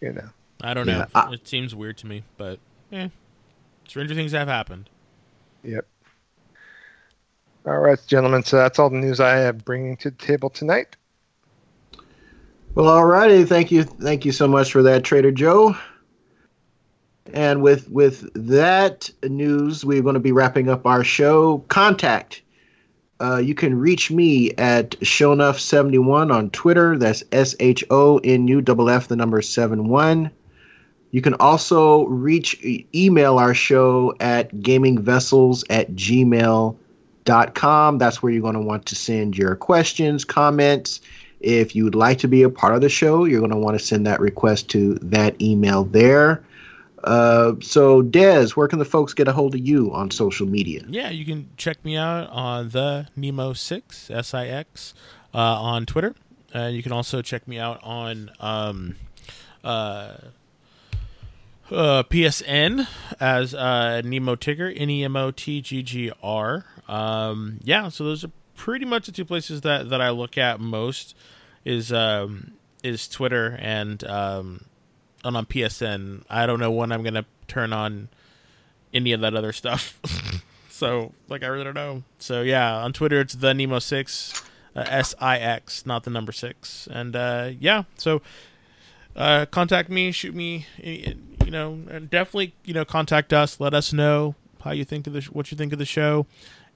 You 0.00 0.14
know, 0.14 0.28
I 0.60 0.74
don't 0.74 0.86
know. 0.86 0.98
Yeah, 0.98 1.06
I, 1.14 1.32
it 1.32 1.46
seems 1.46 1.74
weird 1.74 1.96
to 1.98 2.06
me, 2.06 2.24
but 2.36 2.58
yeah. 2.90 3.08
Stranger 3.86 4.14
things 4.14 4.32
have 4.32 4.48
happened. 4.48 4.90
Yep. 5.62 5.86
All 7.66 7.78
right, 7.78 7.98
gentlemen. 8.06 8.42
So 8.42 8.56
that's 8.56 8.78
all 8.78 8.90
the 8.90 8.98
news 8.98 9.20
I 9.20 9.36
have 9.36 9.64
bringing 9.64 9.96
to 9.98 10.10
the 10.10 10.16
table 10.16 10.50
tonight. 10.50 10.96
Well, 12.74 12.86
alrighty. 12.86 13.48
Thank 13.48 13.70
you. 13.70 13.84
Thank 13.84 14.24
you 14.24 14.32
so 14.32 14.48
much 14.48 14.72
for 14.72 14.82
that, 14.82 15.04
Trader 15.04 15.32
Joe. 15.32 15.76
And 17.32 17.62
with 17.62 17.88
with 17.88 18.28
that 18.34 19.08
news, 19.22 19.84
we're 19.84 20.02
going 20.02 20.14
to 20.14 20.20
be 20.20 20.32
wrapping 20.32 20.68
up 20.68 20.84
our 20.84 21.04
show. 21.04 21.58
Contact. 21.68 22.42
Uh, 23.20 23.38
you 23.38 23.54
can 23.54 23.78
reach 23.78 24.10
me 24.10 24.52
at 24.52 24.90
shonuff71 25.00 26.32
on 26.32 26.50
Twitter. 26.50 26.96
That's 26.96 27.24
S 27.32 27.56
H 27.58 27.84
O 27.90 28.18
N 28.18 28.46
U 28.48 28.62
F 28.66 28.78
F 28.88 29.08
the 29.08 29.16
number 29.16 29.42
seven 29.42 29.88
one. 29.88 30.30
You 31.10 31.20
can 31.22 31.34
also 31.34 32.04
reach 32.04 32.62
email 32.94 33.38
our 33.38 33.54
show 33.54 34.14
at 34.20 34.54
gamingvessels 34.56 35.64
at 35.70 35.92
gmail.com. 35.92 36.78
That's 37.98 38.22
where 38.22 38.32
you're 38.32 38.42
going 38.42 38.54
to 38.54 38.60
want 38.60 38.86
to 38.86 38.94
send 38.94 39.36
your 39.38 39.56
questions, 39.56 40.24
comments. 40.24 41.00
If 41.40 41.74
you 41.74 41.84
would 41.84 41.94
like 41.94 42.18
to 42.18 42.28
be 42.28 42.42
a 42.42 42.50
part 42.50 42.74
of 42.74 42.82
the 42.82 42.88
show, 42.88 43.24
you're 43.24 43.40
going 43.40 43.52
to 43.52 43.56
want 43.56 43.78
to 43.78 43.84
send 43.84 44.06
that 44.06 44.20
request 44.20 44.68
to 44.70 44.94
that 44.96 45.40
email 45.40 45.84
there. 45.84 46.44
Uh, 47.04 47.54
so, 47.60 48.02
Des, 48.02 48.50
where 48.50 48.68
can 48.68 48.78
the 48.78 48.84
folks 48.84 49.14
get 49.14 49.28
a 49.28 49.32
hold 49.32 49.54
of 49.54 49.66
you 49.66 49.92
on 49.92 50.10
social 50.10 50.46
media? 50.46 50.82
Yeah, 50.88 51.10
you 51.10 51.24
can 51.24 51.50
check 51.56 51.84
me 51.84 51.96
out 51.96 52.28
on 52.30 52.70
the 52.70 53.08
Nemo6, 53.16 54.10
S 54.10 54.34
I 54.34 54.46
X, 54.46 54.94
uh, 55.34 55.38
on 55.38 55.86
Twitter. 55.86 56.14
And 56.52 56.74
you 56.74 56.82
can 56.82 56.92
also 56.92 57.22
check 57.22 57.46
me 57.46 57.58
out 57.58 57.80
on 57.82 58.30
um, 58.40 58.96
uh, 59.62 60.16
uh, 61.70 62.02
PSN 62.04 62.86
as 63.20 63.54
uh, 63.54 64.00
Nemo 64.02 64.34
Tigger, 64.34 64.72
N 64.74 64.90
E 64.90 65.04
M 65.04 65.16
O 65.16 65.30
T 65.30 65.60
G 65.60 65.82
G 65.82 66.12
R. 66.22 66.64
Um, 66.88 67.60
yeah, 67.62 67.88
so 67.90 68.04
those 68.04 68.24
are 68.24 68.30
pretty 68.56 68.86
much 68.86 69.06
the 69.06 69.12
two 69.12 69.24
places 69.24 69.60
that, 69.60 69.90
that 69.90 70.00
I 70.00 70.10
look 70.10 70.38
at 70.38 70.58
most 70.58 71.14
is 71.64 71.92
um, 71.92 72.52
is 72.82 73.08
Twitter 73.08 73.58
and 73.60 74.02
um, 74.04 74.64
and 75.24 75.36
on 75.36 75.46
PSN. 75.46 76.22
I 76.28 76.46
don't 76.46 76.60
know 76.60 76.70
when 76.70 76.92
I'm 76.92 77.02
gonna 77.02 77.26
turn 77.46 77.72
on 77.72 78.08
any 78.92 79.12
of 79.12 79.20
that 79.20 79.34
other 79.34 79.52
stuff. 79.52 79.98
so 80.70 81.12
like 81.28 81.42
I 81.42 81.46
really 81.46 81.64
don't 81.64 81.74
know. 81.74 82.02
So 82.18 82.42
yeah, 82.42 82.76
on 82.76 82.92
Twitter 82.92 83.20
it's 83.20 83.34
the 83.34 83.54
Nemo 83.54 83.78
six, 83.78 84.42
uh, 84.76 84.84
S 84.86 85.14
I 85.20 85.38
X, 85.38 85.86
not 85.86 86.04
the 86.04 86.10
number 86.10 86.32
six. 86.32 86.88
And 86.90 87.16
uh, 87.16 87.50
yeah, 87.58 87.84
so 87.96 88.22
uh, 89.16 89.46
contact 89.46 89.90
me, 89.90 90.12
shoot 90.12 90.34
me, 90.34 90.66
you 90.78 91.50
know, 91.50 91.76
definitely 92.08 92.54
you 92.64 92.74
know 92.74 92.84
contact 92.84 93.32
us. 93.32 93.60
Let 93.60 93.74
us 93.74 93.92
know 93.92 94.34
how 94.62 94.72
you 94.72 94.84
think 94.84 95.06
of 95.06 95.12
the 95.12 95.22
what 95.32 95.50
you 95.50 95.58
think 95.58 95.72
of 95.72 95.78
the 95.78 95.86
show. 95.86 96.26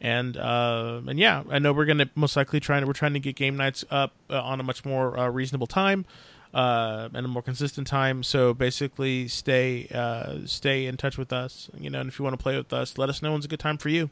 And 0.00 0.36
uh, 0.36 1.00
and 1.06 1.16
yeah, 1.16 1.44
I 1.48 1.60
know 1.60 1.72
we're 1.72 1.84
gonna 1.84 2.10
most 2.16 2.36
likely 2.36 2.58
trying 2.58 2.80
to 2.80 2.86
we're 2.88 2.92
trying 2.92 3.12
to 3.14 3.20
get 3.20 3.36
game 3.36 3.56
nights 3.56 3.84
up 3.88 4.12
uh, 4.28 4.42
on 4.42 4.58
a 4.58 4.64
much 4.64 4.84
more 4.84 5.16
uh, 5.16 5.28
reasonable 5.28 5.68
time 5.68 6.04
uh, 6.54 7.08
and 7.14 7.24
a 7.24 7.28
more 7.28 7.42
consistent 7.42 7.86
time. 7.86 8.22
So 8.22 8.54
basically, 8.54 9.28
stay 9.28 9.88
uh, 9.92 10.40
stay 10.46 10.86
in 10.86 10.96
touch 10.96 11.18
with 11.18 11.32
us. 11.32 11.70
You 11.78 11.90
know, 11.90 12.00
and 12.00 12.08
if 12.08 12.18
you 12.18 12.24
want 12.24 12.38
to 12.38 12.42
play 12.42 12.56
with 12.56 12.72
us, 12.72 12.98
let 12.98 13.08
us 13.08 13.22
know 13.22 13.32
when's 13.32 13.44
a 13.44 13.48
good 13.48 13.60
time 13.60 13.78
for 13.78 13.88
you. 13.88 14.10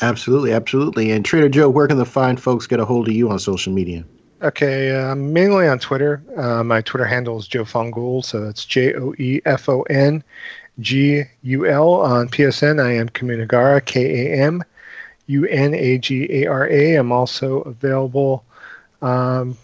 Absolutely, 0.00 0.52
absolutely. 0.52 1.10
And 1.10 1.24
Trader 1.24 1.48
Joe, 1.48 1.68
where 1.68 1.88
can 1.88 1.98
the 1.98 2.06
fine 2.06 2.36
folks 2.36 2.66
get 2.66 2.78
a 2.78 2.84
hold 2.84 3.08
of 3.08 3.14
you 3.14 3.30
on 3.30 3.38
social 3.38 3.72
media? 3.72 4.04
Okay, 4.40 4.94
uh, 4.94 5.16
mainly 5.16 5.66
on 5.66 5.80
Twitter. 5.80 6.22
Uh, 6.36 6.62
my 6.62 6.80
Twitter 6.80 7.04
handle 7.04 7.38
is 7.38 7.48
Joe 7.48 7.64
Fongul, 7.64 8.24
so 8.24 8.40
that's 8.40 8.64
J 8.64 8.94
O 8.94 9.12
E 9.18 9.40
F 9.44 9.68
O 9.68 9.82
N 9.82 10.22
G 10.78 11.24
U 11.42 11.66
L. 11.66 11.94
On 11.94 12.28
PSN, 12.28 12.80
I 12.80 12.92
am 12.92 13.08
Kamunagara, 13.08 13.84
K 13.84 14.28
A 14.28 14.44
M 14.44 14.62
U 15.26 15.44
N 15.46 15.74
A 15.74 15.98
G 15.98 16.28
A 16.30 16.46
R 16.46 16.68
A. 16.68 16.94
I'm 16.94 17.10
also 17.10 17.62
available, 17.62 18.44
um, 19.02 19.56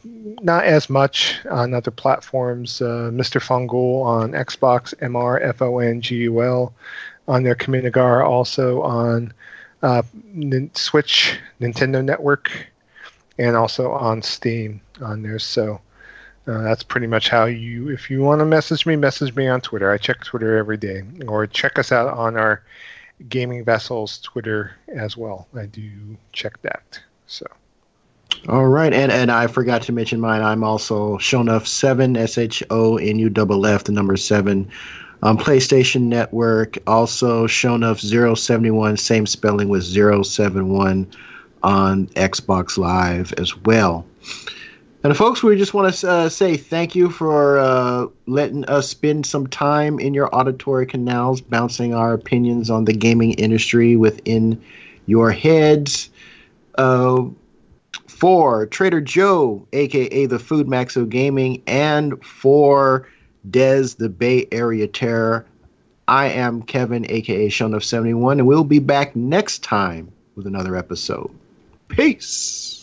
not 0.43 0.65
as 0.65 0.89
much 0.89 1.45
on 1.51 1.75
other 1.75 1.91
platforms. 1.91 2.81
Uh, 2.81 3.11
Mr. 3.13 3.41
Fongul 3.41 4.05
on 4.05 4.33
Xbox, 4.33 4.95
M 5.01 5.17
R 5.17 5.41
F 5.41 5.63
O 5.63 5.79
N 5.79 6.01
G 6.01 6.17
U 6.17 6.43
L. 6.43 6.75
On 7.27 7.43
their 7.43 7.55
Kamunagara, 7.55 8.23
also 8.23 8.83
on 8.83 9.33
uh, 9.83 10.03
Switch, 10.75 11.39
Nintendo 11.59 12.05
Network 12.05 12.51
and 13.39 13.57
also 13.57 13.93
on 13.93 14.23
Steam 14.23 14.81
on 15.01 15.23
there. 15.23 15.39
So 15.39 15.81
uh, 16.47 16.63
that's 16.63 16.83
pretty 16.83 17.07
much 17.07 17.29
how 17.29 17.47
you, 17.47 17.91
if 17.91 18.11
you 18.11 18.21
want 18.21 18.41
to 18.41 18.45
message 18.45 18.87
me, 18.87 18.97
message 18.97 19.35
me 19.35 19.49
on 19.49 19.61
Twitter. 19.61 19.91
I 19.91 19.99
check 19.99 20.23
Twitter 20.23 20.57
every 20.57 20.77
day, 20.77 21.03
or 21.27 21.47
check 21.47 21.79
us 21.79 21.93
out 21.93 22.09
on 22.09 22.37
our 22.37 22.63
Gaming 23.29 23.65
Vessels 23.65 24.19
Twitter 24.19 24.73
as 24.89 25.17
well. 25.17 25.49
I 25.55 25.67
do 25.67 26.17
check 26.33 26.61
that. 26.63 27.01
So. 27.27 27.47
All 28.47 28.67
right, 28.67 28.93
and 28.93 29.11
and 29.11 29.31
I 29.31 29.47
forgot 29.47 29.83
to 29.83 29.93
mention 29.93 30.21
mine. 30.21 30.43
I'm 30.43 30.63
also 30.63 31.17
Shonuff 31.17 31.67
seven 31.67 32.15
S 32.17 32.37
H 32.37 32.63
O 32.69 32.99
N 32.99 33.19
U 33.19 33.31
double 33.31 33.65
F 33.65 33.85
the 33.85 33.93
number 33.93 34.17
seven 34.19 34.71
on 35.23 35.39
PlayStation 35.39 36.03
Network. 36.03 36.77
Also 36.87 37.47
Shonuff 37.47 38.01
071, 38.37 38.99
same 38.99 39.27
spelling 39.27 39.71
with 39.71 39.85
071 39.85 41.11
on 41.63 42.07
Xbox 42.09 42.77
Live 42.77 43.33
as 43.39 43.57
well. 43.57 44.05
And 45.03 45.17
folks, 45.17 45.43
we 45.43 45.57
just 45.57 45.73
want 45.73 45.95
to 45.95 46.11
uh, 46.11 46.29
say 46.29 46.59
thank 46.59 46.95
you 46.95 47.11
for 47.11 47.59
uh, 47.59 48.07
letting 48.27 48.65
us 48.67 48.89
spend 48.89 49.25
some 49.25 49.47
time 49.47 49.99
in 49.99 50.13
your 50.13 50.35
auditory 50.35 50.87
canals, 50.87 51.41
bouncing 51.41 51.95
our 51.95 52.13
opinions 52.13 52.69
on 52.69 52.85
the 52.85 52.93
gaming 52.93 53.33
industry 53.33 53.97
within 53.97 54.63
your 55.07 55.31
heads. 55.31 56.11
Uh, 56.77 57.25
for 58.25 58.65
Trader 58.65 59.03
Joe, 59.03 59.69
aka 59.75 60.25
the 60.25 60.39
Food 60.39 60.67
Maxo 60.67 61.07
Gaming, 61.07 61.63
and 61.67 62.25
for 62.25 63.07
Des, 63.51 63.89
the 63.99 64.09
Bay 64.09 64.47
Area 64.51 64.89
Terror, 64.89 65.45
I 66.09 66.29
am 66.29 66.63
Kevin, 66.63 67.05
aka 67.11 67.51
Shonuff71, 67.51 68.33
and 68.33 68.47
we'll 68.47 68.65
be 68.65 68.79
back 68.79 69.15
next 69.15 69.63
time 69.63 70.11
with 70.37 70.47
another 70.47 70.75
episode. 70.75 71.31
Peace. 71.89 72.74